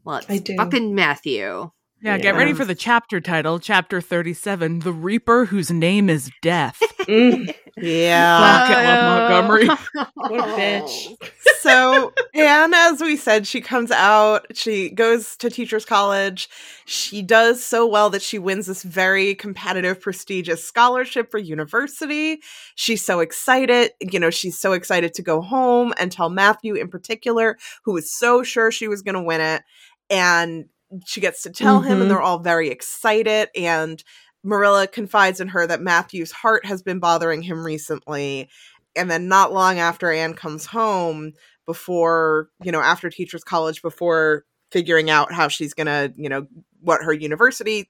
well 0.04 0.20
I 0.28 0.34
it's 0.34 0.40
do. 0.40 0.56
fucking 0.56 0.94
matthew 0.94 1.70
Yeah, 2.02 2.18
get 2.18 2.34
ready 2.34 2.52
for 2.52 2.64
the 2.64 2.74
chapter 2.74 3.20
title, 3.20 3.60
chapter 3.60 4.00
37, 4.00 4.80
The 4.80 4.92
Reaper 4.92 5.44
Whose 5.44 5.70
Name 5.70 6.10
is 6.10 6.30
Death. 6.42 6.80
Mm, 7.00 7.54
Yeah. 7.76 8.66
Fuck 8.66 8.70
it, 8.70 8.84
love 8.84 9.30
Montgomery. 9.30 9.66
what 10.14 10.32
a 10.32 10.52
bitch. 10.52 11.16
so 11.60 12.12
Anne, 12.34 12.74
as 12.74 13.00
we 13.00 13.16
said, 13.16 13.46
she 13.46 13.60
comes 13.60 13.90
out, 13.90 14.44
she 14.56 14.90
goes 14.90 15.36
to 15.38 15.48
teachers 15.48 15.84
college. 15.84 16.50
She 16.84 17.22
does 17.22 17.64
so 17.64 17.86
well 17.86 18.10
that 18.10 18.20
she 18.20 18.38
wins 18.38 18.66
this 18.66 18.82
very 18.82 19.34
competitive, 19.34 20.00
prestigious 20.00 20.62
scholarship 20.62 21.30
for 21.30 21.38
university. 21.38 22.40
She's 22.74 23.02
so 23.02 23.20
excited. 23.20 23.92
You 24.00 24.20
know, 24.20 24.30
she's 24.30 24.58
so 24.58 24.72
excited 24.72 25.14
to 25.14 25.22
go 25.22 25.40
home 25.40 25.94
and 25.98 26.12
tell 26.12 26.28
Matthew 26.28 26.74
in 26.74 26.88
particular, 26.88 27.56
who 27.84 27.92
was 27.94 28.12
so 28.12 28.42
sure 28.42 28.70
she 28.70 28.88
was 28.88 29.02
gonna 29.02 29.22
win 29.22 29.40
it. 29.40 29.62
And 30.10 30.66
she 31.06 31.20
gets 31.20 31.42
to 31.42 31.50
tell 31.50 31.80
him, 31.80 31.98
Mhm. 31.98 32.02
and 32.02 32.10
they're 32.10 32.20
all 32.20 32.38
very 32.38 32.68
excited. 32.68 33.48
And 33.56 34.02
Marilla 34.44 34.86
confides 34.86 35.40
in 35.40 35.48
her 35.48 35.66
that 35.66 35.80
Matthew's 35.80 36.32
heart 36.32 36.66
has 36.66 36.82
been 36.82 36.98
bothering 36.98 37.42
him 37.42 37.64
recently. 37.64 38.48
And 38.96 39.10
then, 39.10 39.28
not 39.28 39.52
long 39.52 39.78
after 39.78 40.10
Anne 40.10 40.34
comes 40.34 40.66
home, 40.66 41.32
before, 41.64 42.48
you 42.62 42.72
know, 42.72 42.80
after 42.80 43.08
teachers 43.08 43.44
college, 43.44 43.82
before 43.82 44.44
figuring 44.72 45.10
out 45.10 45.32
how 45.32 45.46
she's 45.48 45.72
gonna, 45.74 46.12
you 46.16 46.28
know, 46.28 46.46
what 46.80 47.02
her 47.02 47.12
university 47.12 47.88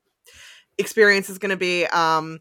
experience 0.78 1.30
is 1.30 1.38
gonna 1.38 1.56
be, 1.56 1.86
um, 1.86 2.38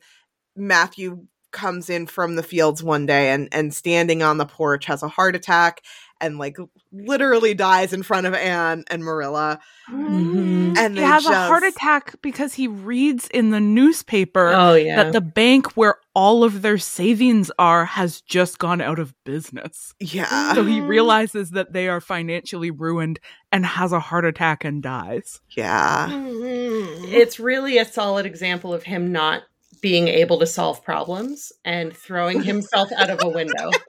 Matthew 0.55 1.25
comes 1.51 1.89
in 1.89 2.07
from 2.07 2.35
the 2.35 2.43
fields 2.43 2.81
one 2.83 3.05
day 3.05 3.29
and 3.31 3.49
and 3.51 3.73
standing 3.73 4.21
on 4.23 4.37
the 4.37 4.45
porch 4.45 4.85
has 4.85 5.03
a 5.03 5.07
heart 5.07 5.35
attack 5.35 5.81
and 6.21 6.37
like 6.37 6.57
literally 6.93 7.53
dies 7.53 7.91
in 7.93 8.03
front 8.03 8.27
of 8.27 8.33
Anne 8.33 8.83
and 8.89 9.03
Marilla. 9.03 9.59
Mhm. 9.89 10.77
And 10.77 10.93
he 10.95 11.01
they 11.01 11.05
has 11.07 11.25
a 11.25 11.33
heart 11.47 11.63
attack 11.63 12.15
because 12.21 12.53
he 12.53 12.67
reads 12.67 13.27
in 13.29 13.49
the 13.49 13.59
newspaper 13.59 14.53
Oh 14.55 14.73
yeah. 14.75 15.03
that 15.03 15.13
the 15.13 15.19
bank 15.21 15.75
where 15.75 15.95
all 16.13 16.43
of 16.43 16.61
their 16.61 16.77
savings 16.77 17.51
are 17.59 17.85
has 17.85 18.21
just 18.21 18.59
gone 18.59 18.79
out 18.81 18.99
of 18.99 19.13
business. 19.25 19.93
Yeah. 19.99 20.53
So 20.53 20.63
he 20.63 20.79
realizes 20.79 21.51
that 21.51 21.73
they 21.73 21.87
are 21.89 21.99
financially 22.01 22.71
ruined 22.71 23.19
and 23.51 23.65
has 23.65 23.91
a 23.91 23.99
heart 23.99 24.25
attack 24.25 24.63
and 24.63 24.81
dies. 24.81 25.41
Yeah. 25.57 26.07
it's 26.11 27.39
really 27.39 27.77
a 27.77 27.85
solid 27.85 28.25
example 28.25 28.73
of 28.73 28.83
him 28.83 29.11
not 29.11 29.43
being 29.81 30.07
able 30.07 30.37
to 30.39 30.45
solve 30.45 30.83
problems 30.83 31.51
and 31.65 31.95
throwing 31.95 32.43
himself 32.43 32.89
out 32.97 33.09
of 33.09 33.19
a 33.23 33.29
window. 33.29 33.71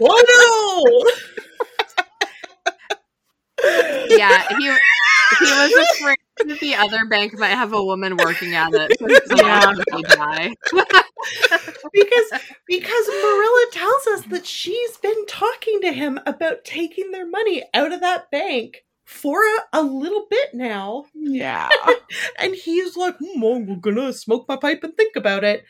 like, 0.00 0.26
no! 0.28 1.04
yeah, 4.08 4.42
he 4.58 4.64
he 4.64 5.44
was 5.44 5.88
afraid 5.96 6.16
that 6.46 6.60
the 6.60 6.74
other 6.74 7.06
bank 7.06 7.38
might 7.38 7.48
have 7.48 7.72
a 7.72 7.82
woman 7.82 8.16
working 8.16 8.54
at 8.54 8.72
it. 8.74 8.98
So 8.98 9.36
Yeah. 9.36 9.72
yeah. 9.92 10.02
die. 10.14 10.54
Because 11.92 12.40
because 12.68 13.06
Marilla 13.08 13.66
tells 13.72 14.06
us 14.08 14.22
that 14.26 14.46
she's 14.46 14.96
been 14.98 15.26
talking 15.26 15.80
to 15.80 15.92
him 15.92 16.20
about 16.26 16.64
taking 16.64 17.10
their 17.10 17.26
money 17.28 17.64
out 17.74 17.92
of 17.92 18.00
that 18.00 18.30
bank 18.30 18.84
for 19.04 19.40
a, 19.42 19.80
a 19.80 19.82
little 19.82 20.26
bit 20.30 20.50
now. 20.54 21.06
Yeah. 21.14 21.68
And 22.38 22.54
he's 22.54 22.96
like, 22.96 23.16
hmm, 23.18 23.42
I'm 23.42 23.80
gonna 23.80 24.12
smoke 24.12 24.46
my 24.48 24.56
pipe 24.56 24.84
and 24.84 24.94
think 24.96 25.16
about 25.16 25.42
it. 25.42 25.64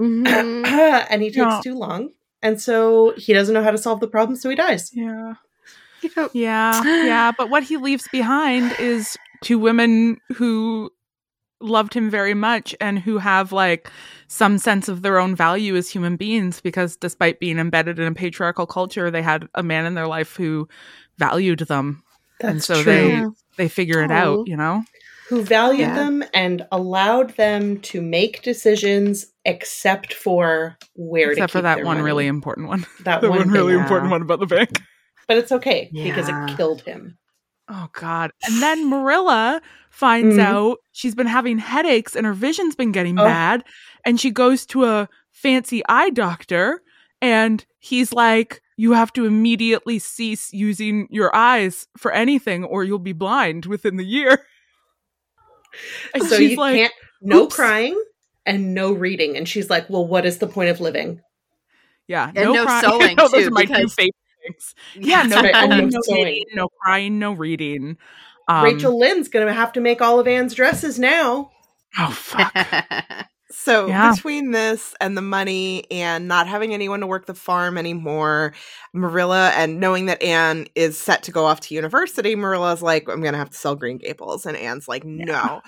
Mhm. 0.00 0.26
and 1.10 1.22
he 1.22 1.28
takes 1.28 1.36
Yeah. 1.38 1.60
too 1.62 1.74
long. 1.74 2.10
And 2.42 2.60
so 2.60 3.12
he 3.16 3.32
doesn't 3.32 3.54
know 3.54 3.62
how 3.62 3.70
to 3.70 3.78
solve 3.78 4.00
the 4.00 4.08
problem, 4.08 4.36
so 4.36 4.48
he 4.48 4.56
dies. 4.56 4.90
yeah. 4.94 5.34
Yep. 6.02 6.30
Yeah. 6.32 6.82
Yeah. 6.82 7.32
But 7.36 7.50
what 7.50 7.62
he 7.62 7.76
leaves 7.76 8.08
behind 8.10 8.74
is 8.78 9.18
two 9.42 9.58
women 9.58 10.18
who 10.34 10.90
loved 11.60 11.92
him 11.92 12.08
very 12.08 12.32
much 12.32 12.74
and 12.80 12.98
who 12.98 13.18
have 13.18 13.52
like 13.52 13.90
some 14.28 14.56
sense 14.56 14.88
of 14.88 15.02
their 15.02 15.18
own 15.18 15.36
value 15.36 15.76
as 15.76 15.90
human 15.90 16.16
beings 16.16 16.60
because 16.60 16.96
despite 16.96 17.38
being 17.38 17.58
embedded 17.58 17.98
in 17.98 18.06
a 18.06 18.14
patriarchal 18.14 18.66
culture, 18.66 19.10
they 19.10 19.20
had 19.20 19.46
a 19.54 19.62
man 19.62 19.84
in 19.84 19.94
their 19.94 20.06
life 20.06 20.36
who 20.36 20.66
valued 21.18 21.60
them. 21.60 22.02
That's 22.40 22.50
and 22.50 22.62
so 22.62 22.82
true. 22.82 22.84
they 22.92 23.24
they 23.64 23.68
figure 23.68 24.02
it 24.02 24.10
Aw. 24.10 24.14
out, 24.14 24.48
you 24.48 24.56
know? 24.56 24.82
Who 25.30 25.42
valued 25.44 25.80
Yeah. 25.88 25.94
them 25.94 26.24
and 26.34 26.66
allowed 26.72 27.36
them 27.36 27.78
to 27.82 28.02
make 28.02 28.42
decisions 28.42 29.26
except 29.44 30.12
for 30.12 30.76
where 30.96 31.26
to 31.28 31.32
Except 31.32 31.52
for 31.52 31.62
that 31.62 31.78
one 31.78 31.96
money. 31.98 32.02
really 32.02 32.26
important 32.26 32.66
one. 32.68 32.84
that 33.04 33.20
the 33.22 33.30
one, 33.30 33.38
one 33.38 33.50
really 33.50 33.74
yeah. 33.74 33.80
important 33.82 34.10
one 34.10 34.22
about 34.22 34.40
the 34.40 34.46
bank. 34.46 34.70
But 35.28 35.38
it's 35.38 35.52
okay 35.52 35.88
because 35.92 36.28
it 36.28 36.56
killed 36.56 36.82
him. 36.82 37.16
Oh 37.68 37.88
God! 37.92 38.32
And 38.44 38.60
then 38.60 38.90
Marilla 38.90 39.62
finds 39.90 40.34
Mhm. 40.36 40.40
out 40.42 40.78
she's 40.90 41.14
been 41.14 41.28
having 41.28 41.58
headaches 41.58 42.16
and 42.16 42.26
her 42.26 42.32
vision's 42.32 42.74
been 42.74 42.90
getting 42.90 43.16
Oh. 43.16 43.22
bad, 43.24 43.62
and 44.04 44.20
she 44.20 44.32
goes 44.32 44.66
to 44.66 44.84
a 44.86 45.08
fancy 45.30 45.80
eye 45.88 46.10
doctor, 46.10 46.82
and 47.22 47.64
he's 47.78 48.12
like, 48.12 48.60
"You 48.76 48.90
have 48.94 49.12
to 49.12 49.24
immediately 49.24 50.00
cease 50.00 50.52
using 50.52 51.06
your 51.10 51.32
eyes 51.36 51.86
for 51.96 52.10
anything, 52.10 52.64
or 52.64 52.82
you'll 52.82 52.98
be 52.98 53.12
blind 53.12 53.66
within 53.66 53.96
the 53.96 54.04
year." 54.04 54.44
And 56.14 56.22
so 56.24 56.36
she's 56.36 56.52
you 56.52 56.56
like, 56.56 56.76
can't 56.76 56.92
no 57.20 57.44
"Oops." 57.44 57.54
crying 57.54 58.02
and 58.46 58.74
no 58.74 58.92
reading. 58.92 59.36
And 59.36 59.48
she's 59.48 59.70
like, 59.70 59.88
Well, 59.90 60.06
what 60.06 60.26
is 60.26 60.38
the 60.38 60.46
point 60.46 60.70
of 60.70 60.80
living? 60.80 61.20
"Yeah, 62.06 62.30
And 62.34 62.52
no 62.52 62.64
crying." 62.64 62.84
sewing, 63.00 63.16
No, 63.16 63.28
those 63.28 63.42
too, 63.42 63.48
are 63.48 63.50
my 63.50 63.64
two 63.64 63.88
favorite 63.88 64.14
things. 64.46 64.74
Yeah, 64.94 65.22
no, 65.24 65.36
right, 65.42 65.54
sewing, 65.54 65.70
no 65.70 66.00
no 66.06 66.24
reading, 66.24 66.44
no 66.54 66.68
crying, 66.82 67.18
no 67.18 67.32
reading. 67.32 67.98
Um, 68.48 68.64
Rachel 68.64 68.98
Lynde's 68.98 69.28
gonna 69.28 69.52
have 69.52 69.72
to 69.74 69.80
make 69.80 70.00
all 70.02 70.18
of 70.18 70.26
Anne's 70.26 70.54
dresses 70.54 70.98
now. 70.98 71.50
Oh 71.98 72.10
fuck! 72.10 72.52
So 73.50 73.88
Yeah. 73.88 74.12
between 74.12 74.52
this 74.52 74.94
and 75.00 75.16
the 75.16 75.22
money 75.22 75.90
and 75.90 76.28
not 76.28 76.46
having 76.46 76.72
anyone 76.72 77.00
to 77.00 77.06
work 77.06 77.26
the 77.26 77.34
farm 77.34 77.76
anymore, 77.76 78.52
Marilla 78.94 79.50
and 79.50 79.80
knowing 79.80 80.06
that 80.06 80.22
Anne 80.22 80.66
is 80.74 80.96
set 80.98 81.22
to 81.24 81.32
go 81.32 81.44
off 81.46 81.60
to 81.60 81.74
university, 81.74 82.36
Marilla's 82.36 82.82
like, 82.82 83.08
I'm 83.08 83.22
gonna 83.22 83.38
have 83.38 83.50
to 83.50 83.56
sell 83.56 83.74
Green 83.76 83.98
Gables. 83.98 84.46
And 84.46 84.56
Anne's 84.56 84.86
like, 84.88 85.04
No. 85.04 85.62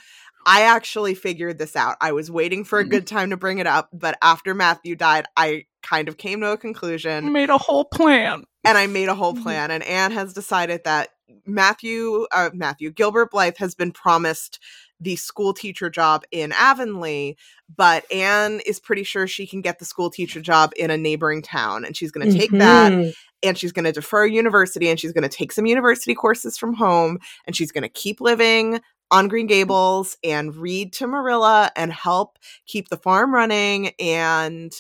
I 0.45 0.63
actually 0.63 1.15
figured 1.15 1.59
this 1.59 1.77
out. 1.77 1.97
I 2.01 2.11
was 2.11 2.29
waiting 2.29 2.65
for 2.65 2.81
a 2.81 2.85
good 2.85 3.07
time 3.07 3.31
to 3.31 3.37
bring 3.37 3.59
it 3.59 3.67
up, 3.69 3.89
but 3.93 4.19
after 4.23 4.55
Matthew 4.55 4.97
died, 4.97 5.27
I 5.37 5.67
kind 5.85 6.09
of 6.09 6.17
came 6.17 6.41
to 6.41 6.51
a 6.51 6.57
conclusion 6.57 7.33
made 7.33 7.49
a 7.51 7.59
whole 7.59 7.85
plan. 7.85 8.45
and 8.65 8.77
I 8.79 8.87
made 8.89 9.09
a 9.09 9.15
whole 9.15 9.35
Mhm. 9.35 9.43
plan. 9.43 9.71
And 9.71 9.83
Anne 9.85 10.11
has 10.13 10.33
decided 10.33 10.83
that 10.85 11.11
Matthew, 11.47 12.27
uh, 12.33 12.51
Matthew 12.53 12.91
Gilbert 12.91 13.31
Blythe 13.31 13.57
has 13.59 13.75
been 13.75 13.93
promised 13.93 14.59
the 15.03 15.17
school 15.17 15.53
teacher 15.53 15.91
job 15.91 16.25
in 16.31 16.53
Avonlea, 16.53 17.35
but 17.77 18.11
Anne 18.13 18.61
is 18.67 18.79
pretty 18.79 19.03
sure 19.03 19.27
she 19.27 19.47
can 19.47 19.61
get 19.61 19.79
the 19.79 19.85
school 19.85 20.11
teacher 20.11 20.41
job 20.41 20.73
in 20.77 20.91
a 20.91 20.97
neighboring 20.97 21.43
town, 21.43 21.85
and 21.85 21.97
she's 21.97 22.11
going 22.13 22.27
to 22.27 22.33
take 22.39 22.51
that 22.53 22.93
Mhm. 22.93 23.15
and 23.43 23.59
she's 23.59 23.73
going 23.73 23.85
to 23.85 23.93
defer 23.93 24.25
university 24.25 24.89
and 24.89 25.01
she's 25.01 25.13
going 25.13 25.29
to 25.29 25.37
take 25.37 25.51
some 25.53 25.67
university 25.67 26.15
courses 26.15 26.57
from 26.57 26.75
home 26.75 27.19
and 27.47 27.57
she's 27.57 27.73
going 27.73 27.83
to 27.83 27.89
keep 27.89 28.21
living 28.21 28.81
on 29.11 29.29
Green 29.29 29.47
Gables 29.47 30.17
and 30.23 30.55
read 30.57 30.93
to 30.95 31.07
Marilla 31.07 31.71
and 31.77 31.93
help 31.93 32.39
keep 32.67 32.89
the 32.89 32.97
farm 32.97 33.35
running 33.35 33.89
and 33.99 34.73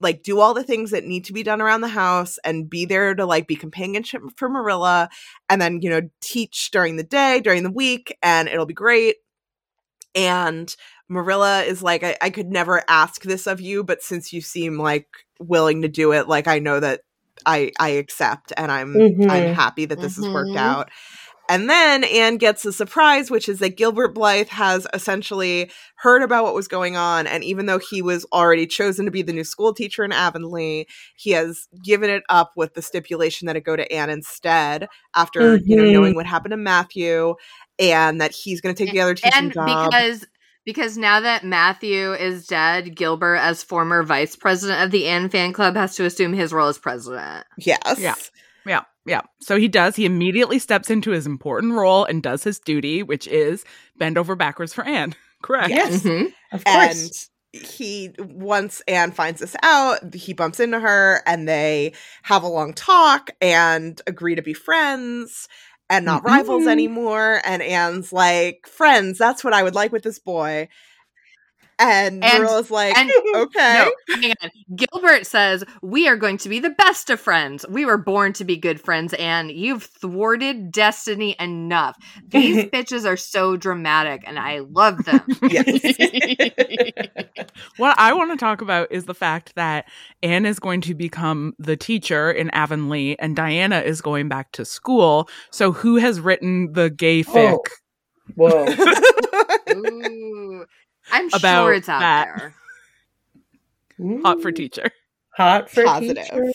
like 0.00 0.22
do 0.22 0.40
all 0.40 0.54
the 0.54 0.64
things 0.64 0.90
that 0.90 1.04
need 1.04 1.24
to 1.24 1.32
be 1.32 1.42
done 1.42 1.60
around 1.62 1.80
the 1.80 1.88
house 1.88 2.38
and 2.44 2.68
be 2.68 2.84
there 2.84 3.14
to 3.14 3.24
like 3.26 3.46
be 3.46 3.56
companionship 3.56 4.22
for 4.36 4.48
Marilla 4.48 5.08
and 5.48 5.60
then 5.60 5.80
you 5.82 5.88
know 5.90 6.02
teach 6.20 6.70
during 6.70 6.96
the 6.96 7.02
day 7.04 7.40
during 7.40 7.62
the 7.62 7.70
week 7.70 8.16
and 8.22 8.48
it'll 8.48 8.66
be 8.66 8.74
great 8.74 9.16
and 10.14 10.74
Marilla 11.08 11.62
is 11.62 11.82
like 11.82 12.02
I, 12.02 12.16
I 12.22 12.30
could 12.30 12.48
never 12.50 12.82
ask 12.88 13.22
this 13.22 13.46
of 13.46 13.60
you 13.60 13.84
but 13.84 14.02
since 14.02 14.32
you 14.32 14.40
seem 14.40 14.78
like 14.78 15.08
willing 15.38 15.82
to 15.82 15.88
do 15.88 16.12
it 16.12 16.28
like 16.28 16.48
I 16.48 16.58
know 16.58 16.80
that 16.80 17.00
I 17.46 17.72
I 17.78 17.90
accept 17.90 18.52
and 18.56 18.70
I'm 18.72 18.94
I'm 19.28 19.44
Mhm. 19.44 19.54
happy 19.54 19.84
that 19.86 20.00
this 20.00 20.16
has 20.16 20.32
worked 20.32 20.56
Mhm. 20.56 20.60
out 20.60 20.90
and 21.50 21.68
then 21.68 22.04
Anne 22.04 22.38
gets 22.38 22.64
a 22.64 22.72
surprise, 22.72 23.30
which 23.30 23.50
is 23.50 23.58
that 23.58 23.76
Gilbert 23.76 24.14
Blythe 24.14 24.48
has 24.48 24.86
essentially 24.94 25.70
heard 25.96 26.22
about 26.22 26.44
what 26.44 26.54
was 26.54 26.68
going 26.68 26.96
on. 26.96 27.26
And 27.26 27.44
even 27.44 27.66
though 27.66 27.78
he 27.78 28.00
was 28.00 28.24
already 28.32 28.66
chosen 28.66 29.04
to 29.04 29.10
be 29.10 29.20
the 29.20 29.32
new 29.34 29.44
school 29.44 29.74
teacher 29.74 30.04
in 30.04 30.12
Avonlea, 30.12 30.86
he 31.16 31.32
has 31.32 31.68
given 31.84 32.08
it 32.08 32.22
up 32.30 32.52
with 32.56 32.72
the 32.72 32.80
stipulation 32.80 33.44
that 33.46 33.56
it 33.56 33.60
go 33.60 33.76
to 33.76 33.90
Anne 33.92 34.08
instead 34.08 34.88
after, 35.14 35.60
you 35.66 35.76
know, 35.76 35.84
knowing 35.84 36.14
what 36.14 36.24
happened 36.24 36.52
to 36.52 36.56
Matthew 36.56 37.34
and 37.78 38.20
that 38.20 38.32
he's 38.32 38.60
going 38.60 38.74
to 38.74 38.84
take 38.84 38.92
the 38.92 39.00
other 39.00 39.14
teaching 39.14 39.32
and 39.44 39.52
job. 39.52 39.90
because 39.90 40.24
Because 40.64 40.96
now 40.96 41.20
that 41.20 41.44
Matthew 41.44 42.12
is 42.12 42.46
dead, 42.46 42.94
Gilbert, 42.96 43.36
as 43.36 43.62
former 43.62 44.02
vice 44.02 44.36
president 44.36 44.82
of 44.82 44.90
the 44.90 45.06
Anne 45.06 45.28
fan 45.28 45.52
club, 45.52 45.76
has 45.76 45.94
to 45.96 46.04
assume 46.04 46.32
his 46.32 46.52
role 46.52 46.68
as 46.68 46.78
president. 46.78 47.46
Yes. 47.58 47.98
Yeah. 47.98 48.14
Yeah, 48.66 48.80
yeah. 49.04 49.20
So 49.42 49.58
he 49.58 49.68
does. 49.68 49.94
He 49.94 50.06
immediately 50.06 50.58
steps 50.58 50.88
into 50.88 51.10
his 51.10 51.26
important 51.26 51.74
role 51.74 52.06
and 52.06 52.22
does 52.22 52.42
his 52.44 52.58
duty, 52.58 53.02
which 53.02 53.26
is 53.28 53.62
bend 53.98 54.16
over 54.16 54.34
backwards 54.36 54.72
for 54.72 54.84
Anne. 54.84 55.14
Correct. 55.42 55.68
Yes, 55.68 56.02
Mhm. 56.02 56.32
of 56.52 56.64
course. 56.64 57.28
And 57.52 57.62
he 57.62 58.14
once 58.18 58.80
Anne 58.88 59.12
finds 59.12 59.40
this 59.40 59.54
out, 59.62 60.14
he 60.14 60.32
bumps 60.32 60.60
into 60.60 60.80
her 60.80 61.22
and 61.26 61.46
they 61.46 61.92
have 62.22 62.42
a 62.42 62.48
long 62.48 62.72
talk 62.72 63.30
and 63.42 64.00
agree 64.06 64.34
to 64.34 64.42
be 64.42 64.54
friends 64.54 65.46
and 65.90 66.04
not 66.04 66.24
rivals 66.24 66.64
Mhm. 66.64 66.68
anymore. 66.68 67.40
And 67.44 67.62
Anne's 67.62 68.12
like, 68.12 68.66
friends, 68.66 69.18
that's 69.18 69.44
what 69.44 69.54
I 69.54 69.62
would 69.62 69.74
like 69.74 69.92
with 69.92 70.02
this 70.04 70.18
boy. 70.18 70.68
And, 71.78 72.24
And- 72.24 72.44
Marilla's 72.44 72.70
like, 72.70 72.96
and- 72.96 73.10
okay. 73.36 73.84
No, 74.08 74.16
hang 74.16 74.34
on. 74.42 74.50
Gilbert 74.76 75.26
says, 75.26 75.64
We 75.82 76.08
are 76.08 76.16
going 76.16 76.38
to 76.38 76.48
be 76.48 76.60
the 76.60 76.70
best 76.70 77.10
of 77.10 77.20
friends. 77.20 77.66
We 77.68 77.84
were 77.84 77.98
born 77.98 78.32
to 78.34 78.44
be 78.44 78.56
good 78.56 78.80
friends, 78.80 79.14
and 79.14 79.50
you've 79.50 79.84
thwarted 79.84 80.70
destiny 80.72 81.36
enough. 81.38 81.96
These 82.28 82.64
bitches 82.72 83.06
are 83.06 83.16
so 83.16 83.56
dramatic, 83.56 84.22
and 84.26 84.38
I 84.38 84.60
love 84.60 85.04
them. 85.04 85.20
What 87.76 87.98
I 87.98 88.12
want 88.12 88.30
to 88.32 88.36
talk 88.36 88.60
about 88.60 88.90
is 88.90 89.04
the 89.04 89.14
fact 89.14 89.54
that 89.54 89.86
Anne 90.22 90.46
is 90.46 90.58
going 90.58 90.80
to 90.82 90.94
become 90.94 91.54
the 91.58 91.76
teacher 91.76 92.30
in 92.30 92.50
Avonlea 92.50 93.16
and 93.18 93.36
Diana 93.36 93.80
is 93.80 94.00
going 94.00 94.28
back 94.28 94.52
to 94.52 94.64
school. 94.64 95.28
So 95.50 95.72
who 95.72 95.96
has 95.96 96.20
written 96.20 96.72
the 96.72 96.90
gay 96.90 97.24
oh. 97.28 97.32
fic? 97.32 97.58
Oh. 97.58 97.64
Whoa. 98.34 98.66
Ooh. 99.74 100.66
I'm 101.12 101.28
About 101.32 101.64
sure 101.64 101.74
it's 101.74 101.88
out 101.88 102.00
that. 102.00 102.52
there. 103.98 104.20
Hot 104.22 104.42
for 104.42 104.52
teacher. 104.52 104.90
Hot 105.36 105.70
for 105.70 105.84
Positive. 105.84 106.24
teacher. 106.24 106.52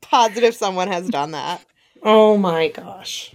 Positive 0.00 0.54
someone 0.54 0.88
has 0.88 1.08
done 1.08 1.32
that. 1.32 1.64
Oh 2.02 2.36
my 2.36 2.68
gosh. 2.68 3.34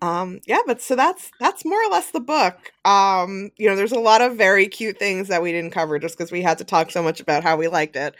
Um, 0.00 0.40
yeah, 0.46 0.58
but 0.66 0.82
so 0.82 0.96
that's 0.96 1.30
that's 1.38 1.64
more 1.64 1.80
or 1.84 1.88
less 1.90 2.10
the 2.10 2.20
book. 2.20 2.56
Um, 2.84 3.50
you 3.56 3.68
know, 3.68 3.76
there's 3.76 3.92
a 3.92 4.00
lot 4.00 4.20
of 4.20 4.36
very 4.36 4.66
cute 4.66 4.98
things 4.98 5.28
that 5.28 5.42
we 5.42 5.52
didn't 5.52 5.70
cover 5.70 5.98
just 6.00 6.18
because 6.18 6.32
we 6.32 6.42
had 6.42 6.58
to 6.58 6.64
talk 6.64 6.90
so 6.90 7.02
much 7.02 7.20
about 7.20 7.44
how 7.44 7.56
we 7.56 7.68
liked 7.68 7.94
it. 7.94 8.16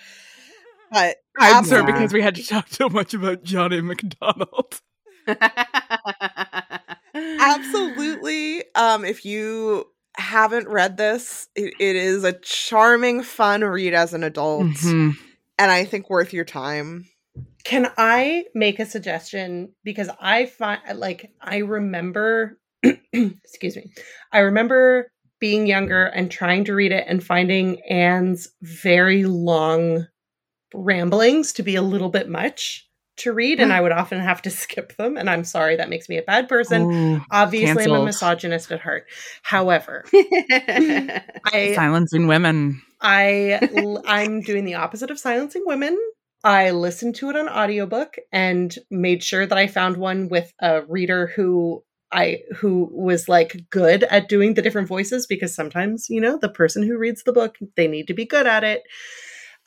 But 0.92 1.16
I'm 1.38 1.64
sorry 1.64 1.84
because 1.90 2.12
we 2.12 2.22
had 2.22 2.36
to 2.36 2.46
talk 2.46 2.68
so 2.68 2.88
much 2.88 3.14
about 3.14 3.42
Johnny 3.42 3.80
Macdonald. 3.80 4.80
absolutely. 7.14 8.62
Um, 8.74 9.04
if 9.04 9.24
you 9.24 9.86
haven't 10.22 10.68
read 10.68 10.96
this, 10.96 11.48
it, 11.54 11.74
it 11.78 11.96
is 11.96 12.24
a 12.24 12.32
charming, 12.32 13.22
fun 13.22 13.62
read 13.62 13.94
as 13.94 14.14
an 14.14 14.22
adult, 14.24 14.66
Mhm. 14.66 15.14
and 15.58 15.70
I 15.70 15.84
think 15.84 16.08
worth 16.08 16.32
your 16.32 16.44
time. 16.44 17.06
Can 17.64 17.90
I 17.96 18.44
make 18.54 18.78
a 18.80 18.86
suggestion? 18.86 19.72
Because 19.84 20.10
I 20.20 20.46
find, 20.46 20.80
like, 20.96 21.30
I 21.40 21.58
remember, 21.58 22.58
excuse 23.12 23.76
me, 23.76 23.92
I 24.32 24.40
remember 24.40 25.08
being 25.38 25.66
younger 25.66 26.04
and 26.06 26.30
trying 26.30 26.64
to 26.64 26.74
read 26.74 26.92
it 26.92 27.04
and 27.08 27.22
finding 27.22 27.80
Anne's 27.88 28.48
very 28.62 29.24
long 29.24 30.06
ramblings 30.74 31.52
to 31.54 31.62
be 31.62 31.74
a 31.76 31.82
little 31.82 32.08
bit 32.08 32.28
much 32.28 32.88
to 33.22 33.32
read. 33.32 33.60
And 33.60 33.72
I 33.72 33.80
would 33.80 33.92
often 33.92 34.20
have 34.20 34.42
to 34.42 34.50
skip 34.62 34.96
them. 34.96 35.16
And 35.16 35.28
I'm 35.28 35.44
sorry, 35.44 35.76
that 35.76 35.88
makes 35.88 36.08
me 36.08 36.18
a 36.18 36.22
bad 36.22 36.48
person. 36.48 36.82
Ooh, 36.82 37.20
Obviously, 37.30 37.84
I'm 37.84 37.92
a 37.92 38.04
misogynist 38.04 38.70
at 38.70 38.80
heart. 38.80 39.06
However, 39.42 40.04
I 40.14 41.72
silencing 41.74 42.26
women. 42.26 42.82
I, 43.00 43.68
I'm 44.06 44.42
doing 44.42 44.64
the 44.64 44.74
opposite 44.74 45.10
of 45.10 45.18
silencing 45.18 45.64
women. 45.66 45.98
I 46.44 46.70
listened 46.70 47.14
to 47.16 47.30
it 47.30 47.36
on 47.36 47.48
audiobook 47.48 48.16
and 48.32 48.74
made 48.90 49.22
sure 49.22 49.46
that 49.46 49.58
I 49.58 49.66
found 49.66 49.96
one 49.96 50.28
with 50.28 50.52
a 50.60 50.82
reader 50.82 51.28
who 51.28 51.84
I 52.12 52.40
who 52.56 52.90
was 52.92 53.28
like 53.28 53.56
good 53.70 54.04
at 54.04 54.28
doing 54.28 54.54
the 54.54 54.62
different 54.62 54.88
voices 54.88 55.26
because 55.26 55.54
sometimes, 55.54 56.06
you 56.10 56.20
know, 56.20 56.38
the 56.38 56.48
person 56.48 56.82
who 56.82 56.98
reads 56.98 57.22
the 57.22 57.32
book, 57.32 57.56
they 57.76 57.86
need 57.86 58.06
to 58.08 58.14
be 58.14 58.26
good 58.26 58.46
at 58.46 58.64
it. 58.64 58.82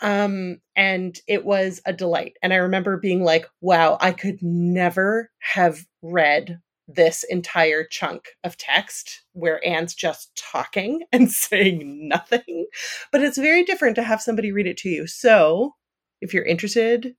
Um 0.01 0.59
and 0.75 1.17
it 1.27 1.45
was 1.45 1.81
a 1.85 1.93
delight. 1.93 2.37
And 2.41 2.53
I 2.53 2.57
remember 2.57 2.97
being 2.97 3.23
like, 3.23 3.47
wow, 3.61 3.97
I 4.01 4.11
could 4.11 4.41
never 4.41 5.31
have 5.39 5.85
read 6.01 6.59
this 6.87 7.23
entire 7.23 7.83
chunk 7.83 8.29
of 8.43 8.57
text 8.57 9.23
where 9.33 9.65
Anne's 9.65 9.95
just 9.95 10.35
talking 10.35 11.03
and 11.11 11.31
saying 11.31 12.07
nothing. 12.07 12.67
But 13.11 13.21
it's 13.21 13.37
very 13.37 13.63
different 13.63 13.95
to 13.95 14.03
have 14.03 14.21
somebody 14.21 14.51
read 14.51 14.67
it 14.67 14.77
to 14.77 14.89
you. 14.89 15.07
So, 15.07 15.75
if 16.21 16.33
you're 16.33 16.45
interested 16.45 17.15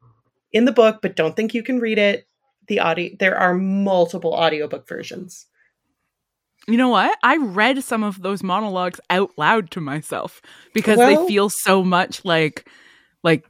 in 0.53 0.65
the 0.65 0.73
book 0.73 1.01
but 1.03 1.17
don't 1.17 1.37
think 1.37 1.55
you 1.55 1.63
can 1.63 1.81
read 1.81 1.99
it, 1.99 2.27
the 2.69 2.81
audio 2.81 3.11
there 3.19 3.39
are 3.39 3.55
multiple 3.55 4.33
audiobook 4.33 4.89
versions. 4.89 5.47
You 6.69 6.77
know 6.77 6.89
what? 6.89 7.17
I 7.23 7.37
read 7.37 7.83
some 7.85 8.03
of 8.03 8.23
those 8.23 8.43
monologues 8.43 9.01
out 9.11 9.31
loud 9.37 9.71
to 9.73 9.81
myself 9.81 10.41
because 10.75 10.99
Well- 10.99 11.25
they 11.27 11.33
feel 11.33 11.49
so 11.49 11.85
much 11.85 12.25
like 12.25 12.69
like 13.23 13.45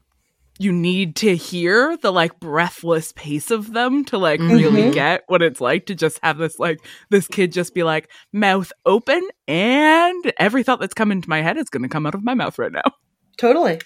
you 0.59 0.73
need 0.73 1.17
to 1.17 1.37
hear 1.37 1.99
the 1.99 2.11
like 2.11 2.39
breathless 2.41 3.13
pace 3.13 3.51
of 3.51 3.75
them 3.75 4.05
to 4.07 4.17
like 4.17 4.41
really 4.41 4.85
Mhm. 4.85 4.95
get 4.95 5.23
what 5.27 5.43
it's 5.43 5.61
like 5.61 5.85
to 5.87 5.95
just 5.95 6.19
have 6.23 6.39
this 6.39 6.59
like 6.59 6.79
this 7.11 7.29
kid 7.29 7.53
just 7.53 7.75
be 7.75 7.83
like 7.83 8.09
mouth 8.33 8.73
open 8.87 9.21
and 9.47 10.33
every 10.39 10.63
thought 10.63 10.81
that's 10.81 10.95
come 10.95 11.13
into 11.13 11.29
my 11.29 11.43
head 11.43 11.59
is 11.59 11.69
going 11.69 11.83
to 11.83 11.91
come 11.91 12.07
out 12.07 12.15
of 12.15 12.25
my 12.25 12.33
mouth 12.33 12.59
right 12.59 12.73
now. 12.73 12.81
Totally. 13.37 13.81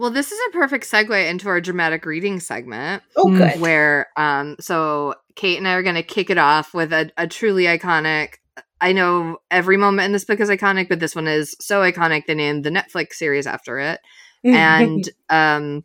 Well, 0.00 0.10
this 0.10 0.32
is 0.32 0.40
a 0.48 0.52
perfect 0.52 0.84
segue 0.90 1.28
into 1.30 1.48
our 1.48 1.60
dramatic 1.60 2.04
reading 2.06 2.40
segment. 2.40 3.02
Oh, 3.16 3.26
Mm. 3.28 3.36
good. 3.36 3.60
where 3.60 4.08
um 4.16 4.56
so 4.60 5.14
Kate 5.36 5.58
and 5.58 5.68
I 5.68 5.74
are 5.74 5.82
gonna 5.82 6.02
kick 6.02 6.30
it 6.30 6.38
off 6.38 6.74
with 6.74 6.92
a, 6.92 7.10
a 7.16 7.26
truly 7.28 7.64
iconic 7.64 8.34
I 8.80 8.92
know 8.92 9.38
every 9.50 9.76
moment 9.76 10.06
in 10.06 10.12
this 10.12 10.24
book 10.24 10.40
is 10.40 10.48
iconic, 10.48 10.88
but 10.88 11.00
this 11.00 11.14
one 11.14 11.28
is 11.28 11.54
so 11.60 11.80
iconic 11.82 12.24
they 12.26 12.34
named 12.34 12.64
the 12.64 12.70
Netflix 12.70 13.12
series 13.14 13.46
after 13.46 13.78
it. 13.78 14.00
And 14.44 15.08
um 15.30 15.84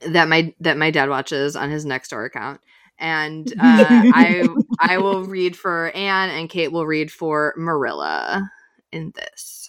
that 0.00 0.28
my 0.28 0.54
that 0.60 0.76
my 0.76 0.90
dad 0.90 1.08
watches 1.08 1.56
on 1.56 1.70
his 1.70 1.84
next 1.84 2.08
door 2.08 2.24
account. 2.24 2.60
And 2.98 3.46
uh, 3.58 4.02
I 4.12 4.44
I 4.80 4.98
will 4.98 5.24
read 5.24 5.56
for 5.56 5.90
Anne 5.90 6.30
and 6.30 6.50
Kate 6.50 6.72
will 6.72 6.86
read 6.86 7.10
for 7.10 7.54
Marilla 7.56 8.50
in 8.92 9.12
this. 9.14 9.68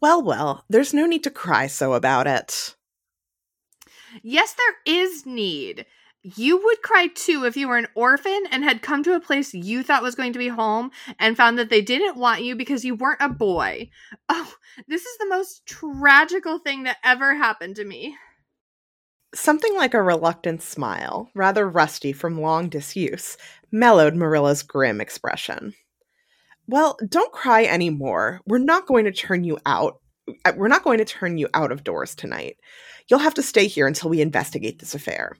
Well, 0.00 0.22
well, 0.22 0.64
there's 0.68 0.94
no 0.94 1.06
need 1.06 1.24
to 1.24 1.30
cry 1.30 1.66
so 1.66 1.92
about 1.92 2.26
it. 2.26 2.74
Yes, 4.22 4.54
there 4.54 4.76
is 4.86 5.26
need. 5.26 5.86
You 6.22 6.62
would 6.62 6.82
cry 6.82 7.06
too 7.08 7.44
if 7.44 7.56
you 7.56 7.68
were 7.68 7.78
an 7.78 7.86
orphan 7.94 8.44
and 8.50 8.62
had 8.62 8.82
come 8.82 9.02
to 9.04 9.14
a 9.14 9.20
place 9.20 9.54
you 9.54 9.82
thought 9.82 10.02
was 10.02 10.14
going 10.14 10.34
to 10.34 10.38
be 10.38 10.48
home 10.48 10.90
and 11.18 11.36
found 11.36 11.58
that 11.58 11.70
they 11.70 11.80
didn't 11.80 12.16
want 12.16 12.42
you 12.42 12.56
because 12.56 12.84
you 12.84 12.94
weren't 12.94 13.22
a 13.22 13.28
boy. 13.28 13.88
Oh, 14.28 14.54
this 14.86 15.04
is 15.06 15.18
the 15.18 15.28
most 15.28 15.64
tragical 15.66 16.58
thing 16.58 16.82
that 16.82 16.98
ever 17.02 17.34
happened 17.34 17.76
to 17.76 17.84
me. 17.84 18.16
Something 19.34 19.76
like 19.76 19.94
a 19.94 20.02
reluctant 20.02 20.60
smile, 20.60 21.30
rather 21.34 21.68
rusty 21.68 22.12
from 22.12 22.40
long 22.40 22.68
disuse, 22.68 23.36
mellowed 23.70 24.14
Marilla's 24.14 24.62
grim 24.62 25.00
expression. 25.00 25.74
Well, 26.70 26.96
don't 27.08 27.32
cry 27.32 27.64
anymore. 27.64 28.40
We're 28.46 28.58
not 28.58 28.86
going 28.86 29.04
to 29.06 29.12
turn 29.12 29.42
you 29.42 29.58
out. 29.66 29.98
uh, 30.44 30.52
We're 30.56 30.68
not 30.68 30.84
going 30.84 30.98
to 30.98 31.04
turn 31.04 31.36
you 31.36 31.48
out 31.52 31.72
of 31.72 31.82
doors 31.82 32.14
tonight. 32.14 32.56
You'll 33.08 33.18
have 33.18 33.34
to 33.34 33.42
stay 33.42 33.66
here 33.66 33.88
until 33.88 34.08
we 34.08 34.20
investigate 34.20 34.78
this 34.78 34.94
affair. 34.94 35.36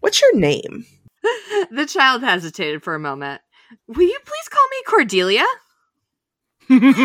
What's 0.00 0.20
your 0.20 0.36
name? 0.36 0.84
the 1.70 1.86
child 1.86 2.22
hesitated 2.24 2.82
for 2.82 2.96
a 2.96 2.98
moment. 2.98 3.40
Will 3.86 4.02
you 4.02 4.18
please 4.24 4.48
call 4.50 4.66
me 4.70 4.82
Cordelia? 4.86 5.44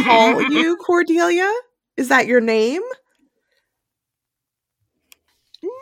Call 0.06 0.42
you 0.52 0.76
Cordelia? 0.78 1.52
Is 1.98 2.10
that 2.10 2.26
your 2.26 2.42
name? 2.42 2.82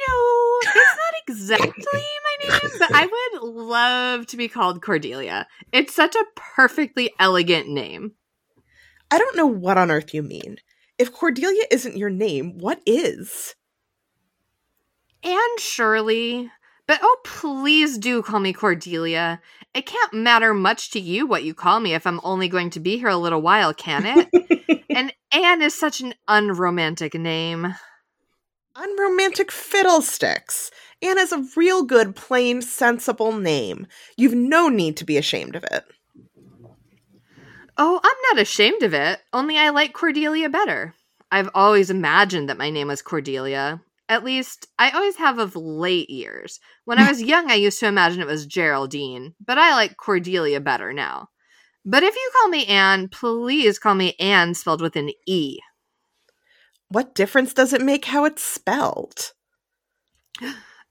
No, 0.07 0.60
it's 0.61 0.76
not 0.76 1.14
exactly 1.27 1.84
my 2.23 2.49
name, 2.49 2.72
but 2.80 2.91
I 2.94 3.06
would 3.06 3.41
love 3.44 4.27
to 4.27 4.38
be 4.38 4.48
called 4.48 4.82
Cordelia. 4.82 5.48
It's 5.72 5.94
such 5.94 6.15
a 6.15 6.26
perfectly 6.36 7.11
elegant 7.19 7.68
name. 7.69 8.14
I 9.11 9.18
don't 9.18 9.38
know 9.38 9.48
what 9.48 9.77
on 9.77 9.91
earth 9.91 10.14
you 10.14 10.23
mean. 10.23 10.57
If 10.98 11.14
Cordelia 11.14 11.64
isn't 11.72 11.98
your 11.98 12.10
name, 12.10 12.57
what 12.57 12.82
is? 12.86 13.56
Anne 15.23 15.57
Shirley. 15.60 16.52
But 16.88 16.99
oh, 17.02 17.18
please 17.23 17.98
do 17.98 18.22
call 18.22 18.40
me 18.40 18.53
Cordelia. 18.53 19.41
It 19.73 19.86
can't 19.86 20.14
matter 20.14 20.53
much 20.53 20.91
to 20.91 20.99
you 20.99 21.26
what 21.26 21.44
you 21.44 21.53
call 21.53 21.80
me 21.80 21.95
if 21.95 22.06
I'm 22.06 22.22
only 22.23 22.48
going 22.48 22.69
to 22.72 22.80
be 22.80 22.98
here 22.98 23.10
a 23.10 23.18
little 23.18 23.41
while, 23.41 23.73
can 23.73 24.06
it? 24.06 24.86
and 24.95 25.11
Anne 25.32 25.61
is 25.61 25.77
such 25.77 26.02
an 26.02 26.14
unromantic 26.27 27.15
name. 27.15 27.76
Unromantic 28.77 29.52
fiddlesticks. 29.52 30.69
Anne 31.02 31.18
is 31.18 31.31
a 31.31 31.45
real 31.56 31.84
good, 31.84 32.14
plain, 32.15 32.61
sensible 32.61 33.31
name. 33.31 33.88
You've 34.18 34.35
no 34.35 34.68
need 34.68 34.97
to 34.97 35.06
be 35.06 35.18
ashamed 35.18 35.56
of 35.56 35.64
it. 35.72 35.85
Oh, 37.77 37.99
I'm 38.03 38.18
not 38.35 38.41
ashamed 38.41 38.84
of 38.84 38.93
it, 38.93 39.19
only 39.31 39.57
I 39.57 39.69
like 39.69 39.93
Cordelia 39.93 40.49
better. 40.49 40.93
I've 41.31 41.49
always 41.53 41.89
imagined 41.89 42.49
that 42.49 42.57
my 42.57 42.69
name 42.69 42.88
was 42.88 43.02
Cordelia. 43.02 43.81
At 44.10 44.23
least, 44.23 44.68
I 44.77 44.91
always 44.91 45.15
have 45.18 45.39
of 45.39 45.56
late 45.56 46.10
years. 46.10 46.60
When 46.84 46.99
I 46.99 47.10
was 47.10 47.22
young, 47.23 47.49
I 47.49 47.56
used 47.56 47.80
to 47.80 47.88
imagine 47.88 48.22
it 48.22 48.27
was 48.27 48.45
Geraldine, 48.45 49.35
but 49.45 49.57
I 49.57 49.73
like 49.73 49.97
Cordelia 49.97 50.60
better 50.60 50.91
now. 50.91 51.30
But 51.85 52.03
if 52.03 52.15
you 52.15 52.31
call 52.39 52.49
me 52.49 52.65
Anne, 52.65 53.10
please 53.10 53.80
call 53.80 53.95
me 53.95 54.15
Anne 54.19 54.53
spelled 54.53 54.81
with 54.81 54.95
an 54.95 55.11
E. 55.26 55.60
What 56.96 57.14
difference 57.14 57.54
does 57.54 57.74
it 57.74 57.82
make 57.82 58.06
how 58.06 58.24
it's 58.24 58.42
spelled? 58.42 59.34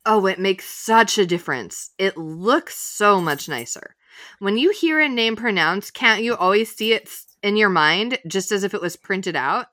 Oh, 0.05 0.27
it 0.27 0.39
makes 0.39 0.67
such 0.67 1.17
a 1.17 1.25
difference. 1.25 1.93
It 1.97 2.19
looks 2.19 2.77
so 2.77 3.23
much 3.23 3.49
nicer. 3.49 3.97
When 4.39 4.59
you 4.59 4.71
hear 4.71 5.01
a 5.01 5.09
name 5.09 5.35
pronounced, 5.35 5.95
can't 5.95 6.23
you 6.23 6.37
always 6.37 6.77
see 6.77 6.93
it 6.93 7.09
in 7.43 7.57
your 7.57 7.71
mind 7.71 8.19
just 8.27 8.53
as 8.53 8.65
if 8.65 8.75
it 8.75 8.83
was 8.83 8.97
printed 8.97 9.35
out? 9.35 9.69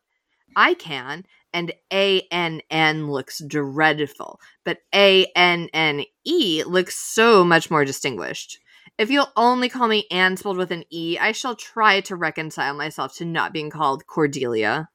I 0.55 0.73
can, 0.75 1.25
and 1.51 1.73
A 1.91 2.21
N 2.31 2.61
N 2.69 3.11
looks 3.11 3.41
dreadful, 3.45 4.39
but 4.63 4.77
A 4.95 5.25
N 5.35 5.67
N 5.73 6.05
E 6.23 6.63
looks 6.65 6.95
so 6.95 7.43
much 7.43 7.69
more 7.69 7.83
distinguished. 7.83 8.57
If 8.97 9.11
you'll 9.11 9.33
only 9.35 9.67
call 9.67 9.89
me 9.89 10.07
Anne 10.09 10.37
spelled 10.37 10.55
with 10.55 10.71
an 10.71 10.85
E, 10.91 11.17
I 11.19 11.33
shall 11.33 11.57
try 11.57 11.99
to 11.99 12.15
reconcile 12.15 12.73
myself 12.73 13.17
to 13.17 13.25
not 13.25 13.51
being 13.51 13.69
called 13.69 14.07
Cordelia. 14.07 14.87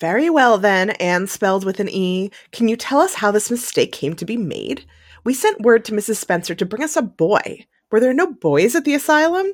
Very 0.00 0.28
well, 0.28 0.58
then, 0.58 0.90
Anne 0.90 1.26
spelled 1.26 1.64
with 1.64 1.80
an 1.80 1.88
E. 1.88 2.30
Can 2.52 2.68
you 2.68 2.76
tell 2.76 3.00
us 3.00 3.14
how 3.14 3.30
this 3.30 3.50
mistake 3.50 3.92
came 3.92 4.14
to 4.16 4.26
be 4.26 4.36
made? 4.36 4.84
We 5.24 5.32
sent 5.32 5.62
word 5.62 5.84
to 5.86 5.92
Mrs. 5.92 6.16
Spencer 6.16 6.54
to 6.54 6.66
bring 6.66 6.82
us 6.82 6.96
a 6.96 7.02
boy. 7.02 7.66
Were 7.90 8.00
there 8.00 8.12
no 8.12 8.32
boys 8.32 8.74
at 8.74 8.84
the 8.84 8.94
asylum? 8.94 9.46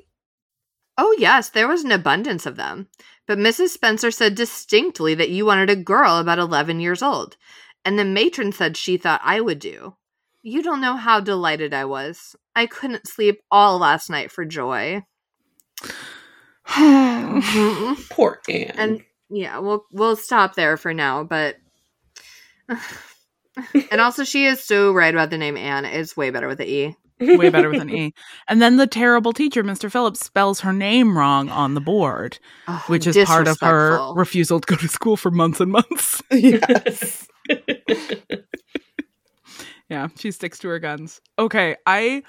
Oh, 0.98 1.14
yes, 1.18 1.48
there 1.48 1.68
was 1.68 1.84
an 1.84 1.92
abundance 1.92 2.44
of 2.44 2.56
them. 2.56 2.88
But 3.26 3.38
Mrs. 3.38 3.68
Spencer 3.68 4.10
said 4.10 4.34
distinctly 4.34 5.14
that 5.14 5.30
you 5.30 5.46
wanted 5.46 5.70
a 5.70 5.76
girl 5.76 6.18
about 6.18 6.38
11 6.38 6.80
years 6.80 7.02
old. 7.02 7.36
And 7.84 7.98
the 7.98 8.04
matron 8.04 8.52
said 8.52 8.76
she 8.76 8.96
thought 8.96 9.20
I 9.24 9.40
would 9.40 9.60
do. 9.60 9.96
You 10.42 10.62
don't 10.62 10.80
know 10.80 10.96
how 10.96 11.20
delighted 11.20 11.72
I 11.72 11.84
was. 11.84 12.34
I 12.56 12.66
couldn't 12.66 13.06
sleep 13.06 13.40
all 13.50 13.78
last 13.78 14.10
night 14.10 14.32
for 14.32 14.44
joy. 14.44 15.04
Poor 18.10 18.40
Anne. 18.48 18.72
And 18.76 19.02
yeah, 19.32 19.58
we'll 19.58 19.86
we'll 19.90 20.16
stop 20.16 20.54
there 20.54 20.76
for 20.76 20.92
now, 20.92 21.24
but 21.24 21.56
and 23.90 24.00
also 24.00 24.24
she 24.24 24.46
is 24.46 24.62
so 24.62 24.92
right 24.92 25.14
about 25.14 25.30
the 25.30 25.38
name 25.38 25.56
Anne. 25.56 25.84
It's 25.84 26.16
way 26.16 26.30
better 26.30 26.48
with 26.48 26.58
the 26.58 26.70
E. 26.70 26.96
Way 27.20 27.50
better 27.50 27.70
with 27.70 27.80
an 27.80 27.90
E. 27.90 28.14
And 28.48 28.60
then 28.60 28.76
the 28.76 28.86
terrible 28.86 29.32
teacher, 29.32 29.62
Mr. 29.62 29.90
Phillips, 29.90 30.24
spells 30.24 30.60
her 30.60 30.72
name 30.72 31.16
wrong 31.16 31.48
on 31.50 31.74
the 31.74 31.80
board, 31.80 32.38
Oh, 32.66 32.82
which 32.88 33.06
is 33.06 33.16
part 33.24 33.46
of 33.46 33.58
her 33.60 34.12
refusal 34.14 34.60
to 34.60 34.66
go 34.66 34.76
to 34.76 34.88
school 34.88 35.16
for 35.16 35.30
months 35.30 35.60
and 35.60 35.70
months. 35.70 36.20
yes. 36.30 37.28
Yeah, 39.88 40.08
she 40.18 40.30
sticks 40.30 40.58
to 40.60 40.68
her 40.68 40.78
guns. 40.78 41.20
Okay, 41.38 41.76
I 41.86 42.22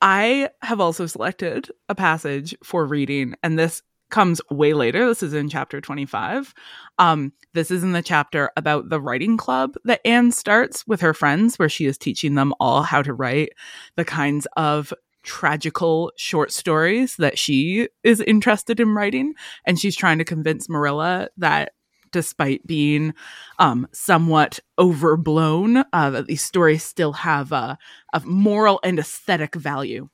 I 0.00 0.50
have 0.62 0.80
also 0.80 1.06
selected 1.06 1.70
a 1.88 1.94
passage 1.94 2.54
for 2.62 2.86
reading 2.86 3.34
and 3.42 3.58
this 3.58 3.82
comes 4.10 4.40
way 4.50 4.74
later. 4.74 5.06
This 5.06 5.22
is 5.22 5.34
in 5.34 5.48
chapter 5.48 5.80
25. 5.80 6.54
Um 6.98 7.32
this 7.52 7.70
is 7.70 7.82
in 7.82 7.92
the 7.92 8.02
chapter 8.02 8.50
about 8.56 8.88
the 8.88 9.00
writing 9.00 9.36
club 9.36 9.74
that 9.84 10.00
Anne 10.04 10.32
starts 10.32 10.86
with 10.86 11.00
her 11.00 11.14
friends 11.14 11.58
where 11.58 11.68
she 11.68 11.86
is 11.86 11.98
teaching 11.98 12.34
them 12.34 12.52
all 12.60 12.82
how 12.82 13.02
to 13.02 13.12
write 13.12 13.50
the 13.96 14.04
kinds 14.04 14.46
of 14.56 14.92
tragical 15.22 16.12
short 16.16 16.50
stories 16.52 17.16
that 17.16 17.38
she 17.38 17.88
is 18.02 18.20
interested 18.20 18.80
in 18.80 18.94
writing 18.94 19.34
and 19.64 19.78
she's 19.78 19.96
trying 19.96 20.18
to 20.18 20.24
convince 20.24 20.68
Marilla 20.68 21.28
that 21.36 21.72
despite 22.12 22.66
being 22.66 23.14
um, 23.58 23.86
somewhat 23.92 24.58
overblown, 24.78 25.84
uh, 25.92 26.10
that 26.10 26.26
these 26.26 26.42
stories 26.42 26.82
still 26.82 27.12
have 27.12 27.52
a, 27.52 27.78
a 28.12 28.20
moral 28.20 28.80
and 28.82 28.98
aesthetic 28.98 29.54
value. 29.54 30.08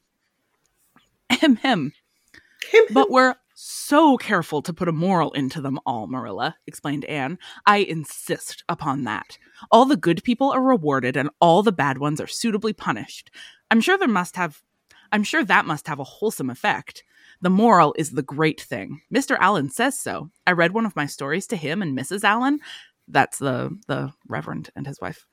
Ahem, 1.31 1.57
hem. 1.57 1.93
But 2.93 3.11
we're 3.11 3.35
so 3.59 4.19
careful 4.19 4.61
to 4.61 4.75
put 4.75 4.87
a 4.87 4.93
moral 4.93 5.33
into 5.33 5.63
them 5.63 5.81
all, 5.87 6.07
Marilla, 6.07 6.57
explained 6.67 7.07
Anne. 7.07 7.39
I 7.65 7.79
insist 7.79 8.63
upon 8.69 9.05
that. 9.05 9.39
All 9.73 9.87
the 9.87 9.97
good 9.97 10.23
people 10.23 10.53
are 10.53 10.63
rewarded 10.63 11.17
and 11.17 11.31
all 11.41 11.63
the 11.63 11.73
bad 11.73 11.97
ones 11.97 12.21
are 12.21 12.27
suitably 12.27 12.75
punished. 12.75 13.31
I'm 13.71 13.81
sure 13.81 13.97
there 13.97 14.09
must 14.09 14.37
have 14.37 14.63
I'm 15.13 15.23
sure 15.23 15.45
that 15.45 15.67
must 15.67 15.87
have 15.87 16.01
a 16.01 16.05
wholesome 16.05 16.51
effect. 16.51 17.05
The 17.41 17.49
moral 17.49 17.95
is 17.97 18.11
the 18.11 18.23
great 18.23 18.61
thing. 18.61 19.01
Mr. 19.13 19.39
Allan 19.39 19.71
says 19.71 19.99
so. 19.99 20.31
I 20.47 20.53
read 20.53 20.73
one 20.73 20.85
of 20.85 20.97
my 20.97 21.07
stories 21.07 21.47
to 21.49 21.57
him 21.57 21.81
and 21.81 21.97
Mrs. 21.97 22.25
Allan. 22.25 22.61
That's 23.09 23.39
the 23.39 23.77
the 23.87 24.13
Reverend 24.29 24.71
and 24.77 24.87
his 24.87 25.01
wife. 25.01 25.27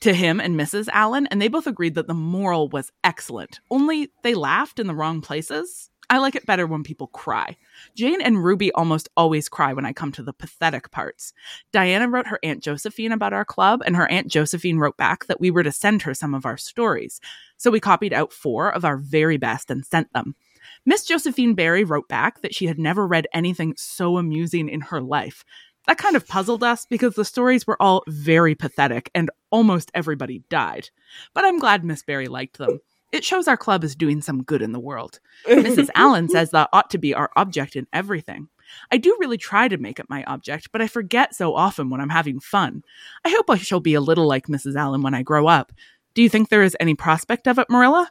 To 0.00 0.12
him 0.12 0.38
and 0.38 0.60
Mrs. 0.60 0.88
Allan, 0.92 1.26
and 1.28 1.40
they 1.40 1.48
both 1.48 1.66
agreed 1.66 1.94
that 1.94 2.06
the 2.06 2.14
moral 2.14 2.68
was 2.68 2.92
excellent. 3.02 3.60
Only 3.70 4.12
they 4.22 4.34
laughed 4.34 4.78
in 4.78 4.86
the 4.86 4.94
wrong 4.94 5.22
places. 5.22 5.90
I 6.08 6.18
like 6.18 6.36
it 6.36 6.46
better 6.46 6.66
when 6.66 6.84
people 6.84 7.08
cry. 7.08 7.56
Jane 7.96 8.20
and 8.20 8.44
Ruby 8.44 8.70
almost 8.72 9.08
always 9.16 9.48
cry 9.48 9.72
when 9.72 9.84
I 9.84 9.92
come 9.92 10.12
to 10.12 10.22
the 10.22 10.32
pathetic 10.32 10.90
parts. 10.92 11.32
Diana 11.72 12.08
wrote 12.08 12.28
her 12.28 12.38
Aunt 12.44 12.62
Josephine 12.62 13.10
about 13.10 13.32
our 13.32 13.44
club, 13.44 13.82
and 13.84 13.96
her 13.96 14.08
Aunt 14.08 14.28
Josephine 14.28 14.78
wrote 14.78 14.96
back 14.96 15.26
that 15.26 15.40
we 15.40 15.50
were 15.50 15.64
to 15.64 15.72
send 15.72 16.02
her 16.02 16.14
some 16.14 16.32
of 16.32 16.46
our 16.46 16.56
stories. 16.56 17.20
So 17.56 17.70
we 17.70 17.80
copied 17.80 18.12
out 18.12 18.32
four 18.32 18.70
of 18.70 18.84
our 18.84 18.96
very 18.96 19.36
best 19.36 19.70
and 19.70 19.84
sent 19.84 20.12
them. 20.12 20.36
Miss 20.84 21.04
Josephine 21.04 21.54
Barry 21.54 21.82
wrote 21.82 22.08
back 22.08 22.40
that 22.42 22.54
she 22.54 22.66
had 22.66 22.78
never 22.78 23.06
read 23.06 23.26
anything 23.32 23.74
so 23.76 24.16
amusing 24.16 24.68
in 24.68 24.82
her 24.82 25.00
life. 25.00 25.44
That 25.86 25.98
kind 25.98 26.16
of 26.16 26.26
puzzled 26.26 26.62
us 26.62 26.86
because 26.86 27.14
the 27.14 27.24
stories 27.24 27.66
were 27.66 27.80
all 27.80 28.02
very 28.08 28.54
pathetic 28.54 29.10
and 29.14 29.30
almost 29.50 29.90
everybody 29.94 30.42
died. 30.50 30.90
But 31.34 31.44
I'm 31.44 31.58
glad 31.58 31.84
Miss 31.84 32.02
Barry 32.02 32.26
liked 32.26 32.58
them. 32.58 32.80
It 33.16 33.24
shows 33.24 33.48
our 33.48 33.56
club 33.56 33.82
is 33.82 33.96
doing 33.96 34.20
some 34.20 34.42
good 34.42 34.60
in 34.60 34.72
the 34.72 34.78
world. 34.78 35.20
Mrs. 35.48 35.88
Allan 35.94 36.28
says 36.28 36.50
that 36.50 36.68
ought 36.74 36.90
to 36.90 36.98
be 36.98 37.14
our 37.14 37.30
object 37.34 37.74
in 37.74 37.86
everything. 37.92 38.48
I 38.92 38.98
do 38.98 39.16
really 39.18 39.38
try 39.38 39.68
to 39.68 39.78
make 39.78 39.98
it 39.98 40.10
my 40.10 40.22
object, 40.24 40.68
but 40.70 40.82
I 40.82 40.86
forget 40.86 41.34
so 41.34 41.54
often 41.54 41.88
when 41.88 42.00
I'm 42.00 42.10
having 42.10 42.40
fun. 42.40 42.82
I 43.24 43.30
hope 43.30 43.48
I 43.48 43.56
shall 43.56 43.80
be 43.80 43.94
a 43.94 44.00
little 44.02 44.26
like 44.26 44.48
Mrs. 44.48 44.76
Allan 44.76 45.00
when 45.00 45.14
I 45.14 45.22
grow 45.22 45.46
up. 45.46 45.72
Do 46.14 46.22
you 46.22 46.28
think 46.28 46.50
there 46.50 46.62
is 46.62 46.76
any 46.78 46.94
prospect 46.94 47.48
of 47.48 47.58
it, 47.58 47.70
Marilla? 47.70 48.10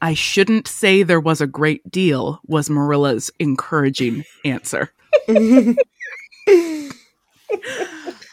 I 0.00 0.14
shouldn't 0.14 0.66
say 0.66 1.02
there 1.02 1.20
was 1.20 1.40
a 1.40 1.46
great 1.46 1.88
deal, 1.90 2.40
was 2.46 2.70
Marilla's 2.70 3.30
encouraging 3.38 4.24
answer. 4.44 4.92
Oh, 5.28 5.74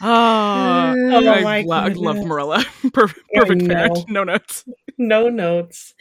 Oh 0.02 0.06
I, 0.06 1.58
I 1.58 1.62
love. 1.62 2.16
Marilla. 2.26 2.64
perfect 2.92 3.20
perfect 3.34 3.68
parent. 3.68 4.08
No 4.08 4.24
notes. 4.24 4.64
No 5.00 5.28
notes. 5.28 5.94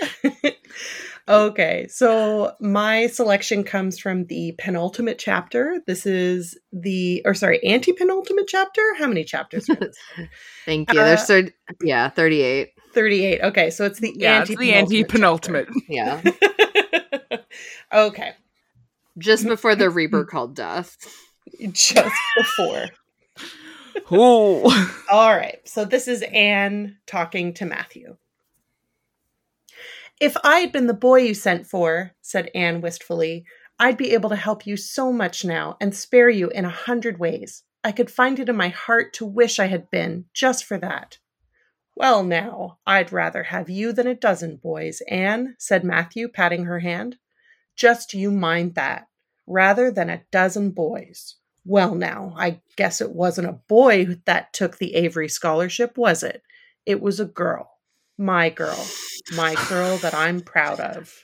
okay, 1.28 1.88
so 1.90 2.54
my 2.60 3.08
selection 3.08 3.64
comes 3.64 3.98
from 3.98 4.26
the 4.26 4.54
penultimate 4.60 5.18
chapter. 5.18 5.80
This 5.88 6.06
is 6.06 6.60
the, 6.72 7.24
or 7.26 7.34
sorry, 7.34 7.64
anti 7.64 7.94
penultimate 7.94 8.48
chapter. 8.48 8.82
How 8.98 9.08
many 9.08 9.24
chapters 9.24 9.70
are 9.70 9.76
this? 9.76 9.98
Thank 10.66 10.94
you. 10.94 11.00
Uh, 11.00 11.06
There's 11.06 11.24
third, 11.24 11.54
yeah, 11.82 12.10
38. 12.10 12.74
38. 12.94 13.42
Okay, 13.42 13.70
so 13.70 13.86
it's 13.86 14.00
the 14.00 14.14
Yeah, 14.16 14.42
it's 14.42 14.56
the 14.56 14.74
anti 14.74 15.04
penultimate. 15.04 15.70
Yeah. 15.88 16.22
okay, 17.94 18.34
Just 19.18 19.46
before 19.46 19.76
the 19.76 19.90
Reaper 19.90 20.26
called 20.26 20.56
Death. 20.56 20.98
just 21.72 22.16
before. 22.38 22.86
Oh, 24.12 25.02
All 25.12 25.36
right. 25.36 25.60
So 25.66 25.86
this 25.86 26.08
is 26.08 26.24
Anne 26.24 26.98
talking 27.06 27.54
to 27.56 27.66
Matthew. 27.66 28.18
If 30.20 30.36
I 30.44 30.60
had 30.60 30.74
been 30.74 30.88
the 30.88 30.94
boy 30.94 31.20
you 31.20 31.34
sent 31.34 31.66
for, 31.66 32.12
said 32.22 32.52
Anne 32.54 32.82
wistfully, 32.82 33.46
I'd 33.80 33.96
be 33.96 34.14
able 34.14 34.30
to 34.32 34.36
help 34.36 34.68
you 34.68 34.76
so 34.76 35.14
much 35.14 35.46
now 35.46 35.78
and 35.80 35.96
spare 35.96 36.30
you 36.30 36.50
in 36.50 36.66
a 36.66 36.70
hundred 36.70 37.20
ways. 37.20 37.64
I 37.86 37.94
could 37.94 38.12
find 38.12 38.38
it 38.38 38.50
in 38.50 38.58
my 38.58 38.68
heart 38.68 39.14
to 39.14 39.26
wish 39.26 39.60
I 39.60 39.68
had 39.68 39.90
been, 39.90 40.26
just 40.34 40.66
for 40.66 40.78
that. 40.80 41.20
Well, 41.96 42.24
now, 42.24 42.80
I'd 42.86 43.14
rather 43.14 43.44
have 43.44 43.70
you 43.70 43.94
than 43.94 44.08
a 44.08 44.16
dozen 44.16 44.58
boys, 44.58 45.02
Anne, 45.08 45.56
said 45.58 45.86
Matthew, 45.86 46.28
patting 46.28 46.66
her 46.66 46.80
hand. 46.80 47.18
Just 47.78 48.14
you 48.14 48.30
mind 48.32 48.76
that, 48.76 49.08
rather 49.48 49.90
than 49.90 50.10
a 50.10 50.24
dozen 50.32 50.72
boys. 50.72 51.36
Well, 51.64 51.96
now, 51.96 52.34
I 52.38 52.60
guess 52.76 53.00
it 53.00 53.12
wasn't 53.12 53.48
a 53.48 53.62
boy 53.70 54.18
that 54.26 54.52
took 54.52 54.78
the 54.78 54.96
Avery 54.96 55.30
Scholarship, 55.30 55.98
was 55.98 56.24
it? 56.24 56.44
It 56.86 57.00
was 57.00 57.22
a 57.22 57.26
girl. 57.26 57.79
My 58.22 58.50
girl. 58.50 58.86
My 59.38 59.56
girl 59.70 59.96
that 60.00 60.14
I'm 60.14 60.42
proud 60.42 60.82
of. 60.82 61.24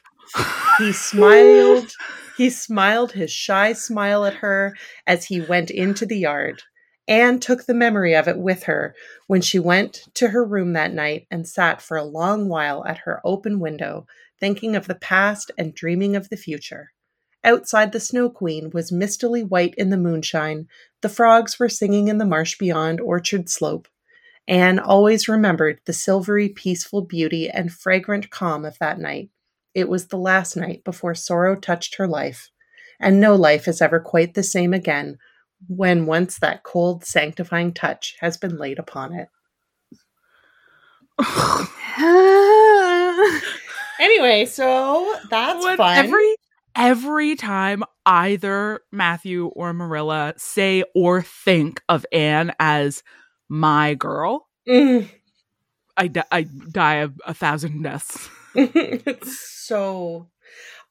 He 0.77 0.93
smiled. 0.93 1.91
He 2.37 2.49
smiled 2.49 3.11
his 3.11 3.31
shy 3.31 3.73
smile 3.73 4.23
at 4.23 4.35
her 4.35 4.77
as 5.05 5.25
he 5.25 5.41
went 5.41 5.69
into 5.69 6.05
the 6.05 6.17
yard. 6.17 6.63
Anne 7.05 7.41
took 7.41 7.65
the 7.65 7.73
memory 7.73 8.15
of 8.15 8.29
it 8.29 8.37
with 8.37 8.63
her 8.63 8.95
when 9.27 9.41
she 9.41 9.59
went 9.59 10.05
to 10.13 10.29
her 10.29 10.45
room 10.45 10.71
that 10.71 10.93
night 10.93 11.27
and 11.29 11.45
sat 11.45 11.81
for 11.81 11.97
a 11.97 12.05
long 12.05 12.47
while 12.47 12.85
at 12.85 12.99
her 12.99 13.19
open 13.25 13.59
window, 13.59 14.07
thinking 14.39 14.73
of 14.77 14.87
the 14.87 14.95
past 14.95 15.51
and 15.57 15.75
dreaming 15.75 16.15
of 16.15 16.29
the 16.29 16.37
future. 16.37 16.93
Outside, 17.43 17.91
the 17.91 17.99
Snow 17.99 18.29
Queen 18.29 18.69
was 18.69 18.93
mistily 18.93 19.43
white 19.43 19.75
in 19.77 19.89
the 19.89 19.97
moonshine. 19.97 20.69
The 21.01 21.09
frogs 21.09 21.59
were 21.59 21.67
singing 21.67 22.07
in 22.07 22.19
the 22.19 22.25
marsh 22.25 22.57
beyond 22.57 23.01
Orchard 23.01 23.49
Slope. 23.49 23.89
Anne 24.47 24.77
always 24.79 25.27
remembered 25.27 25.79
the 25.85 25.93
silvery, 25.93 26.49
peaceful 26.49 27.01
beauty 27.01 27.49
and 27.49 27.71
fragrant 27.71 28.29
calm 28.29 28.63
of 28.65 28.77
that 28.79 28.99
night. 28.99 29.29
It 29.73 29.89
was 29.89 30.07
the 30.07 30.17
last 30.17 30.55
night 30.55 30.83
before 30.83 31.15
sorrow 31.15 31.55
touched 31.55 31.95
her 31.95 32.07
life, 32.07 32.49
and 32.99 33.19
no 33.19 33.35
life 33.35 33.67
is 33.67 33.81
ever 33.81 33.99
quite 33.99 34.33
the 34.35 34.43
same 34.43 34.73
again 34.73 35.17
when 35.67 36.05
once 36.05 36.37
that 36.39 36.63
cold, 36.63 37.03
sanctifying 37.05 37.73
touch 37.73 38.15
has 38.19 38.37
been 38.37 38.57
laid 38.57 38.77
upon 38.77 39.13
it. 39.13 39.27
anyway, 43.99 44.45
so 44.45 45.15
that's 45.29 45.63
What- 45.63 45.77
fun. 45.77 45.97
Every 45.97 46.35
every 46.75 47.35
time 47.35 47.83
either 48.05 48.81
Matthew 48.91 49.47
or 49.47 49.73
Marilla 49.73 50.33
say 50.37 50.83
or 50.93 51.21
think 51.21 51.81
of 51.87 52.05
Anne 52.11 52.53
as 52.59 53.01
my 53.49 53.93
girl, 53.93 54.47
Mm. 54.67 55.09
I, 55.97 56.07
di- 56.07 56.23
I 56.31 56.43
die 56.43 56.95
of 56.95 57.19
a 57.25 57.33
thousand 57.33 57.83
deaths. 57.83 58.29
it's 58.55 59.39
so 59.65 60.29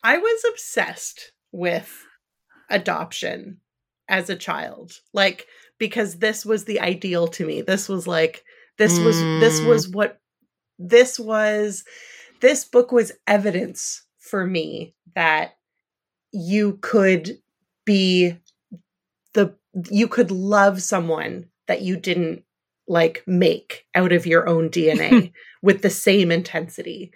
I 0.02 0.18
was 0.18 0.44
obsessed 0.50 1.32
with 1.52 2.04
adoption 2.70 3.58
as 4.08 4.30
a 4.30 4.36
child. 4.36 4.92
Like 5.12 5.46
because 5.78 6.18
this 6.18 6.44
was 6.46 6.64
the 6.64 6.80
ideal 6.80 7.26
to 7.28 7.46
me. 7.46 7.62
This 7.62 7.88
was 7.88 8.06
like 8.06 8.44
this 8.78 8.98
was 9.00 9.16
this 9.40 9.60
Mm. 9.60 9.68
was 9.68 9.88
what 9.88 10.20
this 10.78 11.18
was 11.18 11.84
this 12.40 12.64
book 12.64 12.92
was 12.92 13.12
evidence 13.26 14.04
for 14.18 14.46
me 14.46 14.94
that 15.14 15.56
you 16.32 16.78
could 16.80 17.38
be 17.84 18.36
the 19.34 19.54
you 19.90 20.08
could 20.08 20.30
love 20.30 20.82
someone 20.82 21.46
that 21.66 21.82
you 21.82 21.96
didn't 21.96 22.44
like 22.86 23.22
make 23.26 23.86
out 23.94 24.12
of 24.12 24.26
your 24.26 24.48
own 24.48 24.68
DNA 24.70 25.32
with 25.62 25.82
the 25.82 25.90
same 25.90 26.30
intensity 26.30 27.12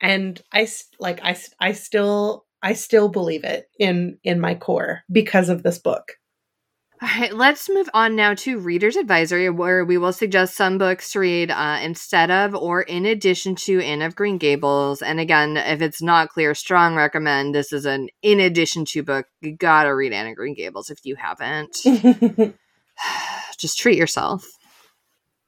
and 0.00 0.40
I 0.52 0.68
like 1.00 1.20
I 1.22 1.36
I 1.60 1.72
still 1.72 2.46
i 2.62 2.72
still 2.72 3.08
believe 3.08 3.44
it 3.44 3.68
in 3.78 4.18
in 4.24 4.40
my 4.40 4.54
core 4.54 5.02
because 5.10 5.48
of 5.48 5.62
this 5.62 5.78
book 5.78 6.12
All 7.00 7.08
right, 7.08 7.32
let's 7.32 7.68
move 7.68 7.88
on 7.94 8.16
now 8.16 8.34
to 8.34 8.58
Reader's 8.58 8.96
Advisory, 8.96 9.48
where 9.50 9.84
we 9.84 9.98
will 9.98 10.12
suggest 10.12 10.56
some 10.56 10.78
books 10.78 11.12
to 11.12 11.20
read 11.20 11.48
uh, 11.52 11.78
instead 11.80 12.28
of 12.28 12.56
or 12.56 12.82
in 12.82 13.06
addition 13.06 13.54
to 13.54 13.80
Anne 13.80 14.02
of 14.02 14.16
Green 14.16 14.36
Gables. 14.36 15.00
And 15.00 15.20
again, 15.20 15.56
if 15.56 15.80
it's 15.80 16.02
not 16.02 16.30
clear, 16.30 16.56
strong 16.56 16.96
recommend 16.96 17.54
this 17.54 17.72
is 17.72 17.86
an 17.86 18.08
in 18.22 18.40
addition 18.40 18.84
to 18.86 19.04
book. 19.04 19.26
You 19.40 19.56
gotta 19.56 19.94
read 19.94 20.12
Anne 20.12 20.26
of 20.26 20.34
Green 20.34 20.54
Gables 20.54 20.90
if 20.90 20.98
you 21.04 21.14
haven't. 21.14 21.76
Just 23.58 23.78
treat 23.78 23.98
yourself. 23.98 24.46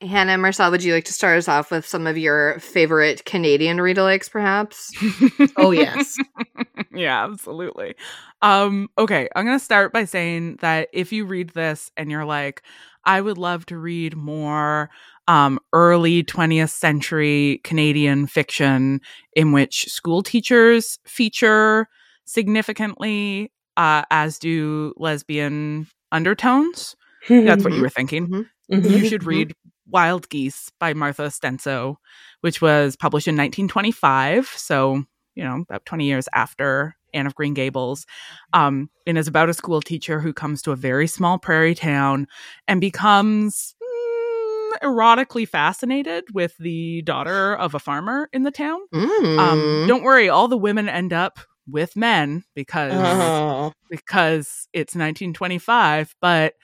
Hannah 0.02 0.32
and 0.32 0.42
Marcelle, 0.42 0.70
would 0.70 0.82
you 0.82 0.94
like 0.94 1.04
to 1.04 1.12
start 1.12 1.36
us 1.36 1.48
off 1.48 1.70
with 1.70 1.86
some 1.86 2.06
of 2.06 2.16
your 2.16 2.58
favorite 2.58 3.24
Canadian 3.26 3.80
read 3.80 3.98
alikes, 3.98 4.30
perhaps? 4.30 4.90
oh 5.58 5.72
yes 5.72 6.16
yeah, 6.94 7.24
absolutely. 7.24 7.94
Um, 8.42 8.88
okay, 8.98 9.28
I'm 9.34 9.44
gonna 9.44 9.58
start 9.58 9.92
by 9.92 10.04
saying 10.04 10.56
that 10.60 10.88
if 10.92 11.12
you 11.12 11.24
read 11.24 11.50
this 11.50 11.90
and 11.96 12.10
you're 12.10 12.24
like, 12.24 12.62
I 13.04 13.20
would 13.20 13.38
love 13.38 13.66
to 13.66 13.78
read 13.78 14.16
more 14.16 14.90
um, 15.28 15.58
early 15.72 16.24
20th 16.24 16.70
century 16.70 17.60
Canadian 17.64 18.26
fiction 18.26 19.00
in 19.34 19.52
which 19.52 19.84
school 19.86 20.22
teachers 20.22 20.98
feature 21.06 21.88
significantly, 22.24 23.52
uh, 23.76 24.02
as 24.10 24.38
do 24.38 24.92
lesbian 24.96 25.86
undertones. 26.12 26.96
That's 27.28 27.64
what 27.64 27.74
you 27.74 27.82
were 27.82 27.88
thinking. 27.90 28.28
Mhm. 28.28 28.46
Mhm. 28.72 28.90
You 28.90 29.08
should 29.08 29.22
Mhm. 29.22 29.26
read 29.26 29.54
Wild 29.88 30.28
Geese 30.28 30.70
by 30.78 30.94
Martha 30.94 31.22
Ostenso, 31.22 31.96
which 32.40 32.60
was 32.62 32.96
published 32.96 33.28
in 33.28 33.34
1925. 33.36 34.46
So, 34.56 35.04
you 35.34 35.44
know, 35.44 35.56
about 35.68 35.84
20 35.84 36.06
years 36.06 36.28
after 36.32 36.96
Anne 37.12 37.26
of 37.26 37.34
Green 37.34 37.54
Gables. 37.54 38.06
Um, 38.52 38.88
and 39.06 39.18
is 39.18 39.26
about 39.26 39.48
a 39.48 39.54
school 39.54 39.80
teacher 39.82 40.20
who 40.20 40.32
comes 40.32 40.62
to 40.62 40.70
a 40.72 40.76
very 40.76 41.08
small 41.08 41.38
prairie 41.38 41.74
town 41.74 42.28
and 42.68 42.80
becomes 42.80 43.74
mm, 43.82 44.72
erotically 44.82 45.48
fascinated 45.48 46.24
with 46.32 46.56
the 46.58 47.02
daughter 47.02 47.54
of 47.56 47.74
a 47.74 47.80
farmer 47.80 48.28
in 48.32 48.44
the 48.44 48.52
town. 48.52 48.78
Um, 48.92 49.08
Mm. 49.08 49.88
don't 49.88 50.02
worry, 50.04 50.28
all 50.28 50.46
the 50.46 50.56
women 50.56 50.88
end 50.88 51.12
up 51.12 51.40
with 51.68 51.96
men 51.96 52.44
because 52.54 52.92
oh 52.94 53.72
because 53.90 54.68
it's 54.72 54.94
1925, 54.94 56.14
but 56.20 56.54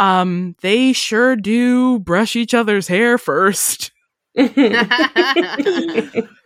um 0.00 0.56
they 0.62 0.92
sure 0.92 1.36
do 1.36 2.00
brush 2.00 2.34
each 2.34 2.54
other's 2.54 2.88
hair 2.88 3.18
first. 3.18 3.92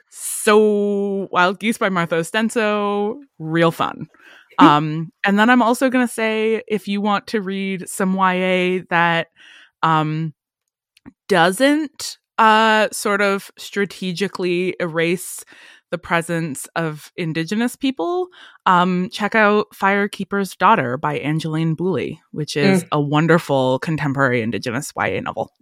So 0.45 1.27
Wild 1.33 1.59
Geese 1.59 1.79
by 1.79 1.89
Martha 1.89 2.17
Ostenso, 2.17 3.17
real 3.39 3.71
fun. 3.71 4.09
Um 4.59 5.11
and 5.25 5.39
then 5.39 5.49
I'm 5.49 5.63
also 5.63 5.89
going 5.89 6.07
to 6.07 6.13
say 6.13 6.63
if 6.69 6.87
you 6.87 7.01
want 7.01 7.27
to 7.29 7.41
read 7.41 7.89
some 7.89 8.15
YA 8.15 8.83
that 8.91 9.29
um 9.83 10.35
doesn't 11.29 12.19
uh 12.37 12.89
sort 12.93 13.23
of 13.23 13.51
strategically 13.57 14.77
erase 14.81 15.47
the 15.95 15.99
presence 15.99 16.67
of 16.75 17.13
indigenous 17.17 17.77
people 17.77 18.27
um, 18.67 19.09
check 19.13 19.37
out 19.37 19.69
Firekeeper's 19.73 20.57
Daughter 20.57 20.97
by 20.97 21.19
Angeline 21.19 21.77
Boulley, 21.77 22.19
which 22.33 22.57
is 22.57 22.85
a 22.91 23.01
wonderful 23.01 23.79
contemporary 23.79 24.43
Indigenous 24.43 24.93
YA 24.97 25.21
novel. 25.21 25.53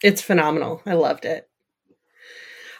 It's 0.00 0.22
phenomenal. 0.22 0.80
I 0.86 0.92
loved 0.92 1.24
it. 1.24 1.48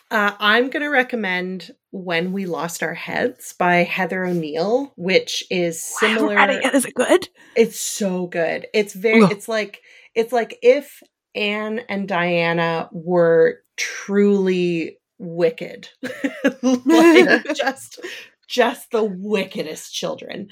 Uh, 0.09 0.35
I'm 0.39 0.71
going 0.71 0.85
to 0.85 0.89
recommend 0.89 1.73
When 1.91 2.31
We 2.31 2.47
Lost 2.47 2.81
Our 2.81 2.95
Heads 2.95 3.55
by 3.59 3.79
Heather 3.79 4.25
O'Neill, 4.25 4.93
which 4.95 5.43
is 5.51 5.83
similar. 5.83 6.39
Is 6.73 6.85
it 6.85 6.95
good? 6.95 7.29
It's 7.57 7.81
so 7.81 8.29
good. 8.29 8.69
It's 8.73 8.95
very. 8.95 9.25
Ugh. 9.25 9.33
It's 9.33 9.49
like 9.49 9.83
it's 10.15 10.33
like 10.33 10.57
if 10.63 11.03
Anne 11.35 11.81
and 11.89 12.07
Diana 12.07 12.89
were 12.93 13.63
truly 13.77 15.00
wicked, 15.21 15.89
like 16.63 17.55
just 17.55 18.01
just 18.49 18.91
the 18.91 19.05
wickedest 19.05 19.95
children. 19.95 20.49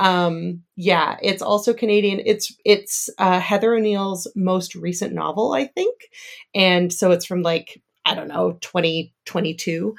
Um, 0.00 0.62
yeah, 0.74 1.16
it's 1.22 1.42
also 1.42 1.72
Canadian. 1.72 2.20
It's 2.26 2.52
it's 2.64 3.08
uh, 3.18 3.38
Heather 3.38 3.74
O'Neill's 3.74 4.26
most 4.34 4.74
recent 4.74 5.12
novel, 5.12 5.52
I 5.52 5.66
think, 5.66 6.08
and 6.54 6.92
so 6.92 7.12
it's 7.12 7.26
from 7.26 7.42
like 7.42 7.80
I 8.06 8.14
don't 8.14 8.28
know, 8.28 8.52
2022. 8.60 9.96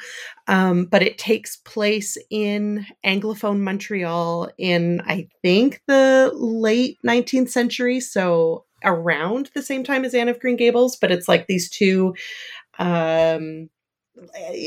Um, 0.47 0.85
but 0.85 1.03
it 1.03 1.17
takes 1.17 1.57
place 1.57 2.17
in 2.29 2.85
Anglophone 3.05 3.59
Montreal 3.59 4.49
in, 4.57 5.01
I 5.01 5.27
think, 5.41 5.81
the 5.87 6.31
late 6.33 6.97
19th 7.05 7.49
century. 7.49 7.99
So 7.99 8.63
around 8.81 9.49
the 9.53 9.61
same 9.61 9.83
time 9.83 10.05
as 10.05 10.13
Anne 10.13 10.29
of 10.29 10.39
Green 10.39 10.55
Gables, 10.55 10.95
but 10.95 11.11
it's 11.11 11.27
like 11.27 11.47
these 11.47 11.69
two. 11.69 12.15
Um, 12.79 13.69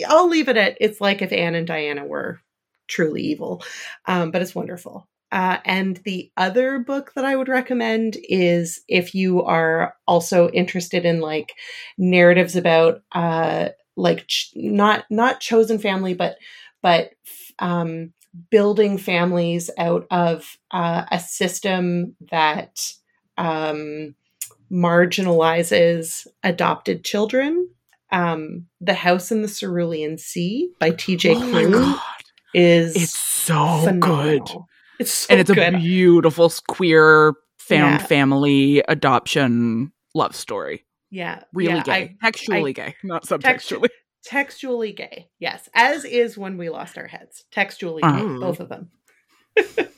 I'll 0.09 0.29
leave 0.29 0.49
it 0.49 0.57
at 0.57 0.77
it's 0.81 1.01
like 1.01 1.23
if 1.23 1.33
Anne 1.33 1.55
and 1.55 1.67
Diana 1.67 2.05
were 2.05 2.41
truly 2.89 3.23
evil, 3.23 3.63
um, 4.07 4.31
but 4.31 4.43
it's 4.43 4.55
wonderful. 4.55 5.09
Uh, 5.33 5.59
and 5.65 5.99
the 5.99 6.31
other 6.37 6.81
book 6.81 7.13
that 7.15 7.25
I 7.25 7.37
would 7.37 7.49
recommend 7.49 8.17
is 8.29 8.81
if 8.89 9.15
you 9.15 9.43
are 9.45 9.95
also 10.07 10.51
interested 10.51 11.05
in 11.05 11.21
like 11.21 11.55
narratives 11.97 12.57
about 12.57 13.03
uh, 13.13 13.69
like 13.97 14.27
ch- 14.27 14.51
not 14.57 15.05
not 15.09 15.41
chosen 15.41 15.79
family, 15.79 16.15
but 16.15 16.37
but 16.83 17.11
um, 17.61 18.13
building 18.51 18.99
families 18.99 19.71
out 19.79 20.07
of 20.11 20.57
uh, 20.73 21.05
a 21.13 21.21
system 21.21 22.17
that 22.31 22.93
um, 23.39 24.15
marginalizes 24.71 26.27
adopted 26.43 27.05
children. 27.05 27.69
Um, 28.13 28.67
the 28.81 28.95
House 28.95 29.31
in 29.31 29.43
the 29.43 29.49
Cerulean 29.49 30.19
Sea 30.19 30.71
by 30.79 30.91
T.J. 30.91 31.35
Oh 31.35 31.41
Klune 31.41 32.01
is 32.55 32.97
it's 32.97 33.19
so 33.19 33.55
phenomenal. 33.85 34.01
good, 34.39 34.49
It's 34.99 35.13
so 35.13 35.27
and 35.31 35.41
it's 35.41 35.51
good. 35.51 35.75
a 35.75 35.79
beautiful 35.79 36.53
queer 36.69 37.35
found 37.59 38.01
Yeah. 38.01 38.07
family 38.07 38.83
adoption 38.89 39.93
love 40.15 40.35
story. 40.35 40.85
yeah, 41.11 41.43
Really 41.53 41.75
yeah, 41.75 41.83
gay, 41.85 41.93
I- 41.93 42.17
textually 42.27 42.73
gay, 42.73 42.97
not 43.05 43.25
Textu- 43.25 43.39
subtextually. 43.43 43.89
textually 44.25 44.93
gay. 44.93 45.29
Yes, 45.39 45.69
as 45.75 46.05
is 46.05 46.37
when 46.37 46.57
we 46.59 46.69
lost 46.69 46.99
our 46.99 47.07
heads. 47.07 47.45
Textually 47.53 48.03
gay, 48.03 48.09
Mm. 48.09 48.41
both 48.41 48.59
of 48.61 48.69
them. 48.69 48.91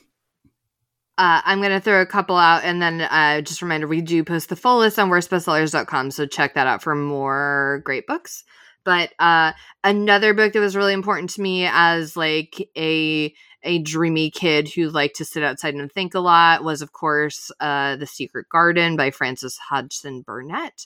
Uh, 1.17 1.41
I'm 1.45 1.59
going 1.59 1.71
to 1.71 1.79
throw 1.79 2.01
a 2.01 2.07
couple 2.07 2.37
out 2.37 2.63
and 2.63 2.81
then 2.81 3.01
uh, 3.01 3.41
just 3.41 3.61
a 3.61 3.65
reminder 3.65 3.87
we 3.87 4.01
do 4.01 4.23
post 4.23 4.49
the 4.49 4.55
full 4.55 4.79
list 4.79 4.97
on 4.97 5.09
worstbestsellers.com. 5.09 6.11
So 6.11 6.25
check 6.25 6.55
that 6.55 6.65
out 6.65 6.81
for 6.81 6.95
more 6.95 7.81
great 7.85 8.07
books. 8.07 8.43
But 8.83 9.13
uh, 9.19 9.53
another 9.83 10.33
book 10.33 10.53
that 10.53 10.59
was 10.59 10.75
really 10.75 10.93
important 10.93 11.29
to 11.31 11.41
me 11.41 11.67
as 11.71 12.17
like 12.17 12.69
a 12.75 13.33
a 13.63 13.79
dreamy 13.79 14.29
kid 14.29 14.69
who 14.69 14.89
liked 14.89 15.15
to 15.17 15.25
sit 15.25 15.43
outside 15.43 15.73
and 15.75 15.91
think 15.91 16.13
a 16.13 16.19
lot 16.19 16.63
was, 16.63 16.81
of 16.81 16.91
course, 16.91 17.51
uh, 17.59 17.95
The 17.95 18.05
Secret 18.05 18.49
Garden 18.49 18.95
by 18.95 19.11
Frances 19.11 19.57
Hodgson 19.57 20.21
Burnett. 20.21 20.85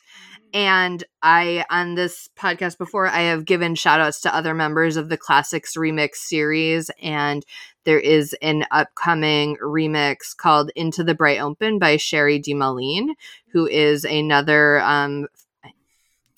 And 0.54 1.04
I, 1.22 1.66
on 1.70 1.96
this 1.96 2.30
podcast 2.38 2.78
before, 2.78 3.08
I 3.08 3.22
have 3.22 3.46
given 3.46 3.76
shout 3.76 4.00
outs 4.00 4.22
to 4.22 4.34
other 4.34 4.54
members 4.54 4.96
of 4.96 5.10
the 5.10 5.18
Classics 5.18 5.76
Remix 5.76 6.16
series. 6.16 6.90
And 7.02 7.46
there 7.84 8.00
is 8.00 8.36
an 8.42 8.66
upcoming 8.72 9.58
remix 9.58 10.36
called 10.36 10.72
Into 10.76 11.04
the 11.04 11.16
Bright 11.16 11.40
Open 11.40 11.80
by 11.80 11.98
Cherie 11.98 12.42
Dimaline, 12.42 13.10
who 13.52 13.68
is 13.68 14.04
another 14.06 14.82
um, 14.82 15.28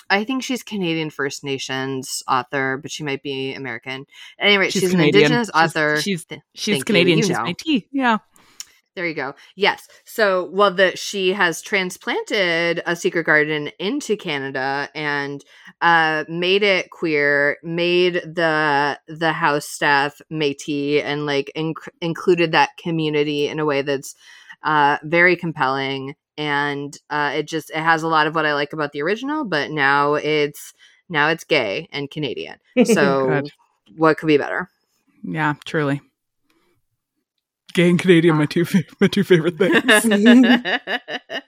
I 0.10 0.24
think 0.24 0.44
she's 0.44 0.64
Canadian 0.64 1.10
First 1.10 1.44
Nations 1.44 2.24
author, 2.28 2.78
but 2.82 2.92
she 2.92 3.04
might 3.04 3.22
be 3.22 3.54
American. 3.54 4.06
Anyway, 4.40 4.70
she's, 4.70 4.82
she's 4.82 4.94
an 4.94 5.02
Indigenous 5.02 5.50
author. 5.54 6.02
She's 6.02 6.26
she's, 6.30 6.40
she's 6.54 6.84
Canadian. 6.84 7.20
You, 7.20 7.24
you 7.24 7.28
she's 7.28 7.38
my 7.38 7.56
tea. 7.58 7.88
Yeah. 7.92 8.18
There 8.96 9.08
you 9.08 9.14
go. 9.14 9.36
Yes. 9.56 9.88
So, 10.04 10.50
well, 10.52 10.72
the 10.72 10.98
she 10.98 11.32
has 11.32 11.62
transplanted 11.62 12.82
a 12.86 12.96
secret 12.96 13.26
garden 13.26 13.70
into 13.80 14.18
Canada 14.18 14.90
and 14.94 15.46
uh, 15.80 16.26
made 16.28 16.64
it 16.64 16.90
queer, 16.90 17.58
made 17.64 18.16
the 18.16 19.00
the 19.08 19.32
house 19.32 19.68
staff 19.68 20.20
Métis, 20.30 21.02
and 21.04 21.26
like 21.26 21.52
inc- 21.56 21.88
included 22.02 22.52
that 22.52 22.76
community 22.78 23.48
in 23.48 23.60
a 23.60 23.66
way 23.66 23.84
that's 23.84 24.16
uh, 24.64 24.98
very 25.04 25.36
compelling 25.36 26.16
and 26.40 26.98
uh, 27.10 27.34
it 27.36 27.48
just 27.48 27.70
it 27.70 27.82
has 27.82 28.02
a 28.02 28.08
lot 28.08 28.26
of 28.26 28.34
what 28.34 28.46
I 28.46 28.54
like 28.54 28.72
about 28.72 28.94
the 28.94 29.02
original, 29.02 29.44
but 29.44 29.72
now 29.72 30.14
it's 30.14 30.74
now 31.10 31.28
it's 31.30 31.44
gay 31.44 31.90
and 31.92 32.10
Canadian. 32.10 32.58
So 32.86 33.44
what 33.98 34.18
could 34.18 34.28
be 34.28 34.38
better? 34.38 34.70
Yeah, 35.22 35.56
truly. 35.66 36.02
Gay 37.74 37.90
and 37.90 38.00
Canadian, 38.00 38.38
my 38.38 38.46
two 38.46 38.66
my 39.02 39.08
two 39.08 39.24
favorite 39.24 39.58
things. 39.58 39.84
uh, 41.26 41.42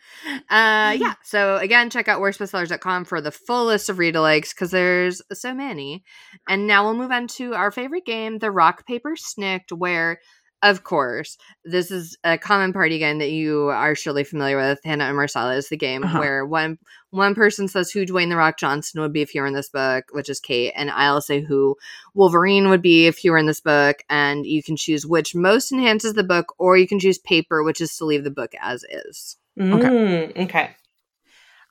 yeah. 0.50 1.14
So 1.24 1.56
again, 1.56 1.90
check 1.90 2.10
out 2.10 2.20
worstbestsellers.com 2.20 3.06
for 3.06 3.22
the 3.22 3.32
full 3.32 3.66
list 3.66 3.88
of 3.90 3.98
read 3.98 4.16
alikes 4.16 4.50
because 4.50 4.72
there's 4.72 5.22
so 5.32 5.54
many. 5.54 6.04
And 6.50 6.68
now 6.68 6.84
we'll 6.84 6.96
move 6.96 7.12
on 7.12 7.28
to 7.30 7.54
our 7.54 7.72
favorite 7.72 8.06
game, 8.06 8.40
the 8.40 8.52
Rock 8.52 8.86
Paper 8.86 9.16
Snikt, 9.16 9.72
where 9.72 10.20
of 10.64 10.84
course, 10.84 11.38
this 11.66 11.90
is 11.90 12.18
a 12.24 12.38
common 12.38 12.72
party 12.72 13.00
game 13.00 13.18
that 13.18 13.32
you 13.32 13.70
are 13.70 13.96
surely 13.96 14.24
familiar 14.24 14.58
with. 14.58 14.80
Hannah 14.84 15.06
and 15.06 15.16
Marcelle 15.16 15.50
is 15.50 15.70
the 15.70 15.78
game 15.78 16.04
uh-huh. 16.04 16.20
where 16.20 16.46
one 16.46 16.78
one 17.10 17.36
person 17.36 17.68
says 17.68 17.92
who 17.92 18.06
Dwayne 18.06 18.30
the 18.30 18.38
Rock 18.38 18.58
Johnson 18.58 19.02
would 19.02 19.12
be 19.12 19.22
if 19.22 19.34
you 19.34 19.42
were 19.42 19.48
in 19.48 19.54
this 19.54 19.70
book, 19.70 20.06
which 20.12 20.30
is 20.30 20.40
Kate, 20.40 20.72
and 20.76 20.92
I'll 20.92 21.22
say 21.22 21.42
who 21.42 21.76
Wolverine 22.14 22.70
would 22.70 22.82
be 22.82 23.08
if 23.08 23.24
you 23.24 23.32
were 23.32 23.38
in 23.38 23.48
this 23.48 23.60
book, 23.60 24.04
and 24.10 24.46
you 24.46 24.62
can 24.62 24.78
choose 24.78 25.06
which 25.06 25.36
most 25.36 25.72
enhances 25.72 26.14
the 26.14 26.24
book, 26.24 26.54
or 26.58 26.78
you 26.78 26.88
can 26.88 27.00
choose 27.00 27.18
paper, 27.18 27.64
which 27.64 27.82
is 27.82 27.96
to 27.98 28.06
leave 28.06 28.24
the 28.24 28.32
book 28.32 28.52
as 28.62 28.86
is. 28.90 29.38
Mm, 29.60 29.74
okay. 29.74 30.44
Okay. 30.44 30.76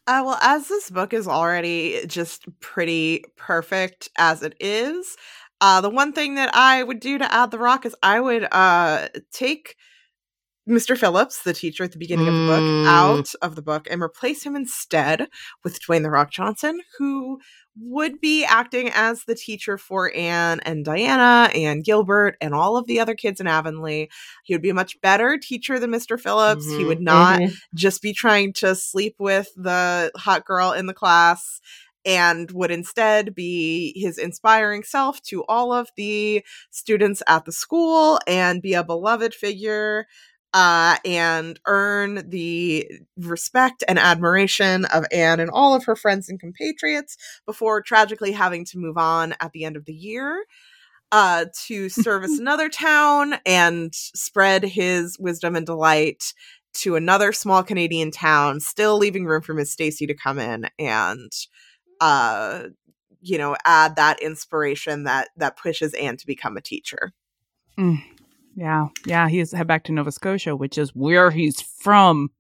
Uh, 0.07 0.23
well, 0.25 0.39
as 0.43 0.67
this 0.67 0.91
book 0.91 1.15
is 1.15 1.29
already 1.29 2.05
just 2.07 2.45
pretty 2.59 3.23
perfect 3.37 4.09
as 4.19 4.43
it 4.43 4.57
is, 4.59 5.17
uh, 5.61 5.81
the 5.81 5.91
one 5.91 6.13
thing 6.13 6.37
that 6.37 6.55
I 6.55 6.83
would 6.83 7.01
do 7.01 7.19
to 7.19 7.33
add 7.33 7.51
the 7.51 7.59
rock 7.59 7.85
is 7.85 7.95
I 8.03 8.21
would 8.21 8.47
uh, 8.51 9.09
take 9.33 9.77
Mr. 10.69 10.97
Phillips, 10.97 11.43
the 11.43 11.53
teacher 11.53 11.85
at 11.85 11.93
the 11.93 11.99
beginning 11.99 12.29
of 12.29 12.35
the 12.35 12.47
book, 12.47 12.61
mm. 12.61 12.87
out 12.87 13.35
of 13.43 13.57
the 13.57 13.63
book 13.63 13.89
and 13.91 14.03
replace 14.03 14.45
him 14.45 14.55
instead 14.55 15.27
with 15.65 15.81
Dwayne 15.83 16.03
the 16.03 16.11
Rock 16.11 16.31
Johnson, 16.31 16.81
who 16.99 17.41
would 17.77 18.21
be 18.21 18.45
acting 18.45 18.91
as 18.95 19.25
the 19.25 19.35
teacher 19.35 19.79
for 19.79 20.15
Anne 20.15 20.61
and 20.61 20.85
Diana 20.85 21.51
and 21.55 21.85
Gilbert 21.85 22.37
and 22.41 22.55
all 22.55 22.77
of 22.77 22.87
the 22.87 23.01
other 23.01 23.15
kids 23.15 23.41
in 23.41 23.47
Avonlea. 23.47 24.09
He 24.45 24.55
would 24.55 24.63
be 24.63 24.71
a 24.71 24.75
much 24.75 25.01
better 25.01 25.39
teacher 25.39 25.79
than 25.79 25.91
Mr. 25.91 26.21
Phillips. 26.21 26.67
Mm-hmm. 26.67 26.79
He 26.79 26.85
would 26.85 27.01
not 27.01 27.41
mm-hmm. 27.41 27.55
just 27.75 28.03
be 28.03 28.13
trying 28.13 28.53
to 28.55 28.75
sleep 28.75 29.17
with 29.19 29.49
the 29.57 30.11
hot 30.17 30.45
girl 30.45 30.73
in 30.73 30.87
the 30.87 30.95
class 30.95 31.61
and 32.05 32.51
would 32.53 32.71
instead 32.71 33.35
be 33.35 33.93
his 33.97 34.19
inspiring 34.19 34.83
self 34.83 35.21
to 35.23 35.45
all 35.45 35.73
of 35.73 35.89
the 35.97 36.45
students 36.71 37.23
at 37.27 37.45
the 37.45 37.53
school 37.53 38.19
and 38.27 38.63
be 38.63 38.75
a 38.75 38.85
beloved 38.85 39.35
figure 39.35 40.07
uh, 40.53 40.97
and 41.05 41.61
earn 41.67 42.29
the 42.29 42.91
respect 43.17 43.85
and 43.87 43.99
admiration 43.99 44.85
of 44.87 45.05
Anne 45.13 45.39
and 45.39 45.51
all 45.51 45.75
of 45.75 45.85
her 45.85 45.95
friends 45.95 46.29
and 46.29 46.41
compatriots 46.41 47.17
before 47.47 47.81
tragically 47.81 48.33
having 48.33 48.65
to 48.65 48.79
move 48.79 48.99
on 48.99 49.35
at 49.41 49.53
the 49.53 49.65
end 49.65 49.77
of 49.77 49.85
the 49.85 49.95
year 49.95 50.45
uh, 51.13 51.47
to 51.67 51.89
service 51.89 52.39
another 52.39 52.69
town 52.69 53.35
and 53.47 53.95
spread 53.95 54.65
his 54.65 55.19
wisdom 55.19 55.55
and 55.57 55.67
delight 55.67 56.35
to 56.73 56.97
another 56.97 57.33
small 57.33 57.63
Canadian 57.63 58.11
town, 58.11 58.61
still 58.61 58.97
leaving 58.97 59.27
room 59.27 59.43
for 59.43 59.55
Miss 59.55 59.73
Stacy 59.73 60.07
to 60.07 60.15
come 60.15 60.39
in 60.39 60.69
and 60.79 61.33
uh 62.01 62.65
you 63.21 63.39
know 63.39 63.57
add 63.65 63.97
that 63.97 64.21
inspiration 64.21 65.05
that 65.05 65.29
that 65.37 65.57
pushes 65.57 65.95
Anne 65.95 66.17
to 66.17 66.27
become 66.27 66.57
a 66.57 66.61
teacher. 66.61 67.13
Mm. 67.79 68.03
Yeah, 68.57 68.89
yeah, 69.07 69.29
he's 69.29 69.53
head 69.53 69.67
back 69.67 69.85
to 69.85 69.93
Nova 69.93 70.13
Scotia, 70.13 70.57
which 70.57 70.77
is 70.77 70.95
where 70.95 71.31
he's 71.31 71.61
from. 71.61 72.31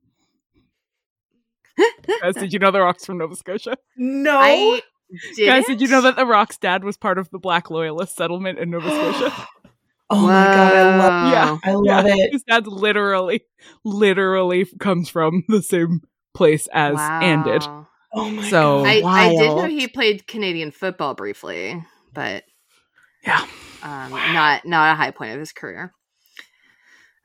Guys, 2.20 2.34
did 2.34 2.52
you 2.52 2.58
know 2.58 2.70
the 2.70 2.80
Rock's 2.80 3.06
from 3.06 3.18
Nova 3.18 3.36
Scotia? 3.36 3.76
No. 3.96 4.38
I 4.38 4.82
Guys, 5.38 5.66
did 5.66 5.80
you 5.80 5.88
know 5.88 6.02
that 6.02 6.16
the 6.16 6.26
Rock's 6.26 6.58
dad 6.58 6.84
was 6.84 6.96
part 6.96 7.18
of 7.18 7.30
the 7.30 7.38
Black 7.38 7.70
Loyalist 7.70 8.16
settlement 8.16 8.58
in 8.58 8.70
Nova 8.70 8.90
Scotia? 8.90 9.48
oh 10.10 10.26
my 10.26 10.44
god, 10.44 10.74
I 10.74 10.96
love 10.96 11.32
yeah, 11.32 11.58
I 11.64 11.74
love 11.74 12.06
yeah. 12.06 12.14
it. 12.16 12.32
His 12.32 12.42
dad 12.44 12.66
literally, 12.66 13.42
literally 13.84 14.66
comes 14.78 15.08
from 15.08 15.44
the 15.48 15.62
same 15.62 16.02
place 16.34 16.68
as 16.72 16.94
wow. 16.94 17.20
Anne 17.20 17.42
did. 17.42 17.64
Oh 18.12 18.28
my 18.28 18.48
so, 18.48 18.82
god! 18.82 18.86
I, 18.86 19.02
I, 19.02 19.28
did 19.30 19.56
know 19.56 19.64
he 19.66 19.86
played 19.86 20.26
Canadian 20.26 20.70
football 20.72 21.14
briefly, 21.14 21.82
but 22.12 22.44
yeah, 23.24 23.46
um, 23.82 24.10
not 24.10 24.64
not 24.64 24.92
a 24.92 24.96
high 24.96 25.12
point 25.12 25.32
of 25.32 25.38
his 25.38 25.52
career. 25.52 25.92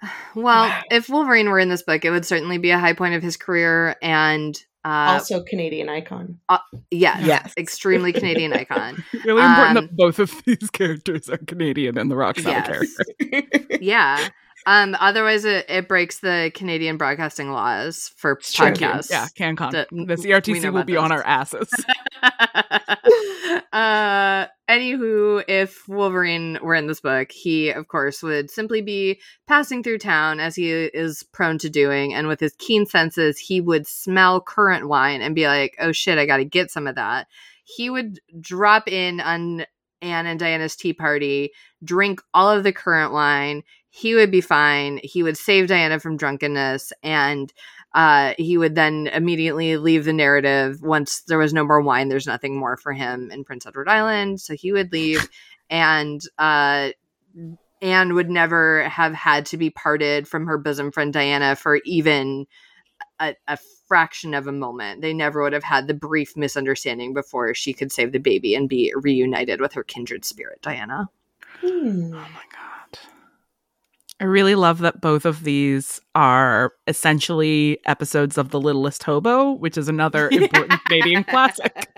Well, 0.35 0.71
if 0.91 1.09
Wolverine 1.09 1.49
were 1.49 1.57
in 1.57 1.69
this 1.69 1.81
book, 1.81 2.03
it 2.05 2.11
would 2.11 2.25
certainly 2.25 2.57
be 2.57 2.69
a 2.69 2.77
high 2.77 2.93
point 2.93 3.15
of 3.15 3.23
his 3.23 3.37
career, 3.37 3.95
and 4.01 4.55
uh, 4.83 5.13
also 5.13 5.41
Canadian 5.41 5.89
icon. 5.89 6.39
Uh, 6.47 6.59
yes, 6.91 7.25
yes, 7.25 7.53
extremely 7.57 8.13
Canadian 8.13 8.53
icon. 8.53 9.03
Really 9.25 9.41
important 9.41 9.77
um, 9.77 9.85
that 9.85 9.95
both 9.95 10.19
of 10.19 10.43
these 10.45 10.69
characters 10.73 11.27
are 11.29 11.37
Canadian 11.37 11.97
and 11.97 12.11
the 12.11 12.15
Rock's 12.15 12.43
yes. 12.43 12.67
character. 12.67 13.77
yeah, 13.81 14.27
um, 14.65 14.95
otherwise, 14.99 15.45
it, 15.45 15.65
it 15.69 15.87
breaks 15.87 16.19
the 16.19 16.51
Canadian 16.55 16.97
broadcasting 16.97 17.51
laws 17.51 18.11
for 18.17 18.37
podcasts. 18.37 19.11
Yeah, 19.11 19.27
CanCon. 19.37 19.71
The, 19.71 19.87
the 19.91 20.15
CRTC 20.15 20.73
will 20.73 20.83
be 20.83 20.93
those. 20.93 21.03
on 21.03 21.11
our 21.11 21.23
asses. 21.23 21.69
uh, 23.71 24.47
anywho, 24.67 25.43
if 25.47 25.87
Wolverine 25.87 26.57
were 26.63 26.73
in 26.73 26.87
this 26.87 26.99
book, 26.99 27.31
he, 27.31 27.69
of 27.69 27.87
course, 27.87 28.23
would 28.23 28.49
simply 28.49 28.81
be 28.81 29.19
passing 29.47 29.83
through 29.83 29.99
town 29.99 30.39
as 30.39 30.55
he 30.55 30.71
is 30.71 31.21
prone 31.31 31.59
to 31.59 31.69
doing. 31.69 32.15
And 32.15 32.27
with 32.27 32.39
his 32.39 32.55
keen 32.57 32.87
senses, 32.87 33.37
he 33.37 33.61
would 33.61 33.85
smell 33.85 34.41
currant 34.41 34.87
wine 34.87 35.21
and 35.21 35.35
be 35.35 35.45
like, 35.45 35.75
oh 35.79 35.91
shit, 35.91 36.17
I 36.17 36.25
got 36.25 36.37
to 36.37 36.45
get 36.45 36.71
some 36.71 36.87
of 36.87 36.95
that. 36.95 37.27
He 37.63 37.91
would 37.91 38.19
drop 38.39 38.87
in 38.87 39.19
on 39.19 39.65
Anne 40.05 40.27
and 40.27 40.39
Diana's 40.39 40.75
tea 40.75 40.93
party, 40.93 41.51
drink 41.83 42.21
all 42.33 42.49
of 42.49 42.63
the 42.63 42.71
currant 42.71 43.11
wine 43.11 43.63
he 43.95 44.13
would 44.13 44.29
be 44.29 44.41
fine. 44.41 44.99
He 45.03 45.23
would 45.23 45.37
save 45.37 45.69
Diana 45.69 46.01
from 46.01 46.17
drunkenness 46.17 46.91
and 47.01 47.53
uh, 47.93 48.33
he 48.37 48.57
would 48.57 48.75
then 48.75 49.07
immediately 49.07 49.77
leave 49.77 50.03
the 50.03 50.11
narrative 50.11 50.81
once 50.81 51.21
there 51.29 51.37
was 51.37 51.53
no 51.53 51.63
more 51.63 51.79
wine. 51.79 52.09
There's 52.09 52.27
nothing 52.27 52.59
more 52.59 52.75
for 52.75 52.91
him 52.91 53.31
in 53.31 53.45
Prince 53.45 53.65
Edward 53.65 53.87
Island. 53.87 54.41
So 54.41 54.53
he 54.53 54.73
would 54.73 54.91
leave 54.91 55.29
and 55.69 56.19
uh, 56.37 56.89
Anne 57.81 58.15
would 58.15 58.29
never 58.29 58.83
have 58.83 59.13
had 59.13 59.45
to 59.47 59.57
be 59.57 59.69
parted 59.69 60.27
from 60.27 60.45
her 60.45 60.57
bosom 60.57 60.91
friend 60.91 61.13
Diana 61.13 61.55
for 61.55 61.79
even 61.85 62.47
a, 63.21 63.33
a, 63.47 63.57
fraction 63.87 64.33
of 64.33 64.47
a 64.47 64.51
moment. 64.51 65.01
They 65.01 65.13
never 65.13 65.41
would 65.41 65.53
have 65.53 65.63
had 65.63 65.87
the 65.87 65.93
brief 65.93 66.35
misunderstanding 66.35 67.13
before 67.13 67.53
she 67.53 67.73
could 67.73 67.91
save 67.91 68.11
the 68.11 68.19
baby 68.19 68.55
and 68.55 68.69
be 68.69 68.93
reunited 68.95 69.61
with 69.61 69.73
her 69.73 69.83
kindred 69.83 70.25
spirit, 70.25 70.61
Diana. 70.61 71.09
Hmm. 71.61 72.13
Oh 72.13 72.27
my 72.33 72.43
god. 72.51 72.99
I 74.19 74.23
really 74.23 74.55
love 74.55 74.79
that 74.79 75.01
both 75.01 75.25
of 75.25 75.43
these 75.43 75.99
are 76.15 76.73
essentially 76.87 77.79
episodes 77.85 78.37
of 78.37 78.49
The 78.49 78.61
Littlest 78.61 79.03
Hobo, 79.03 79.51
which 79.51 79.77
is 79.77 79.89
another 79.89 80.29
important 80.31 80.81
Canadian 80.85 81.25
classic. 81.25 81.89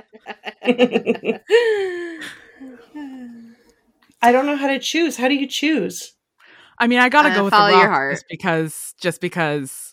I 4.21 4.31
don't 4.31 4.47
know 4.47 4.55
how 4.55 4.67
to 4.67 4.79
choose. 4.79 5.15
How 5.17 5.27
do 5.27 5.35
you 5.35 5.47
choose? 5.47 6.13
I 6.79 6.87
mean, 6.87 6.99
I 6.99 7.09
gotta 7.09 7.29
uh, 7.29 7.35
go 7.35 7.43
with 7.43 7.53
the 7.53 7.57
rock 7.57 8.11
just 8.13 8.25
because, 8.29 8.93
just 8.99 9.21
because 9.21 9.86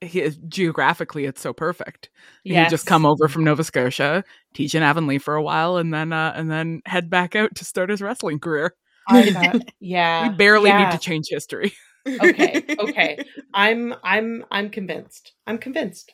he, 0.00 0.30
geographically 0.48 1.24
it's 1.24 1.40
so 1.40 1.52
perfect. 1.52 2.10
Yes. 2.44 2.66
You 2.66 2.70
just 2.70 2.86
come 2.86 3.04
over 3.04 3.28
from 3.28 3.44
Nova 3.44 3.64
Scotia, 3.64 4.24
teach 4.54 4.74
in 4.74 4.82
Avonlea 4.82 5.18
for 5.18 5.34
a 5.34 5.42
while, 5.42 5.76
and 5.76 5.92
then 5.92 6.12
uh, 6.12 6.32
and 6.34 6.50
then 6.50 6.82
head 6.86 7.10
back 7.10 7.34
out 7.34 7.54
to 7.56 7.64
start 7.64 7.90
his 7.90 8.00
wrestling 8.02 8.38
career. 8.38 8.74
I 9.08 9.30
thought, 9.32 9.62
yeah. 9.80 10.28
we 10.28 10.36
barely 10.36 10.70
yeah. 10.70 10.84
need 10.84 10.92
to 10.92 10.98
change 10.98 11.26
history. 11.28 11.72
okay, 12.06 12.64
okay. 12.78 13.18
I'm 13.54 13.94
I'm 14.04 14.44
I'm 14.50 14.70
convinced. 14.70 15.32
I'm 15.46 15.58
convinced. 15.58 16.12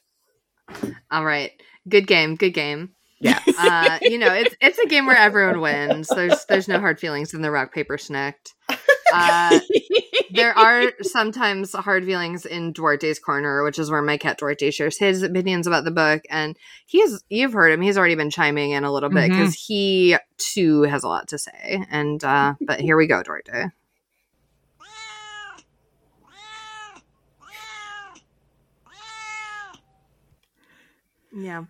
All 1.11 1.24
right. 1.24 1.52
Good 1.89 2.06
game. 2.06 2.36
Good 2.36 2.55
game. 2.55 2.94
Yeah. 3.20 3.39
Uh, 3.59 3.98
you 4.02 4.19
know, 4.19 4.32
it's 4.32 4.55
it's 4.61 4.78
a 4.78 4.86
game 4.86 5.06
where 5.06 5.16
everyone 5.16 5.61
wins. 5.61 6.09
There's 6.09 6.44
there's 6.47 6.69
no 6.69 6.81
hard 6.81 6.98
feelings 6.98 7.35
in 7.35 7.43
the 7.43 7.51
rock 7.51 7.73
paper 7.73 7.97
snikt. 7.97 8.52
Uh, 9.15 9.61
there 10.31 10.57
are 10.57 10.93
sometimes 11.03 11.73
hard 11.73 12.05
feelings 12.05 12.45
in 12.47 12.73
Duarte's 12.73 13.19
corner, 13.19 13.62
which 13.65 13.78
is 13.78 13.91
where 13.91 14.03
my 14.03 14.16
cat 14.16 14.39
Duarte 14.39 14.70
shares 14.70 14.99
his 14.99 15.23
opinions 15.23 15.66
about 15.66 15.85
the 15.85 15.91
book. 15.91 16.23
And 16.31 16.57
he's 16.86 17.23
you've 17.31 17.53
heard 17.53 17.73
him; 17.73 17.81
he's 17.81 17.99
already 17.99 18.15
been 18.15 18.31
chiming 18.31 18.73
in 18.73 18.85
a 18.85 18.93
little 18.93 19.11
bit 19.11 19.31
because 19.31 19.55
he 19.55 20.16
too 20.39 20.82
has 20.82 21.05
a 21.05 21.09
lot 21.09 21.28
to 21.28 21.39
say. 21.39 21.85
And 21.91 22.23
uh, 22.24 22.55
but 22.61 22.81
here 22.81 22.97
we 22.97 23.07
go, 23.07 23.23
Duarte. 23.23 23.70
Yeah. 31.36 31.65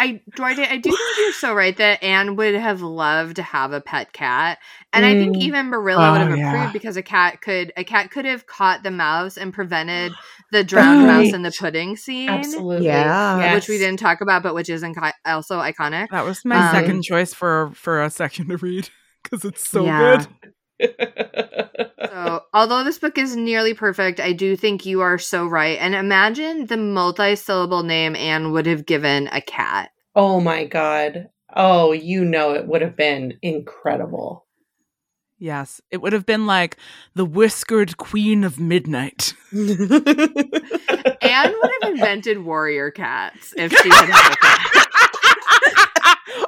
I 0.00 0.22
Duarte, 0.36 0.62
I 0.64 0.76
do 0.76 0.90
think 0.90 1.18
you're 1.18 1.32
so 1.32 1.52
right 1.52 1.76
that 1.76 2.02
Anne 2.04 2.36
would 2.36 2.54
have 2.54 2.80
loved 2.82 3.36
to 3.36 3.42
have 3.42 3.72
a 3.72 3.80
pet 3.80 4.12
cat. 4.12 4.58
And 4.92 5.04
I 5.04 5.14
think 5.14 5.36
Mm. 5.36 5.40
even 5.42 5.66
Marilla 5.66 6.12
would 6.12 6.20
Oh, 6.20 6.24
have 6.30 6.38
yeah. 6.38 6.52
approved 6.54 6.72
because 6.72 6.96
a 6.96 7.02
cat 7.02 7.40
could 7.42 7.72
a 7.76 7.82
cat 7.84 8.10
could 8.12 8.24
have 8.24 8.46
caught 8.46 8.84
the 8.84 8.90
mouse 8.92 9.36
and 9.36 9.52
prevented 9.52 10.12
the 10.52 10.62
drowned 10.64 11.06
mouse 11.06 11.32
in 11.34 11.42
the 11.42 11.50
pudding 11.50 11.96
scene. 11.96 12.30
Absolutely. 12.30 12.86
Yeah. 12.86 13.38
Yes. 13.40 13.54
Which 13.56 13.68
we 13.68 13.78
didn't 13.78 13.98
talk 13.98 14.20
about, 14.20 14.42
but 14.44 14.54
which 14.54 14.68
is 14.70 14.82
inco- 14.82 15.12
also 15.26 15.58
iconic. 15.58 16.08
That 16.10 16.24
was 16.24 16.44
my 16.44 16.56
Um, 16.68 16.74
second 16.74 17.02
choice 17.02 17.34
for 17.34 17.72
for 17.74 18.00
a 18.02 18.08
section 18.08 18.48
to 18.48 18.56
read 18.56 18.88
because 19.24 19.44
it's 19.44 19.68
so 19.68 19.84
Yeah. 19.84 20.16
good. 20.18 20.52
So, 22.10 22.42
although 22.52 22.82
this 22.84 22.98
book 22.98 23.16
is 23.18 23.36
nearly 23.36 23.74
perfect, 23.74 24.18
I 24.18 24.32
do 24.32 24.56
think 24.56 24.84
you 24.84 25.02
are 25.02 25.18
so 25.18 25.46
right. 25.46 25.78
And 25.80 25.94
imagine 25.94 26.66
the 26.66 26.76
multi-syllable 26.76 27.84
name 27.84 28.16
Anne 28.16 28.50
would 28.52 28.66
have 28.66 28.86
given 28.86 29.28
a 29.30 29.40
cat. 29.40 29.90
oh 30.16 30.40
my 30.40 30.64
god. 30.64 31.28
Oh, 31.54 31.92
you 31.92 32.24
know 32.24 32.54
it 32.54 32.66
would 32.66 32.82
have 32.82 32.96
been 32.96 33.38
incredible. 33.42 34.46
Yes, 35.38 35.80
it 35.90 35.98
would 35.98 36.12
have 36.12 36.26
been 36.26 36.46
like 36.46 36.76
the 37.14 37.24
whiskered 37.24 37.96
queen 37.96 38.42
of 38.42 38.58
midnight. 38.58 39.34
Anne 39.52 39.62
would 39.62 41.22
have 41.22 41.92
invented 41.92 42.44
warrior 42.44 42.90
cats 42.90 43.54
if 43.56 43.70
she 43.72 43.88
had 43.90 44.08
had 44.08 44.32
a 44.32 44.36
cat. 44.36 44.64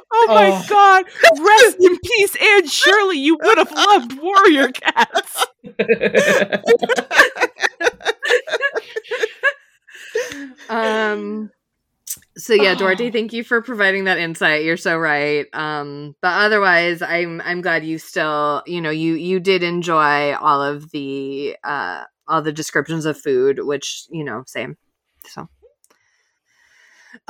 oh 0.13 0.25
my 0.29 0.49
Oh. 0.51 0.65
god! 0.69 1.05
Rest 1.41 1.77
in 1.79 1.97
peace, 2.03 2.35
Anne 2.35 2.67
Shirley. 2.67 3.17
You 3.19 3.37
would 3.41 3.57
have 3.57 3.71
loved 3.71 4.19
warrior 4.21 4.67
cats. 4.69 5.45
um 10.69 11.49
so 12.37 12.53
yeah 12.53 12.75
Duarte 12.75 13.07
Oh. 13.07 13.11
thank 13.11 13.33
you 13.33 13.43
for 13.43 13.61
providing 13.61 14.05
that 14.05 14.17
insight 14.17 14.63
you're 14.63 14.77
so 14.77 14.97
right 14.97 15.45
um 15.53 16.15
but 16.21 16.33
otherwise 16.33 17.01
i'm 17.01 17.41
i'm 17.41 17.61
glad 17.61 17.85
you 17.85 17.97
still 17.97 18.63
you 18.65 18.81
know 18.81 18.89
you 18.89 19.13
you 19.13 19.39
did 19.39 19.63
enjoy 19.63 20.33
all 20.35 20.61
of 20.61 20.91
the 20.91 21.55
uh 21.63 22.03
all 22.27 22.41
the 22.41 22.51
descriptions 22.51 23.05
of 23.05 23.19
food 23.19 23.59
which 23.63 24.05
you 24.09 24.23
know 24.23 24.43
same 24.47 24.77
so 25.27 25.47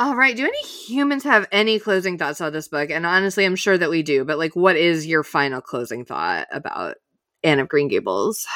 all 0.02 0.15
right 0.15 0.36
do 0.36 0.44
any 0.44 0.64
humans 0.64 1.23
have 1.23 1.48
any 1.52 1.78
closing 1.78 2.18
thoughts 2.18 2.41
on 2.41 2.52
this 2.52 2.68
book 2.68 2.90
and 2.90 3.06
honestly 3.06 3.45
i'm 3.45 3.56
sure 3.56 3.78
that 3.78 3.91
we 3.91 4.02
do 4.02 4.26
but 4.26 4.40
like 4.40 4.56
what 4.56 4.76
is 4.76 5.06
your 5.06 5.23
final 5.23 5.61
closing 5.61 6.03
thought 6.03 6.48
about 6.52 6.95
anne 7.44 7.60
of 7.60 7.69
green 7.69 7.88
gables 7.88 8.48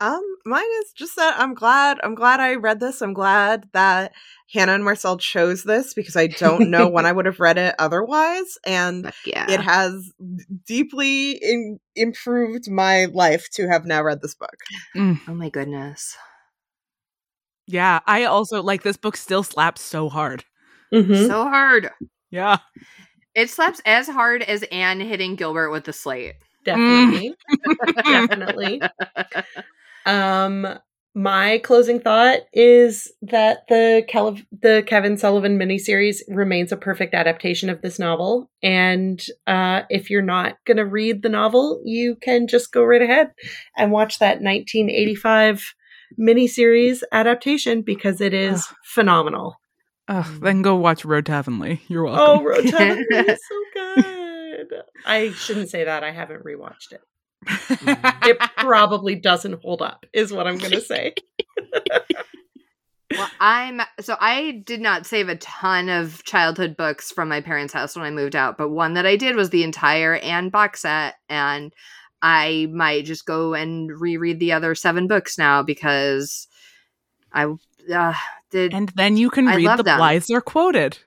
Um, 0.00 0.22
mine 0.44 0.64
is 0.82 0.92
just 0.92 1.16
that 1.16 1.38
I'm 1.38 1.54
glad 1.54 1.98
I'm 2.02 2.14
glad 2.16 2.40
I 2.40 2.56
read 2.56 2.80
this. 2.80 3.00
I'm 3.00 3.14
glad 3.14 3.68
that 3.72 4.12
Hannah 4.52 4.72
and 4.74 4.84
Marcelle 4.84 5.16
chose 5.18 5.62
this 5.62 5.94
because 5.94 6.16
I 6.16 6.26
don't 6.26 6.68
know 6.68 6.88
when 6.88 7.06
I 7.06 7.12
would 7.12 7.26
have 7.26 7.38
read 7.40 7.58
it 7.58 7.74
otherwise. 7.78 8.58
And 8.66 9.12
yeah 9.24 9.46
it 9.48 9.60
has 9.60 10.12
deeply 10.66 11.32
in- 11.40 11.78
improved 11.94 12.68
my 12.70 13.06
life 13.06 13.48
to 13.52 13.68
have 13.68 13.86
now 13.86 14.02
read 14.02 14.20
this 14.20 14.34
book. 14.34 14.56
oh 14.96 15.18
my 15.28 15.48
goodness 15.48 16.16
Yeah, 17.66 18.00
I 18.06 18.24
also 18.24 18.62
like 18.62 18.82
this 18.82 18.98
book. 18.98 19.16
Still 19.16 19.42
slaps 19.42 19.80
so 19.80 20.08
hard. 20.10 20.44
Mhm. 20.94 21.26
so 21.26 21.44
hard 21.44 21.90
Yeah, 22.30 22.58
It 23.34 23.50
slaps 23.50 23.80
as 23.84 24.08
hard 24.08 24.42
as 24.42 24.62
Anne 24.64 25.00
hitting 25.00 25.34
Gilbert 25.36 25.70
with 25.70 25.84
the 25.84 25.92
slate. 25.92 26.34
Definitely. 26.64 27.34
Definitely. 28.04 28.80
Um, 30.06 30.66
my 31.14 31.58
closing 31.58 32.00
thought 32.00 32.40
is 32.52 33.10
that 33.22 33.66
the 33.68 34.04
Kel- 34.08 34.36
the 34.60 34.82
Kevin 34.86 35.16
Sullivan 35.16 35.58
miniseries 35.58 36.18
remains 36.28 36.72
a 36.72 36.76
perfect 36.76 37.14
adaptation 37.14 37.70
of 37.70 37.80
this 37.82 37.98
novel. 37.98 38.50
And 38.62 39.24
uh, 39.46 39.82
if 39.88 40.10
you're 40.10 40.22
not 40.22 40.56
going 40.66 40.76
to 40.78 40.84
read 40.84 41.22
the 41.22 41.28
novel, 41.28 41.80
you 41.84 42.16
can 42.16 42.48
just 42.48 42.72
go 42.72 42.82
right 42.84 43.00
ahead 43.00 43.30
and 43.76 43.92
watch 43.92 44.18
that 44.18 44.42
1985 44.42 45.74
miniseries 46.18 47.02
adaptation 47.12 47.82
because 47.82 48.20
it 48.20 48.34
is 48.34 48.66
phenomenal. 48.84 49.60
Ugh, 50.08 50.40
then 50.40 50.62
go 50.62 50.76
watch 50.76 51.04
Road 51.04 51.26
to 51.26 51.32
Avonlea. 51.32 51.80
You're 51.88 52.04
welcome. 52.04 52.44
Oh. 52.44 52.48
Road 52.48 52.66
to 52.66 52.76
Heaven 52.76 53.06
is 53.10 53.40
so 53.48 53.62
good. 53.74 54.82
I 55.06 55.30
shouldn't 55.32 55.70
say 55.70 55.84
that. 55.84 56.04
I 56.04 56.10
haven't 56.10 56.44
rewatched 56.44 56.92
it. 56.92 57.00
It 58.26 58.38
probably 58.56 59.16
doesn't 59.16 59.60
hold 59.62 59.82
up, 59.82 60.06
is 60.12 60.32
what 60.32 60.46
I'm 60.46 60.58
going 60.58 60.72
to 60.72 60.80
say. 60.80 61.14
Well, 63.16 63.30
I'm 63.38 63.80
so 64.00 64.16
I 64.18 64.62
did 64.64 64.80
not 64.80 65.06
save 65.06 65.28
a 65.28 65.36
ton 65.36 65.88
of 65.88 66.24
childhood 66.24 66.76
books 66.76 67.12
from 67.12 67.28
my 67.28 67.40
parents' 67.40 67.72
house 67.72 67.94
when 67.94 68.04
I 68.04 68.10
moved 68.10 68.34
out, 68.34 68.58
but 68.58 68.70
one 68.70 68.94
that 68.94 69.06
I 69.06 69.16
did 69.16 69.36
was 69.36 69.50
the 69.50 69.62
entire 69.62 70.14
Anne 70.16 70.48
box 70.48 70.82
set, 70.82 71.14
and 71.28 71.72
I 72.22 72.66
might 72.72 73.04
just 73.04 73.26
go 73.26 73.54
and 73.54 73.90
reread 74.00 74.40
the 74.40 74.52
other 74.52 74.74
seven 74.74 75.06
books 75.06 75.38
now 75.38 75.62
because 75.62 76.48
I 77.32 77.46
uh, 77.94 78.14
did. 78.54 78.72
and 78.72 78.88
then 78.96 79.16
you 79.16 79.28
can 79.30 79.48
I 79.48 79.56
read 79.56 79.78
the 79.78 79.82
them. 79.82 80.00
Blythes 80.00 80.30
are 80.34 80.40
quoted. 80.40 80.98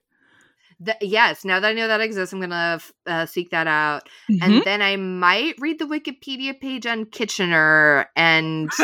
th- 0.86 0.98
yes, 1.02 1.44
now 1.44 1.60
that 1.60 1.70
I 1.70 1.74
know 1.74 1.88
that 1.88 2.02
exists, 2.02 2.32
I'm 2.34 2.40
gonna 2.42 2.80
uh, 3.08 3.26
seek 3.26 3.50
that 3.50 3.66
out, 3.68 4.08
Mhm. 4.30 4.38
and 4.44 4.64
then 4.64 4.82
I 4.84 4.96
might 4.98 5.56
read 5.60 5.80
the 5.80 5.86
Wikipedia 5.86 6.54
page 6.60 6.86
on 6.86 7.06
Kitchener 7.06 8.06
and 8.16 8.70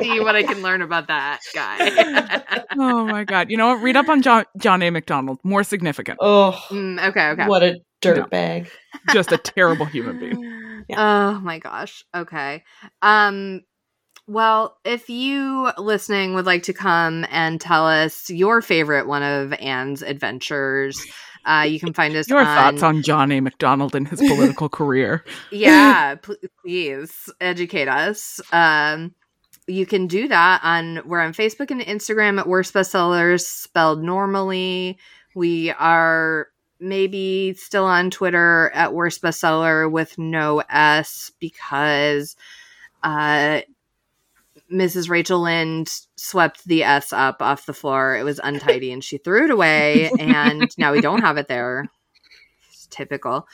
see 0.00 0.20
what 0.20 0.34
I 0.36 0.42
can 0.42 0.62
learn 0.62 0.82
about 0.82 1.08
that 1.08 1.40
guy. 1.54 2.42
oh 2.78 3.04
my 3.06 3.24
god! 3.24 3.50
You 3.50 3.56
know 3.56 3.68
what? 3.68 3.82
Read 3.82 3.96
up 3.96 4.08
on 4.08 4.22
John 4.22 4.44
John 4.58 4.82
A. 4.82 4.90
Macdonald. 4.90 5.38
More 5.44 5.64
significant. 5.64 6.18
Oh, 6.20 6.52
Mm, 6.70 7.08
okay, 7.10 7.28
okay. 7.30 7.46
what 7.46 7.62
a 7.62 7.80
dirtbag. 8.02 8.68
Just 9.12 9.32
a 9.32 9.38
terrible 9.38 9.86
human 9.86 10.18
being. 10.18 10.62
Oh 10.96 11.40
my 11.40 11.58
gosh. 11.58 12.04
Okay. 12.14 12.62
Um 13.02 13.62
well, 14.26 14.76
if 14.84 15.08
you 15.08 15.70
listening 15.78 16.34
would 16.34 16.46
like 16.46 16.64
to 16.64 16.72
come 16.72 17.24
and 17.30 17.60
tell 17.60 17.86
us 17.86 18.28
your 18.30 18.60
favorite 18.62 19.06
one 19.06 19.22
of 19.22 19.52
Anne's 19.54 20.02
adventures, 20.02 21.00
uh, 21.46 21.64
you 21.68 21.78
can 21.78 21.92
find 21.92 22.14
us 22.16 22.28
Your 22.28 22.40
on, 22.40 22.44
thoughts 22.44 22.82
on 22.82 23.02
John 23.02 23.30
A. 23.30 23.40
Macdonald 23.40 23.94
and 23.94 24.06
his 24.06 24.20
political 24.20 24.68
career? 24.78 25.24
yeah 25.52 26.14
pl- 26.22 26.36
please 26.60 27.30
educate 27.40 27.88
us 27.88 28.40
um 28.52 29.14
you 29.68 29.86
can 29.86 30.06
do 30.06 30.28
that 30.28 30.60
on 30.62 31.00
we're 31.06 31.20
on 31.20 31.32
facebook 31.32 31.70
and 31.70 31.80
instagram 31.80 32.38
at 32.38 32.48
worst 32.48 32.74
bestsellers 32.74 33.42
spelled 33.42 34.02
normally 34.02 34.98
we 35.34 35.70
are 35.72 36.48
maybe 36.80 37.54
still 37.54 37.84
on 37.84 38.10
twitter 38.10 38.70
at 38.74 38.92
worst 38.92 39.22
bestseller 39.22 39.90
with 39.90 40.18
no 40.18 40.62
s 40.68 41.30
because 41.38 42.36
uh 43.02 43.60
Mrs. 44.72 45.08
Rachel 45.08 45.42
Lynde 45.42 45.90
swept 46.16 46.64
the 46.66 46.82
S 46.82 47.12
up 47.12 47.40
off 47.40 47.66
the 47.66 47.72
floor. 47.72 48.16
It 48.16 48.24
was 48.24 48.40
untidy 48.42 48.92
and 48.92 49.02
she 49.02 49.18
threw 49.18 49.44
it 49.44 49.50
away, 49.50 50.10
and 50.18 50.68
now 50.78 50.92
we 50.92 51.00
don't 51.00 51.20
have 51.22 51.36
it 51.36 51.48
there. 51.48 51.86
It's 52.68 52.86
typical. 52.90 53.46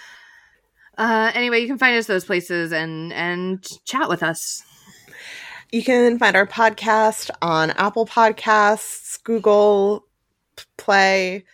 Uh, 0.97 1.31
anyway, 1.35 1.61
you 1.61 1.67
can 1.67 1.79
find 1.79 1.97
us 1.97 2.07
those 2.07 2.25
places 2.25 2.73
and 2.73 3.13
and 3.13 3.67
chat 3.85 4.09
with 4.09 4.23
us. 4.23 4.63
You 5.71 5.83
can 5.83 6.19
find 6.19 6.37
our 6.37 6.47
podcast 6.47 7.31
on 7.41 7.71
Apple 7.71 8.07
Podcasts, 8.07 9.23
Google 9.23 10.07
Play, 10.77 11.45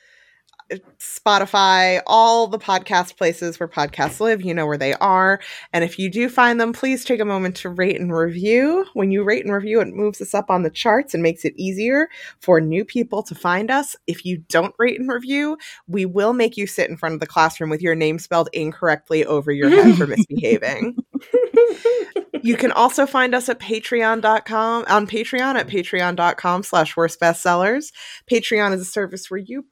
Spotify, 0.98 2.00
all 2.06 2.46
the 2.46 2.58
podcast 2.58 3.16
places 3.16 3.58
where 3.58 3.68
podcasts 3.68 4.20
live. 4.20 4.42
You 4.42 4.54
know 4.54 4.66
where 4.66 4.78
they 4.78 4.94
are. 4.94 5.40
And 5.72 5.84
if 5.84 5.98
you 5.98 6.10
do 6.10 6.28
find 6.28 6.60
them, 6.60 6.72
please 6.72 7.04
take 7.04 7.20
a 7.20 7.24
moment 7.24 7.56
to 7.56 7.68
rate 7.68 8.00
and 8.00 8.14
review. 8.14 8.86
When 8.94 9.10
you 9.10 9.24
rate 9.24 9.44
and 9.44 9.54
review, 9.54 9.80
it 9.80 9.88
moves 9.88 10.20
us 10.20 10.34
up 10.34 10.50
on 10.50 10.62
the 10.62 10.70
charts 10.70 11.14
and 11.14 11.22
makes 11.22 11.44
it 11.44 11.54
easier 11.56 12.08
for 12.40 12.60
new 12.60 12.84
people 12.84 13.22
to 13.24 13.34
find 13.34 13.70
us. 13.70 13.96
If 14.06 14.24
you 14.24 14.38
don't 14.48 14.74
rate 14.78 15.00
and 15.00 15.10
review, 15.10 15.56
we 15.86 16.04
will 16.06 16.32
make 16.32 16.56
you 16.56 16.66
sit 16.66 16.90
in 16.90 16.96
front 16.96 17.14
of 17.14 17.20
the 17.20 17.26
classroom 17.26 17.70
with 17.70 17.82
your 17.82 17.94
name 17.94 18.18
spelled 18.18 18.48
incorrectly 18.52 19.24
over 19.24 19.52
your 19.52 19.70
head 19.70 19.96
for 19.96 20.06
misbehaving. 20.06 20.96
you 22.42 22.56
can 22.56 22.72
also 22.72 23.06
find 23.06 23.34
us 23.34 23.48
at 23.48 23.58
patreon.com 23.58 24.84
on 24.88 25.06
patreon 25.06 25.56
at 25.56 25.66
patreon.com 25.66 26.62
slash 26.62 26.96
worst 26.96 27.20
bestsellers 27.20 27.92
patreon 28.30 28.72
is 28.72 28.80
a 28.80 28.84
service 28.84 29.30
where 29.30 29.38
you 29.38 29.64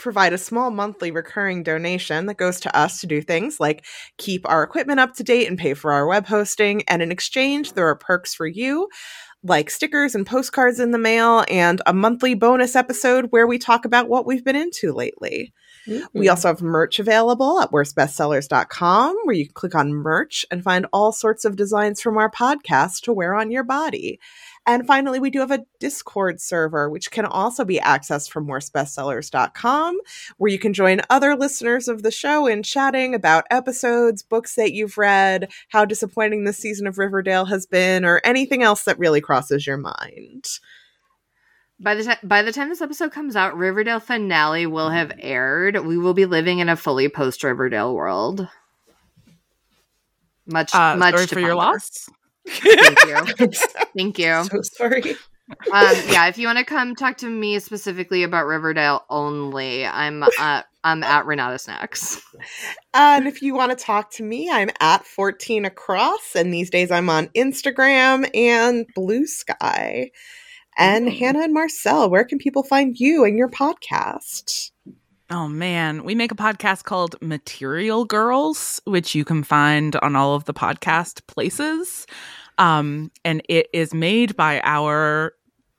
provide 0.00 0.32
a 0.32 0.38
small 0.38 0.70
monthly 0.70 1.10
recurring 1.10 1.62
donation 1.62 2.26
that 2.26 2.36
goes 2.36 2.58
to 2.60 2.76
us 2.76 3.00
to 3.00 3.06
do 3.06 3.20
things 3.20 3.60
like 3.60 3.84
keep 4.16 4.48
our 4.48 4.62
equipment 4.62 4.98
up 4.98 5.14
to 5.14 5.22
date 5.22 5.46
and 5.46 5.58
pay 5.58 5.74
for 5.74 5.92
our 5.92 6.06
web 6.06 6.26
hosting. 6.26 6.82
And 6.88 7.02
in 7.02 7.12
exchange 7.12 7.74
there 7.74 7.88
are 7.88 7.96
perks 7.96 8.34
for 8.34 8.46
you 8.46 8.88
like 9.42 9.70
stickers 9.70 10.14
and 10.14 10.26
postcards 10.26 10.80
in 10.80 10.90
the 10.90 10.98
mail 10.98 11.44
and 11.48 11.80
a 11.86 11.94
monthly 11.94 12.34
bonus 12.34 12.76
episode 12.76 13.26
where 13.30 13.46
we 13.46 13.58
talk 13.58 13.84
about 13.84 14.08
what 14.08 14.26
we've 14.26 14.44
been 14.44 14.56
into 14.56 14.92
lately. 14.92 15.52
We 16.12 16.28
also 16.28 16.48
have 16.48 16.60
merch 16.60 16.98
available 16.98 17.58
at 17.60 17.70
worstbestsellers.com 17.70 19.16
where 19.24 19.34
you 19.34 19.46
can 19.46 19.54
click 19.54 19.74
on 19.74 19.94
merch 19.94 20.44
and 20.50 20.62
find 20.62 20.86
all 20.92 21.10
sorts 21.10 21.46
of 21.46 21.56
designs 21.56 22.02
from 22.02 22.18
our 22.18 22.30
podcast 22.30 23.00
to 23.02 23.14
wear 23.14 23.34
on 23.34 23.50
your 23.50 23.64
body. 23.64 24.20
And 24.70 24.86
finally, 24.86 25.18
we 25.18 25.30
do 25.30 25.40
have 25.40 25.50
a 25.50 25.66
Discord 25.80 26.40
server, 26.40 26.88
which 26.88 27.10
can 27.10 27.24
also 27.24 27.64
be 27.64 27.80
accessed 27.80 28.30
from 28.30 28.46
worstbestsellers.com, 28.46 29.98
where 30.36 30.52
you 30.52 30.60
can 30.60 30.72
join 30.72 31.00
other 31.10 31.34
listeners 31.34 31.88
of 31.88 32.04
the 32.04 32.12
show 32.12 32.46
in 32.46 32.62
chatting 32.62 33.12
about 33.12 33.48
episodes, 33.50 34.22
books 34.22 34.54
that 34.54 34.72
you've 34.72 34.96
read, 34.96 35.50
how 35.70 35.84
disappointing 35.84 36.44
this 36.44 36.58
season 36.58 36.86
of 36.86 36.98
Riverdale 36.98 37.46
has 37.46 37.66
been, 37.66 38.04
or 38.04 38.20
anything 38.24 38.62
else 38.62 38.84
that 38.84 38.96
really 38.96 39.20
crosses 39.20 39.66
your 39.66 39.76
mind. 39.76 40.46
By 41.80 41.96
the 41.96 42.04
time 42.04 42.18
by 42.22 42.42
the 42.42 42.52
time 42.52 42.68
this 42.68 42.80
episode 42.80 43.10
comes 43.10 43.34
out, 43.34 43.56
Riverdale 43.56 43.98
finale 43.98 44.66
will 44.66 44.90
have 44.90 45.10
aired. 45.18 45.84
We 45.84 45.98
will 45.98 46.14
be 46.14 46.26
living 46.26 46.60
in 46.60 46.68
a 46.68 46.76
fully 46.76 47.08
post 47.08 47.42
Riverdale 47.42 47.92
world. 47.92 48.46
Much 50.46 50.72
Uh, 50.72 50.94
much 50.96 51.14
sorry 51.16 51.26
to 51.26 51.34
for 51.34 51.40
your 51.40 51.56
loss. 51.56 52.08
Thank 52.46 52.98
you. 53.06 53.48
Thank 53.96 54.18
you. 54.18 54.44
so 54.44 54.62
sorry. 54.62 55.16
Um, 55.72 55.96
yeah, 56.08 56.28
if 56.28 56.38
you 56.38 56.46
want 56.46 56.58
to 56.58 56.64
come 56.64 56.94
talk 56.94 57.16
to 57.18 57.28
me 57.28 57.58
specifically 57.58 58.22
about 58.22 58.46
Riverdale 58.46 59.04
only, 59.10 59.84
I'm 59.84 60.22
uh, 60.22 60.62
I'm 60.84 61.02
at 61.02 61.26
Renata 61.26 61.58
Snacks. 61.58 62.22
And 62.94 63.26
if 63.26 63.42
you 63.42 63.54
want 63.54 63.76
to 63.76 63.84
talk 63.84 64.10
to 64.12 64.22
me, 64.22 64.48
I'm 64.50 64.70
at 64.80 65.04
14 65.04 65.64
across. 65.64 66.34
And 66.34 66.52
these 66.52 66.70
days 66.70 66.90
I'm 66.90 67.10
on 67.10 67.28
Instagram 67.28 68.28
and 68.34 68.86
Blue 68.94 69.26
Sky. 69.26 70.10
And 70.78 71.08
Ooh. 71.08 71.10
Hannah 71.10 71.42
and 71.42 71.52
Marcelle, 71.52 72.10
where 72.10 72.24
can 72.24 72.38
people 72.38 72.62
find 72.62 72.96
you 72.98 73.24
and 73.24 73.36
your 73.36 73.50
podcast? 73.50 74.70
Oh 75.32 75.46
man, 75.46 76.02
we 76.02 76.16
make 76.16 76.32
a 76.32 76.36
podcast 76.36 76.82
called 76.82 77.14
Material 77.22 78.04
Girls, 78.04 78.80
which 78.84 79.14
you 79.14 79.24
can 79.24 79.44
find 79.44 79.94
on 80.02 80.16
all 80.16 80.34
of 80.34 80.44
the 80.46 80.52
podcast 80.52 81.24
places. 81.28 82.04
Um, 82.58 83.12
and 83.24 83.40
it 83.48 83.68
is 83.72 83.94
made 83.94 84.34
by 84.34 84.60
our 84.64 85.34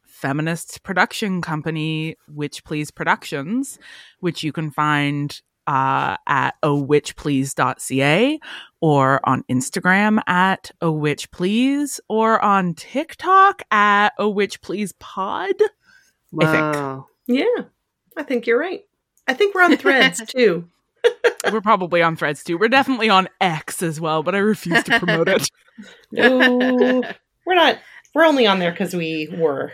feminist 0.05 0.83
production 0.83 1.41
company, 1.41 2.15
Witch 2.29 2.63
Please 2.63 2.91
Productions, 2.91 3.77
which 4.21 4.41
you 4.41 4.53
can 4.53 4.71
find 4.71 5.41
uh, 5.67 6.15
at 6.27 6.51
owitchplease.ca 6.63 8.39
or 8.79 9.19
on 9.27 9.43
Instagram 9.51 10.21
at 10.27 10.71
owitchplease 10.81 11.99
or 12.07 12.41
on 12.41 12.73
TikTok 12.73 13.63
at 13.69 14.11
owitchpleasepod. 14.17 15.61
I 16.41 16.45
think. 16.45 17.05
Yeah, 17.27 17.63
I 18.15 18.23
think 18.23 18.47
you're 18.47 18.57
right. 18.57 18.85
I 19.27 19.33
think 19.33 19.55
we're 19.55 19.63
on 19.63 19.77
threads 19.77 20.21
too. 20.27 20.67
We're 21.51 21.61
probably 21.61 22.01
on 22.01 22.15
threads 22.15 22.43
too. 22.43 22.57
We're 22.57 22.67
definitely 22.67 23.09
on 23.09 23.27
X 23.39 23.81
as 23.81 23.99
well, 23.99 24.21
but 24.23 24.35
I 24.35 24.39
refuse 24.39 24.83
to 24.83 24.99
promote 24.99 25.27
it. 25.27 25.49
No, 26.11 27.01
we're 27.45 27.55
not. 27.55 27.79
We're 28.13 28.25
only 28.25 28.45
on 28.45 28.59
there 28.59 28.71
because 28.71 28.93
we 28.93 29.29
were. 29.35 29.71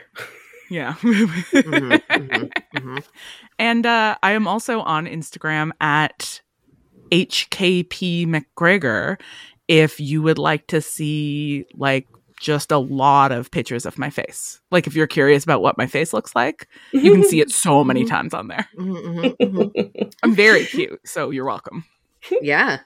Yeah. 0.69 0.93
Mhm, 1.01 2.01
mhm, 2.11 2.51
mhm. 2.75 3.03
and 3.59 3.85
uh, 3.85 4.15
I 4.23 4.31
am 4.33 4.47
also 4.47 4.81
on 4.81 5.05
Instagram 5.05 5.71
at 5.81 6.41
HKP 7.11 8.25
McGregor 8.27 9.19
if 9.67 9.99
you 9.99 10.21
would 10.21 10.37
like 10.37 10.67
to 10.67 10.79
see 10.81 11.65
like 11.73 12.07
just 12.39 12.71
a 12.71 12.77
lot 12.77 13.31
of 13.31 13.51
pictures 13.51 13.85
of 13.85 13.97
my 13.97 14.09
face. 14.09 14.59
Like 14.71 14.87
if 14.87 14.95
you're 14.95 15.07
curious 15.07 15.43
about 15.43 15.61
what 15.61 15.77
my 15.77 15.87
face 15.87 16.13
looks 16.13 16.35
like, 16.35 16.67
you 16.91 17.11
can 17.11 17.23
see 17.23 17.41
it 17.41 17.51
so 17.51 17.83
many 17.83 18.05
times 18.05 18.33
on 18.33 18.47
there. 18.47 18.67
Mhm, 18.77 19.35
mhm, 19.37 19.37
mhm. 19.37 20.13
I'm 20.23 20.35
very 20.35 20.65
cute, 20.65 20.99
so 21.05 21.29
you're 21.29 21.45
welcome. 21.45 21.83
Yeah. 22.41 22.79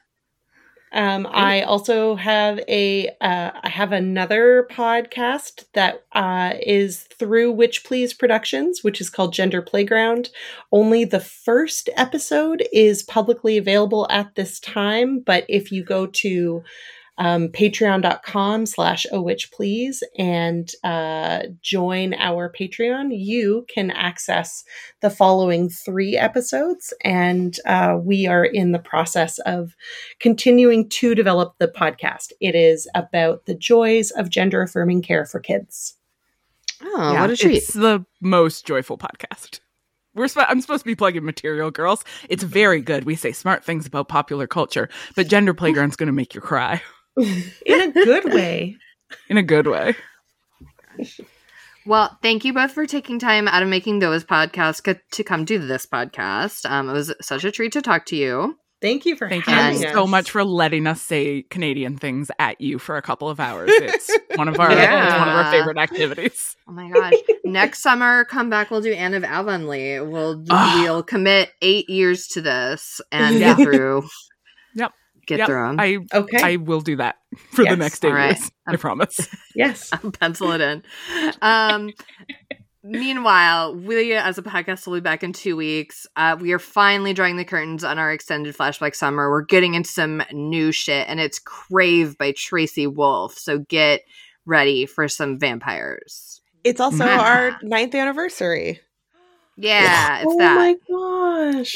Um, 0.93 1.25
I 1.31 1.61
also 1.61 2.15
have 2.15 2.59
a 2.67 3.07
uh, 3.21 3.51
I 3.63 3.69
have 3.69 3.93
another 3.93 4.67
podcast 4.69 5.63
that 5.73 6.03
uh, 6.11 6.53
is 6.61 7.03
through 7.03 7.53
Witch 7.53 7.85
Please 7.85 8.13
Productions, 8.13 8.83
which 8.83 8.99
is 8.99 9.09
called 9.09 9.33
Gender 9.33 9.61
Playground. 9.61 10.29
Only 10.71 11.05
the 11.05 11.21
first 11.21 11.89
episode 11.95 12.67
is 12.73 13.03
publicly 13.03 13.57
available 13.57 14.05
at 14.09 14.35
this 14.35 14.59
time, 14.59 15.19
but 15.19 15.45
if 15.47 15.71
you 15.71 15.81
go 15.81 16.07
to 16.07 16.61
um, 17.21 17.49
patreon.com 17.49 18.65
slash 18.65 19.05
oh 19.11 19.21
witch 19.21 19.51
please 19.51 20.01
and 20.17 20.71
uh, 20.83 21.43
join 21.61 22.15
our 22.15 22.51
patreon 22.51 23.09
you 23.11 23.63
can 23.69 23.91
access 23.91 24.63
the 25.01 25.09
following 25.11 25.69
three 25.69 26.17
episodes 26.17 26.93
and 27.03 27.59
uh, 27.67 27.95
we 28.01 28.25
are 28.25 28.43
in 28.43 28.71
the 28.71 28.79
process 28.79 29.37
of 29.39 29.75
continuing 30.19 30.89
to 30.89 31.13
develop 31.13 31.53
the 31.59 31.67
podcast. 31.67 32.31
It 32.39 32.55
is 32.55 32.87
about 32.95 33.45
the 33.45 33.55
joys 33.55 34.09
of 34.11 34.29
gender 34.29 34.63
affirming 34.63 35.03
care 35.03 35.25
for 35.25 35.39
kids. 35.39 35.95
Oh, 36.83 37.13
Yeah, 37.13 37.21
what 37.21 37.29
a 37.29 37.37
treat. 37.37 37.57
It's 37.57 37.73
the 37.73 38.03
most 38.19 38.65
joyful 38.65 38.97
podcast. 38.97 39.59
We're 40.15 40.27
sp- 40.27 40.49
I'm 40.49 40.59
supposed 40.59 40.83
to 40.83 40.89
be 40.89 40.95
plugging 40.95 41.23
Material 41.23 41.69
Girls. 41.69 42.03
It's 42.27 42.43
very 42.43 42.81
good. 42.81 43.05
We 43.05 43.15
say 43.15 43.31
smart 43.31 43.63
things 43.63 43.85
about 43.85 44.07
popular 44.07 44.47
culture, 44.47 44.89
but 45.15 45.27
Gender 45.27 45.53
Playground's 45.53 45.95
going 45.95 46.07
to 46.07 46.13
make 46.13 46.33
you 46.33 46.41
cry 46.41 46.81
In 47.65 47.81
a 47.81 47.91
good 47.91 48.33
way. 48.33 48.77
in 49.29 49.37
a 49.37 49.43
good 49.43 49.67
way. 49.67 49.95
Well, 51.85 52.15
thank 52.21 52.45
you 52.45 52.53
both 52.53 52.71
for 52.73 52.85
taking 52.85 53.17
time 53.17 53.47
out 53.47 53.63
of 53.63 53.69
making 53.69 53.99
those 53.99 54.23
podcasts 54.23 54.83
co- 54.83 54.99
to 55.13 55.23
come 55.23 55.45
do 55.45 55.57
this 55.57 55.85
podcast. 55.87 56.69
Um, 56.69 56.89
it 56.89 56.93
was 56.93 57.13
such 57.21 57.43
a 57.43 57.51
treat 57.51 57.71
to 57.73 57.81
talk 57.81 58.05
to 58.07 58.15
you. 58.15 58.55
Thank 58.81 59.05
you 59.05 59.15
for 59.15 59.29
Thank 59.29 59.45
you 59.47 59.53
having 59.53 59.83
And 59.83 59.93
so 59.93 60.07
much 60.07 60.31
for 60.31 60.43
letting 60.43 60.87
us 60.87 61.01
say 61.01 61.43
Canadian 61.51 61.97
things 61.97 62.31
at 62.39 62.59
you 62.61 62.79
for 62.79 62.97
a 62.97 63.01
couple 63.01 63.29
of 63.29 63.39
hours. 63.39 63.69
It's 63.73 64.09
one 64.35 64.47
of 64.47 64.59
our 64.59 64.71
Yeah. 64.71 65.05
it's 65.07 65.19
one 65.19 65.29
of 65.29 65.35
our 65.35 65.51
favorite 65.51 65.77
activities. 65.77 66.55
Oh 66.67 66.71
my 66.71 66.89
gosh! 66.89 67.13
Next 67.45 67.81
summer, 67.83 68.25
come 68.25 68.49
back. 68.49 68.71
We'll 68.71 68.81
do 68.81 68.93
Anne 68.93 69.13
of 69.13 69.23
Avonlea. 69.23 70.03
We'll 70.03 70.43
we'll 70.49 71.03
commit 71.03 71.51
eight 71.61 71.89
years 71.89 72.25
to 72.29 72.41
this 72.41 73.01
and 73.11 73.37
Yeah. 73.39 73.55
get 73.55 73.63
through. 73.65 74.07
Yep. 75.21 75.25
Get 75.27 75.39
Yep. 75.39 75.47
through 75.47 75.69
'em. 75.69 75.79
I 75.79 75.97
Okay. 76.13 76.41
I 76.41 76.55
will 76.57 76.81
do 76.81 76.95
that 76.97 77.15
for 77.51 77.63
the 77.63 77.75
next 77.75 78.03
eight 78.05 78.09
All 78.09 78.13
right. 78.15 78.37
years. 78.37 78.51
I 78.67 78.75
promise. 78.75 79.19
yes. 79.55 79.89
I'll 79.93 80.11
pencil 80.11 80.51
it 80.51 80.61
in. 80.61 80.83
Um, 81.41 81.91
meanwhile, 82.83 83.75
we 83.75 84.13
as 84.13 84.37
a 84.37 84.41
podcast 84.41 84.87
will 84.87 84.95
be 84.95 84.99
back 85.01 85.23
in 85.23 85.33
two 85.33 85.55
weeks. 85.55 86.07
Uh, 86.15 86.35
we 86.39 86.51
are 86.53 86.59
finally 86.59 87.13
drawing 87.13 87.37
the 87.37 87.45
curtains 87.45 87.83
on 87.83 87.99
our 87.99 88.11
extended 88.11 88.55
flashback 88.55 88.95
summer. 88.95 89.29
We're 89.29 89.43
getting 89.43 89.73
into 89.75 89.89
some 89.89 90.23
new 90.31 90.71
shit, 90.71 91.07
and 91.07 91.19
it's 91.19 91.39
Crave 91.39 92.17
by 92.17 92.31
Tracy 92.33 92.87
Wolff. 92.87 93.37
So 93.37 93.59
get 93.59 94.01
ready 94.45 94.85
for 94.85 95.07
some 95.07 95.37
vampires. 95.37 96.41
It's 96.63 96.79
also 96.81 97.05
our 97.05 97.57
ninth 97.63 97.95
anniversary. 97.95 98.79
Yeah, 99.57 100.21
it's 100.23 100.25
that. 100.25 100.27
oh 100.27 100.37
that. 100.37 100.55
my 100.55 101.53
gosh. 101.53 101.75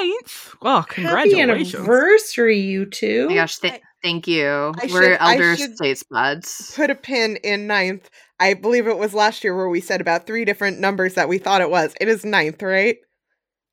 Ninth. 0.00 0.54
Well, 0.62 0.82
congratulations. 0.84 1.04
Happy 1.04 1.30
congratulations. 1.30 1.74
anniversary, 1.74 2.58
you 2.60 2.86
two. 2.86 3.22
Oh 3.26 3.30
my 3.30 3.34
gosh, 3.36 3.58
th- 3.58 3.80
thank 4.02 4.28
you. 4.28 4.46
I 4.48 4.88
We're 4.92 5.02
should- 5.12 5.20
I 5.20 5.32
elder 5.32 5.56
should- 5.56 5.76
states 5.76 6.02
buds. 6.04 6.72
Put 6.76 6.90
a 6.90 6.94
pin 6.94 7.36
in 7.42 7.66
ninth. 7.66 8.08
I 8.38 8.54
believe 8.54 8.86
it 8.86 8.98
was 8.98 9.14
last 9.14 9.42
year 9.42 9.56
where 9.56 9.68
we 9.68 9.80
said 9.80 10.00
about 10.00 10.26
three 10.26 10.44
different 10.44 10.78
numbers 10.78 11.14
that 11.14 11.28
we 11.28 11.38
thought 11.38 11.62
it 11.62 11.70
was. 11.70 11.94
It 12.00 12.08
is 12.08 12.24
ninth, 12.24 12.62
right? 12.62 12.98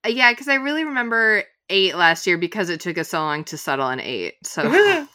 Uh, 0.05 0.09
yeah, 0.09 0.31
because 0.31 0.47
I 0.47 0.55
really 0.55 0.85
remember 0.85 1.43
eight 1.69 1.95
last 1.95 2.25
year 2.25 2.37
because 2.37 2.69
it 2.69 2.79
took 2.79 2.97
us 2.97 3.09
so 3.09 3.19
long 3.19 3.43
to 3.45 3.57
settle 3.57 3.85
on 3.85 3.99
eight. 3.99 4.35
So 4.43 4.61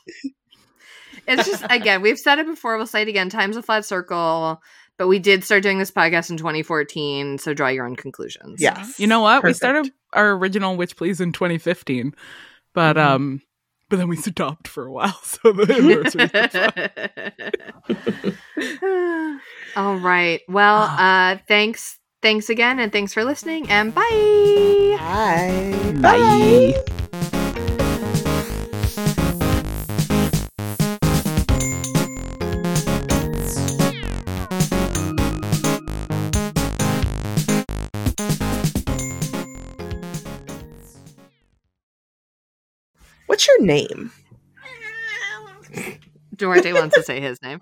it's 1.26 1.46
just 1.48 1.64
again, 1.70 2.02
we've 2.02 2.18
said 2.18 2.38
it 2.38 2.46
before, 2.46 2.76
we'll 2.76 2.86
say 2.86 3.02
it 3.02 3.08
again. 3.08 3.30
Time's 3.30 3.56
a 3.56 3.62
flat 3.62 3.84
circle, 3.84 4.60
but 4.98 5.08
we 5.08 5.18
did 5.18 5.42
start 5.44 5.62
doing 5.62 5.78
this 5.78 5.90
podcast 5.90 6.28
in 6.30 6.36
2014, 6.36 7.38
so 7.38 7.54
draw 7.54 7.68
your 7.68 7.86
own 7.86 7.96
conclusions. 7.96 8.60
yes. 8.60 8.98
You 9.00 9.06
know 9.06 9.20
what? 9.20 9.42
We 9.44 9.52
started 9.54 9.90
our 10.12 10.32
original 10.32 10.76
Witch 10.76 10.96
Please 10.96 11.20
in 11.20 11.32
2015, 11.32 12.14
but 12.74 12.96
Mhm. 12.96 13.06
um, 13.06 13.42
but 13.88 13.96
then 13.96 14.08
we 14.08 14.16
stopped 14.20 14.68
for 14.68 14.86
a 14.86 14.92
while, 14.92 15.18
so 15.22 15.52
the 15.52 15.72
anniversary. 15.72 16.28
All 19.76 19.96
right. 19.96 20.40
Well, 20.48 20.82
uh 20.98 21.36
thanks 21.48 21.98
thanks 22.20 22.50
again 22.50 22.78
and 22.80 22.90
thanks 22.92 23.14
for 23.14 23.24
listening 23.24 23.68
and 23.70 23.94
bye. 23.94 24.96
Bye. 24.98 25.94
Bye. 26.00 26.84
What's 43.28 43.46
your 43.46 43.60
name? 43.62 44.10
Duarte 46.34 46.72
wants 46.72 46.94
to 46.96 47.02
say 47.02 47.20
his 47.20 47.40
name. 47.42 47.60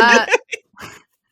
Uh 0.00 0.26